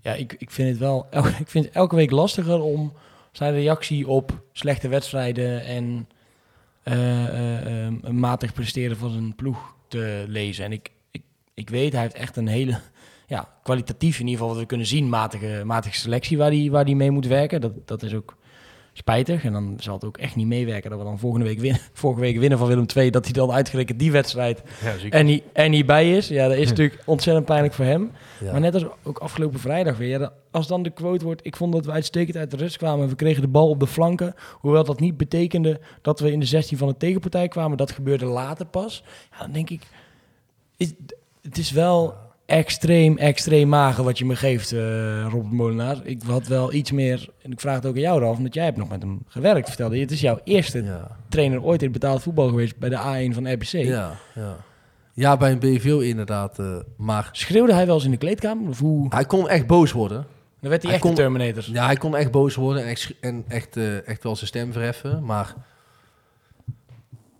Ja, 0.03 0.15
ik, 0.15 0.35
ik 0.39 0.51
vind 0.51 0.69
het 0.69 0.79
wel 0.79 1.07
el- 1.11 1.27
ik 1.47 1.51
vind 1.51 1.71
elke 1.71 1.97
week 1.97 2.11
lastiger 2.11 2.61
om 2.61 2.93
zijn 3.33 3.53
reactie 3.55 4.09
op 4.09 4.43
slechte 4.53 4.89
wedstrijden 4.89 5.65
en 5.65 6.09
een 8.03 8.19
matig 8.19 8.53
presteren 8.53 8.97
van 8.97 9.11
zijn 9.11 9.35
ploeg 9.35 9.74
te 9.89 10.24
lezen. 10.29 10.65
En 10.65 10.73
ik, 10.73 10.91
ik, 11.11 11.23
ik 11.55 11.70
weet, 11.70 11.93
hij 11.93 12.03
heeft 12.03 12.15
echt 12.15 12.37
een 12.37 12.47
hele, 12.47 12.81
ja, 13.27 13.49
kwalitatief 13.62 14.15
in 14.19 14.27
ieder 14.27 14.33
geval 14.39 14.49
wat 14.49 14.61
we 14.61 14.66
kunnen 14.66 14.87
zien, 14.87 15.09
matige, 15.09 15.62
matige 15.65 15.97
selectie 15.97 16.39
waar 16.39 16.51
hij 16.51 16.70
waar 16.70 16.85
die 16.85 16.97
mee 16.97 17.11
moet 17.11 17.27
werken. 17.27 17.61
Dat, 17.61 17.87
dat 17.89 18.03
is 18.03 18.15
ook 18.15 18.37
spijtig. 18.93 19.44
En 19.44 19.52
dan 19.52 19.77
zal 19.81 19.94
het 19.94 20.05
ook 20.05 20.16
echt 20.16 20.36
niet 20.36 20.47
meewerken 20.47 20.90
dat 20.90 20.98
we 20.98 21.05
dan 21.05 21.19
volgende 21.19 21.47
week 21.47 21.59
winnen, 21.59 21.81
vorige 21.93 22.20
week 22.20 22.39
winnen 22.39 22.59
van 22.59 22.69
Willem 22.69 22.86
II. 22.97 23.10
Dat 23.10 23.24
hij 23.24 23.32
dan 23.32 23.52
uitgerekend 23.52 23.98
die 23.98 24.12
wedstrijd 24.12 24.62
Ja, 24.82 25.10
en 25.10 25.27
niet, 25.27 25.43
en 25.52 25.70
niet 25.70 25.86
bij 25.86 26.16
is. 26.16 26.28
Ja, 26.28 26.48
dat 26.48 26.56
is 26.56 26.69
natuurlijk 26.74 27.02
ontzettend 27.05 27.47
pijnlijk 27.47 27.74
voor 27.74 27.85
hem. 27.85 28.10
Ja. 28.40 28.52
Maar 28.52 28.60
net 28.60 28.74
als 28.74 28.85
ook 29.02 29.19
afgelopen 29.19 29.60
vrijdag 29.60 29.97
weer. 29.97 30.20
Ja, 30.20 30.32
als 30.51 30.66
dan 30.66 30.82
de 30.82 30.90
quote 30.90 31.24
wordt, 31.24 31.47
ik 31.47 31.56
vond 31.56 31.73
dat 31.73 31.85
we 31.85 31.93
uitstekend 31.93 32.36
uit 32.36 32.51
de 32.51 32.56
rust 32.56 32.77
kwamen. 32.77 33.05
en 33.05 33.10
We 33.10 33.16
kregen 33.16 33.43
de 33.43 33.48
bal 33.48 33.69
op 33.69 33.81
de 33.81 33.86
flanken. 33.86 34.35
Hoewel 34.52 34.85
dat 34.85 35.01
niet 35.01 35.16
betekende 35.16 35.81
dat 36.02 36.20
we 36.20 36.32
in 36.32 36.40
de 36.40 36.47
16 36.47 36.78
van 36.78 36.89
de 36.89 36.97
tegenpartij 36.97 37.48
kwamen. 37.48 37.77
Dat 37.77 37.90
gebeurde 37.90 38.24
later 38.24 38.66
pas. 38.66 39.05
Ja, 39.31 39.39
dan 39.39 39.52
denk 39.52 39.70
ik, 39.70 39.82
is, 40.77 40.93
het 41.43 41.59
is 41.59 41.70
wel 41.70 42.14
extreem, 42.47 43.19
extreem 43.19 43.69
mager 43.69 44.05
wat 44.05 44.19
je 44.19 44.24
me 44.24 44.36
geeft, 44.36 44.73
eh 44.73 44.78
Robert 45.31 45.52
Molenaar. 45.52 46.01
Ik 46.05 46.23
had 46.23 46.47
wel 46.47 46.73
iets 46.73 46.90
meer, 46.93 47.28
en 47.43 47.52
ik 47.52 47.60
vraag 47.60 47.74
het 47.74 47.86
ook 47.86 47.94
aan 47.94 48.01
jou, 48.01 48.20
Ralf, 48.20 48.36
omdat 48.36 48.55
jij 48.55 48.64
hebt 48.64 48.77
nog 48.77 48.89
met 48.89 49.02
hem 49.02 49.23
gewerkt, 49.27 49.69
vertelde 49.69 49.94
je. 49.94 50.01
Het 50.02 50.10
is 50.10 50.20
jouw 50.20 50.40
eerste 50.44 50.82
Ja. 50.85 51.16
trainer 51.28 51.62
ooit 51.62 51.82
in 51.82 51.93
betaald 51.93 52.23
voetbal 52.23 52.48
geweest 52.48 52.77
bij 52.78 52.89
de 52.89 52.97
A1 53.31 53.35
van 53.35 53.52
RBC. 53.52 53.66
Ja, 53.73 54.14
ja. 54.35 54.56
ja, 55.12 55.36
bij 55.36 55.51
een 55.52 55.59
BVO 55.59 55.98
inderdaad. 55.98 56.59
eh, 56.59 56.77
maar 56.97 57.28
Schreeuwde 57.32 57.73
hij 57.74 57.86
wel 57.86 57.94
eens 57.94 58.05
in 58.05 58.10
de 58.10 58.16
kleedkamer? 58.16 58.69
Of 58.69 58.78
hoe? 58.78 59.06
hij 59.09 59.24
kon 59.24 59.48
echt 59.48 59.66
boos 59.66 59.93
worden. 59.93 60.27
Dan 60.60 60.70
werd 60.70 60.82
hij, 60.82 60.90
Hij 60.93 61.01
echt 61.01 61.09
kon- 61.09 61.14
Terminator. 61.14 61.64
Ja, 61.73 61.86
hij 61.86 61.97
kon 61.97 62.16
echt 62.16 62.31
boos 62.31 62.55
worden 62.55 62.82
en 62.82 62.89
echt, 62.89 63.14
en 63.20 63.44
echt, 63.48 63.77
eh, 63.77 64.09
echt 64.09 64.23
wel 64.23 64.36
zijn 64.36 64.47
stem 64.47 64.73
verheffen. 64.73 65.24
Maar 65.24 65.55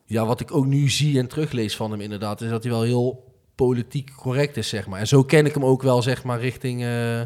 ja, 0.07 0.27
wat 0.27 0.41
ik 0.41 0.55
ook 0.55 0.67
nu 0.67 0.89
zie 0.89 1.19
en 1.19 1.27
teruglees 1.27 1.77
van 1.77 1.91
hem 1.91 2.01
inderdaad, 2.01 2.41
is 2.41 2.51
dat 2.51 2.63
hij 2.63 2.73
wel 2.73 2.83
heel 2.83 3.32
politiek 3.67 4.15
correct 4.17 4.57
is, 4.57 4.69
zeg 4.69 4.87
maar. 4.87 5.01
En 5.01 5.07
zo 5.07 5.25
ken 5.25 5.47
ik 5.47 5.55
hem 5.55 5.65
ook 5.65 5.83
wel, 5.83 6.03
zeg 6.03 6.25
maar, 6.25 6.41
richting, 6.41 6.83
eh, 6.83 7.21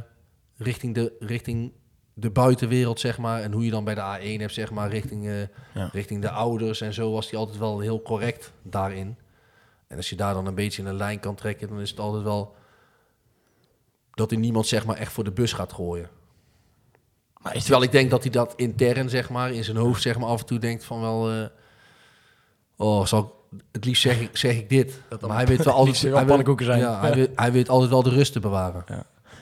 richting, 0.57 0.95
de, 0.95 1.17
richting 1.19 1.73
de 2.15 2.31
buitenwereld, 2.31 3.01
zeg 3.01 3.19
maar. 3.19 3.43
En 3.43 3.53
hoe 3.53 3.65
je 3.65 3.71
dan 3.71 3.85
bij 3.85 3.95
de 3.95 4.01
A1 4.01 4.41
hebt, 4.41 4.53
zeg 4.55 4.71
maar, 4.71 4.89
richting, 4.91 5.27
eh, 5.27 5.41
Ja. 5.75 5.89
richting 5.93 6.23
de 6.23 6.31
ouders. 6.31 6.81
En 6.81 6.95
zo 6.95 7.13
was 7.13 7.31
hij 7.31 7.39
altijd 7.39 7.59
wel 7.59 7.81
heel 7.81 8.03
correct 8.03 8.53
daarin. 8.63 9.19
En 9.89 9.97
als 9.97 10.11
je 10.11 10.17
daar 10.17 10.35
dan 10.35 10.47
een 10.47 10.55
beetje 10.55 10.83
in 10.83 10.89
een 10.89 10.97
lijn 10.97 11.21
kan 11.21 11.35
trekken, 11.35 11.69
dan 11.69 11.81
is 11.81 11.91
het 11.91 12.01
altijd 12.01 12.23
wel 12.23 12.55
dat 14.15 14.31
hij 14.31 14.39
niemand, 14.39 14.67
zeg 14.67 14.87
maar, 14.87 14.97
echt 14.97 15.13
voor 15.13 15.25
de 15.25 15.33
bus 15.33 15.53
gaat 15.53 15.73
gooien. 15.73 16.09
Maar 17.43 17.55
is 17.55 17.63
Terwijl 17.63 17.83
ik 17.85 17.93
denk 17.93 18.11
dat 18.11 18.23
hij 18.23 18.33
dat 18.33 18.53
intern, 18.57 19.11
zeg 19.11 19.31
maar, 19.31 19.53
in 19.53 19.65
zijn 19.65 19.77
hoofd, 19.77 20.03
zeg 20.03 20.19
maar, 20.19 20.29
af 20.29 20.41
en 20.41 20.47
toe 20.47 20.59
denkt 20.59 20.85
van 20.85 21.01
wel... 21.01 21.31
eh, 21.31 21.47
oh, 22.77 23.05
zal 23.07 23.21
ik, 23.23 23.29
het 23.73 23.85
liefst 23.85 24.03
zeg 24.03 24.21
ik, 24.21 24.37
zeg 24.37 24.57
ik 24.57 24.69
dit. 24.69 25.01
maar 25.21 25.37
hij 25.37 25.47
weet 25.47 25.65
wel 25.65 25.75
altijd... 25.85 26.01
hij 26.03 26.25
pannenkoeken 26.25 26.67
zijn. 26.67 26.79
Ja, 26.79 27.01
hij, 27.01 27.15
weet, 27.15 27.31
hij 27.35 27.53
weet 27.53 27.69
altijd 27.69 27.91
wel 27.91 28.03
de 28.03 28.11
rust 28.11 28.33
te 28.33 28.41
bewaren. 28.41 28.85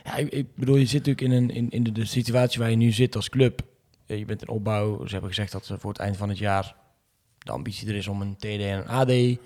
Ja, 0.05 0.16
ik, 0.16 0.32
ik 0.32 0.55
bedoel, 0.57 0.77
je 0.77 0.86
zit 0.86 1.07
natuurlijk 1.07 1.20
in, 1.20 1.43
een, 1.43 1.51
in, 1.51 1.70
in 1.70 1.82
de, 1.82 1.93
de 1.93 2.05
situatie 2.05 2.61
waar 2.61 2.70
je 2.70 2.77
nu 2.77 2.91
zit 2.91 3.16
als 3.16 3.28
club. 3.28 3.61
Je 4.07 4.24
bent 4.24 4.43
in 4.43 4.49
opbouw. 4.49 5.05
Ze 5.07 5.12
hebben 5.12 5.28
gezegd 5.31 5.53
dat 5.53 5.66
ze 5.66 5.78
voor 5.78 5.91
het 5.91 6.01
eind 6.01 6.16
van 6.16 6.28
het 6.28 6.39
jaar 6.39 6.74
de 7.39 7.51
ambitie 7.53 7.89
er 7.89 7.95
is 7.95 8.09
om 8.09 8.20
een 8.20 8.36
TD 8.36 8.45
en 8.45 8.78
een 8.78 8.86
AD 8.89 9.11
Ja. 9.11 9.39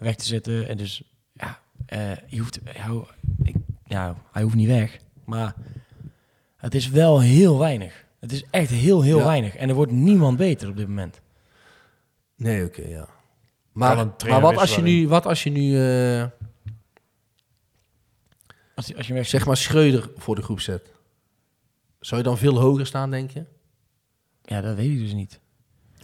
weg 0.00 0.14
te 0.14 0.24
zetten. 0.24 0.68
En 0.68 0.76
dus, 0.76 1.02
ja, 1.32 1.58
eh, 1.86 2.10
je 2.26 2.38
hoeft, 2.38 2.60
jou, 2.76 3.04
ik, 3.42 3.54
ja, 3.86 4.16
hij 4.32 4.42
hoeft 4.42 4.54
niet 4.54 4.68
weg. 4.68 4.98
Maar 5.24 5.54
het 6.56 6.74
is 6.74 6.88
wel 6.88 7.20
heel 7.20 7.58
weinig. 7.58 8.04
Het 8.20 8.32
is 8.32 8.44
echt 8.50 8.70
heel, 8.70 9.02
heel 9.02 9.18
Ja. 9.18 9.24
weinig. 9.24 9.56
En 9.56 9.68
er 9.68 9.74
wordt 9.74 9.92
niemand 9.92 10.36
beter 10.36 10.68
op 10.68 10.76
dit 10.76 10.88
moment. 10.88 11.20
Nee, 12.36 12.64
oké, 12.64 12.82
ja. 12.88 13.08
Maar, 13.74 13.96
maar 14.28 14.40
wat, 14.40 14.56
als 14.56 14.74
je 14.74 14.82
nu, 14.82 15.08
wat 15.08 15.26
als 15.26 15.42
je 15.42 15.50
nu, 15.50 15.78
eh, 15.78 16.24
Als, 18.74 18.96
als 18.96 19.06
je 19.06 19.14
weg 19.14 19.26
zeg 19.26 19.46
maar, 19.46 19.56
Schreuder 19.56 20.10
voor 20.16 20.34
de 20.34 20.42
groep 20.42 20.60
zet? 20.60 20.90
Zou 22.00 22.20
je 22.20 22.26
dan 22.26 22.38
veel 22.38 22.58
hoger 22.60 22.86
staan, 22.86 23.10
denk 23.10 23.30
je? 23.30 23.44
Ja, 24.42 24.60
dat 24.60 24.76
weet 24.76 24.90
ik 24.90 24.98
dus 24.98 25.12
niet. 25.12 25.40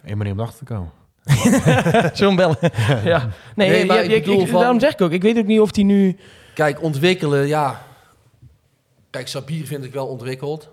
Eén 0.02 0.16
manier 0.18 0.32
om 0.32 0.38
erachter 0.40 0.66
te 0.66 0.72
komen. 0.74 0.92
Zo'n 2.16 2.36
bellen. 2.36 2.56
ja. 3.05 3.28
Nee, 3.55 3.68
Nee, 3.68 3.84
maar 3.86 3.97
ja, 3.97 4.02
ik 4.02 4.10
ik, 4.10 4.24
bedoel 4.24 4.40
ik- 4.40 4.48
van- 4.48 4.60
daarom 4.60 4.80
zeg 4.80 4.92
ik 4.92 5.01
ook. 5.01 5.10
Ik 5.10 5.22
weet 5.22 5.38
ook 5.38 5.47
niet 5.47 5.60
of 5.60 5.70
die 5.70 5.84
nu... 5.84 6.16
Kijk, 6.55 6.82
ontwikkelen, 6.82 7.47
ja. 7.47 7.86
Kijk, 9.10 9.28
Sabir 9.28 9.66
vind 9.66 9.84
ik 9.84 9.92
wel 9.92 10.06
ontwikkeld. 10.06 10.68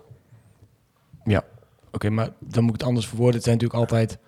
Ja, 1.24 1.44
oké, 1.92 2.10
maar 2.10 2.30
dan 2.38 2.62
moet 2.64 2.74
ik 2.74 2.78
het 2.80 2.88
anders 2.88 3.06
verwoorden. 3.08 3.34
Het 3.34 3.44
zijn 3.44 3.56
natuurlijk 3.56 3.90
altijd... 3.90 4.18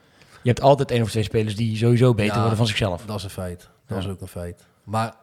Je 0.43 0.49
hebt 0.49 0.61
altijd 0.61 0.91
één 0.91 1.03
of 1.03 1.11
twee 1.11 1.23
spelers 1.23 1.57
die 1.57 1.77
sowieso 1.77 2.15
beter 2.15 2.33
Ja. 2.33 2.39
worden 2.41 2.57
van 2.57 2.67
zichzelf. 2.67 3.05
Dat 3.07 3.17
is 3.17 3.25
een 3.25 3.31
feit. 3.31 3.69
Dat 3.87 3.99
is 3.99 4.07
ook 4.07 4.21
een 4.21 4.29
feit. 4.29 4.67
Maar, 4.85 5.15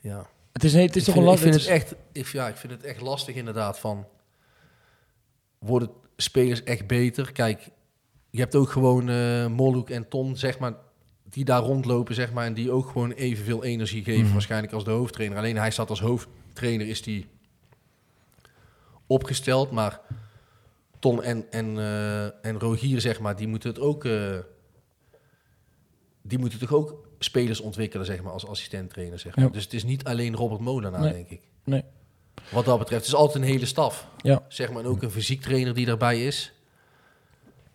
ja. 0.00 0.26
Het 0.52 0.64
is, 0.64 0.72
het 0.74 0.96
is 0.96 1.08
ik 1.08 1.14
toch 1.14 1.14
vind, 1.14 1.26
een 1.26 1.32
ik 1.32 1.38
vind 1.38 1.54
lastig... 1.54 1.72
het 1.72 1.82
echt, 1.82 1.94
ik, 2.12 2.26
ja, 2.26 2.48
ik 2.48 2.56
vind 2.56 2.72
het 2.72 2.82
echt 2.84 3.00
lastig 3.00 3.34
inderdaad 3.34 3.78
van... 3.78 4.06
Worden 5.58 5.90
spelers 6.16 6.62
echt 6.62 6.86
beter? 6.86 7.32
Kijk, 7.32 7.68
je 8.30 8.38
hebt 8.40 8.54
ook 8.54 8.70
gewoon 8.70 9.04
Molhoek 9.52 9.90
en 9.90 10.08
Ton, 10.08 10.36
zeg 10.36 10.58
maar... 10.58 10.74
Die 11.24 11.44
daar 11.44 11.62
rondlopen, 11.62 12.14
zeg 12.14 12.32
maar... 12.32 12.46
En 12.46 12.54
die 12.54 12.70
ook 12.70 12.88
gewoon 12.88 13.12
evenveel 13.12 13.64
energie 13.64 14.04
geven 14.04 14.24
Mhm. 14.24 14.32
waarschijnlijk 14.32 14.72
als 14.72 14.84
de 14.84 14.90
hoofdtrainer. 14.90 15.38
Alleen 15.38 15.56
hij 15.56 15.70
staat 15.70 15.90
als 15.90 16.00
hoofdtrainer, 16.00 16.88
is 16.88 17.02
die 17.02 17.26
opgesteld. 19.06 19.70
Maar 19.70 20.00
Ton 20.98 21.22
en, 21.22 21.44
en, 21.50 21.78
eh, 21.78 22.24
en 22.24 22.58
Rogier, 22.58 23.00
zeg 23.00 23.20
maar, 23.20 23.36
die 23.36 23.46
moeten 23.48 23.68
het 23.70 23.80
ook... 23.80 24.04
eh, 24.04 24.12
die 26.22 26.38
moeten 26.38 26.58
toch 26.58 26.72
ook 26.72 27.04
spelers 27.18 27.60
ontwikkelen, 27.60 28.06
zeg 28.06 28.22
maar, 28.22 28.32
als 28.32 28.46
assistent-trainer, 28.46 29.18
zeg 29.18 29.36
maar. 29.36 29.44
Ja. 29.44 29.50
Dus 29.50 29.64
het 29.64 29.72
is 29.72 29.84
niet 29.84 30.04
alleen 30.04 30.34
Robert 30.34 30.60
Molenaar, 30.60 31.00
Nee. 31.00 31.12
denk 31.12 31.28
ik. 31.28 31.40
Nee. 31.64 31.82
Wat 32.52 32.64
dat 32.64 32.78
betreft. 32.78 33.00
Het 33.04 33.12
is 33.12 33.18
altijd 33.18 33.44
een 33.44 33.50
hele 33.50 33.66
staf. 33.66 34.08
Ja. 34.22 34.42
Zeg 34.48 34.72
maar, 34.72 34.82
en 34.84 34.88
ook 34.88 35.02
een 35.02 35.10
fysiek 35.10 35.40
trainer 35.42 35.74
die 35.74 35.86
daarbij 35.86 36.26
is. 36.26 36.52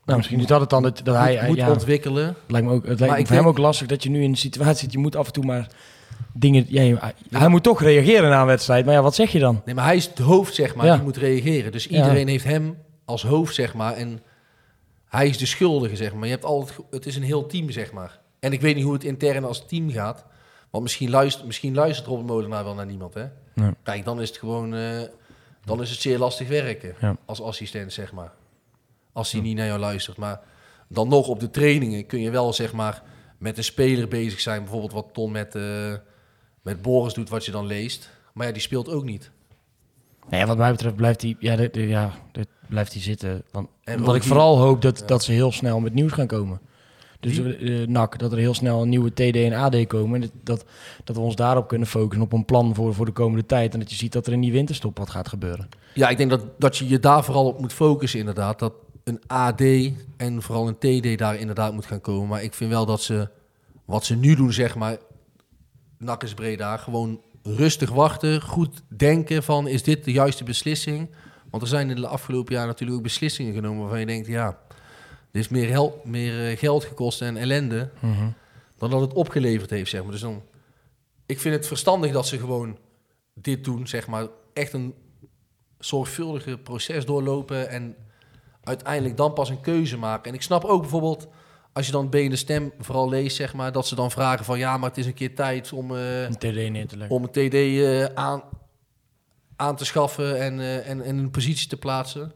Nou, 0.05 0.17
misschien 0.17 0.39
is 0.39 0.45
dat 0.45 0.59
het 0.61 0.69
dan 0.69 0.83
dat, 0.83 1.01
dat 1.03 1.15
hij... 1.15 1.29
moet 1.31 1.39
hij- 1.39 1.47
moet 1.47 1.57
ja, 1.57 1.71
ontwikkelen. 1.71 2.25
het 2.25 2.35
lijkt 2.47 2.67
me 2.67 2.73
ook, 2.73 2.85
het 2.85 2.99
lijkt 2.99 3.17
me 3.19 3.25
voor 3.25 3.35
hem 3.35 3.47
ook 3.47 3.57
lastig 3.57 3.87
dat 3.87 4.03
je 4.03 4.09
nu 4.09 4.23
in 4.23 4.29
een 4.29 4.37
situatie 4.37 4.79
zit. 4.79 4.91
Je 4.91 4.97
moet 4.97 5.15
af 5.15 5.27
en 5.27 5.33
toe 5.33 5.45
maar 5.45 5.67
dingen... 6.33 6.65
Ja, 6.67 6.81
hij, 6.81 7.13
hij 7.29 7.47
moet 7.47 7.63
toch 7.63 7.81
reageren 7.81 8.29
na 8.29 8.41
een 8.41 8.47
wedstrijd. 8.47 8.85
Maar 8.85 8.93
ja, 8.93 9.01
wat 9.01 9.15
zeg 9.15 9.31
je 9.31 9.39
dan? 9.39 9.61
Nee, 9.65 9.75
maar 9.75 9.85
hij 9.85 9.95
is 9.95 10.05
het 10.07 10.17
hoofd, 10.19 10.53
zeg 10.55 10.75
maar, 10.75 10.93
die 10.95 11.03
moet 11.03 11.17
reageren. 11.17 11.71
Dus 11.71 11.87
iedereen 11.87 12.27
heeft 12.27 12.43
hem 12.43 12.77
als 13.11 13.23
hoofd, 13.23 13.55
zeg 13.55 13.73
maar. 13.73 13.93
En 13.93 14.19
hij 15.05 15.27
is 15.27 15.37
de 15.37 15.45
schuldige, 15.45 15.95
zeg 15.95 16.13
maar. 16.13 16.25
Je 16.25 16.31
hebt 16.33 16.45
altijd, 16.45 16.79
het 16.89 17.05
is 17.05 17.15
een 17.15 17.23
heel 17.23 17.45
team, 17.45 17.69
zeg 17.71 17.91
maar. 17.91 18.19
En 18.39 18.53
ik 18.53 18.61
weet 18.61 18.75
niet 18.75 18.83
hoe 18.83 18.93
het 18.93 19.03
intern 19.03 19.43
als 19.43 19.65
team 19.67 19.89
gaat. 19.91 20.25
Want 20.69 20.83
misschien 20.83 21.09
luistert, 21.09 21.45
misschien 21.45 21.73
luistert 21.75 22.07
Robert 22.07 22.27
Molenaar 22.27 22.63
wel 22.63 22.73
naar 22.75 22.85
niemand, 22.85 23.13
hè? 23.13 23.25
Nee. 23.55 23.71
Kijk, 23.83 24.05
dan 24.05 24.21
is 24.21 24.29
het 24.29 24.37
gewoon... 24.37 24.75
eh, 24.75 25.01
dan 25.65 25.81
is 25.81 25.89
het 25.89 25.99
zeer 26.01 26.17
lastig 26.17 26.47
werken 26.47 26.95
Ja. 26.99 27.15
als 27.25 27.41
assistent, 27.41 27.93
zeg 27.93 28.11
maar. 28.13 28.31
Als 29.13 29.31
hij 29.31 29.41
niet 29.41 29.55
naar 29.55 29.65
jou 29.65 29.79
luistert. 29.79 30.17
Maar 30.17 30.39
dan 30.87 31.07
nog 31.07 31.27
op 31.27 31.39
de 31.39 31.49
trainingen 31.49 32.05
kun 32.05 32.19
je 32.21 32.29
wel, 32.31 32.53
zeg 32.53 32.73
maar, 32.73 33.03
met 33.37 33.57
een 33.57 33.63
speler 33.63 34.07
bezig 34.07 34.39
zijn. 34.39 34.61
Bijvoorbeeld 34.61 34.91
wat 34.91 35.07
Ton 35.13 35.31
met, 35.31 35.55
eh, 35.55 35.93
met 36.61 36.81
Boris 36.81 37.13
doet, 37.13 37.29
wat 37.29 37.45
je 37.45 37.51
dan 37.51 37.65
leest. 37.65 38.09
Maar 38.33 38.47
ja, 38.47 38.53
die 38.53 38.61
speelt 38.61 38.89
ook 38.89 39.03
niet. 39.03 39.31
Nee, 40.29 40.45
wat 40.45 40.57
mij 40.57 40.71
betreft 40.71 40.95
blijft 40.95 41.21
hij, 41.21 41.35
ja, 41.39 41.55
dit, 41.55 41.75
ja, 41.75 42.11
dit 42.31 42.47
blijft 42.67 42.93
hij 42.93 43.01
zitten. 43.01 43.43
Want, 43.51 43.67
En 43.83 43.99
omdat 43.99 44.15
ik 44.15 44.23
vooral 44.23 44.57
hoop 44.57 44.81
dat, 44.81 44.99
Ja. 44.99 45.05
dat 45.05 45.23
ze 45.23 45.31
heel 45.31 45.51
snel 45.51 45.79
met 45.79 45.93
nieuws 45.93 46.11
gaan 46.11 46.27
komen. 46.27 46.59
Dus 47.19 47.37
eh 47.39 47.87
NAC, 47.87 48.19
dat 48.19 48.31
er 48.31 48.37
heel 48.37 48.53
snel 48.53 48.81
een 48.81 48.89
nieuwe 48.89 49.13
TD 49.13 49.35
en 49.35 49.53
AD 49.53 49.87
komen. 49.87 50.15
En 50.15 50.21
dat, 50.21 50.31
dat, 50.43 50.65
dat 51.03 51.15
we 51.15 51.21
ons 51.21 51.35
daarop 51.35 51.67
kunnen 51.67 51.87
focussen 51.87 52.21
op 52.25 52.33
een 52.33 52.45
plan 52.45 52.75
voor, 52.75 52.93
voor 52.93 53.05
de 53.05 53.11
komende 53.11 53.45
tijd. 53.45 53.73
En 53.73 53.79
dat 53.79 53.89
je 53.89 53.95
ziet 53.95 54.11
dat 54.13 54.27
er 54.27 54.33
in 54.33 54.41
die 54.41 54.51
winterstop 54.51 54.97
wat 54.97 55.09
gaat 55.09 55.27
gebeuren. 55.27 55.69
Ja, 55.93 56.09
ik 56.09 56.17
denk 56.17 56.29
dat, 56.29 56.41
dat 56.57 56.77
je 56.77 56.87
je 56.87 56.99
daar 56.99 57.23
vooral 57.23 57.45
op 57.45 57.59
moet 57.59 57.73
focussen, 57.73 58.19
inderdaad. 58.19 58.59
Dat 58.59 58.73
een 59.03 59.21
AD 59.27 59.61
en 60.17 60.41
vooral 60.41 60.67
een 60.67 60.77
TD 60.77 61.17
daar 61.17 61.35
inderdaad 61.35 61.73
moet 61.73 61.85
gaan 61.85 62.01
komen. 62.01 62.27
Maar 62.27 62.43
ik 62.43 62.53
vind 62.53 62.69
wel 62.69 62.85
dat 62.85 63.01
ze, 63.01 63.29
wat 63.85 64.05
ze 64.05 64.15
nu 64.15 64.35
doen, 64.35 64.53
zeg 64.53 64.75
maar, 64.75 64.97
NAC 65.97 66.23
is 66.23 66.33
Breda, 66.33 66.77
gewoon 66.77 67.21
rustig 67.43 67.89
wachten, 67.89 68.41
goed 68.41 68.81
denken 68.87 69.43
van, 69.43 69.67
is 69.67 69.83
dit 69.83 70.03
de 70.03 70.11
juiste 70.11 70.43
beslissing? 70.43 71.09
Want 71.49 71.63
er 71.63 71.69
zijn 71.69 71.89
in 71.89 71.95
de 71.95 72.07
afgelopen 72.07 72.53
jaar 72.53 72.67
natuurlijk 72.67 72.97
ook 72.97 73.03
beslissingen 73.03 73.53
genomen 73.53 73.79
waarvan 73.81 73.99
je 73.99 74.05
denkt, 74.05 74.27
ja, 74.27 74.57
dit 75.31 75.41
is 75.41 75.49
meer, 75.49 75.69
hel- 75.69 76.01
meer 76.03 76.49
eh, 76.49 76.57
geld 76.57 76.83
gekost 76.83 77.21
en 77.21 77.37
ellende 77.37 77.89
dan 78.77 78.89
dat 78.89 79.01
het 79.01 79.13
opgeleverd 79.13 79.69
heeft, 79.69 79.89
zeg 79.89 80.01
maar. 80.01 80.11
Dus 80.11 80.21
dan, 80.21 80.41
ik 81.25 81.39
vind 81.39 81.55
het 81.55 81.67
verstandig 81.67 82.11
dat 82.11 82.27
ze 82.27 82.39
gewoon 82.39 82.77
dit 83.33 83.63
doen, 83.63 83.87
zeg 83.87 84.07
maar, 84.07 84.27
echt 84.53 84.73
een 84.73 84.93
zorgvuldige 85.79 86.57
proces 86.57 87.05
doorlopen 87.05 87.69
en 87.69 87.95
uiteindelijk 88.63 89.17
dan 89.17 89.33
pas 89.33 89.49
een 89.49 89.61
keuze 89.61 89.97
maken. 89.97 90.29
En 90.29 90.33
ik 90.33 90.41
snap 90.41 90.63
ook 90.63 90.81
bijvoorbeeld, 90.81 91.27
als 91.73 91.85
je 91.85 91.91
dan 91.91 92.09
de 92.09 92.35
stem 92.35 92.71
vooral 92.79 93.09
leest, 93.09 93.35
zeg 93.35 93.53
maar, 93.53 93.71
dat 93.71 93.87
ze 93.87 93.95
dan 93.95 94.11
vragen 94.11 94.45
van 94.45 94.59
ja, 94.59 94.77
maar 94.77 94.89
het 94.89 94.97
is 94.97 95.05
een 95.05 95.13
keer 95.13 95.35
tijd 95.35 95.73
om, 95.73 95.95
eh, 95.95 96.23
Een 96.23 96.37
TD 96.37 96.69
neer 96.69 96.87
te 96.87 96.97
leggen. 96.97 97.15
om 97.15 97.23
een 97.23 97.29
TD 97.29 97.53
eh, 97.53 98.05
aan, 98.05 98.43
aan 99.55 99.75
te 99.75 99.85
schaffen 99.85 100.39
en, 100.39 100.59
eh, 100.59 100.89
en, 100.89 101.01
en 101.01 101.17
een 101.17 101.31
positie 101.31 101.67
te 101.67 101.77
plaatsen. 101.77 102.31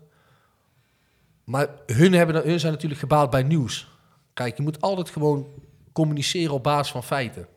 Maar 1.44 1.70
hun, 1.86 2.14
hebben, 2.14 2.36
hun 2.36 2.60
zijn 2.60 2.74
natuurlijk 2.74 3.00
gebaat 3.00 3.30
bij 3.30 3.44
nieuws. 3.44 3.88
Kijk, 4.34 4.58
je 4.58 4.64
moet 4.64 4.82
altijd 4.82 5.10
gewoon 5.10 5.48
communiceren 5.92 6.54
op 6.54 6.64
basis 6.64 6.92
van 6.92 7.04
feiten. 7.04 7.48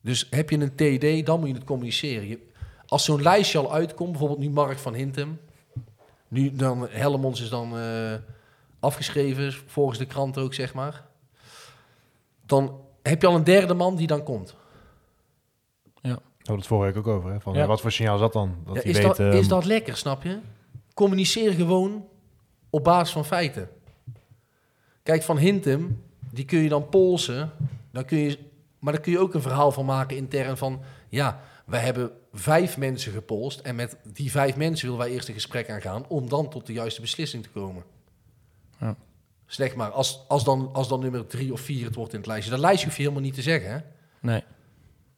Dus 0.00 0.26
heb 0.30 0.50
je 0.50 0.58
een 0.58 0.74
TD, 0.74 1.26
dan 1.26 1.38
moet 1.38 1.48
je 1.48 1.54
het 1.54 1.64
communiceren. 1.64 2.28
Je, 2.28 2.38
als 2.86 3.04
zo'n 3.04 3.22
lijstje 3.22 3.58
al 3.58 3.72
uitkomt, 3.72 4.10
bijvoorbeeld 4.10 4.40
nu 4.40 4.50
Mark 4.50 4.78
van 4.78 4.94
Hintem. 4.94 5.40
Nu 6.28 6.52
dan 6.52 6.88
Hellemons 6.90 7.40
is 7.40 7.48
dan 7.48 7.74
afgeschreven, 8.80 9.52
volgens 9.66 9.98
de 9.98 10.06
krant 10.06 10.38
ook, 10.38 10.54
zeg 10.54 10.74
maar. 10.74 11.06
Dan 12.46 12.80
heb 13.02 13.20
je 13.20 13.26
al 13.26 13.34
een 13.34 13.44
derde 13.44 13.74
man 13.74 13.96
die 13.96 14.06
dan 14.06 14.22
komt. 14.22 14.56
We 16.48 16.54
hadden 16.54 16.66
het 16.66 16.66
vorige 16.66 16.94
week 16.94 17.06
ook 17.06 17.16
over. 17.16 17.30
Hè? 17.30 17.40
Van, 17.40 17.54
Ja. 17.54 17.66
Wat 17.66 17.80
voor 17.80 17.92
signaal 17.92 18.14
is 18.14 18.20
dat 18.20 18.32
dan? 18.32 18.56
Dat 18.64 18.74
Ja, 18.74 18.82
is, 18.82 18.96
weet, 18.96 19.02
dat, 19.02 19.18
ehm, 19.18 19.32
is 19.32 19.48
dat 19.48 19.64
lekker, 19.64 19.96
snap 19.96 20.22
je? 20.22 20.38
Communiceer 20.94 21.52
gewoon 21.52 22.08
op 22.70 22.84
basis 22.84 23.12
van 23.12 23.24
feiten. 23.24 23.68
Kijk, 25.02 25.22
van 25.22 25.38
Hintem, 25.38 26.02
die 26.30 26.44
kun 26.44 26.58
je 26.58 26.68
dan 26.68 26.88
polsen. 26.88 27.52
Dan 27.92 28.04
kun 28.04 28.18
je, 28.18 28.38
maar 28.78 28.92
daar 28.92 29.02
kun 29.02 29.12
je 29.12 29.18
ook 29.18 29.34
een 29.34 29.42
verhaal 29.42 29.72
van 29.72 29.84
maken 29.84 30.16
intern 30.16 30.56
van... 30.56 30.80
Ja, 31.08 31.40
wij 31.64 31.80
hebben 31.80 32.10
vijf 32.32 32.76
mensen 32.76 33.12
gepolst... 33.12 33.60
en 33.60 33.74
met 33.74 33.96
die 34.12 34.30
vijf 34.30 34.56
mensen 34.56 34.86
willen 34.88 35.04
wij 35.04 35.12
eerst 35.14 35.28
een 35.28 35.34
gesprek 35.34 35.70
aangaan... 35.70 36.04
om 36.08 36.28
dan 36.28 36.50
tot 36.50 36.66
de 36.66 36.72
juiste 36.72 37.00
beslissing 37.00 37.42
te 37.42 37.50
komen. 37.50 37.84
Ja. 38.80 38.96
Zeg 39.46 39.74
maar, 39.74 39.90
als, 39.90 40.24
als, 40.28 40.44
dan, 40.44 40.70
als 40.72 40.88
dan 40.88 41.00
nummer 41.00 41.26
drie 41.26 41.52
of 41.52 41.60
vier 41.60 41.84
het 41.84 41.94
wordt 41.94 42.12
in 42.12 42.18
het 42.18 42.28
lijstje... 42.28 42.50
dat 42.50 42.60
lijstje 42.60 42.86
hoef 42.86 42.96
je 42.96 43.02
helemaal 43.02 43.22
niet 43.22 43.34
te 43.34 43.42
zeggen, 43.42 43.70
hè? 43.70 43.76
Nee. 44.20 44.42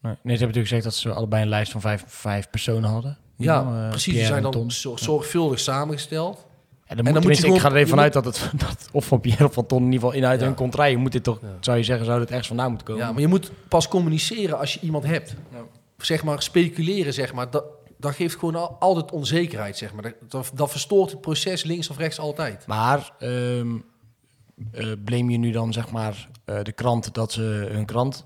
Nee. 0.02 0.12
nee, 0.22 0.36
ze 0.36 0.44
hebben 0.44 0.46
natuurlijk 0.46 0.66
gezegd 0.66 0.84
dat 0.84 0.94
ze 0.94 1.12
allebei 1.12 1.42
een 1.42 1.48
lijst 1.48 1.72
van 1.72 1.80
vijf, 1.80 2.04
vijf 2.06 2.50
personen 2.50 2.90
hadden. 2.90 3.18
Ja, 3.36 3.60
Eh, 3.62 3.88
precies. 3.88 4.04
Die 4.04 4.12
Pierre 4.12 4.30
zijn 4.30 4.42
dan 4.42 4.52
Ton. 4.52 4.70
zorgvuldig 4.98 5.58
samengesteld. 5.60 6.46
Dan 6.86 6.98
En 6.98 7.04
dan 7.14 7.22
moet 7.22 7.36
je 7.36 7.46
ik 7.46 7.48
ga 7.48 7.54
er 7.54 7.60
gewoon- 7.60 7.76
even 7.76 7.88
vanuit 7.88 8.12
dat 8.12 8.24
het 8.24 8.50
dat 8.66 8.88
of 8.92 9.04
van 9.06 9.20
Pierre 9.20 9.44
of 9.44 9.52
van 9.52 9.66
Ton 9.66 9.78
in 9.78 9.84
ieder 9.84 10.00
geval 10.00 10.14
inhoud 10.16 10.40
Ja. 10.40 10.46
hun 10.46 10.54
moet 10.98 11.12
dit 11.12 11.22
toch, 11.22 11.38
Ja. 11.42 11.48
zou 11.60 11.76
je 11.76 11.82
zeggen, 11.84 12.06
zou 12.06 12.20
het 12.20 12.28
ergens 12.28 12.46
vandaan 12.48 12.68
moeten 12.68 12.86
komen. 12.86 13.04
Ja, 13.04 13.12
maar 13.12 13.20
je 13.20 13.26
moet 13.28 13.50
pas 13.68 13.88
communiceren 13.88 14.58
als 14.58 14.74
je 14.74 14.80
iemand 14.80 15.04
hebt. 15.04 15.34
Ja. 15.52 15.58
Zeg 15.98 16.24
maar 16.24 16.42
speculeren, 16.42 17.12
zeg 17.14 17.32
maar. 17.32 17.50
Dat, 17.50 17.64
dat 18.00 18.14
geeft 18.14 18.38
gewoon 18.38 18.54
al- 18.54 18.76
altijd 18.78 19.10
onzekerheid, 19.12 19.76
zeg 19.76 19.92
maar. 19.94 20.12
Dat, 20.28 20.50
dat, 20.54 20.70
verstoort 20.70 21.10
het 21.10 21.20
proces 21.20 21.62
links 21.62 21.90
of 21.90 21.96
rechts 21.98 22.18
altijd. 22.18 22.66
Maar 22.66 23.10
eh, 23.18 24.92
blame 25.04 25.30
je 25.32 25.38
nu 25.38 25.50
dan 25.50 25.72
zeg 25.72 25.90
maar 25.90 26.28
eh, 26.44 26.62
de 26.62 26.72
krant 26.72 27.14
dat 27.14 27.32
ze 27.32 27.40
hun 27.70 27.84
krant 27.84 28.24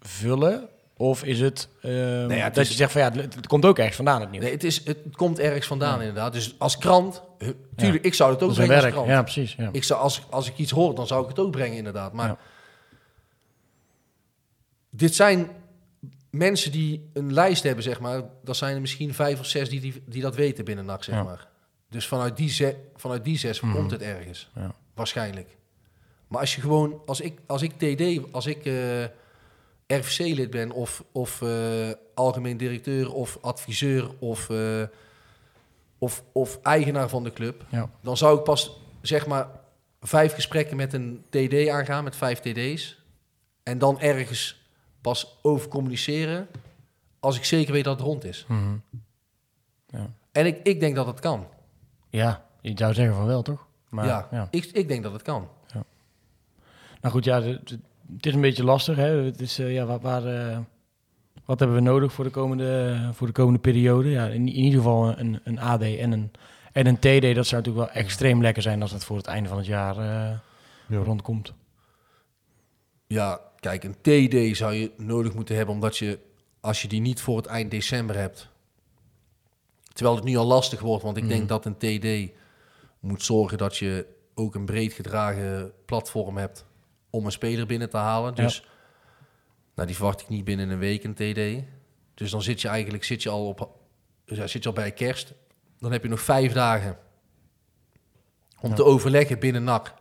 vullen? 0.00 0.68
Of 0.96 1.24
is 1.24 1.40
het, 1.40 1.68
ehm, 1.82 1.92
ja, 2.30 2.44
het 2.44 2.54
dat 2.54 2.64
is- 2.64 2.70
je 2.70 2.76
zegt 2.76 2.92
van 2.92 3.00
ja, 3.00 3.10
het, 3.12 3.34
het 3.34 3.46
komt 3.46 3.64
ook 3.64 3.78
ergens 3.78 3.96
vandaan 3.96 4.20
het 4.20 4.30
nieuws? 4.30 4.44
Nee, 4.44 4.52
het, 4.52 4.64
is, 4.64 4.84
het 4.84 4.98
komt 5.12 5.38
ergens 5.38 5.66
vandaan 5.66 5.98
inderdaad. 6.00 6.32
Dus 6.32 6.54
als 6.58 6.78
krant, 6.78 7.22
tuurlijk, 7.76 8.04
ik 8.04 8.14
zou 8.14 8.32
het 8.32 8.42
ook 8.42 8.52
brengen 8.54 8.74
als 8.82 8.86
krant. 8.92 9.06
Ja, 9.08 9.22
precies. 9.22 9.54
Ja. 9.54 9.68
Ik 9.72 9.84
zou, 9.84 10.00
als, 10.00 10.22
als 10.30 10.48
ik 10.48 10.58
iets 10.58 10.70
hoor, 10.70 10.94
dan 10.94 11.06
zou 11.06 11.22
ik 11.22 11.28
het 11.28 11.38
ook 11.38 11.50
brengen 11.50 11.76
inderdaad. 11.76 12.12
Maar 12.12 12.28
Ja. 12.28 12.36
dit 14.90 15.14
zijn 15.14 15.48
mensen 16.30 16.72
die 16.72 17.10
een 17.12 17.32
lijst 17.32 17.62
hebben, 17.62 17.82
zeg 17.84 18.00
maar. 18.00 18.22
Dat 18.42 18.56
zijn 18.56 18.74
er 18.74 18.80
misschien 18.80 19.14
vijf 19.14 19.38
of 19.40 19.46
zes 19.46 19.68
die, 19.68 19.80
die, 19.80 20.02
die 20.06 20.22
dat 20.22 20.34
weten 20.34 20.64
binnen 20.64 20.84
NAC, 20.84 21.04
zeg 21.04 21.14
Ja. 21.14 21.22
maar. 21.22 21.48
Dus 21.88 22.06
vanuit 22.08 22.36
die, 22.36 22.48
ze, 22.50 22.76
vanuit 22.96 23.24
die 23.24 23.38
zes 23.38 23.60
Mhm. 23.60 23.74
komt 23.74 23.90
het 23.90 24.02
ergens. 24.02 24.50
Ja. 24.54 24.74
Waarschijnlijk. 24.94 25.56
Maar 26.28 26.40
als 26.40 26.54
je 26.54 26.60
gewoon, 26.60 27.02
als 27.06 27.20
ik, 27.20 27.38
als 27.46 27.62
ik 27.62 27.72
TD, 27.72 28.32
als 28.32 28.46
ik 28.46 28.64
eh, 28.66 29.04
RVC-lid 29.86 30.50
ben 30.50 30.70
of, 30.70 31.04
of 31.12 31.42
eh, 31.42 31.90
algemeen 32.14 32.56
directeur 32.56 33.12
of 33.12 33.38
adviseur 33.40 34.10
of, 34.18 34.50
eh, 34.50 34.82
of, 35.98 36.22
of 36.32 36.58
eigenaar 36.62 37.08
van 37.08 37.24
de 37.24 37.32
club, 37.32 37.64
Ja. 37.70 37.90
dan 38.02 38.16
zou 38.16 38.38
ik 38.38 38.44
pas 38.44 38.80
zeg 39.02 39.26
maar 39.26 39.48
vijf 40.00 40.34
gesprekken 40.34 40.76
met 40.76 40.92
een 40.92 41.24
TD 41.30 41.68
aangaan, 41.68 42.04
met 42.04 42.16
vijf 42.16 42.38
TD's. 42.40 43.02
En 43.62 43.78
dan 43.78 44.00
ergens 44.00 44.59
pas 45.00 45.38
over 45.42 45.68
communiceren 45.68 46.48
als 47.20 47.36
ik 47.36 47.44
zeker 47.44 47.72
weet 47.72 47.84
dat 47.84 47.98
het 47.98 48.06
rond 48.06 48.24
is. 48.24 48.44
Mhm. 48.48 48.76
Ja. 49.86 50.10
En 50.32 50.46
ik, 50.46 50.60
ik 50.62 50.80
denk 50.80 50.94
dat 50.94 51.06
het 51.06 51.20
kan. 51.20 51.46
ja, 52.10 52.44
je 52.60 52.72
zou 52.74 52.94
zeggen 52.94 53.14
van 53.14 53.26
wel, 53.26 53.42
toch? 53.42 53.66
Maar, 53.88 54.06
ja, 54.06 54.28
ja. 54.30 54.48
Ik, 54.50 54.64
ik 54.64 54.88
denk 54.88 55.02
dat 55.02 55.12
het 55.12 55.22
kan. 55.22 55.48
Nou 57.00 57.14
goed, 57.14 57.24
ja, 57.24 57.42
het 57.42 58.26
is 58.26 58.34
een 58.34 58.40
beetje 58.40 58.64
lastig. 58.64 58.96
Hè? 58.96 59.24
Het 59.24 59.40
is, 59.40 59.58
eh, 59.58 59.72
ja, 59.72 59.84
waar, 59.84 60.00
waar, 60.00 60.26
eh, 60.26 60.58
wat 61.44 61.58
hebben 61.58 61.76
we 61.76 61.82
nodig 61.82 62.12
voor 62.12 62.24
de 62.24 62.30
komende, 62.30 62.98
voor 63.12 63.26
de 63.26 63.32
komende 63.32 63.58
periode? 63.58 64.10
Ja, 64.10 64.26
in, 64.26 64.32
in 64.32 64.48
ieder 64.48 64.78
geval 64.78 65.18
een, 65.18 65.40
een 65.44 65.60
AD 65.60 65.82
en 65.82 66.12
een, 66.12 66.30
en 66.72 66.86
een 66.86 66.98
TD. 66.98 67.34
Dat 67.34 67.46
zou 67.46 67.62
natuurlijk 67.62 67.92
wel 67.92 68.02
extreem 68.02 68.42
lekker 68.42 68.62
zijn 68.62 68.82
als 68.82 68.90
dat 68.90 69.04
voor 69.04 69.16
het 69.16 69.26
einde 69.26 69.48
van 69.48 69.58
het 69.58 69.66
jaar 69.66 69.98
eh, 69.98 71.02
rondkomt. 71.04 71.52
Ja, 73.12 73.40
kijk, 73.60 73.84
een 73.84 73.96
TD 74.00 74.56
zou 74.56 74.72
je 74.74 74.90
nodig 74.96 75.34
moeten 75.34 75.56
hebben, 75.56 75.74
omdat 75.74 75.96
je, 75.96 76.18
als 76.60 76.82
je 76.82 76.88
die 76.88 77.00
niet 77.00 77.20
voor 77.20 77.36
het 77.36 77.46
eind 77.46 77.70
december 77.70 78.16
hebt, 78.16 78.48
terwijl 79.92 80.16
het 80.16 80.24
nu 80.24 80.36
al 80.36 80.46
lastig 80.46 80.80
wordt, 80.80 81.02
want 81.02 81.16
ik 81.16 81.22
Mhm. 81.22 81.32
denk 81.32 81.48
dat 81.48 81.64
een 81.64 81.76
TD 81.76 82.32
moet 83.00 83.22
zorgen 83.22 83.58
dat 83.58 83.76
je 83.76 84.06
ook 84.34 84.54
een 84.54 84.64
breed 84.64 84.92
gedragen 84.92 85.72
platform 85.84 86.36
hebt 86.36 86.64
om 87.10 87.24
een 87.24 87.32
speler 87.32 87.66
binnen 87.66 87.90
te 87.90 87.96
halen. 87.96 88.32
Ja. 88.36 88.42
Dus 88.42 88.64
nou, 89.74 89.86
die 89.86 89.96
verwacht 89.96 90.20
ik 90.20 90.28
niet 90.28 90.44
binnen 90.44 90.70
een 90.70 90.78
week 90.78 91.04
een 91.04 91.14
TD. 91.14 91.64
Dus 92.14 92.30
dan 92.30 92.42
zit 92.42 92.60
je 92.60 92.68
eigenlijk 92.68 93.04
zit 93.04 93.22
je 93.22 93.28
al, 93.28 93.46
op, 93.46 93.78
ja, 94.24 94.46
zit 94.46 94.62
je 94.62 94.68
al 94.68 94.74
bij 94.74 94.92
kerst. 94.92 95.32
Dan 95.78 95.92
heb 95.92 96.02
je 96.02 96.08
nog 96.08 96.20
vijf 96.20 96.52
dagen 96.52 96.98
om 98.60 98.68
Ja. 98.70 98.74
te 98.76 98.84
overleggen 98.84 99.38
binnen 99.38 99.64
NAC 99.64 99.94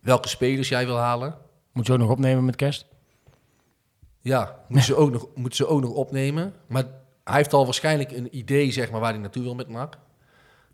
welke 0.00 0.28
spelers 0.28 0.68
jij 0.68 0.86
wil 0.86 0.96
halen. 0.98 1.38
Moet 1.72 1.86
je 1.86 1.92
ook 1.92 1.98
nog 1.98 2.10
opnemen 2.10 2.44
met 2.44 2.56
kerst? 2.56 2.86
Ja, 4.20 4.64
moeten 4.68 4.86
ze, 4.86 4.96
ook 4.96 5.10
nog, 5.10 5.28
moeten 5.34 5.56
ze 5.56 5.66
ook 5.66 5.80
nog 5.80 5.90
opnemen. 5.90 6.54
Maar 6.66 6.84
hij 7.24 7.36
heeft 7.36 7.52
al 7.52 7.64
waarschijnlijk 7.64 8.10
een 8.10 8.36
idee 8.36 8.72
zeg 8.72 8.90
maar, 8.90 9.00
waar 9.00 9.12
hij 9.12 9.20
naartoe 9.20 9.42
wil 9.42 9.54
met 9.54 9.68
NAC. 9.68 9.98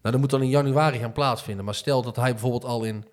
Nou, 0.02 0.12
dat 0.12 0.20
moet 0.20 0.30
dan 0.30 0.42
in 0.42 0.48
januari 0.48 0.98
gaan 0.98 1.12
plaatsvinden. 1.12 1.64
Maar 1.64 1.74
stel 1.74 2.02
dat 2.02 2.16
hij 2.16 2.30
bijvoorbeeld 2.30 2.64
al 2.64 2.84
in, 2.84 3.04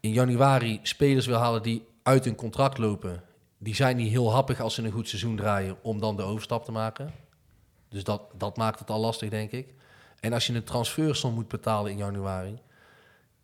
in 0.00 0.12
januari 0.12 0.80
spelers 0.82 1.26
wil 1.26 1.36
halen 1.36 1.62
die 1.62 1.86
uit 2.02 2.24
hun 2.24 2.34
contract 2.34 2.78
lopen. 2.78 3.22
Die 3.58 3.74
zijn 3.74 3.96
niet 3.96 4.10
heel 4.10 4.32
happig 4.32 4.60
als 4.60 4.74
ze 4.74 4.82
een 4.82 4.90
goed 4.90 5.08
seizoen 5.08 5.36
draaien 5.36 5.76
om 5.82 6.00
dan 6.00 6.16
de 6.16 6.22
overstap 6.22 6.64
te 6.64 6.72
maken. 6.72 7.12
Dus 7.88 8.04
dat, 8.04 8.22
dat 8.36 8.56
maakt 8.56 8.78
het 8.78 8.90
al 8.90 9.00
lastig, 9.00 9.28
denk 9.30 9.50
ik. 9.50 9.74
En 10.20 10.32
als 10.32 10.46
je 10.46 10.54
een 10.54 10.64
transfersom 10.64 11.34
moet 11.34 11.48
betalen 11.48 11.90
in 11.90 11.96
januari... 11.96 12.58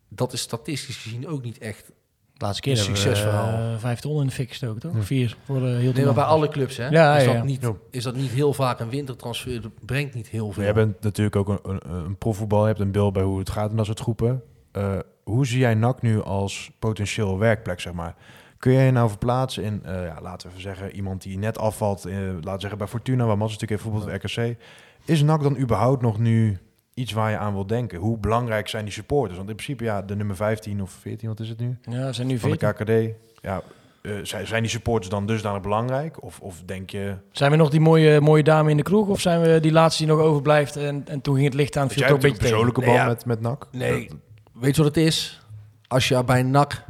dat 0.07 0.33
is 0.33 0.41
statistisch 0.41 0.97
gezien 0.97 1.27
ook 1.27 1.41
niet 1.41 1.57
echt 1.57 1.91
De 2.37 2.45
laatste 2.45 2.61
keer 2.61 2.77
succesverhaal. 2.77 3.51
we 3.57 3.73
uh, 3.73 3.77
vijf 3.77 3.99
ton 3.99 4.19
in 4.21 4.27
de 4.27 4.33
fik 4.33 4.49
gestoken, 4.49 4.81
toch? 4.81 4.91
Vier 4.99 5.37
voor 5.45 5.57
uh, 5.57 5.77
heel 5.77 5.91
Nee, 5.93 6.05
maar 6.05 6.13
bij 6.13 6.23
alle 6.23 6.47
clubs, 6.47 6.77
hè? 6.77 6.87
Ja, 6.87 7.17
is, 7.17 7.23
ja, 7.23 7.27
dat 7.27 7.37
ja. 7.37 7.43
Niet, 7.43 7.61
Ja. 7.61 7.73
is 7.91 8.03
dat 8.03 8.15
niet 8.15 8.31
heel 8.31 8.53
vaak 8.53 8.79
een 8.79 8.89
wintertransfer? 8.89 9.61
Dat 9.61 9.71
brengt 9.85 10.13
niet 10.13 10.27
heel 10.27 10.51
veel. 10.51 10.63
Jij 10.63 10.73
bent 10.73 11.01
natuurlijk 11.01 11.35
ook 11.35 11.47
een, 11.47 11.59
een, 11.63 11.81
een 12.05 12.17
profvoetbal, 12.17 12.61
je 12.61 12.67
hebt 12.67 12.79
een 12.79 12.91
beeld 12.91 13.13
bij 13.13 13.23
hoe 13.23 13.39
het 13.39 13.49
gaat 13.49 13.69
in 13.69 13.75
dat 13.77 13.85
soort 13.85 13.99
groepen. 13.99 14.43
Eh, 14.71 14.97
hoe 15.23 15.45
zie 15.45 15.59
jij 15.59 15.73
NAC 15.73 16.01
nu 16.01 16.21
als 16.21 16.71
potentieel 16.79 17.37
werkplek, 17.37 17.79
zeg 17.79 17.93
maar? 17.93 18.15
Kun 18.57 18.73
jij 18.73 18.85
je 18.85 18.91
nou 18.91 19.09
verplaatsen 19.09 19.63
in, 19.63 19.81
eh, 19.83 20.05
ja, 20.05 20.17
laten 20.21 20.47
we 20.47 20.53
even 20.53 20.61
zeggen, 20.61 20.95
iemand 20.95 21.21
die 21.21 21.37
net 21.37 21.57
afvalt, 21.57 22.05
eh, 22.05 22.17
laten 22.17 22.53
we 22.53 22.59
zeggen 22.59 22.77
bij 22.77 22.87
Fortuna, 22.87 23.25
waar 23.25 23.37
Mats 23.37 23.51
natuurlijk 23.51 23.81
heeft 23.81 23.93
bijvoorbeeld 23.93 24.21
bij 24.35 24.45
RKC. 24.47 24.57
Is 25.05 25.21
NAC 25.21 25.41
dan 25.43 25.57
überhaupt 25.57 26.01
nog 26.01 26.17
nu 26.19 26.57
iets 26.95 27.11
waar 27.11 27.31
je 27.31 27.37
aan 27.37 27.53
wil 27.53 27.67
denken? 27.67 27.99
Hoe 27.99 28.17
belangrijk 28.17 28.67
zijn 28.67 28.83
die 28.83 28.93
supporters? 28.93 29.37
Want 29.37 29.49
in 29.49 29.55
principe, 29.55 29.83
ja, 29.83 30.01
de 30.01 30.15
nummer 30.15 30.35
15 30.35 30.81
of 30.81 30.91
14, 30.91 31.27
wat 31.27 31.39
is 31.39 31.49
het 31.49 31.59
nu? 31.59 31.77
Ja, 31.81 32.11
zijn 32.13 32.27
nu 32.27 32.39
Van 32.39 32.51
de 32.51 32.57
14. 32.57 32.85
KKD. 32.85 33.15
Ja, 33.41 33.61
eh, 34.01 34.11
zijn, 34.23 34.47
zijn 34.47 34.61
die 34.61 34.71
supporters 34.71 35.09
dan 35.09 35.25
dusdanig 35.25 35.61
belangrijk? 35.61 36.23
Of, 36.23 36.39
of 36.39 36.61
denk 36.65 36.89
je... 36.89 37.15
Zijn 37.31 37.51
we 37.51 37.57
nog 37.57 37.69
die 37.69 37.79
mooie, 37.79 38.21
mooie 38.21 38.43
dame 38.43 38.69
in 38.69 38.77
de 38.77 38.83
kroeg? 38.83 39.07
Of 39.07 39.21
zijn 39.21 39.41
we 39.41 39.59
die 39.59 39.71
laatste 39.71 40.05
die 40.05 40.13
nog 40.13 40.21
overblijft 40.21 40.75
en, 40.75 41.07
en 41.07 41.21
toen 41.21 41.33
ging 41.33 41.45
het 41.45 41.55
licht 41.55 41.77
aan, 41.77 41.89
viel 41.89 41.99
jij 41.99 42.07
hebt 42.11 42.23
een 42.23 42.29
beetje 42.29 42.47
persoonlijke 42.47 42.79
band 42.79 42.91
Nee, 42.91 43.01
ja. 43.01 43.07
met, 43.07 43.25
met 43.25 43.41
NAC? 43.41 43.67
Nee, 43.71 44.09
weet 44.53 44.75
je 44.75 44.83
wat 44.83 44.95
het 44.95 45.05
is? 45.05 45.41
Als 45.87 46.07
je 46.07 46.23
bij 46.23 46.43
NAC 46.43 46.85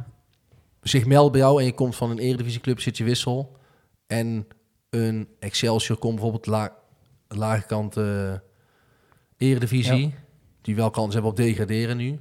zich 0.82 1.06
meldt 1.06 1.32
bij 1.32 1.40
jou 1.40 1.60
en 1.60 1.66
je 1.66 1.72
komt 1.72 1.96
van 1.96 2.10
een 2.10 2.18
eredivisieclub, 2.18 2.80
zit 2.80 2.96
je 2.96 3.04
wissel. 3.04 3.56
En 4.06 4.46
een 4.90 5.28
Excelsior 5.38 5.98
komt 5.98 6.14
bijvoorbeeld 6.14 6.46
la 6.46 6.72
lage 7.28 7.66
kant 7.66 7.96
eh, 7.96 8.32
eredivisie, 9.36 10.14
die 10.60 10.76
wel 10.76 10.90
kans 10.90 11.12
hebben 11.12 11.30
op 11.30 11.36
degraderen 11.36 11.96
nu. 11.96 12.20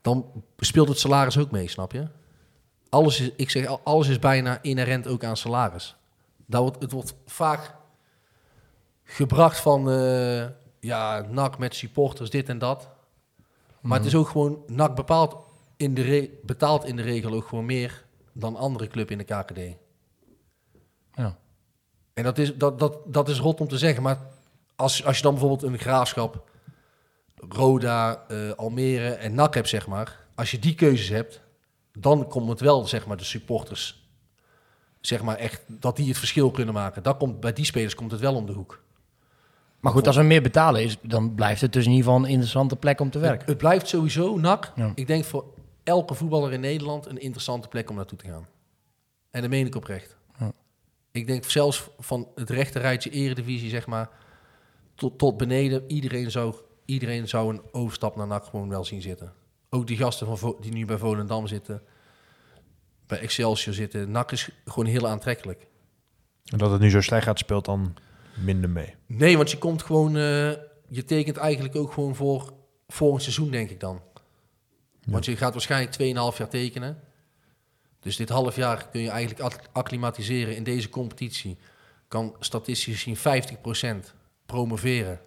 Dan 0.00 0.44
speelt 0.56 0.88
het 0.88 0.98
salaris 0.98 1.38
ook 1.38 1.50
mee, 1.50 1.68
snap 1.68 1.92
je? 1.92 2.06
Alles 2.88 3.20
is, 3.20 3.30
ik 3.36 3.50
zeg, 3.50 3.66
al- 3.66 3.80
alles 3.84 4.08
is 4.08 4.18
bijna 4.18 4.58
inherent 4.62 5.06
ook 5.06 5.24
aan 5.24 5.36
salaris. 5.36 5.96
Dat 6.46 6.60
wordt, 6.62 6.82
het 6.82 6.92
wordt 6.92 7.14
vaak 7.26 7.74
gebracht 9.04 9.60
van, 9.60 9.90
eh, 9.90 10.46
ja, 10.80 11.26
NAC 11.30 11.58
met 11.58 11.74
supporters, 11.74 12.30
dit 12.30 12.48
en 12.48 12.58
dat. 12.58 12.88
Maar 13.80 13.98
het 13.98 14.06
is 14.06 14.14
ook 14.14 14.28
gewoon, 14.28 14.62
NAC 14.66 14.94
bepaalt 14.94 15.36
in 15.76 15.94
de 15.94 16.38
betaalt 16.42 16.84
in 16.84 16.96
de 16.96 17.02
regel 17.02 17.32
ook 17.32 17.48
gewoon 17.48 17.64
meer 17.64 18.04
dan 18.32 18.56
andere 18.56 18.86
club 18.86 19.10
in 19.10 19.18
de 19.18 19.24
KKD. 19.24 19.58
Ja. 21.14 21.38
En 22.14 22.24
dat 22.24 22.38
is, 22.38 22.56
dat, 22.56 22.78
dat, 22.78 22.98
dat 23.06 23.28
is 23.28 23.38
rot 23.38 23.60
om 23.60 23.68
te 23.68 23.78
zeggen, 23.78 24.02
maar 24.02 24.18
als, 24.80 25.04
als 25.04 25.16
je 25.16 25.22
dan 25.22 25.32
bijvoorbeeld 25.32 25.72
een 25.72 25.78
graafschap, 25.78 26.48
Roda, 27.48 28.24
eh, 28.28 28.50
Almere 28.50 29.08
en 29.10 29.34
NAC 29.34 29.54
hebt, 29.54 29.68
zeg 29.68 29.86
maar. 29.86 30.18
Als 30.34 30.50
je 30.50 30.58
die 30.58 30.74
keuzes 30.74 31.08
hebt, 31.08 31.40
dan 31.92 32.28
komt 32.28 32.48
het 32.48 32.60
wel, 32.60 32.86
zeg 32.86 33.06
maar, 33.06 33.16
de 33.16 33.24
supporters. 33.24 34.08
Zeg 35.00 35.22
maar 35.22 35.36
echt, 35.36 35.62
dat 35.66 35.96
die 35.96 36.08
het 36.08 36.18
verschil 36.18 36.50
kunnen 36.50 36.74
maken. 36.74 37.02
Dat 37.02 37.16
komt, 37.16 37.40
bij 37.40 37.52
die 37.52 37.64
spelers 37.64 37.94
komt 37.94 38.10
het 38.10 38.20
wel 38.20 38.34
om 38.34 38.46
de 38.46 38.52
hoek. 38.52 38.82
Maar 39.80 39.92
goed, 39.92 40.06
als 40.06 40.16
we 40.16 40.22
meer 40.22 40.42
betalen 40.42 40.82
is, 40.82 40.96
dan 41.02 41.34
blijft 41.34 41.60
het 41.60 41.72
dus 41.72 41.84
in 41.84 41.90
ieder 41.90 42.04
geval 42.04 42.20
een 42.24 42.30
interessante 42.30 42.76
plek 42.76 43.00
om 43.00 43.10
te 43.10 43.18
werken. 43.18 43.46
het 43.46 43.58
blijft 43.58 43.88
sowieso, 43.88 44.36
NAC, 44.36 44.72
Ja. 44.74 44.92
ik 44.94 45.06
denk 45.06 45.24
voor 45.24 45.44
elke 45.84 46.14
voetballer 46.14 46.52
in 46.52 46.60
Nederland 46.60 47.06
een 47.06 47.20
interessante 47.20 47.68
plek 47.68 47.90
om 47.90 47.96
naartoe 47.96 48.18
te 48.18 48.26
gaan. 48.28 48.46
En 49.30 49.40
dat 49.40 49.50
meen 49.50 49.66
ik 49.66 49.74
oprecht. 49.74 50.16
Ja. 50.38 50.52
Ik 51.10 51.26
denk 51.26 51.44
zelfs 51.44 51.88
van 51.98 52.28
het 52.34 52.50
rechte 52.50 52.78
rijtje 52.78 53.10
eredivisie, 53.10 53.70
zeg 53.70 53.86
maar, 53.86 54.08
tot, 55.00 55.18
tot 55.18 55.36
beneden, 55.36 55.84
iedereen 55.86 56.30
zou, 56.30 56.54
iedereen 56.84 57.28
zou 57.28 57.54
een 57.54 57.62
overstap 57.72 58.16
naar 58.16 58.26
NAC 58.26 58.44
gewoon 58.44 58.68
wel 58.68 58.84
zien 58.84 59.02
zitten. 59.02 59.32
Ook 59.70 59.86
die 59.86 59.96
gasten 59.96 60.38
van, 60.38 60.56
die 60.60 60.72
nu 60.72 60.84
bij 60.84 60.98
Volendam 60.98 61.46
zitten, 61.46 61.82
bij 63.06 63.18
Excelsior 63.20 63.74
zitten. 63.74 64.10
NAC 64.10 64.32
is 64.32 64.50
gewoon 64.64 64.86
heel 64.86 65.08
aantrekkelijk. 65.08 65.66
En 66.44 66.58
dat 66.58 66.70
het 66.70 66.80
nu 66.80 66.90
zo 66.90 67.00
slecht 67.00 67.24
gaat, 67.24 67.38
speelt 67.38 67.64
dan 67.64 67.94
minder 68.34 68.70
mee. 68.70 68.94
Nee, 69.06 69.36
want 69.36 69.50
je 69.50 69.58
komt 69.58 69.82
gewoon, 69.82 70.16
eh, 70.16 70.50
je 70.88 71.04
tekent 71.04 71.36
eigenlijk 71.36 71.76
ook 71.76 71.92
gewoon 71.92 72.14
voor 72.14 72.52
volgend 72.88 73.22
seizoen, 73.22 73.50
denk 73.50 73.70
ik 73.70 73.80
dan. 73.80 74.00
Want 75.06 75.24
je 75.24 75.36
gaat 75.36 75.52
waarschijnlijk 75.52 75.92
2,5 76.32 76.38
jaar 76.38 76.48
tekenen. 76.48 76.98
Dus 78.00 78.16
dit 78.16 78.28
half 78.28 78.56
jaar 78.56 78.88
kun 78.88 79.00
je 79.00 79.10
eigenlijk 79.10 79.40
ac- 79.40 79.68
acclimatiseren 79.72 80.56
in 80.56 80.64
deze 80.64 80.88
competitie. 80.88 81.58
Kan 82.08 82.36
statistisch 82.40 82.94
gezien 82.94 83.16
50% 83.16 84.14
promoveren. 84.50 85.20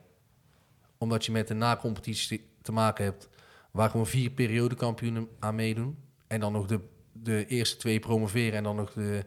Omdat 0.98 1.26
je 1.26 1.32
met 1.32 1.50
een 1.50 1.58
na-competitie 1.58 2.50
te 2.62 2.72
maken 2.72 3.04
hebt 3.04 3.30
waar 3.72 3.90
gewoon 3.90 4.08
vier 4.08 4.30
periodekampioenen 4.30 5.28
aan 5.40 5.56
meedoen. 5.56 5.98
En 6.28 6.40
dan 6.40 6.52
nog 6.52 6.68
de, 6.68 6.80
de 7.12 7.46
eerste 7.46 7.78
twee 7.78 8.00
promoveren 8.00 8.54
en 8.54 8.64
dan 8.64 8.76
nog 8.76 8.94
de 8.94 9.26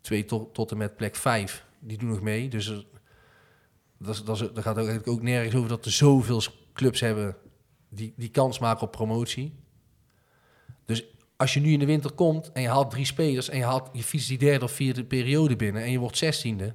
twee 0.00 0.24
tot, 0.24 0.54
tot 0.54 0.70
en 0.70 0.76
met 0.76 0.96
plek 0.96 1.16
5. 1.16 1.64
Die 1.78 1.98
doen 1.98 2.08
nog 2.08 2.20
mee. 2.20 2.48
Dus 2.48 2.66
dat, 3.98 4.22
dat, 4.24 4.40
is, 4.40 4.40
dat 4.40 4.58
gaat 4.58 4.78
ook, 4.78 4.86
eigenlijk 4.86 5.08
ook 5.08 5.22
nergens 5.22 5.54
over 5.54 5.68
dat 5.68 5.84
er 5.84 5.92
zoveel 5.92 6.42
clubs 6.72 7.00
hebben 7.00 7.36
die, 7.88 8.12
die 8.16 8.30
kans 8.30 8.58
maken 8.58 8.82
op 8.82 8.92
promotie. 8.92 9.54
Dus 10.84 11.04
als 11.36 11.54
je 11.54 11.60
nu 11.60 11.72
in 11.72 11.78
de 11.78 11.86
winter 11.86 12.12
komt 12.12 12.52
en 12.52 12.62
je 12.62 12.68
haalt 12.68 12.90
drie 12.90 13.04
spelers 13.04 13.48
en 13.48 13.58
je, 13.58 13.64
haalt, 13.64 13.88
je 13.92 14.02
fietst 14.02 14.28
die 14.28 14.38
derde 14.38 14.64
of 14.64 14.72
vierde 14.72 15.04
periode 15.04 15.56
binnen 15.56 15.82
en 15.82 15.90
je 15.90 15.98
wordt 15.98 16.16
zestiende, 16.16 16.74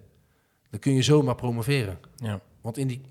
dan 0.70 0.80
kun 0.80 0.94
je 0.94 1.02
zomaar 1.02 1.36
promoveren. 1.36 2.00
Ja. 2.16 2.42
Want 2.66 2.78
in 2.78 2.88
die, 2.88 3.02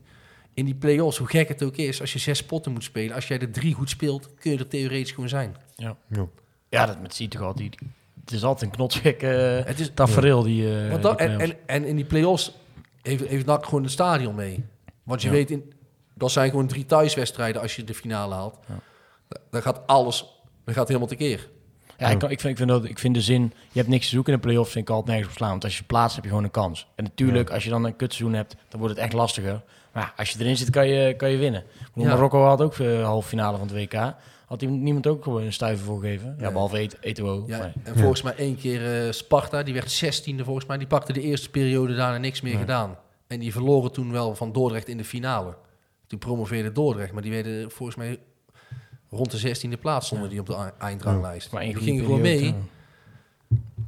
in 0.54 0.64
die 0.64 0.74
play-offs, 0.74 1.18
hoe 1.18 1.26
gek 1.28 1.48
het 1.48 1.62
ook 1.62 1.76
is, 1.76 2.00
als 2.00 2.12
je 2.12 2.18
zes 2.18 2.38
spotten 2.38 2.72
moet 2.72 2.84
spelen, 2.84 3.14
als 3.14 3.28
jij 3.28 3.38
er 3.38 3.50
drie 3.50 3.74
goed 3.74 3.90
speelt, 3.90 4.34
kun 4.38 4.50
je 4.52 4.58
er 4.58 4.68
theoretisch 4.68 5.10
gewoon 5.12 5.28
zijn. 5.28 5.56
Ja. 5.76 5.96
Ja. 6.08 6.26
Ja, 6.68 6.86
dat 6.86 7.00
met 7.00 7.14
ziet 7.14 7.30
toch 7.30 7.40
altijd. 7.42 7.78
Het 8.24 8.32
is 8.32 8.44
altijd 8.44 8.70
een 8.70 8.76
knotsgek 8.76 9.22
uh, 9.22 9.30
Het 9.64 9.80
is- 9.80 9.90
tafereel 9.94 10.42
die, 10.42 10.78
eh 10.84 10.90
Want 10.90 11.02
die 11.02 11.10
en, 11.16 11.40
en, 11.40 11.56
en 11.66 11.84
in 11.84 11.96
die 11.96 12.04
play-offs 12.04 12.52
heeft, 13.02 13.26
heeft 13.26 13.46
NAC 13.46 13.64
gewoon 13.64 13.82
het 13.82 13.92
stadion 13.92 14.34
mee. 14.34 14.64
Want 15.02 15.22
je 15.22 15.28
Ja. 15.28 15.34
weet, 15.34 15.50
in, 15.50 15.72
dat 16.14 16.30
zijn 16.30 16.50
gewoon 16.50 16.66
drie 16.66 16.86
thuiswedstrijden 16.86 17.62
als 17.62 17.76
je 17.76 17.84
de 17.84 17.94
finale 17.94 18.34
haalt. 18.34 18.58
Dan 19.50 19.62
gaat 19.62 19.86
alles, 19.86 20.24
dan 20.64 20.74
gaat 20.74 20.86
helemaal 20.88 21.08
tekeer. 21.08 21.48
Ja, 21.98 22.08
ik, 22.08 22.18
kan- 22.18 22.30
ik, 22.30 22.40
vind, 22.40 22.52
ik, 22.52 22.56
vind 22.58 22.68
dat, 22.68 22.84
ik 22.84 22.98
vind 22.98 23.14
de 23.14 23.20
zin, 23.20 23.42
je 23.72 23.78
hebt 23.78 23.88
niks 23.88 24.04
te 24.04 24.14
zoeken 24.14 24.32
in 24.32 24.38
de 24.40 24.46
play-offs, 24.46 24.72
vind 24.72 24.88
ik 24.88 24.94
altijd 24.94 25.10
nergens 25.10 25.28
op 25.32 25.36
slaan. 25.36 25.50
Want 25.50 25.64
als 25.64 25.78
je 25.78 25.84
plaatst, 25.84 26.14
heb 26.14 26.24
je 26.24 26.30
gewoon 26.30 26.44
een 26.44 26.50
kans. 26.50 26.86
En 26.94 27.04
natuurlijk, 27.04 27.50
als 27.50 27.64
je 27.64 27.70
dan 27.70 27.84
een 27.84 27.96
kutseizoen 27.96 28.36
hebt, 28.36 28.56
dan 28.68 28.80
wordt 28.80 28.94
het 28.94 29.04
echt 29.04 29.12
lastiger. 29.12 29.62
Maar 29.92 30.02
ja, 30.02 30.12
als 30.16 30.30
je 30.30 30.38
erin 30.40 30.56
zit, 30.56 30.70
kan 30.70 30.88
je, 30.88 31.14
kan 31.16 31.30
je 31.30 31.36
winnen. 31.36 31.64
Ja. 31.94 32.08
Marokko 32.08 32.42
had 32.44 32.60
ook 32.62 32.76
de 32.76 33.00
halve 33.04 33.28
finale 33.28 33.58
van 33.58 33.66
het 33.68 33.76
WK. 33.76 34.14
Had 34.46 34.60
niemand 34.60 35.06
ook 35.06 35.22
gewoon 35.24 35.42
een 35.42 35.52
stuiver 35.52 35.84
voor 35.86 36.00
gegeven. 36.00 36.36
Ja, 36.38 36.50
behalve 36.50 36.78
Et- 36.78 36.96
Eto'o. 37.00 37.44
Ja, 37.46 37.58
Maar- 37.58 37.72
en 37.82 37.96
volgens 37.98 38.22
mij 38.22 38.34
één 38.36 38.56
keer 38.56 39.04
eh, 39.06 39.12
Sparta, 39.12 39.62
die 39.62 39.74
werd 39.74 39.90
zestiende 39.90 40.44
volgens 40.44 40.66
mij. 40.66 40.78
Die 40.78 40.86
pakte 40.86 41.12
de 41.12 41.20
eerste 41.20 41.50
periode 41.50 41.94
daarna 41.94 42.18
niks 42.18 42.40
meer 42.40 42.58
gedaan. 42.58 42.98
En 43.26 43.38
die 43.40 43.52
verloren 43.52 43.92
toen 43.92 44.12
wel 44.12 44.34
van 44.34 44.52
Dordrecht 44.52 44.88
in 44.88 44.96
de 44.96 45.04
finale. 45.04 45.56
Toen 46.06 46.18
promoveerde 46.18 46.72
Dordrecht, 46.72 47.12
maar 47.12 47.22
die 47.22 47.30
werden 47.32 47.70
volgens 47.70 47.96
mij 47.98 48.18
rond 49.14 49.30
de 49.30 49.36
zestiende 49.38 49.76
plaats 49.76 50.06
stonden 50.06 50.28
die 50.28 50.40
op 50.40 50.46
de 50.46 50.70
eindranglijst. 50.78 51.52
Maar 51.52 51.62
die 51.62 51.74
gingen 51.76 52.04
gewoon 52.04 52.20
mee. 52.20 52.54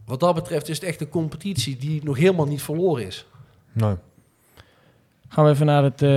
Wat 0.04 0.20
dat 0.20 0.34
betreft 0.34 0.68
is 0.68 0.74
het 0.78 0.88
echt 0.88 1.00
een 1.00 1.08
competitie 1.08 1.76
die 1.76 2.04
nog 2.04 2.16
helemaal 2.16 2.46
niet 2.46 2.62
verloren 2.62 3.06
is. 3.06 3.26
Nee. 3.72 3.94
Gaan 5.28 5.44
we 5.44 5.50
even 5.50 5.66
naar 5.66 5.82
het, 5.82 6.02
eh 6.02 6.08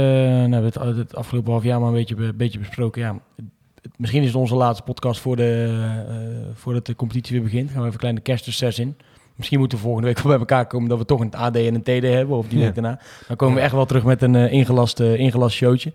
nou, 0.46 0.64
het, 0.66 0.76
het 0.76 1.16
afgelopen 1.16 1.52
half 1.52 1.64
jaar 1.64 1.80
maar 1.80 1.88
een 1.90 1.94
beetje, 1.96 2.16
be- 2.16 2.34
beetje 2.34 2.60
besproken. 2.60 3.02
Ja, 3.02 3.20
het- 3.82 3.92
misschien 3.98 4.22
is 4.22 4.28
het 4.28 4.36
onze 4.36 4.56
laatste 4.56 4.84
podcast 4.84 5.20
voor 5.22 5.36
de, 5.36 5.80
eh, 6.10 6.56
voordat 6.56 6.86
de 6.86 6.96
competitie 6.96 7.36
weer 7.36 7.44
begint. 7.44 7.68
Gaan 7.70 7.76
we 7.80 7.82
even 7.82 7.94
een 7.94 8.00
kleine 8.00 8.20
kerstreces 8.22 8.80
in. 8.80 8.98
Misschien 9.36 9.60
moeten 9.60 9.78
we 9.78 9.84
volgende 9.84 10.08
week 10.08 10.18
wel 10.20 10.32
bij 10.32 10.40
elkaar 10.40 10.68
komen 10.68 10.90
dat 10.90 10.98
we 10.98 11.06
toch 11.06 11.20
een 11.20 11.34
AD 11.36 11.56
en 11.56 11.76
een 11.76 11.82
TD 11.82 12.02
hebben. 12.04 12.38
Of 12.38 12.48
die 12.48 12.60
Ja. 12.60 12.66
week 12.66 12.74
daarna. 12.76 13.00
Dan 13.28 13.36
komen 13.38 13.56
we 13.56 13.62
echt 13.62 13.72
wel 13.74 13.86
terug 13.86 14.04
met 14.04 14.22
een 14.22 14.36
eh, 14.36 14.52
ingelast, 14.52 15.00
eh, 15.00 15.16
ingelast 15.20 15.56
showtje. 15.56 15.94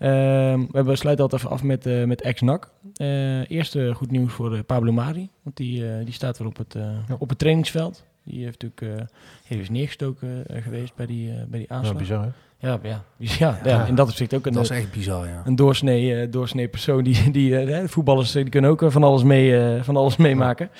Ehm, 0.00 0.66
we 0.70 0.96
sluiten 0.96 1.24
altijd 1.24 1.42
even 1.42 1.50
af 1.54 1.62
met, 1.62 1.86
eh 1.86 2.04
met 2.04 2.20
ex-NAC. 2.22 2.70
Eh 2.94 3.50
eerst 3.50 3.76
goed 3.94 4.10
nieuws 4.10 4.32
voor 4.32 4.54
eh, 4.54 4.60
Pablo 4.66 4.92
Mari. 4.92 5.28
Want 5.42 5.56
die, 5.56 5.88
eh, 5.88 6.04
die 6.04 6.14
staat 6.14 6.38
weer 6.38 6.46
op 6.48 6.56
het, 6.56 6.74
eh, 6.74 6.88
op 7.18 7.28
het 7.28 7.38
trainingsveld. 7.38 8.04
Die 8.24 8.44
heeft 8.44 8.62
natuurlijk 8.62 9.00
eh, 9.00 9.06
die 9.48 9.60
is 9.60 9.70
neergestoken 9.70 10.44
geweest 10.62 10.94
bij 10.94 11.06
die, 11.06 11.32
bij 11.48 11.58
die 11.58 11.66
Ja, 11.68 11.74
aanslag. 11.76 11.96
bizar, 11.98 12.22
hè? 12.22 12.28
Ja, 12.68 12.78
ja. 12.82 13.04
Dus 13.16 13.38
ja, 13.38 13.60
ja, 13.64 13.84
in 13.86 13.94
dat 13.94 14.08
opzicht 14.08 14.34
ook 14.34 14.46
een, 14.46 14.52
Dat 14.52 14.62
is 14.62 14.70
echt 14.70 14.92
bizar, 14.92 15.26
ja. 15.28 15.42
een 15.44 15.56
doorsnee, 15.56 16.20
eh, 16.20 16.30
doorsnee 16.32 16.68
persoon. 16.68 17.04
Die, 17.04 17.30
die, 17.30 17.54
hè, 17.54 17.88
voetballers 17.88 18.32
die 18.32 18.48
kunnen 18.48 18.70
ook 18.70 18.82
van 18.88 19.02
alles, 19.04 19.22
mee, 19.22 19.56
eh, 19.58 19.82
van 19.82 19.96
alles 19.96 20.16
meemaken. 20.16 20.70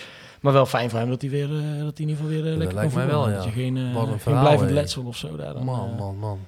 Maar 0.40 0.52
wel 0.52 0.66
fijn 0.66 0.90
voor 0.90 0.98
hem 0.98 1.08
dat 1.08 1.20
hij, 1.20 1.30
weer, 1.30 1.48
dat 1.48 1.58
hij 1.58 2.06
in 2.06 2.08
ieder 2.08 2.16
geval 2.16 2.28
weer 2.28 2.42
lekker 2.42 2.74
lijkt 2.74 2.92
kan 2.92 3.02
mij 3.02 3.10
wel, 3.12 3.22
voetballen. 3.24 3.30
ja. 3.30 3.36
Dat 3.36 3.44
je 3.44 3.50
geen, 3.60 3.76
eh, 3.76 4.40
blijvend 4.40 4.68
hè. 4.68 4.74
letsel 4.74 5.02
of 5.04 5.16
zo 5.16 5.36
daar 5.36 5.54
dan. 5.54 5.64
Man, 5.64 5.94
man, 5.98 6.16
man. 6.18 6.38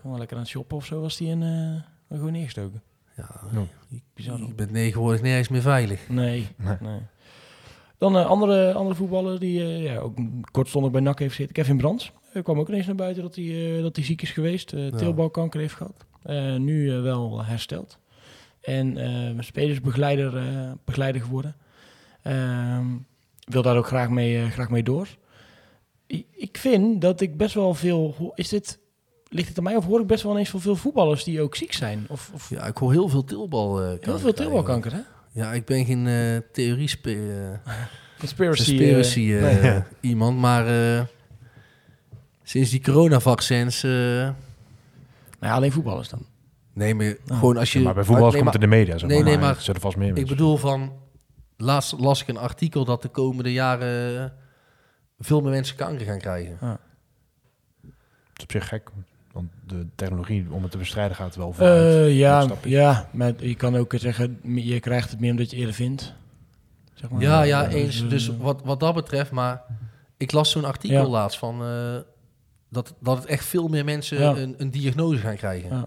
gewoon 0.00 0.18
lekker 0.18 0.36
aan 0.36 0.42
het 0.42 0.50
shoppen 0.50 0.76
of 0.76 0.84
zo 0.84 1.00
was 1.00 1.18
hij 1.18 1.28
in, 1.28 1.42
eh, 1.42 1.89
gewoon 2.16 2.32
neergestoken. 2.32 2.82
Ja, 3.16 3.40
Ja. 3.52 3.62
Bizar. 4.14 4.38
je 4.38 4.54
bent 4.54 4.72
tegenwoordig 4.74 5.22
nergens 5.22 5.48
meer 5.48 5.60
veilig. 5.62 6.08
Nee, 6.08 6.46
nee. 6.56 6.76
Nee. 6.80 7.00
Dan 7.98 8.16
eh, 8.18 8.26
andere, 8.26 8.72
andere 8.72 8.94
voetballer 8.96 9.38
die 9.40 9.60
eh, 9.62 9.82
ja, 9.84 9.96
ook 9.98 10.18
kortstondig 10.50 10.90
bij 10.92 11.00
NAC 11.00 11.18
heeft 11.18 11.34
zitten. 11.34 11.54
Kevin 11.54 11.76
Brands. 11.76 12.12
Er 12.32 12.42
kwam 12.42 12.58
ook 12.58 12.68
ineens 12.68 12.86
naar 12.86 12.94
buiten 12.94 13.22
dat 13.22 13.34
hij, 13.34 13.76
eh, 13.76 13.82
dat 13.82 13.96
hij 13.96 14.04
ziek 14.04 14.22
is 14.22 14.30
geweest. 14.30 14.72
eh 14.72 14.86
teelbalkanker 14.86 15.60
heeft 15.60 15.74
gehad. 15.74 16.04
Eh, 16.22 16.56
nu 16.56 16.90
eh, 16.96 17.02
wel 17.02 17.44
hersteld. 17.44 17.98
En 18.60 18.96
eh 18.96 19.42
spelersbegeleider 19.42 20.36
eh, 20.36 20.70
begeleider 20.84 21.20
geworden. 21.22 21.56
Ehm, 22.22 22.86
wil 23.44 23.62
daar 23.62 23.76
ook 23.76 23.86
graag 23.86 24.08
mee, 24.10 24.38
eh, 24.42 24.50
graag 24.50 24.70
mee 24.70 24.82
door. 24.82 25.08
I- 26.12 26.26
Ik 26.36 26.58
vind 26.58 27.00
dat 27.00 27.20
ik 27.20 27.36
best 27.36 27.54
wel 27.54 27.74
veel... 27.74 28.32
Is 28.34 28.48
dit, 28.48 28.78
ligt 29.32 29.48
het 29.48 29.58
aan 29.58 29.64
mij 29.64 29.76
of 29.76 29.84
hoor 29.84 30.00
ik 30.00 30.06
best 30.06 30.22
wel 30.22 30.32
ineens 30.32 30.48
van 30.50 30.60
veel 30.60 30.76
voetballers 30.76 31.24
die 31.24 31.40
ook 31.42 31.56
ziek 31.56 31.72
zijn? 31.72 32.04
Of, 32.08 32.30
of 32.34 32.50
Ja, 32.50 32.64
ik 32.66 32.76
hoor 32.76 32.92
heel 32.92 33.08
veel 33.08 33.24
tilbal. 33.24 33.80
eh, 33.80 33.86
heel 33.86 33.88
kanker 33.98 34.04
veel 34.04 34.32
krijgen. 34.32 34.34
teelbalkanker, 34.34 34.92
hè? 34.92 35.00
Ja, 35.32 35.52
ik 35.52 35.64
ben 35.64 35.84
geen 35.84 36.06
eh 36.06 36.36
theorie 36.52 36.88
spe- 36.88 37.60
eh, 37.66 37.74
Conspiracy. 38.18 38.64
conspiracy 38.76 39.20
ja. 39.20 39.86
iemand, 40.00 40.38
maar 40.38 40.66
eh, 40.96 41.04
sinds 42.42 42.70
die 42.70 42.80
coronavaccins... 42.82 43.82
eh, 43.82 43.90
nou 43.90 44.34
ja, 45.40 45.52
alleen 45.54 45.72
voetballers 45.72 46.08
dan. 46.08 46.26
nee, 46.72 46.94
maar 46.94 47.14
Ah. 47.28 47.38
gewoon 47.38 47.56
als 47.56 47.72
je... 47.72 47.78
Ja, 47.78 47.84
maar 47.84 47.94
bij 47.94 48.04
voetbal 48.04 48.24
nee, 48.30 48.32
komt 48.40 48.44
maar- 48.44 48.52
het 48.54 48.62
in 48.62 48.70
de 48.70 48.76
media, 48.76 48.98
zeg 48.98 49.08
nee, 49.08 49.16
maar. 49.18 49.26
nee, 49.26 49.36
maar 49.38 49.46
maar 49.46 49.56
er 49.56 49.62
zullen 49.62 49.80
vast 49.80 49.96
meer 49.96 50.08
Ik 50.08 50.14
mensen. 50.14 50.36
bedoel 50.36 50.56
van... 50.56 50.92
Laatst 51.56 51.92
las 51.98 52.20
ik 52.22 52.28
een 52.28 52.36
artikel 52.38 52.84
dat 52.84 53.02
de 53.02 53.08
komende 53.08 53.52
jaren 53.52 54.32
veel 55.18 55.40
meer 55.40 55.50
mensen 55.50 55.76
kanker 55.76 56.06
gaan 56.06 56.18
krijgen. 56.18 56.56
Het 56.60 58.36
is 58.36 58.42
op 58.42 58.50
zich 58.50 58.68
gek, 58.68 58.90
want 59.32 59.48
de 59.66 59.86
technologie 59.94 60.46
om 60.50 60.62
het 60.62 60.70
te 60.70 60.78
bestrijden 60.78 61.16
gaat 61.16 61.36
wel. 61.36 61.54
Eh, 61.58 62.18
ja, 62.18 62.46
ja, 62.64 63.08
maar 63.12 63.32
je 63.44 63.54
kan 63.54 63.76
ook 63.76 63.94
zeggen, 63.96 64.40
je 64.54 64.80
krijgt 64.80 65.10
het 65.10 65.20
meer 65.20 65.30
omdat 65.30 65.50
je 65.50 65.56
eerder 65.56 65.74
vindt. 65.74 66.12
Zeg 66.94 67.10
maar. 67.10 67.20
Ja, 67.22 67.42
ja, 67.42 67.64
Dus, 67.64 67.74
eens. 67.74 68.02
eh, 68.02 68.08
Dus 68.08 68.30
wat, 68.36 68.60
wat 68.64 68.80
dat 68.80 68.94
betreft, 68.94 69.30
maar 69.30 69.62
ik 70.16 70.32
las 70.32 70.50
zo'n 70.50 70.64
artikel 70.64 70.96
Ja. 71.02 71.06
laatst 71.08 71.38
van 71.38 71.62
eh, 71.62 71.96
dat, 72.68 72.94
dat 73.00 73.16
het 73.16 73.26
echt 73.26 73.44
veel 73.44 73.68
meer 73.68 73.84
mensen 73.84 74.18
Ja. 74.20 74.36
een, 74.36 74.54
een 74.58 74.70
diagnose 74.70 75.18
gaan 75.20 75.36
krijgen. 75.36 75.68
Ja. 75.70 75.86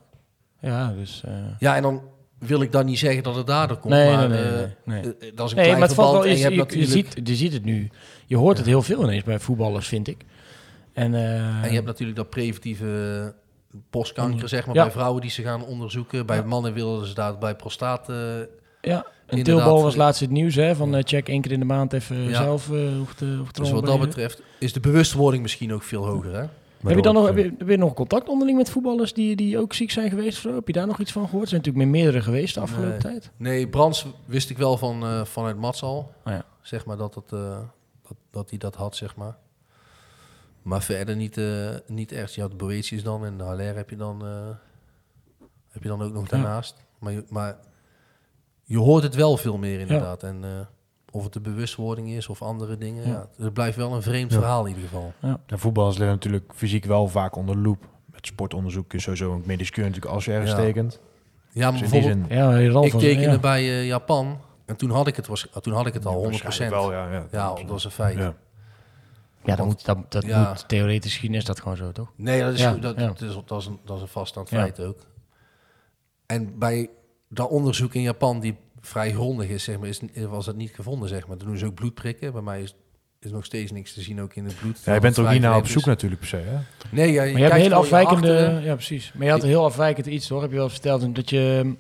Ja, 0.70 0.92
dus... 0.94 1.22
eh, 1.26 1.34
Ja, 1.60 1.76
en 1.76 1.82
dan 1.82 2.02
wil 2.40 2.62
ik 2.62 2.72
dan 2.72 2.86
niet 2.86 3.00
zeggen 3.00 3.24
dat 3.24 3.36
het 3.36 3.48
daardoor 3.48 3.78
komt, 3.78 3.94
Nee, 3.94 4.12
maar 4.16 4.30
nee, 4.30 4.42
nee, 4.42 4.52
eh, 4.52 4.58
nee, 4.84 5.02
nee. 5.02 5.14
eh, 5.20 5.28
eh, 5.30 5.36
dat 5.36 5.46
is 5.46 5.52
een 5.52 5.58
nee, 5.58 5.66
klein 5.66 5.80
maar 5.80 5.88
het 5.88 5.94
valt 5.98 6.10
verband. 6.10 6.14
wel 6.14 6.24
en 6.24 6.30
eens, 6.30 6.42
je, 6.42 6.50
je, 6.50 6.58
hebt 6.60 6.72
je, 6.74 6.80
natuurlijk, 6.80 7.14
ziet, 7.16 7.28
je 7.28 7.36
ziet 7.36 7.54
het 7.54 7.64
nu. 7.66 7.90
Je 8.26 8.38
hoort 8.38 8.58
het 8.58 8.66
heel 8.66 8.82
veel 8.82 9.04
ineens 9.04 9.24
bij 9.24 9.40
voetballers, 9.40 9.88
vind 9.88 10.08
ik. 10.08 10.26
En, 10.94 11.14
eh, 11.14 11.64
en 11.64 11.68
je 11.70 11.74
hebt 11.74 11.86
natuurlijk 11.86 12.18
dat 12.18 12.30
preventieve 12.30 13.34
borstkanker, 13.90 14.50
zeg 14.50 14.66
maar, 14.66 14.76
Ja. 14.76 14.84
bij 14.84 14.92
vrouwen 14.92 15.22
die 15.22 15.30
ze 15.32 15.42
gaan 15.42 15.66
onderzoeken. 15.66 16.26
Bij 16.26 16.44
mannen 16.44 16.74
willen 16.74 17.08
ze 17.08 17.14
daar 17.14 17.38
bij 17.38 17.56
prostaat... 17.56 18.10
eh, 18.10 18.16
ja, 18.82 19.06
en 19.26 19.38
inderdaad, 19.38 19.64
Tilbal 19.64 19.82
was 19.84 19.92
eh, 19.94 20.00
laatst 20.00 20.22
het 20.22 20.30
nieuws, 20.30 20.56
hè, 20.56 20.76
van 20.76 20.96
eh, 20.96 21.04
check 21.06 21.28
één 21.30 21.42
keer 21.42 21.52
in 21.52 21.60
de 21.60 21.66
maand 21.66 21.94
even 21.94 22.18
Ja. 22.18 22.34
zelf 22.44 22.70
uh, 22.70 22.98
hoeft, 22.98 23.22
uh, 23.22 23.38
hoeft 23.38 23.56
dus 23.56 23.72
wat 23.72 23.86
dat 23.86 24.00
betreft 24.00 24.42
is 24.60 24.74
de 24.74 24.80
bewustwording 24.80 25.42
misschien 25.44 25.74
ook 25.74 25.84
veel 25.84 26.06
hoger, 26.06 26.34
hè? 26.34 26.46
Heb 26.84 26.96
je 26.96 27.02
dan 27.02 27.14
nog, 27.14 27.26
heb 27.26 27.38
je, 27.38 27.54
heb 27.58 27.68
je 27.70 27.78
nog 27.78 27.94
contact 27.94 28.30
onderling 28.30 28.58
met 28.58 28.70
voetballers 28.70 29.14
die, 29.14 29.36
die 29.36 29.58
ook 29.60 29.74
ziek 29.74 29.92
zijn 29.92 30.10
geweest? 30.10 30.36
Of 30.38 30.42
zo? 30.42 30.54
Heb 30.56 30.68
je 30.68 30.74
daar 30.74 30.88
nog 30.88 31.00
iets 31.00 31.12
van 31.12 31.24
gehoord? 31.26 31.44
Er 31.44 31.50
zijn 31.50 31.62
natuurlijk 31.62 31.86
meer 31.92 32.02
meerdere 32.02 32.24
geweest 32.24 32.54
de 32.54 32.60
afgelopen 32.60 32.90
Nee. 32.92 33.00
tijd. 33.00 33.32
Nee, 33.38 33.68
Brands 33.68 34.06
wist 34.26 34.50
ik 34.50 34.58
wel 34.58 34.78
van, 34.78 35.04
eh, 35.04 35.26
vanuit 35.26 35.58
Mats 35.58 35.84
al. 35.84 35.98
Oh 36.26 36.34
ja. 36.34 36.46
Zeg 36.62 36.86
maar 36.86 36.98
dat, 36.98 37.16
het, 37.16 37.32
eh, 37.32 37.58
dat, 38.08 38.18
dat 38.32 38.50
hij 38.50 38.58
dat 38.60 38.76
had, 38.76 38.96
zeg 38.96 39.16
maar. 39.16 39.38
Maar 40.64 40.82
verder 40.84 41.16
niet, 41.16 41.38
eh, 41.38 41.70
niet 41.88 42.12
echt. 42.12 42.34
Je 42.34 42.42
had 42.42 42.58
Boetius 42.58 43.04
dan 43.04 43.26
en 43.26 43.38
de 43.38 43.44
Haller 43.44 43.76
heb 43.76 43.90
je 43.90 43.96
dan, 43.96 44.26
eh, 44.26 44.50
heb 45.70 45.84
je 45.84 45.90
dan 45.90 46.02
ook 46.02 46.14
nog 46.14 46.28
daarnaast. 46.28 46.76
Maar, 47.00 47.12
je, 47.14 47.24
maar 47.30 47.58
je 48.64 48.78
hoort 48.78 49.04
het 49.04 49.16
wel 49.16 49.38
veel 49.38 49.58
meer 49.58 49.80
inderdaad. 49.80 50.24
En 50.24 50.44
eh, 50.44 50.50
of 51.12 51.24
het 51.24 51.34
de 51.34 51.42
bewustwording 51.42 52.10
is 52.10 52.28
of 52.28 52.42
andere 52.42 52.78
dingen. 52.78 53.08
Ja. 53.08 53.28
het 53.38 53.54
blijft 53.54 53.78
wel 53.78 53.94
een 53.94 54.02
vreemd 54.02 54.32
Ja. 54.32 54.38
verhaal 54.38 54.66
in 54.66 54.76
ieder 54.76 54.84
geval. 54.90 55.14
En 55.46 55.60
voetballers 55.60 55.98
liggen 55.98 56.16
natuurlijk 56.16 56.52
fysiek 56.56 56.86
wel 56.86 57.08
vaak 57.08 57.36
onder 57.36 57.56
de 57.56 57.62
loep. 57.62 57.88
Met 58.06 58.26
sportonderzoek 58.28 58.92
je 58.92 59.00
sowieso 59.00 59.34
een 59.34 59.44
medisch 59.46 59.70
keur 59.70 59.84
natuurlijk 59.86 60.14
als 60.14 60.26
je 60.26 60.32
ergens 60.32 60.52
Ja. 60.52 60.58
tekent. 60.58 61.00
Ja, 61.52 61.72
maar 61.72 61.80
Dus 61.80 61.82
in 61.82 61.90
bijvoorbeeld, 62.02 62.28
zin- 62.30 62.38
Ja, 62.38 62.68
Ralf 62.72 62.86
ik 62.86 62.92
tekende 63.00 63.30
ja. 63.32 63.40
bij 63.40 63.86
Japan. 63.86 64.40
En 64.66 64.76
toen 64.76 64.90
had 64.90 65.08
ik 65.08 65.16
het, 65.16 65.28
was, 65.28 65.48
toen 65.62 65.74
had 65.74 65.86
ik 65.86 65.94
het 65.94 66.06
al, 66.06 66.24
100%. 66.24 66.44
Waarschijnlijk 66.44 66.82
wel, 66.82 66.92
ja. 66.92 67.12
ja. 67.12 67.26
Ja, 67.32 67.54
dat 67.54 67.64
was 67.68 67.86
een 67.86 67.92
feit. 67.92 68.18
Ja. 69.46 69.56
Dat 69.56 69.66
moet, 69.66 69.86
dat, 69.86 70.12
dat 70.12 70.26
Ja. 70.26 70.48
moet 70.50 70.68
theoretisch 70.68 71.14
gezien 71.16 71.34
is 71.34 71.46
dat 71.46 71.60
gewoon 71.62 71.78
zo, 71.78 71.92
toch? 71.92 72.12
Nee, 72.16 72.42
dat 72.42 72.54
is, 72.54 72.60
Ja, 72.60 72.74
dat, 72.74 72.96
ja. 73.00 73.08
dat 73.08 73.22
is, 73.22 73.38
dat, 73.46 73.60
is 73.62 73.66
een, 73.66 73.80
dat 73.86 73.96
is 73.96 74.02
een 74.02 74.08
vaststaand 74.08 74.50
Ja. 74.50 74.58
feit 74.60 74.80
ook. 74.80 74.98
En 76.26 76.60
bij 76.60 76.90
dat 77.30 77.50
onderzoek 77.50 77.94
in 77.94 78.02
Japan, 78.02 78.40
die 78.40 78.56
vrij 78.82 79.12
grondig 79.12 79.50
is, 79.50 79.64
zeg 79.64 79.80
maar, 79.80 79.88
is, 79.88 80.00
was 80.30 80.46
het 80.46 80.56
niet 80.56 80.72
gevonden. 80.76 81.10
Zeg 81.10 81.28
maar. 81.28 81.38
Toen 81.38 81.48
doen 81.48 81.58
ze 81.58 81.66
ook 81.66 81.74
bloedprikken. 81.74 82.32
Bij 82.34 82.42
mij 82.42 82.62
is, 82.62 82.76
is 83.20 83.32
nog 83.32 83.46
steeds 83.46 83.72
niks 83.72 83.94
te 83.94 84.02
zien, 84.02 84.22
ook 84.22 84.36
in 84.36 84.46
het 84.46 84.56
bloed. 84.60 84.82
Ja, 84.86 84.94
je 84.94 85.00
bent 85.00 85.20
ook 85.20 85.30
niet 85.30 85.42
naar 85.42 85.56
op 85.58 85.68
zoek 85.68 85.86
natuurlijk 85.86 86.20
per 86.22 86.30
se, 86.30 86.36
hè? 86.38 86.58
Nee, 86.90 87.12
ja, 87.12 87.24
je, 87.24 87.32
Maar 87.32 87.42
je 87.42 87.48
hebt 87.48 87.62
heel 87.62 87.74
afwijkende... 87.74 88.60
Ja, 88.64 88.74
precies. 88.74 89.12
Maar 89.14 89.26
je 89.26 89.32
had 89.32 89.42
een 89.44 89.48
heel 89.50 89.64
afwijkend 89.66 90.06
iets, 90.06 90.30
hoor. 90.30 90.42
Heb 90.42 90.52
je 90.52 90.58
wel 90.58 90.70
verteld. 90.70 91.16
Dat 91.16 91.30
je... 91.30 91.74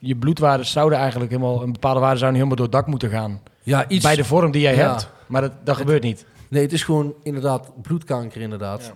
Je 0.00 0.16
bloedwaarden 0.16 0.66
zouden 0.66 0.98
eigenlijk 0.98 1.30
helemaal... 1.30 1.62
Een 1.62 1.72
bepaalde 1.72 2.00
waarde 2.00 2.18
zouden 2.18 2.40
helemaal 2.40 2.56
door 2.56 2.66
het 2.66 2.74
dak 2.74 2.86
moeten 2.86 3.10
gaan. 3.10 3.40
Ja, 3.62 3.88
iets, 3.88 4.04
Bij 4.04 4.16
de 4.16 4.24
vorm 4.24 4.50
die 4.50 4.60
jij 4.60 4.74
Ja. 4.76 4.90
hebt. 4.90 5.10
Maar 5.26 5.40
dat, 5.40 5.52
dat 5.64 5.76
gebeurt 5.76 6.02
niet. 6.02 6.26
Nee, 6.48 6.62
het 6.62 6.72
is 6.72 6.82
gewoon 6.84 7.14
inderdaad 7.22 7.82
bloedkanker 7.82 8.40
inderdaad. 8.40 8.92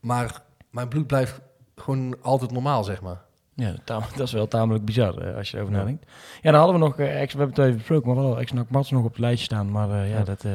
Maar 0.00 0.42
mijn 0.70 0.88
bloed 0.88 1.06
blijft 1.06 1.40
gewoon 1.76 2.16
altijd 2.22 2.50
normaal, 2.50 2.84
zeg 2.84 3.00
maar. 3.02 3.24
Ja, 3.54 3.74
dat 4.16 4.20
is 4.20 4.32
wel 4.32 4.48
tamelijk 4.48 4.84
bizar 4.84 5.18
eh, 5.18 5.36
als 5.36 5.50
je 5.50 5.56
erover 5.56 5.74
nadenkt. 5.74 6.04
Ja, 6.42 6.50
dan 6.50 6.60
hadden 6.60 6.80
we 6.80 6.86
nog, 6.86 6.98
eh, 6.98 7.20
ex, 7.20 7.32
we 7.32 7.38
hebben 7.38 7.56
het 7.56 7.64
even 7.64 7.76
besproken, 7.78 8.14
maar 8.14 8.24
wel 8.24 8.38
ex-NAC 8.40 8.70
Mats 8.70 8.90
nog 8.90 9.04
op 9.04 9.10
het 9.10 9.18
lijstje 9.18 9.44
staan. 9.44 9.70
Maar 9.70 9.90
eh, 9.90 10.10
ja, 10.10 10.16
Ja. 10.18 10.24
dat, 10.24 10.44
eh, 10.44 10.52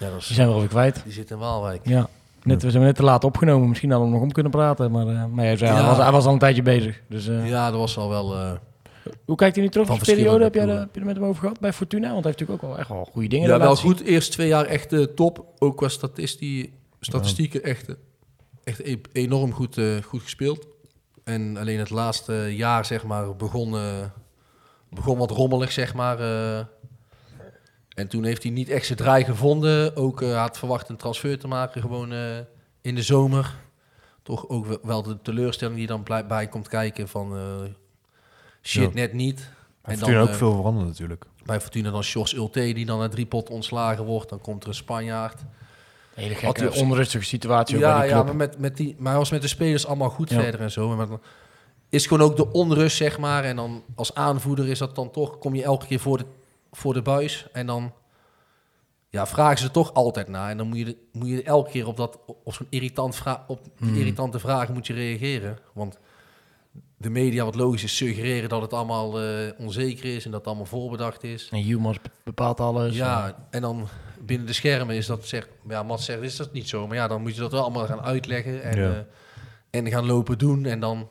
Ja, 0.00 0.10
dat 0.10 0.20
is, 0.20 0.26
die 0.26 0.36
zijn 0.36 0.48
we 0.48 0.54
alweer 0.54 0.68
kwijt. 0.68 1.00
die 1.04 1.12
zit 1.12 1.30
in 1.30 1.38
Waalwijk. 1.38 1.80
Ja, 1.88 2.08
net, 2.42 2.62
we 2.62 2.70
zijn 2.70 2.82
net 2.82 2.96
te 2.96 3.02
laat 3.02 3.24
opgenomen. 3.24 3.68
Misschien 3.68 3.90
hadden 3.90 4.08
we 4.08 4.14
nog 4.14 4.22
om 4.24 4.32
kunnen 4.32 4.52
praten. 4.52 4.90
Maar, 4.90 5.06
maar 5.30 5.44
hij, 5.44 5.58
was, 5.86 5.96
hij 5.98 6.10
was 6.12 6.26
al 6.26 6.32
een 6.32 6.38
tijdje 6.38 6.62
bezig. 6.62 7.00
Dus, 7.08 7.26
Ja, 7.26 7.70
dat 7.70 7.78
was 7.80 7.98
al 7.98 8.08
wel... 8.08 8.58
Hoe 9.24 9.36
kijkt 9.36 9.54
hij 9.54 9.64
nu 9.64 9.70
terug 9.70 9.90
op 9.90 9.98
de 9.98 10.04
periode? 10.04 10.44
Heb, 10.44 10.54
jij, 10.54 10.66
heb 10.66 10.94
je 10.94 11.00
er 11.00 11.06
met 11.06 11.16
hem 11.16 11.24
over 11.24 11.40
gehad 11.40 11.60
bij 11.60 11.72
Fortuna? 11.72 12.12
Want 12.12 12.24
hij 12.24 12.32
heeft 12.32 12.38
natuurlijk 12.38 12.62
ook 12.62 12.70
wel 12.70 12.78
echt 12.78 12.88
wel 12.88 13.04
goede 13.04 13.28
dingen 13.28 13.48
ja, 13.48 13.58
wel 13.58 13.76
zien. 13.76 13.90
goed. 13.90 14.00
Eerst 14.00 14.32
twee 14.32 14.48
jaar 14.48 14.64
echt 14.64 14.92
eh, 14.92 15.02
top. 15.02 15.46
Ook 15.58 15.76
qua 15.76 15.88
statistie, 15.88 16.72
statistieken 17.00 17.62
echt, 17.62 17.88
eh, 17.88 17.94
echt 18.64 18.78
e- 18.78 19.00
enorm 19.12 19.52
goed, 19.52 19.78
eh, 19.78 19.96
goed 20.02 20.22
gespeeld. 20.22 20.66
En 21.24 21.56
alleen 21.56 21.78
het 21.78 21.90
laatste 21.90 22.32
jaar, 22.56 22.84
zeg 22.84 23.04
maar, 23.04 23.36
begon, 23.36 23.74
begon 24.90 25.18
wat 25.18 25.30
rommelig, 25.30 25.72
zeg 25.72 25.94
maar. 25.94 26.18
en 27.88 28.08
toen 28.08 28.24
heeft 28.24 28.42
hij 28.42 28.52
niet 28.52 28.68
echt 28.68 28.86
zijn 28.86 28.98
draai 28.98 29.24
gevonden. 29.24 29.96
Ook 29.96 30.22
had 30.22 30.58
verwacht 30.58 30.88
een 30.88 30.96
transfer 30.96 31.38
te 31.38 31.48
maken, 31.48 31.80
gewoon 31.80 32.12
in 32.80 32.94
de 32.94 33.02
zomer. 33.02 33.54
Toch 34.22 34.48
ook 34.48 34.78
wel- 34.82 35.02
de 35.02 35.20
teleurstelling 35.22 35.76
die 35.76 35.86
dan 35.86 36.02
bij 36.28 36.48
komt 36.48 36.68
kijken 36.68 37.08
van... 37.08 37.32
shit, 38.66 38.82
Ja. 38.82 38.90
net 38.94 39.12
niet. 39.12 39.50
En 39.82 39.92
En 39.92 39.98
dan 39.98 40.14
ook 40.16 40.28
eh, 40.28 40.34
veel 40.34 40.54
veranderd 40.54 40.86
natuurlijk. 40.86 41.24
bij 41.44 41.60
Fortuna 41.60 41.90
dan 41.90 42.02
Sjors 42.02 42.34
Ulte, 42.34 42.60
die 42.72 42.86
dan 42.86 42.98
na 42.98 43.08
drie 43.08 43.26
pot 43.26 43.50
ontslagen 43.50 44.04
wordt. 44.04 44.28
Dan 44.30 44.40
komt 44.40 44.62
er 44.62 44.68
een 44.68 44.74
Spanjaard. 44.74 45.40
Hele 46.14 46.34
Had 46.34 46.38
gekke, 46.58 46.64
hij- 46.74 46.82
onrustige 46.82 47.24
situatie 47.24 47.76
ook 47.76 47.82
Ja, 47.82 47.92
bij 47.98 48.00
die 48.06 48.10
ja 48.10 48.14
club. 48.22 48.26
maar, 48.26 48.36
met, 48.48 48.58
met 48.58 48.76
die, 48.76 48.94
maar 48.98 49.10
hij 49.10 49.18
was 49.20 49.30
met 49.30 49.42
de 49.42 49.48
spelers 49.48 49.86
allemaal 49.86 50.10
goed 50.10 50.30
Ja. 50.30 50.40
verder 50.40 50.60
en 50.60 50.70
zo. 50.70 50.96
Maar 50.96 51.08
dan 51.08 51.20
is 51.88 52.06
gewoon 52.06 52.28
ook 52.30 52.36
de 52.36 52.52
onrust, 52.52 52.96
zeg 52.96 53.18
maar. 53.18 53.44
En 53.44 53.56
dan 53.56 53.82
als 53.94 54.14
aanvoerder 54.14 54.68
is 54.68 54.78
dat 54.78 54.94
dan 54.94 55.10
toch... 55.10 55.38
kom 55.38 55.54
je 55.54 55.62
elke 55.62 55.86
keer 55.86 56.00
voor 56.00 56.18
de, 56.18 56.24
voor 56.72 56.94
de 56.94 57.02
buis. 57.02 57.46
En 57.52 57.66
dan 57.66 57.92
ja, 59.08 59.26
vragen 59.26 59.58
ze 59.58 59.64
er 59.64 59.70
toch 59.70 59.94
altijd 59.94 60.28
naar. 60.28 60.50
En 60.50 60.56
dan 60.56 60.66
moet 60.68 60.78
je, 60.78 60.84
de- 60.84 60.96
moet 61.12 61.28
je 61.28 61.42
elke 61.42 61.70
keer 61.70 61.86
op, 61.86 61.96
dat, 61.96 62.18
op 62.44 62.54
zo'n 62.54 62.66
irritant 62.70 63.16
vra 63.16 63.44
op 63.48 63.60
die 63.78 63.88
Hmm. 63.88 63.98
irritante 63.98 64.38
vragen 64.38 64.74
moet 64.74 64.86
je 64.86 64.92
reageren. 64.92 65.58
Want 65.72 65.98
de 67.04 67.10
media, 67.10 67.44
wat 67.44 67.54
logisch 67.54 67.82
is, 67.84 67.96
suggereren 67.96 68.48
dat 68.48 68.62
het 68.62 68.72
allemaal 68.72 69.20
eh, 69.20 69.28
onzeker 69.58 70.04
is... 70.14 70.24
en 70.24 70.30
dat 70.30 70.38
het 70.40 70.48
allemaal 70.48 70.66
voorbedacht 70.66 71.22
is. 71.24 71.48
En 71.50 71.58
Humans 71.58 71.98
bepaalt 72.24 72.60
alles. 72.60 72.96
Ja, 72.96 73.36
en 73.50 73.60
dan 73.60 73.88
binnen 74.20 74.46
de 74.46 74.52
schermen 74.52 74.96
is 74.96 75.06
dat 75.06 75.24
zeg, 75.26 75.48
ja, 75.68 75.82
Mats 75.82 76.04
zegt 76.04 76.22
is 76.22 76.36
dat 76.36 76.52
niet 76.52 76.68
zo, 76.68 76.86
maar 76.86 76.96
ja, 76.96 77.08
dan 77.08 77.22
moet 77.22 77.34
je 77.34 77.40
dat 77.40 77.52
wel 77.52 77.62
allemaal 77.62 77.86
gaan 77.86 78.00
uitleggen 78.02 78.62
en, 78.62 78.76
Ja. 78.80 78.90
eh, 78.90 79.80
en 79.80 79.90
gaan 79.90 80.06
lopen 80.06 80.38
doen 80.38 80.64
en 80.64 80.80
dan. 80.80 81.08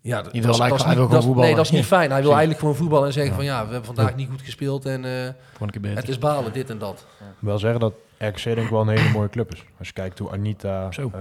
Ja, 0.00 0.22
dat, 0.22 0.32
wil 0.32 0.42
dat 0.42 0.50
is- 0.50 0.58
lijkt- 0.58 0.70
dat 0.72 0.80
is 0.86 0.92
hij 0.92 0.96
niet- 1.02 1.10
wil 1.10 1.20
gewoon. 1.20 1.36
Nee, 1.36 1.54
dat 1.54 1.64
is 1.64 1.70
niet 1.70 1.80
Ja. 1.80 1.86
fijn. 1.86 2.10
Hij 2.10 2.20
wil 2.20 2.30
eigenlijk 2.30 2.60
gewoon 2.60 2.74
voetballen 2.76 3.06
en 3.06 3.12
zeggen 3.12 3.30
Ja. 3.32 3.36
van 3.38 3.46
ja, 3.46 3.66
we 3.66 3.72
hebben 3.72 3.94
vandaag 3.94 4.16
niet 4.16 4.28
goed 4.30 4.40
gespeeld 4.42 4.84
en 4.86 5.04
eh, 5.04 5.26
ik 5.26 5.34
het 5.58 5.80
beter. 5.80 5.96
het 5.96 6.08
is 6.08 6.18
balen, 6.18 6.52
dit 6.52 6.70
en 6.70 6.78
dat. 6.78 7.06
Ik 7.18 7.24
wil 7.38 7.50
wel 7.50 7.58
zeggen 7.58 7.80
dat 7.80 7.92
RKC 8.18 8.42
denk 8.44 8.58
ik 8.58 8.68
wel 8.68 8.80
een 8.80 8.88
hele 8.98 9.10
mooie 9.10 9.28
club 9.28 9.52
is. 9.54 9.64
Als 9.78 9.86
je 9.88 9.92
kijkt 9.94 10.18
hoe 10.18 10.30
Anita, 10.30 10.92
Zo. 10.92 11.10
eh 11.14 11.20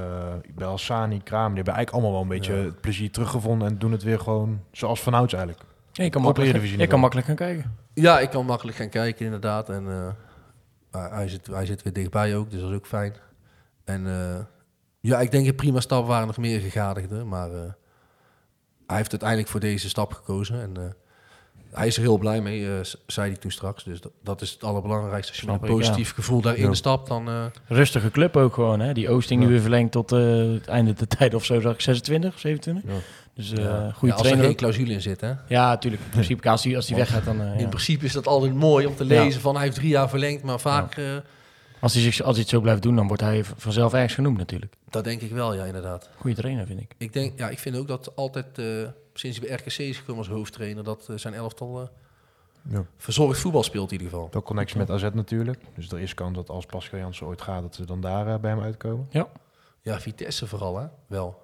Belsani, 0.55 1.23
Kraam, 1.23 1.47
die 1.47 1.55
hebben 1.55 1.73
eigenlijk 1.73 1.91
allemaal 1.91 2.11
wel 2.11 2.22
een 2.22 2.38
beetje 2.38 2.53
Ja. 2.55 2.63
het 2.65 2.81
plezier 2.81 3.11
teruggevonden 3.11 3.67
en 3.67 3.77
doen 3.77 3.91
het 3.91 4.03
weer 4.03 4.19
gewoon 4.19 4.61
zoals 4.72 5.01
vanouds 5.01 5.34
eigenlijk. 5.34 5.63
Ja, 5.91 6.03
je 6.03 6.09
kan 6.09 6.22
makkelijk, 6.22 6.65
je 6.65 6.88
kan 6.88 6.99
makkelijk 6.99 7.27
gaan 7.27 7.35
kijken. 7.35 7.76
Ja, 7.93 8.19
ik 8.19 8.30
kan 8.30 8.45
makkelijk 8.45 8.77
gaan 8.77 8.89
kijken 8.89 9.26
inderdaad 9.26 9.69
en 9.69 9.88
eh, 10.91 11.09
hij- 11.11 11.27
zit, 11.27 11.47
hij 11.47 11.65
zit 11.65 11.84
weer 11.84 11.93
dichtbij 11.93 12.35
ook, 12.35 12.51
dus 12.51 12.61
dat 12.61 12.69
is 12.69 12.76
ook 12.76 12.85
fijn. 12.88 13.13
En 13.84 14.07
eh, 14.07 14.43
ja, 14.99 15.19
ik 15.19 15.31
denk 15.31 15.47
een 15.47 15.55
prima 15.55 15.80
stap 15.80 16.07
waren 16.07 16.27
nog 16.27 16.38
meer 16.38 16.59
gegadigden, 16.59 17.27
maar 17.27 17.51
eh, 17.51 17.59
hij 18.88 18.97
heeft 18.97 19.11
uiteindelijk 19.11 19.49
voor 19.49 19.59
deze 19.59 19.89
stap 19.89 20.13
gekozen. 20.13 20.61
En 20.61 20.77
eh, 20.77 20.84
hij 21.76 21.88
is 21.88 21.95
er 21.95 22.02
heel 22.02 22.18
blij 22.18 22.41
mee, 22.41 22.65
eh, 22.68 22.73
zei 23.07 23.27
hij 23.30 23.38
toen 23.38 23.52
straks. 23.52 23.84
Dus 23.84 24.02
dat, 24.02 24.11
dat 24.23 24.41
is 24.41 24.52
het 24.52 24.64
allerbelangrijkste. 24.64 25.31
Als 25.31 25.41
je 25.41 25.47
met 25.47 25.56
een 25.56 25.61
ik, 25.61 25.69
ja. 25.72 25.77
positief 25.77 26.14
gevoel 26.14 26.41
daarin 26.41 26.65
Ja. 26.68 26.73
stapt, 26.73 27.07
dan... 27.07 27.27
eh, 27.30 27.45
Rustige 27.68 28.11
club 28.11 28.35
ook 28.38 28.53
gewoon. 28.53 28.80
Hè? 28.80 28.93
Die 28.93 29.10
Oosting 29.10 29.41
nu 29.41 29.47
weer 29.47 29.61
verlengd 29.61 29.91
tot 29.91 30.11
eh, 30.11 30.19
het 30.53 30.68
einde 30.68 30.93
de 30.93 31.07
tijd 31.07 31.34
of 31.34 31.45
zo, 31.45 31.61
zag 31.61 31.73
ik 31.73 31.81
26, 31.81 32.39
27. 32.39 32.91
Ja. 32.93 32.99
Dus 33.34 33.47
goede 33.49 33.61
Ja, 33.61 33.84
als 33.91 33.93
er 34.11 34.15
trainer. 34.18 34.45
geen 34.45 34.56
clausule 34.56 34.93
in 34.93 35.02
zit, 35.02 35.22
hè? 35.22 35.34
Ja, 35.47 35.69
natuurlijk. 35.69 36.03
In 36.03 36.10
principe, 36.10 36.49
als 36.49 36.64
hij, 36.64 36.76
als 36.76 36.88
hij 36.88 36.97
weggaat, 36.97 37.26
dan... 37.26 37.41
In 37.41 37.69
principe 37.69 38.06
is 38.06 38.14
dat 38.14 38.27
altijd 38.27 38.53
mooi 38.53 38.85
om 38.85 38.95
te 38.95 39.06
lezen 39.06 39.41
van 39.41 39.56
hij 39.56 39.64
heeft 39.64 39.76
drie 39.76 39.89
jaar 39.89 40.10
verlengd, 40.10 40.43
maar 40.43 40.60
vaak... 40.60 40.95
Als, 41.86 41.94
hij 41.94 42.03
zich, 42.03 42.22
als 42.22 42.32
hij 42.32 42.41
het 42.41 42.49
zo 42.49 42.62
blijft 42.62 42.82
doen, 42.82 42.95
dan 42.95 43.07
wordt 43.07 43.22
hij 43.22 43.44
vanzelf 43.44 43.94
ergens 43.94 44.14
genoemd 44.14 44.38
natuurlijk. 44.38 44.74
dat 44.90 45.03
denk 45.03 45.22
ik 45.22 45.32
wel, 45.32 45.53
ja, 45.53 45.64
inderdaad. 45.64 46.10
Goede 46.18 46.36
trainer, 46.36 46.66
vind 46.66 46.80
ik. 46.82 46.94
Ik, 46.98 47.14
denk, 47.14 47.40
ja, 47.40 47.49
ik 47.49 47.60
vind 47.60 47.78
ook 47.78 47.88
dat 47.88 48.16
altijd, 48.16 48.57
eh, 48.60 48.66
sinds 49.14 49.40
hij 49.40 49.48
bij 49.48 49.57
RKC 49.57 49.78
is 49.78 49.98
gekomen 49.98 50.18
als 50.24 50.32
hoofdtrainer, 50.34 50.84
dat 50.84 51.06
eh, 51.10 51.18
zijn 51.18 51.34
elftal 51.34 51.82
eh, 51.82 51.88
Ja. 52.74 52.86
verzorgd 52.98 53.40
voetbal 53.40 53.64
speelt 53.64 53.91
in 53.91 53.98
ieder 53.98 54.10
geval. 54.14 54.30
Ook 54.34 54.45
connectie 54.45 54.78
met 54.78 54.90
AZ 54.90 55.07
natuurlijk. 55.14 55.60
Dus 55.76 55.91
er 55.91 55.99
is 55.99 56.14
kans 56.14 56.36
dat 56.36 56.49
als 56.49 56.66
Pascal 56.66 56.99
Jansen 56.99 57.28
ooit 57.28 57.41
gaat, 57.41 57.62
dat 57.62 57.76
ze 57.76 57.86
dan 57.86 58.02
daar 58.02 58.40
bij 58.40 58.52
hem 58.52 58.62
uitkomen. 58.62 59.10
Ja, 59.82 59.99
Vitesse 59.99 60.48
vooral, 60.48 60.78
hè? 60.78 60.86
Wel. 61.07 61.41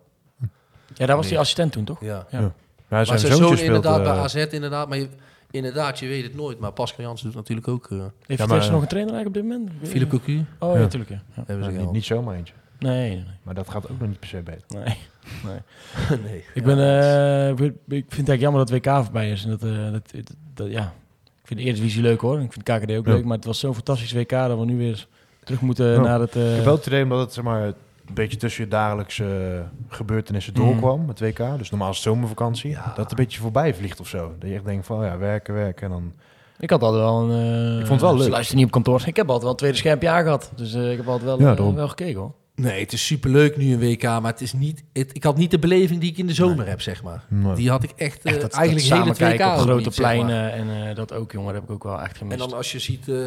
Ja, 0.94 1.06
daar 1.06 1.16
was 1.16 1.26
Nee. 1.26 1.34
hij 1.34 1.42
assistent 1.42 1.72
toen, 1.72 1.84
toch? 1.86 2.02
Ja. 2.02 2.26
Ja. 2.30 2.40
Ja, 2.40 2.52
Maar 2.88 3.06
zijn 3.06 3.20
zijn 3.20 3.34
zoon 3.34 3.46
speelt... 3.48 3.60
inderdaad 3.62 4.04
bij 4.04 4.12
AZ, 4.14 4.36
inderdaad. 4.36 4.88
Maar 4.90 4.98
je, 4.98 5.10
inderdaad, 5.52 5.99
je 5.99 6.07
weet 6.07 6.23
het 6.23 6.36
nooit. 6.36 6.60
Maar 6.60 6.72
Pascal 6.72 7.06
Jansen 7.06 7.26
doet 7.26 7.36
natuurlijk 7.36 7.68
ook... 7.68 7.88
eh 7.91 7.98
Heeft 8.26 8.40
Ja, 8.41 8.45
maar- 8.48 8.72
nog 8.72 8.82
een 8.82 8.88
trainer 8.88 9.14
eigenlijk 9.14 9.28
op 9.28 9.34
dit 9.34 9.44
moment? 9.44 9.80
Weet 9.82 9.90
Philip. 9.90 10.10
Cocu. 10.10 10.45
Oh, 10.60 10.73
ja, 10.73 10.80
natuurlijk. 10.80 11.10
Ja. 11.11 11.22
Ja. 11.36 11.44
Hebben 11.45 11.65
ze 11.65 11.72
nou, 11.72 11.84
niet, 11.84 11.91
niet 11.91 12.06
zomaar 12.06 12.36
eentje. 12.36 12.53
Nee, 12.80 12.99
nee, 13.10 13.15
nee. 13.15 13.26
Maar 13.44 13.53
dat 13.53 13.69
gaat 13.69 13.90
ook 13.91 13.99
nog 13.99 14.07
niet 14.07 14.19
per 14.19 14.28
se 14.30 14.41
beter. 14.41 14.64
nee. 14.68 14.98
nee. 16.26 16.44
Ik, 16.53 16.64
ben, 16.64 16.78
eh, 16.80 17.49
ik 17.49 17.57
vind 17.57 17.69
het 17.88 18.30
eigenlijk 18.30 18.40
jammer 18.41 18.65
dat 18.65 18.69
WK 18.69 19.03
voorbij 19.03 19.32
is. 19.32 19.44
En 19.44 19.49
dat, 19.49 19.64
eh, 19.64 19.91
dat, 19.91 20.11
dat, 20.11 20.34
dat- 20.53 20.72
ja. 20.72 20.94
Ik 21.41 21.48
vind 21.48 21.60
de 21.60 21.65
Eredivisie 21.65 22.02
leuk 22.02 22.22
hoor. 22.22 22.41
Ik 22.41 22.53
vind 22.53 22.64
KKD 22.64 22.91
ook 22.98 23.06
Ja. 23.06 23.14
leuk. 23.14 23.26
Maar 23.26 23.36
het 23.38 23.45
was 23.45 23.60
zo'n 23.60 23.73
fantastisch 23.73 24.14
WK 24.14 24.30
dat 24.30 24.60
we 24.60 24.65
nu 24.65 24.78
weer 24.78 25.07
terug 25.44 25.61
moeten 25.61 25.91
Ja. 25.91 25.99
naar 26.02 26.19
het... 26.19 26.36
eh, 26.36 26.49
Ik 26.49 26.56
heb 26.56 26.65
wel 26.65 26.76
het 26.76 26.86
idee 26.86 27.03
omdat 27.03 27.19
het 27.19 27.34
zeg 27.34 27.44
maar, 27.44 27.73
een 28.18 28.24
beetje 28.24 28.38
tussen 28.38 28.64
je 28.64 28.70
dagelijkse 28.70 29.64
gebeurtenissen 29.88 30.54
Mhm. 30.54 30.62
doorkwam, 30.64 31.08
het 31.08 31.20
WK. 31.20 31.58
Dus 31.58 31.70
normaal 31.70 31.90
is 31.90 31.96
het 31.96 32.06
zomervakantie. 32.06 32.74
Dat 32.86 32.98
het 32.98 33.10
een 33.12 33.16
beetje 33.18 33.40
voorbij 33.40 33.74
vliegt 33.76 34.00
of 34.00 34.08
zo. 34.08 34.34
Dat 34.40 34.50
je 34.50 34.56
echt 34.56 34.66
denkt 34.66 34.86
van, 34.86 34.98
oh 35.00 35.04
ja, 35.06 35.18
werken, 35.18 35.54
werken. 35.54 35.84
En 35.86 35.90
dan... 35.92 36.14
Ik 36.60 36.70
had 36.70 36.82
altijd 36.84 37.02
wel 37.04 37.22
een... 37.30 37.72
eh, 37.74 37.80
Ik 37.80 37.88
vond 37.88 37.90
het 37.90 38.02
wel 38.02 38.14
leuk. 38.16 38.24
Ze 38.24 38.30
luisteren 38.30 38.58
niet 38.58 38.66
op 38.66 38.72
kantoor. 38.72 39.02
Ik 39.06 39.16
heb 39.16 39.26
altijd 39.26 39.42
wel 39.42 39.52
een 39.52 39.58
tweede 39.58 39.78
schermpje 39.78 40.10
aangehad. 40.10 40.52
Dus 40.56 40.74
eh, 40.74 40.92
ik 40.92 40.98
heb 40.98 41.08
altijd 41.08 41.26
wel, 41.26 41.40
Ja, 41.42 41.56
eh, 41.56 41.74
wel 41.74 41.88
gekeken 41.88 42.20
hoor. 42.20 42.34
Nee, 42.56 42.80
het 42.82 42.94
is 42.94 43.06
superleuk 43.06 43.58
nu 43.58 43.74
een 43.74 43.80
WK. 43.80 44.04
Maar 44.04 44.32
het 44.32 44.42
is 44.42 44.54
niet... 44.54 44.84
Het, 44.94 45.16
ik 45.16 45.24
had 45.24 45.38
niet 45.38 45.52
de 45.52 45.60
beleving 45.60 46.00
die 46.02 46.12
ik 46.12 46.18
in 46.18 46.28
de 46.28 46.34
zomer 46.34 46.68
heb, 46.68 46.82
zeg 46.82 47.04
maar. 47.04 47.24
Nee. 47.30 47.54
Die 47.56 47.70
had 47.70 47.84
ik 47.84 47.92
echt, 47.96 48.24
Echt 48.24 48.42
dat, 48.42 48.52
eigenlijk 48.54 48.90
dat 48.90 48.98
heel 48.98 49.08
het 49.08 49.18
samen 49.18 49.32
WK 49.32 49.38
kijken 49.38 49.56
op 49.62 49.68
grote 49.68 49.84
niet, 49.84 49.94
zeg 49.94 50.06
maar. 50.06 50.26
pleinen. 50.26 50.52
En 50.54 50.96
dat 50.96 51.14
ook, 51.14 51.32
jongen, 51.32 51.54
dat 51.54 51.62
heb 51.62 51.70
ik 51.70 51.76
ook 51.76 51.84
wel 51.84 52.02
echt 52.02 52.18
gemist. 52.18 52.42
En 52.42 52.48
dan 52.50 52.58
als 52.58 52.72
je 52.72 52.80
ziet 52.80 53.10
eh, 53.10 53.18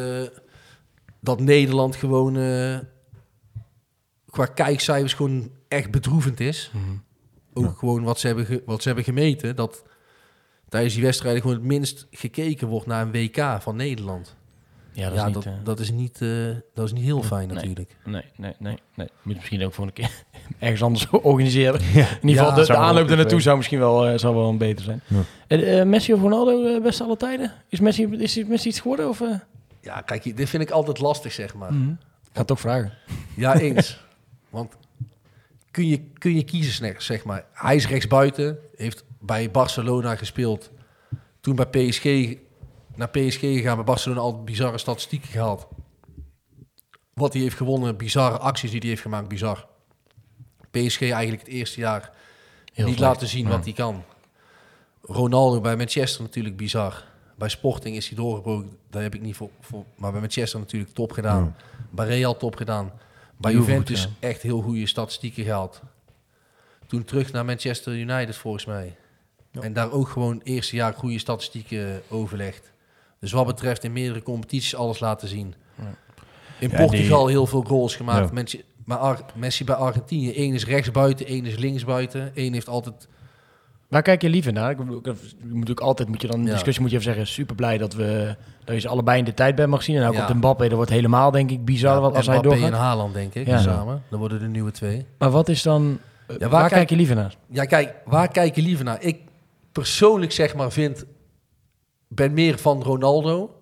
dat 1.19 1.39
Nederland 1.39 1.95
gewoon 1.95 2.37
eh, 2.37 2.77
qua 4.35 4.45
kijkcijfers 4.45 5.13
gewoon 5.13 5.49
echt 5.67 5.91
bedroevend 5.91 6.39
is. 6.39 6.71
Mhm. 6.73 6.83
Ook 7.53 7.77
gewoon 7.77 8.03
wat 8.03 8.19
ze, 8.19 8.27
hebben 8.27 8.45
ge- 8.45 8.63
wat 8.65 8.81
ze 8.81 8.87
hebben 8.87 9.05
gemeten. 9.05 9.55
Dat 9.55 9.83
tijdens 10.69 10.93
die 10.93 11.03
wedstrijden 11.03 11.41
gewoon 11.41 11.55
het 11.57 11.65
minst 11.65 12.07
gekeken 12.11 12.67
wordt 12.67 12.87
naar 12.87 13.01
een 13.01 13.11
WK 13.11 13.57
van 13.61 13.75
Nederland. 13.75 14.35
Ja, 14.91 15.09
dat 15.09 15.17
ja, 15.17 15.19
is 15.19 15.25
niet... 15.25 15.33
dat, 15.33 15.45
eh, 15.45 15.51
dat, 15.63 15.79
is 15.79 15.91
niet 15.91 16.21
eh, 16.21 16.29
dat 16.73 16.85
is 16.85 16.93
niet 16.93 17.03
heel 17.03 17.23
fijn 17.23 17.47
Nee. 17.47 17.55
natuurlijk. 17.55 17.95
Nee, 18.05 18.23
nee, 18.35 18.53
nee, 18.59 18.77
nee. 18.95 19.07
Moet 19.21 19.35
misschien 19.35 19.63
ook 19.65 19.73
voor 19.73 19.85
een 19.85 19.93
keer 19.93 20.09
ergens 20.59 20.83
anders 20.83 21.09
organiseren. 21.31 21.79
In 21.81 21.87
ieder 22.27 22.43
Ja, 22.43 22.49
geval, 22.49 22.65
de, 22.65 22.75
aanloop 22.75 23.09
er 23.09 23.15
naartoe 23.17 23.41
zou 23.41 23.57
misschien 23.57 23.79
wel, 23.79 24.05
eh, 24.07 24.17
zou 24.17 24.35
wel 24.35 24.49
een 24.49 24.57
beter 24.57 24.83
zijn. 24.85 25.01
En, 25.47 25.89
Messi 25.89 26.13
of 26.13 26.21
Ronaldo, 26.21 26.81
best 26.81 27.01
alle 27.01 27.17
tijden? 27.17 27.51
Is 27.69 27.79
Messi, 27.79 28.05
is 28.05 28.43
Messi 28.45 28.67
iets 28.67 28.79
geworden? 28.79 29.09
Of? 29.09 29.21
Ja, 29.81 30.01
kijk, 30.01 30.37
dit 30.37 30.49
vind 30.49 30.63
ik 30.63 30.69
altijd 30.71 30.99
lastig, 30.99 31.31
zeg 31.31 31.53
maar. 31.55 31.69
Ik 31.71 32.31
ga 32.33 32.41
het 32.41 32.51
ook 32.51 32.59
vragen. 32.59 32.93
Ja, 33.35 33.59
eens. 33.59 33.97
Want 34.55 34.75
kun 35.71 35.87
je, 35.87 35.99
kun 36.13 36.35
je 36.35 36.43
kiezen, 36.43 36.73
zeg- 36.73 37.01
zeg 37.01 37.23
maar. 37.23 37.45
Hij 37.53 37.75
is 37.75 37.87
rechtsbuiten, 37.87 38.59
heeft 38.75 39.03
bij 39.19 39.51
Barcelona 39.51 40.15
gespeeld. 40.15 40.71
Toen 41.39 41.55
bij 41.55 41.65
PSG, 41.65 42.03
naar 42.95 43.09
PSG 43.09 43.39
gegaan, 43.39 43.75
bij 43.75 43.85
Barcelona 43.85 44.21
al 44.21 44.43
bizarre 44.43 44.77
statistieken 44.77 45.29
gehaald. 45.29 45.67
Wat 47.13 47.33
hij 47.33 47.41
heeft 47.41 47.57
gewonnen, 47.57 47.97
bizarre 47.97 48.37
acties 48.37 48.69
die 48.71 48.79
hij 48.79 48.89
heeft 48.89 49.01
gemaakt, 49.01 49.27
bizar. 49.27 49.67
PSG 50.71 51.01
eigenlijk 51.01 51.41
het 51.41 51.51
eerste 51.51 51.79
jaar 51.79 52.11
Heel 52.73 52.85
niet 52.85 52.95
slecht. 52.97 53.11
laten 53.13 53.27
zien 53.27 53.45
Ja. 53.45 53.51
wat 53.51 53.63
hij 53.63 53.73
kan. 53.73 54.03
Ronaldo 55.01 55.61
bij 55.61 55.75
Manchester 55.77 56.21
natuurlijk 56.21 56.57
bizar. 56.57 57.03
Bij 57.37 57.49
Sporting 57.49 57.95
is 57.95 58.07
hij 58.07 58.17
doorgebroken, 58.17 58.77
daar 58.89 59.01
heb 59.01 59.15
ik 59.15 59.21
niet 59.21 59.35
voor, 59.35 59.49
voor 59.59 59.85
maar 59.95 60.11
bij 60.11 60.19
Manchester 60.19 60.59
natuurlijk 60.59 60.93
top 60.93 61.11
gedaan. 61.11 61.55
Bij 61.89 62.07
Real 62.07 62.37
top 62.37 62.55
gedaan. 62.55 62.91
Bij 63.45 63.53
Heel 63.53 63.61
goed, 63.63 63.69
Juventus 63.69 64.03
ja. 64.03 64.27
echt 64.27 64.41
heel 64.41 64.61
goede 64.61 64.85
statistieken 64.87 65.43
gehaald. 65.43 65.81
Toen 66.87 67.03
terug 67.03 67.31
naar 67.31 67.45
Manchester 67.45 67.93
United 67.93 68.35
volgens 68.37 68.65
mij. 68.65 68.95
En 69.51 69.73
daar 69.73 69.91
ook 69.91 70.07
gewoon 70.07 70.41
eerste 70.43 70.75
jaar 70.75 70.93
goede 70.93 71.19
statistieken 71.19 72.01
overlegd. 72.09 72.71
Dus 73.19 73.31
wat 73.31 73.45
betreft 73.45 73.83
in 73.83 73.93
meerdere 73.93 74.23
competities 74.23 74.75
alles 74.75 74.99
laten 74.99 75.27
zien. 75.27 75.53
Ja. 75.77 75.95
In 76.59 76.69
Ja, 76.69 76.77
Portugal 76.77 77.23
die- 77.25 77.33
heel 77.35 77.47
veel 77.47 77.61
goals 77.63 77.95
gemaakt. 77.95 78.27
Ja. 78.27 78.33
Manche- 78.33 78.63
Maar 78.85 78.97
Ar- 78.97 79.25
Messi 79.35 79.63
bij 79.63 79.75
Argentinië, 79.75 80.33
één 80.33 80.53
is 80.53 80.65
rechts 80.65 80.91
buiten, 80.91 81.25
één 81.25 81.45
is 81.45 81.55
links 81.57 81.83
buiten. 81.85 82.35
Één 82.35 82.53
heeft 82.53 82.67
altijd... 82.67 83.07
Waar 83.87 84.01
kijk 84.01 84.21
je 84.21 84.29
liever 84.29 84.53
naar? 84.53 84.69
Ik 84.71 84.77
bedoel, 84.77 84.97
ik- 84.97 85.05
je 85.05 85.11
moet 85.41 85.49
natuurlijk 85.51 85.79
altijd, 85.79 86.07
moet 86.07 86.21
je 86.21 86.27
dan 86.27 86.35
in 86.35 86.41
de 86.43 86.47
Ja. 86.47 86.53
discussie 86.53 86.81
moet 86.83 86.91
je 86.91 86.97
even 86.97 87.13
zeggen, 87.13 87.33
super 87.33 87.55
blij 87.55 87.77
dat 87.77 87.93
we 87.93 88.35
dat 88.63 88.75
je 88.75 88.81
ze 88.81 88.87
allebei 88.87 89.19
in 89.19 89.25
de 89.25 89.33
tijd 89.33 89.55
bij 89.55 89.67
mag 89.67 89.83
zien. 89.83 89.95
En 89.95 90.07
ook 90.07 90.13
Ja. 90.13 90.27
op 90.27 90.33
Mbappé, 90.35 90.63
dat 90.67 90.75
wordt 90.75 90.91
helemaal 90.91 91.31
denk 91.31 91.51
ik 91.51 91.65
bizar 91.65 92.01
wat 92.01 92.15
als 92.15 92.27
hij 92.27 92.41
doorgaat. 92.41 92.67
en 92.71 92.73
Haaland, 92.77 93.13
denk 93.13 93.33
ik, 93.33 93.47
samen. 93.57 94.03
Dan 94.09 94.19
worden 94.19 94.39
de 94.39 94.47
nieuwe 94.47 94.71
twee. 94.71 95.05
Maar 95.17 95.29
wat 95.29 95.49
is 95.49 95.61
dan, 95.61 95.99
waar, 96.27 96.37
waar 96.49 96.59
kijk, 96.61 96.71
kijk- 96.73 96.89
je 96.89 96.95
liever 96.95 97.15
naar? 97.15 97.35
Ja, 97.47 97.65
kijk, 97.65 97.93
waar 98.05 98.27
kijk 98.27 98.55
je 98.55 98.61
liever 98.61 98.85
naar? 98.85 99.01
Ik 99.01 99.17
persoonlijk 99.71 100.31
zeg 100.31 100.55
maar 100.55 100.71
vind, 100.71 101.05
ben 102.07 102.33
meer 102.33 102.57
van 102.59 102.83
Ronaldo. 102.83 103.55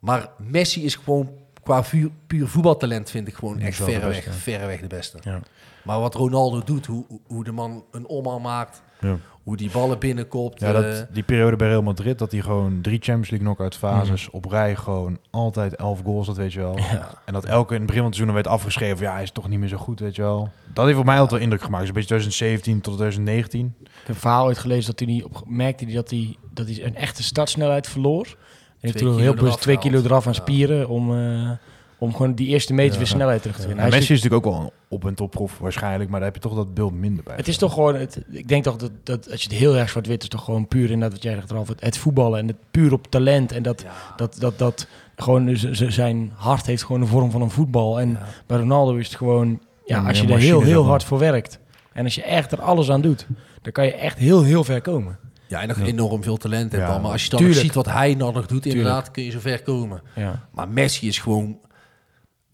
Maar 0.00 0.28
Messi 0.38 0.84
is 0.84 0.94
gewoon 0.94 1.30
qua 1.62 1.84
vuur, 1.84 2.10
puur 2.26 2.48
voetbaltalent 2.48 3.10
vind 3.10 3.28
ik 3.28 3.34
gewoon 3.34 3.58
echt 3.58 3.76
verreweg, 3.76 4.14
beste. 4.24 4.32
verreweg 4.32 4.80
de 4.80 4.86
beste. 4.86 5.18
Ja. 5.20 5.40
Maar 5.84 6.00
wat 6.00 6.14
Ronaldo 6.14 6.62
doet, 6.64 6.86
hoe, 6.86 7.04
hoe 7.26 7.44
de 7.44 7.52
man 7.52 7.84
een 7.90 8.06
omhaal 8.06 8.40
maakt, 8.40 8.82
Ja. 9.00 9.16
Hoe 9.46 9.56
die 9.56 9.70
ballen 9.70 9.98
binnenkopt. 9.98 10.60
Ja, 10.60 10.66
eh, 10.66 10.72
dat, 10.74 11.06
die 11.10 11.22
periode 11.22 11.56
bij 11.56 11.68
Real 11.68 11.82
Madrid, 11.82 12.18
dat 12.18 12.32
hij 12.32 12.40
gewoon 12.40 12.78
drie 12.82 12.98
Champions 12.98 13.30
League 13.30 13.46
knock-out 13.48 13.76
fases 13.76 14.26
Mhm. 14.26 14.36
op 14.36 14.44
rij 14.44 14.76
gewoon 14.76 15.18
altijd 15.30 15.74
elf 15.76 16.00
goals, 16.04 16.26
dat 16.26 16.36
weet 16.36 16.52
je 16.52 16.58
wel. 16.60 16.78
En 17.24 17.32
dat 17.32 17.44
elke 17.44 17.72
in 17.74 17.78
het 17.78 17.86
begin 17.86 18.02
van 18.02 18.06
het 18.10 18.14
seizoen 18.16 18.34
werd 18.34 18.46
afgeschreven, 18.46 19.04
ja, 19.04 19.12
hij 19.12 19.22
is 19.22 19.30
toch 19.30 19.48
niet 19.48 19.58
meer 19.58 19.68
zo 19.68 19.76
goed, 19.76 20.00
weet 20.00 20.16
je 20.16 20.22
wel. 20.22 20.48
Dat 20.72 20.86
heeft 20.86 20.98
op 20.98 21.04
mij 21.04 21.14
altijd 21.14 21.32
wel 21.32 21.40
indruk 21.40 21.62
gemaakt. 21.62 21.80
Dus 21.80 21.88
een 21.88 21.94
beetje 21.94 22.08
2017 22.08 22.80
tot 22.80 22.94
2019. 22.94 23.74
Ik 23.80 23.86
heb 23.98 24.08
een 24.08 24.14
verhaal 24.14 24.46
uitgelezen 24.46 24.86
dat 24.90 24.98
hij 24.98 25.08
niet 25.08 25.24
op, 25.24 25.42
merkte 25.46 25.84
hij 25.84 25.94
dat 25.94 26.10
hij 26.10 26.36
dat 26.54 26.66
hij 26.66 26.84
een 26.84 26.96
echte 26.96 27.22
startsnelheid 27.22 27.88
verloor. 27.88 28.24
Hij 28.24 28.36
heeft 28.80 28.98
toen 28.98 29.18
heel 29.18 29.34
bewust 29.34 29.40
eraf 29.52 29.60
twee 29.60 29.78
kilo 29.78 30.00
eraf 30.02 30.26
aan 30.26 30.32
Ja. 30.32 30.38
spieren 30.40 30.88
om, 30.88 31.16
eh, 31.16 31.50
om 31.98 32.12
gewoon 32.12 32.34
die 32.34 32.46
eerste 32.46 32.74
meters 32.74 32.96
weer 32.96 33.06
snelheid 33.06 33.40
terug 33.42 33.56
te 33.56 33.62
En 33.62 33.68
winnen. 33.68 33.86
Hij 33.86 33.96
Messi 33.98 34.12
is 34.12 34.22
natuurlijk 34.22 34.46
ook 34.46 34.52
wel 34.54 34.62
een 34.62 34.70
op- 34.88 35.06
en 35.06 35.14
topprof 35.14 35.58
waarschijnlijk, 35.58 36.10
maar 36.10 36.20
daar 36.20 36.32
heb 36.32 36.42
je 36.42 36.48
toch 36.48 36.56
dat 36.56 36.74
beeld 36.74 36.92
minder 36.94 37.24
bij. 37.24 37.36
Het 37.36 37.48
is 37.48 37.56
toch 37.56 37.72
gewoon, 37.72 37.94
het, 37.94 38.20
ik 38.30 38.48
denk 38.48 38.64
toch 38.64 38.76
dat, 38.76 38.90
dat 39.02 39.30
als 39.30 39.42
je 39.42 39.48
het 39.48 39.58
heel 39.58 39.76
erg 39.76 39.88
zwart-wit 39.88 40.22
is, 40.22 40.28
toch 40.28 40.44
gewoon 40.44 40.68
puur 40.68 40.84
inderdaad 40.84 41.12
wat 41.12 41.22
jij 41.22 41.34
zegt, 41.34 41.50
Ralf, 41.50 41.68
het, 41.68 41.80
het 41.84 41.98
voetballen 41.98 42.38
en 42.38 42.46
het 42.46 42.56
puur 42.70 42.92
op 42.92 43.06
talent 43.10 43.52
en 43.52 43.62
dat, 43.62 43.84
dat, 44.16 44.36
dat, 44.38 44.58
dat 44.58 44.86
gewoon 45.16 45.56
z- 45.56 45.70
zijn 45.80 46.32
hart 46.34 46.66
heeft 46.66 46.84
gewoon 46.84 47.00
de 47.00 47.06
vorm 47.06 47.30
van 47.30 47.42
een 47.42 47.50
voetbal. 47.50 48.00
En 48.00 48.18
bij 48.46 48.58
Ronaldo 48.58 48.94
is 48.94 49.06
het 49.06 49.16
gewoon, 49.16 49.60
ja, 49.84 50.00
Ja, 50.00 50.08
als 50.08 50.20
je 50.20 50.26
er 50.32 50.38
heel, 50.38 50.62
heel 50.62 50.84
hard 50.86 51.04
voor 51.04 51.18
werkt 51.18 51.58
en 51.92 52.04
als 52.04 52.14
je 52.14 52.22
echt 52.22 52.52
er 52.52 52.60
alles 52.60 52.90
aan 52.90 53.00
doet, 53.00 53.26
dan 53.62 53.72
kan 53.72 53.84
je 53.84 53.94
echt 53.94 54.18
heel, 54.18 54.42
heel 54.42 54.64
ver 54.64 54.80
komen. 54.80 55.18
ja, 55.46 55.60
en 55.62 55.68
nog 55.68 55.80
enorm 55.80 56.22
veel 56.22 56.36
talent 56.36 56.72
hebt 56.72 56.84
Ja, 56.84 56.92
al. 56.92 57.00
Maar 57.00 57.10
als 57.12 57.24
je 57.24 57.30
dan 57.30 57.52
ziet 57.52 57.74
wat 57.74 57.86
hij 57.86 58.16
dan 58.16 58.34
nog 58.34 58.46
doet, 58.46 58.66
inderdaad, 58.66 59.10
kun 59.10 59.22
je 59.22 59.30
zo 59.30 59.38
ver 59.40 59.62
komen. 59.62 60.02
Ja. 60.14 60.48
Maar 60.52 60.68
Messi 60.68 61.08
is 61.08 61.18
gewoon, 61.18 61.58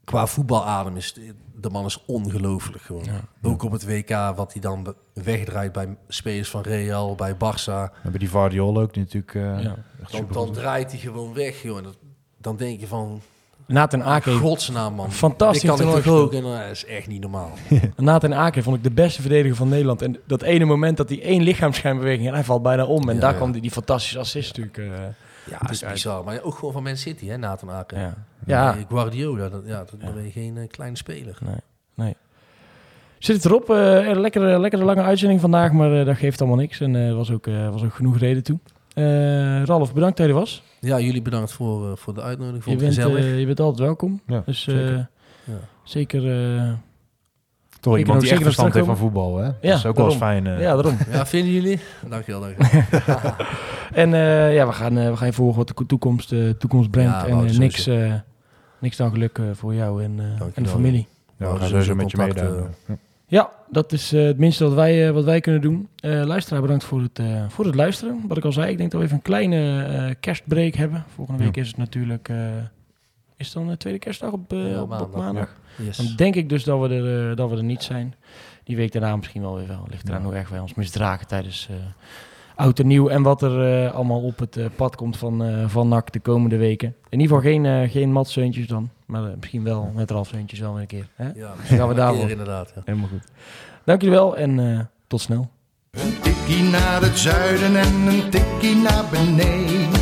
qua 0.05 0.27
voetbaladem, 0.27 0.97
is 0.97 1.15
de 1.61 1.71
man 1.71 1.85
is 1.85 2.03
ongelooflijk 2.07 2.83
gewoon. 2.83 3.05
Ook 3.43 3.63
op 3.63 3.73
het 3.73 3.85
WK, 3.87 4.09
wat 4.37 4.53
hij 4.53 4.63
dan 4.63 4.95
wegdraait 5.13 5.73
bij 5.73 5.97
spelers 6.09 6.49
van 6.51 6.63
Real, 6.63 7.15
bij 7.15 7.35
Barça. 7.35 7.93
Hebben 8.03 8.21
die 8.21 8.31
Vardiol 8.31 8.81
ook, 8.81 8.97
natuurlijk 8.97 9.35
eh, 9.35 9.43
Ja. 9.63 9.77
echt 10.03 10.13
Dan, 10.13 10.27
dan 10.33 10.53
draait 10.53 10.91
hij 10.91 11.01
gewoon 11.01 11.35
weg, 11.35 11.63
joh. 11.63 11.83
Dat, 11.83 11.97
dan 12.39 12.57
denk 12.57 12.81
je 12.81 12.87
van, 12.87 13.21
Nathan 13.67 14.03
Ake, 14.05 14.33
godsnaam 14.33 14.95
man. 14.95 15.13
Fantastisch 15.13 15.63
kan 15.71 15.75
ik 15.75 15.81
toernooi 15.83 16.03
toch 16.03 16.15
ook? 16.15 16.33
En 16.33 16.43
dat 16.43 16.71
is 16.71 16.85
echt 16.85 17.07
niet 17.07 17.21
normaal. 17.21 17.51
Nathan 17.97 18.35
Ake 18.35 18.63
vond 18.63 18.77
ik 18.77 18.83
de 18.83 18.91
beste 18.91 19.21
verdediger 19.21 19.57
van 19.57 19.69
Nederland. 19.69 20.03
En 20.03 20.17
dat 20.27 20.43
ene 20.43 20.65
moment 20.65 20.97
dat 20.97 21.09
hij 21.09 21.23
één 21.23 21.43
lichaamsschijnbeweging 21.43 22.27
en 22.29 22.35
hij 22.35 22.45
valt 22.45 22.63
bijna 22.63 22.85
om. 22.85 23.09
En 23.09 23.15
Ja, 23.15 23.21
daar 23.21 23.31
ja. 23.31 23.37
kwam 23.37 23.53
die, 23.53 23.61
die 23.63 23.71
fantastische 23.71 24.19
assist 24.19 24.57
natuurlijk. 24.59 24.95
eh, 24.99 25.05
Ja, 25.51 25.59
dat 25.59 25.71
is 25.71 25.85
uit. 25.85 25.93
bizar. 25.93 26.25
Maar 26.25 26.43
ook 26.43 26.55
gewoon 26.55 26.73
van 26.73 26.83
Man 26.83 26.97
City, 26.97 27.27
hè, 27.27 27.37
Nathan 27.37 27.71
Aken. 27.71 27.99
ja. 28.01 28.15
ja, 28.47 28.77
Guardiola, 28.89 29.49
dat, 29.49 29.63
ja, 29.67 29.79
dat, 29.79 30.01
dan 30.01 30.15
ben 30.15 30.25
je 30.25 30.31
geen 30.31 30.57
eh, 30.57 30.69
kleine 30.69 30.97
speler. 30.97 31.39
Nee, 31.45 31.57
nee. 31.95 32.17
Zit 33.19 33.37
het 33.37 33.45
erop? 33.45 33.69
Een 33.69 34.21
lekkere, 34.21 34.59
lekkere 34.59 34.85
lange 34.85 35.03
uitzending 35.03 35.41
vandaag, 35.41 35.73
maar 35.73 35.99
eh, 36.01 36.07
dat 36.07 36.17
geeft 36.17 36.41
allemaal 36.41 36.59
niks. 36.59 36.81
En 36.81 36.95
er 36.95 37.15
was, 37.15 37.31
ook, 37.31 37.47
eh, 37.47 37.71
was 37.71 37.83
ook 37.83 37.95
genoeg 37.95 38.19
reden 38.19 38.43
toe. 38.43 38.59
Eh, 38.95 39.63
Ralf, 39.65 39.95
bedankt 39.95 40.17
dat 40.17 40.27
je 40.27 40.33
er 40.33 40.39
was. 40.39 40.63
Ja, 40.81 41.01
jullie 41.01 41.23
bedankt 41.23 41.53
voor, 41.53 41.91
eh, 41.91 41.97
voor 41.97 42.15
de 42.15 42.23
uitnodiging. 42.23 42.81
Je 42.81 42.87
bent, 42.87 42.99
eh, 42.99 43.39
je 43.39 43.47
bent 43.47 43.61
altijd 43.61 43.81
welkom. 43.81 44.21
Ja, 44.27 44.43
dus 44.47 44.67
eh, 44.67 44.75
zeker. 44.75 45.09
Ja. 45.45 45.55
zeker... 45.83 46.23
Toch 47.83 47.95
Ik 47.95 48.01
iemand 48.01 48.21
die 48.21 48.31
echt 48.31 48.43
verstand 48.43 48.75
heeft 48.75 48.87
van 48.87 48.97
voetbal, 48.97 49.37
hè? 49.37 49.45
Ja, 49.45 49.53
dat 49.61 49.77
is 49.79 49.87
ook 49.87 49.97
wel 49.97 50.07
eens 50.07 50.15
fijn. 50.17 50.47
eh. 50.47 50.61
ja, 50.61 50.75
daarom. 50.75 50.97
ja, 51.11 51.27
vinden 51.27 51.53
jullie? 51.53 51.81
Dankjewel, 52.09 52.41
dankjewel. 52.41 52.83
En 53.93 54.15
eh, 54.15 54.55
ja, 54.55 54.67
we 54.67 54.73
gaan, 54.73 54.99
eh, 54.99 55.11
we 55.11 55.17
gaan 55.17 55.27
je 55.27 55.33
volgen 55.33 55.57
wat 55.57 55.69
de 55.69 55.75
ko- 55.75 55.87
toekomst, 55.87 56.33
eh, 56.33 56.49
toekomst 56.51 56.91
brengt. 56.91 57.11
Ja, 57.13 57.27
en 57.27 57.59
niks, 57.59 57.87
eh, 57.87 58.13
niks 58.79 58.97
dan 58.97 59.11
geluk 59.11 59.39
eh, 59.39 59.45
voor 59.53 59.75
jou 59.75 60.03
en, 60.05 60.15
eh, 60.19 60.47
en 60.55 60.63
de 60.63 60.69
familie. 60.69 61.07
Ja, 61.37 61.53
we 61.53 61.59
gaan 61.59 61.69
sowieso 61.69 61.95
met 61.95 62.11
je 62.11 62.17
meedoen. 62.17 62.67
Ja. 63.27 63.51
Dat 63.71 63.93
is 63.93 64.13
eh, 64.13 64.25
het 64.25 64.39
minste 64.39 64.65
wat 64.65 64.73
wij, 64.75 65.07
eh, 65.07 65.13
wat 65.13 65.25
wij 65.25 65.41
kunnen 65.41 65.61
doen. 65.61 65.89
Eh 66.01 66.23
luisteraar, 66.25 66.61
bedankt 66.63 66.85
voor 66.85 67.01
het, 67.01 67.19
eh, 67.19 67.27
voor 67.49 67.65
het 67.65 67.75
luisteren. 67.75 68.21
Wat 68.29 68.37
ik 68.37 68.45
al 68.45 68.53
zei, 68.53 68.71
ik 68.71 68.79
denk 68.79 68.91
dat 68.91 69.01
we 69.01 69.07
even 69.07 69.19
een 69.19 69.23
kleine 69.23 69.83
eh, 69.85 70.15
kerstbreak 70.21 70.75
hebben. 70.75 71.05
Volgende 71.15 71.45
week 71.45 71.57
is 71.57 71.67
het 71.69 71.77
natuurlijk... 71.77 72.29
eh, 73.43 73.47
is 73.49 73.53
dan 73.53 73.69
de 73.69 73.77
tweede 73.77 73.99
kerstdag 73.99 74.33
op, 74.33 74.53
eh, 74.53 74.71
Ja, 74.71 74.83
op, 74.83 75.01
op 75.01 75.17
maandag. 75.17 75.57
Yes. 75.77 75.97
Dan 75.97 76.07
denk 76.17 76.35
ik 76.35 76.49
dus 76.49 76.65
dat 76.65 76.81
we, 76.81 76.95
er, 76.95 77.31
eh, 77.31 77.37
dat 77.37 77.51
we 77.51 77.57
er 77.57 77.65
niet 77.65 77.83
zijn. 77.83 78.15
Die 78.65 78.77
week 78.77 78.93
daarna 78.93 79.17
misschien 79.17 79.43
wel 79.43 79.57
weer 79.57 79.67
wel. 79.67 79.87
Ligt 79.91 80.09
eraan 80.09 80.23
hoe 80.25 80.35
erg 80.35 80.49
wij 80.49 80.61
ons 80.61 80.75
misdragen 80.75 81.27
tijdens 81.27 81.69
eh, 81.71 81.77
oud 82.57 82.79
en 82.79 82.87
nieuw. 82.87 83.09
En 83.09 83.23
wat 83.23 83.43
er 83.43 83.85
eh, 83.85 83.95
allemaal 83.95 84.21
op 84.23 84.39
het 84.39 84.57
eh, 84.57 84.67
pad 84.77 84.97
komt 84.97 85.17
van, 85.17 85.45
eh 85.45 85.69
van 85.69 85.89
NAC 85.89 86.13
de 86.13 86.21
komende 86.21 86.57
weken. 86.57 86.95
In 87.09 87.21
ieder 87.21 87.37
geval 87.37 87.53
geen, 87.53 87.67
eh 87.67 87.91
geen 87.91 88.13
matseuntjes 88.13 88.67
dan. 88.67 88.91
Maar 89.07 89.25
eh, 89.25 89.31
misschien 89.41 89.65
wel 89.65 89.93
met 89.95 90.11
Ralfseuntjes 90.11 90.59
wel 90.61 90.73
weer 90.73 90.81
een 90.81 90.87
keer. 90.87 91.09
Hè? 91.15 91.25
Ja, 91.25 91.33
gaan 91.33 91.55
we 91.55 91.57
misschien 91.59 91.89
een 91.89 91.95
daarvoor. 91.97 92.21
keer 92.21 92.31
inderdaad. 92.31 92.73
Ja. 92.75 92.83
Helemaal 92.85 93.09
goed. 93.09 93.25
Dank 93.85 94.01
jullie 94.03 94.17
wel 94.17 94.37
en 94.37 94.59
eh, 94.73 94.81
tot 95.07 95.21
snel. 95.21 95.51
Een 95.91 96.21
tikkie 96.23 96.63
naar 96.63 97.01
het 97.03 97.19
zuiden 97.19 97.77
en 97.77 97.95
een 98.07 98.31
tikkie 98.31 98.75
naar 98.77 99.05
beneden. 99.11 100.02